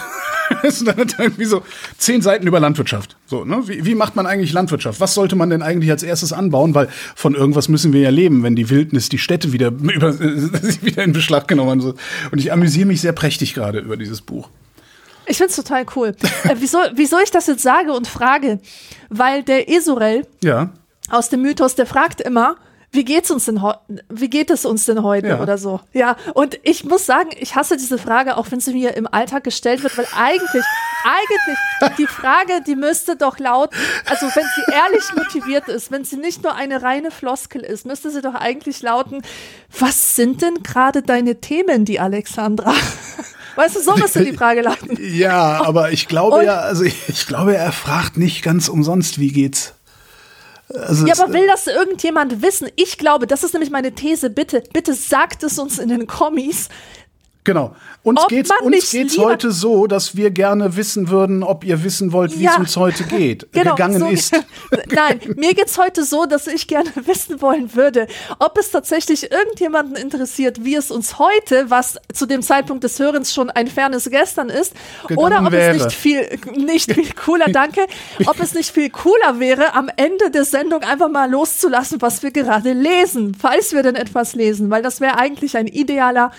Das 0.66 0.78
sind 0.80 0.88
dann 0.88 0.98
halt 0.98 1.16
irgendwie 1.20 1.46
so 1.46 1.62
zehn 2.00 2.22
Seiten 2.24 2.48
über 2.48 2.60
Landwirtschaft. 2.60 3.16
So, 3.28 3.46
ne? 3.46 3.62
Wie, 3.68 3.86
wie 3.86 3.94
macht 3.94 4.16
man 4.16 4.26
eigentlich 4.26 4.52
Landwirtschaft? 4.52 5.00
Was 5.00 5.14
sollte 5.14 5.36
man 5.36 5.52
denn 5.52 5.62
eigentlich 5.62 5.92
als 5.92 6.02
erstes 6.02 6.34
anbauen? 6.34 6.74
Weil 6.74 6.90
von 7.16 7.36
irgendwas 7.36 7.70
müssen 7.70 7.94
wir 7.94 8.02
ja 8.02 8.10
leben, 8.10 8.42
wenn 8.42 8.56
die 8.56 8.70
Wildnis 8.72 9.10
die 9.10 9.20
Städte 9.20 9.54
wieder, 9.54 9.68
über, 9.72 10.20
wieder 10.20 11.04
in 11.04 11.14
Beschlag 11.14 11.48
genommen. 11.48 11.82
So. 11.82 11.94
Und 12.32 12.40
ich 12.40 12.52
amüsiere 12.52 12.88
mich 12.88 13.02
sehr 13.02 13.14
prächtig 13.14 13.54
gerade 13.54 13.80
über 13.80 13.96
dieses 13.96 14.22
Buch. 14.22 14.50
Ich 15.28 15.38
find's 15.38 15.56
total 15.56 15.86
cool. 15.96 16.16
äh, 16.44 16.56
wieso, 16.60 16.80
wieso 16.96 17.18
ich 17.20 17.32
das 17.32 17.48
jetzt 17.48 17.64
sage 17.64 17.92
und 17.94 18.08
frage? 18.08 18.60
Weil 19.10 19.44
der 19.44 19.70
Esurel 19.70 20.26
Ja. 20.44 20.72
aus 21.12 21.30
dem 21.30 21.42
Mythos, 21.44 21.76
der 21.76 21.86
fragt 21.86 22.22
immer, 22.22 22.56
wie 22.96 23.06
geht's 23.06 23.30
uns 23.32 23.46
denn 23.46 23.62
wie 24.10 24.30
geht 24.30 24.50
es 24.50 24.66
uns 24.66 24.86
denn 24.86 25.04
heute 25.04 25.28
Ja. 25.28 25.42
oder 25.42 25.58
so? 25.58 25.80
Ja, 25.94 26.16
und 26.34 26.60
ich 26.64 26.84
muss 26.86 27.06
sagen, 27.06 27.30
ich 27.38 27.56
hasse 27.56 27.78
diese 27.78 27.98
Frage, 27.98 28.38
auch 28.38 28.48
wenn 28.52 28.60
sie 28.60 28.74
mir 28.74 28.96
im 28.96 29.08
Alltag 29.08 29.44
gestellt 29.44 29.84
wird, 29.84 29.98
weil 29.98 30.08
eigentlich, 30.16 30.64
eigentlich 31.04 31.98
die 31.98 32.08
Frage, 32.08 32.62
die 32.66 32.76
müsste 32.76 33.16
doch 33.16 33.38
lauten, 33.40 33.78
also 34.10 34.26
wenn 34.28 34.44
sie 34.56 34.72
ehrlich 34.74 35.04
motiviert 35.16 35.68
ist, 35.68 35.92
wenn 35.92 36.04
sie 36.06 36.18
nicht 36.18 36.42
nur 36.44 36.56
eine 36.56 36.82
reine 36.82 37.12
Floskel 37.12 37.62
ist, 37.62 37.86
müsste 37.86 38.10
sie 38.10 38.22
doch 38.22 38.36
eigentlich 38.36 38.82
lauten, 38.82 39.22
was 39.78 40.16
sind 40.16 40.42
denn 40.42 40.64
gerade 40.64 41.02
deine 41.02 41.42
Themen, 41.42 41.86
die 41.86 42.00
Alexandra? 42.00 42.74
Weißt 43.56 43.76
du, 43.78 43.80
so 43.80 43.96
müsste 43.96 44.26
die 44.26 44.34
Frage 44.34 44.62
lauten. 44.64 44.98
Ja, 45.00 45.64
aber 45.64 45.92
ich 45.92 46.10
glaube 46.10 46.38
Und- 46.38 46.46
ja, 46.46 46.58
also 46.60 46.84
ich, 46.84 47.08
ich 47.08 47.26
glaube, 47.26 47.56
er 47.56 47.72
fragt 47.72 48.18
nicht 48.18 48.44
ganz 48.44 48.68
umsonst, 48.68 49.18
wie 49.18 49.32
geht's. 49.32 49.75
Also 50.74 51.06
Ja, 51.06 51.14
aber 51.20 51.34
will 51.34 51.48
das 51.48 51.68
irgendjemand 51.68 52.42
wissen? 52.42 52.70
Ich 52.76 52.98
glaube, 52.98 53.28
das 53.28 53.44
ist 53.44 53.54
nämlich 53.54 53.70
meine 53.70 53.94
These. 53.94 54.30
Bitte, 54.30 54.64
bitte 54.74 54.94
sagt 54.94 55.44
es 55.44 55.60
uns 55.60 55.80
in 55.80 55.90
den 55.90 56.08
Kommis. 56.08 56.70
Genau. 57.46 57.76
Uns 58.04 58.22
Ob 58.22 58.28
geht's, 58.28 58.50
uns 58.62 58.92
geht's 58.92 59.18
heute 59.18 59.52
so, 59.52 59.88
dass 59.88 60.16
wir 60.16 60.30
gerne 60.32 60.76
wissen 60.76 61.10
würden, 61.10 61.44
ob 61.44 61.64
ihr 61.64 61.84
wissen 61.84 62.12
wollt, 62.12 62.38
wie 62.38 62.44
Ja. 62.44 62.52
es 62.54 62.58
uns 62.60 62.78
heute 62.78 63.04
geht, 63.04 63.48
Genau, 63.54 63.76
gegangen 63.76 64.00
so, 64.00 64.08
ist. 64.08 64.34
Nein, 64.94 65.20
mir 65.38 65.54
geht's 65.54 65.78
heute 65.78 66.04
so, 66.04 66.26
dass 66.26 66.48
ich 66.48 66.68
gerne 66.68 66.90
wissen 67.06 67.42
wollen 67.42 67.74
würde, 67.76 68.08
ob 68.40 68.58
es 68.58 68.72
tatsächlich 68.72 69.32
irgendjemanden 69.32 69.96
interessiert, 69.96 70.64
wie 70.66 70.76
es 70.76 70.92
uns 70.92 71.18
heute, 71.20 71.70
was 71.70 71.98
zu 72.14 72.26
dem 72.26 72.42
Zeitpunkt 72.42 72.84
des 72.84 73.00
Hörens 73.00 73.34
schon 73.34 73.50
ein 73.50 73.68
fernes 73.68 74.10
Gestern 74.10 74.50
ist, 74.50 74.74
Gegangen 75.08 75.20
oder 75.20 75.46
ob 75.46 75.52
wäre. 75.52 75.76
es 75.76 75.84
nicht 75.86 75.96
viel, 75.96 76.40
nicht 76.56 76.92
viel 76.92 77.12
cooler, 77.14 77.46
danke, 77.48 77.86
ob 78.26 78.40
es 78.40 78.54
nicht 78.56 78.72
viel 78.72 78.90
cooler 78.90 79.40
wäre, 79.40 79.74
am 79.76 79.90
Ende 79.98 80.32
der 80.32 80.46
Sendung 80.46 80.82
einfach 80.82 81.10
mal 81.10 81.30
loszulassen, 81.30 82.02
was 82.02 82.24
wir 82.24 82.32
gerade 82.32 82.74
lesen, 82.74 83.36
falls 83.40 83.72
wir 83.74 83.84
denn 83.84 83.96
etwas 83.96 84.34
lesen, 84.34 84.72
weil 84.72 84.82
das 84.82 85.00
wäre 85.00 85.18
eigentlich 85.20 85.58
ein 85.58 85.68
idealer 85.68 86.32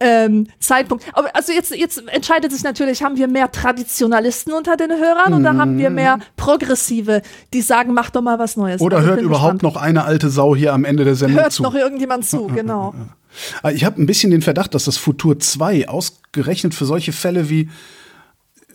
ähm, 0.00 0.45
Zeitpunkt. 0.60 1.04
Aber 1.12 1.34
also 1.34 1.52
jetzt, 1.52 1.74
jetzt 1.74 2.02
entscheidet 2.08 2.52
sich 2.52 2.62
natürlich, 2.62 3.02
haben 3.02 3.16
wir 3.16 3.28
mehr 3.28 3.50
Traditionalisten 3.50 4.52
unter 4.52 4.76
den 4.76 4.90
Hörern 4.90 5.34
oder 5.34 5.56
haben 5.56 5.78
wir 5.78 5.90
mehr 5.90 6.18
Progressive, 6.36 7.22
die 7.52 7.62
sagen, 7.62 7.92
mach 7.94 8.10
doch 8.10 8.22
mal 8.22 8.38
was 8.38 8.56
Neues. 8.56 8.80
Oder 8.80 8.98
Also 8.98 9.08
hört 9.08 9.20
überhaupt 9.22 9.60
gespannt. 9.60 9.74
noch 9.74 9.80
eine 9.82 10.04
alte 10.04 10.28
Sau 10.30 10.54
hier 10.56 10.72
am 10.72 10.84
Ende 10.84 11.04
der 11.04 11.14
Sendung 11.14 11.40
Hört 11.40 11.52
zu? 11.52 11.62
noch 11.62 11.74
irgendjemand 11.74 12.24
zu, 12.26 12.46
genau. 12.46 12.94
Ah, 13.62 13.70
Ich 13.70 13.84
habe 13.84 14.00
ein 14.00 14.06
bisschen 14.06 14.30
den 14.30 14.42
Verdacht, 14.42 14.74
dass 14.74 14.84
das 14.86 14.96
Futur 14.96 15.38
2 15.38 15.88
ausgerechnet 15.88 16.74
für 16.74 16.86
solche 16.86 17.12
Fälle 17.12 17.50
wie 17.50 17.68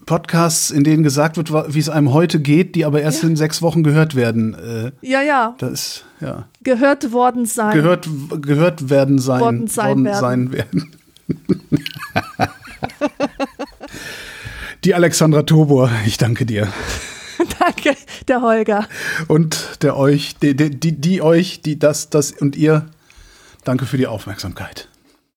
Podcasts, 0.06 0.72
in 0.72 0.84
denen 0.84 1.04
gesagt 1.04 1.38
wird, 1.38 1.52
wie 1.74 1.80
es 1.80 1.88
einem 1.90 2.12
heute 2.12 2.40
geht, 2.40 2.74
die 2.76 2.86
aber 2.86 3.02
erst 3.02 3.24
in 3.24 3.36
sechs 3.36 3.62
Wochen 3.62 3.84
gehört 3.84 4.16
werden. 4.16 4.56
Äh, 4.56 4.92
Ja, 5.08 5.22
ja, 5.22 5.56
das 5.60 5.72
ist, 5.72 6.06
ja, 6.20 6.48
gehört 6.64 7.12
worden 7.12 7.46
sein. 7.46 7.74
gehört, 7.76 8.10
gehört 8.42 8.90
werden 8.90 9.20
sein, 9.20 9.42
Worden 9.42 9.68
sein 9.68 10.04
werden. 10.04 10.20
sein 10.20 10.52
werden. 10.52 10.92
Die 14.84 14.96
Alexandra 14.96 15.44
Tobor, 15.44 15.92
ich 16.06 16.18
danke 16.18 16.46
dir. 16.46 16.68
Danke, 17.60 17.96
der 18.28 18.42
Holger. 18.42 18.88
Und 19.28 19.84
der 19.84 19.98
euch, 19.98 20.36
die, 20.38 20.56
die, 20.56 20.70
die, 20.70 20.92
die 20.94 21.22
euch, 21.22 21.62
die 21.62 21.80
das, 21.80 22.10
das 22.10 22.32
und 22.32 22.56
ihr, 22.56 22.88
danke 23.64 23.86
für 23.86 23.98
die 23.98 24.08
Aufmerksamkeit. 24.08 24.91